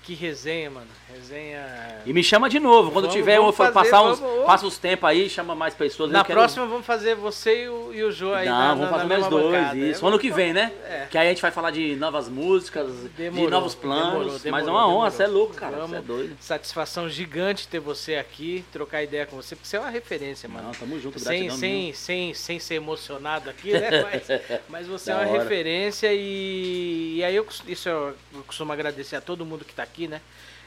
[0.07, 0.87] Que resenha, mano.
[1.13, 1.67] Resenha.
[2.07, 2.93] E me chama de novo.
[2.93, 4.21] Quando Vamos- tiver, eu vamos fazer, passar uns.
[4.21, 6.11] vamos- Passa os tempos aí, chama mais pessoas.
[6.13, 8.69] Na eu quero- próxima vamos fazer você e o, e o Jô aí Não, na,
[8.69, 9.77] vamos na, fazer mesma dois, bancada.
[9.77, 10.05] isso.
[10.05, 10.73] É, Ano que vem, né?
[10.89, 11.07] É.
[11.11, 14.07] Que aí a gente vai falar de novas músicas, de Demorou, novos planos.
[14.13, 15.11] demorou, mas é demorou, uma honra, demorou.
[15.11, 15.77] você é louco, cara.
[15.77, 15.91] Vamos.
[15.91, 16.37] Você é doido.
[16.41, 20.67] Satisfação gigante ter você aqui, trocar ideia com você, porque você é uma referência, mano.
[20.67, 21.95] Não, tamo junto, sem, sem, mesmo.
[21.97, 23.91] sem, sem ser emocionado aqui, né?
[24.07, 25.43] Mas, mas você é uma hora.
[25.43, 29.83] referência e, e aí eu, isso eu, eu costumo agradecer a todo mundo que tá
[29.83, 30.21] aqui, né?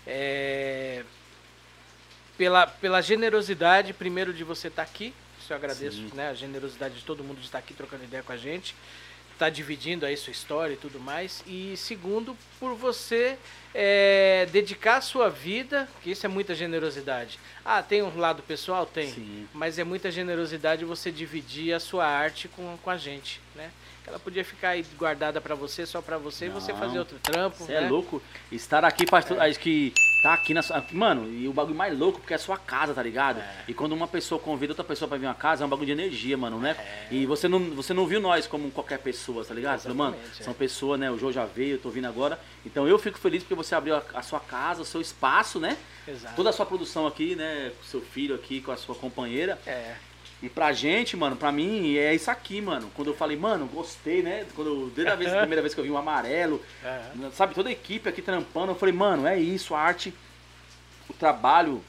[0.07, 1.03] É,
[2.37, 5.13] pela, pela generosidade, primeiro, de você estar aqui.
[5.41, 6.11] Isso eu agradeço, Sim.
[6.13, 6.29] né?
[6.29, 8.73] A generosidade de todo mundo de estar aqui trocando ideia com a gente.
[9.37, 11.43] Tá dividindo aí sua história e tudo mais.
[11.45, 13.37] E segundo, por você
[13.73, 17.39] é, dedicar a sua vida, que isso é muita generosidade.
[17.63, 18.85] Ah, tem um lado pessoal?
[18.85, 19.11] Tem.
[19.11, 19.47] Sim.
[19.53, 23.71] Mas é muita generosidade você dividir a sua arte com, com a gente, né?
[24.09, 27.57] Ela podia ficar aí guardada pra você, só pra você, e você fazer outro trampo,
[27.63, 27.85] Você né?
[27.85, 28.19] é louco.
[28.51, 29.39] Estar aqui faz tudo.
[29.39, 30.83] Acho que tá aqui na sua.
[30.91, 33.39] Mano, e o bagulho mais louco porque é a sua casa, tá ligado?
[33.39, 33.63] É.
[33.67, 35.91] E quando uma pessoa convida outra pessoa pra vir uma casa, é um bagulho de
[35.91, 36.75] energia, mano, né?
[36.79, 37.07] É.
[37.13, 39.79] E você não, você não viu nós como qualquer pessoa, tá ligado?
[39.81, 40.43] Falei, mano, Exatamente, é.
[40.43, 41.11] são pessoas, né?
[41.11, 42.39] O João já veio, eu tô vindo agora.
[42.65, 45.77] Então eu fico feliz porque você abriu a, a sua casa, o seu espaço, né?
[46.07, 46.35] Exato.
[46.35, 47.71] Toda a sua produção aqui, né?
[47.77, 49.59] Com seu filho aqui, com a sua companheira.
[49.67, 49.95] É.
[50.41, 52.89] E pra gente, mano, pra mim é isso aqui, mano.
[52.95, 54.45] Quando eu falei, mano, gostei, né?
[54.55, 57.31] Quando eu, desde a vez, a primeira vez que eu vi o amarelo, Aham.
[57.31, 60.13] sabe, toda a equipe aqui trampando, eu falei, mano, é isso, a arte,
[61.09, 61.83] o trabalho,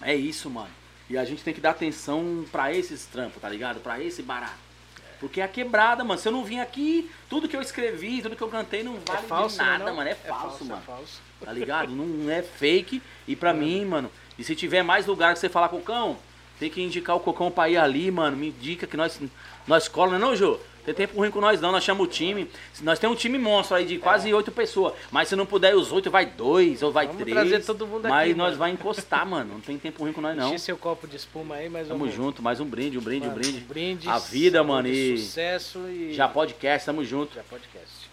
[0.00, 0.70] é isso, mano.
[1.10, 3.80] E a gente tem que dar atenção pra esses trampos, tá ligado?
[3.80, 4.70] Pra esse barato.
[5.18, 6.18] Porque é a quebrada, mano.
[6.18, 9.18] Se eu não vim aqui, tudo que eu escrevi, tudo que eu cantei não vale
[9.18, 9.96] é falso, de nada, né, não?
[9.96, 10.08] mano.
[10.08, 10.80] É falso, mano.
[10.82, 11.20] É falso.
[11.44, 11.90] Tá ligado?
[11.92, 13.02] Não é fake.
[13.28, 16.16] E pra mim, mano, e se tiver mais lugar que você falar, Cocão,
[16.60, 18.36] tem que indicar o Cocão pra ir ali, mano.
[18.36, 19.18] Me indica que nós,
[19.66, 20.58] nós cola, não é não, Jô?
[20.84, 22.50] Tem tempo ruim com nós não, nós chamamos o time.
[22.82, 24.94] Nós temos um time monstro aí de quase oito pessoas.
[25.10, 27.34] Mas se não puder os oito, vai dois ou vai Vamos três.
[27.36, 28.58] trazer todo mundo Mas aqui, nós mano.
[28.58, 29.54] vai encostar, mano.
[29.54, 30.48] Não tem tempo ruim com nós não.
[30.48, 33.38] Enchi seu copo de espuma aí, mas Tamo junto, mais um brinde, um brinde, Mano,
[33.38, 33.58] um brinde.
[33.58, 34.08] um brinde.
[34.08, 36.14] A vida, mano, e- Sucesso e...
[36.14, 37.34] Já podcast, tamo junto.
[37.34, 38.08] Já podcast.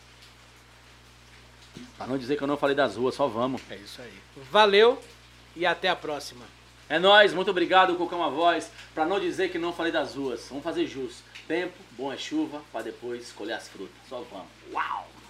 [1.98, 3.62] Pra não dizer que eu não falei das ruas, só vamos.
[3.70, 4.12] É isso aí.
[4.52, 5.00] Valeu
[5.56, 6.46] e até a próxima.
[6.90, 8.72] É nóis, muito obrigado, Cocão a Voz.
[8.96, 11.22] Pra não dizer que não falei das ruas, vamos fazer jus.
[11.48, 13.96] Tempo, bom é chuva, pra depois colher as frutas.
[14.08, 14.48] Só vamos.
[14.72, 15.17] Uau!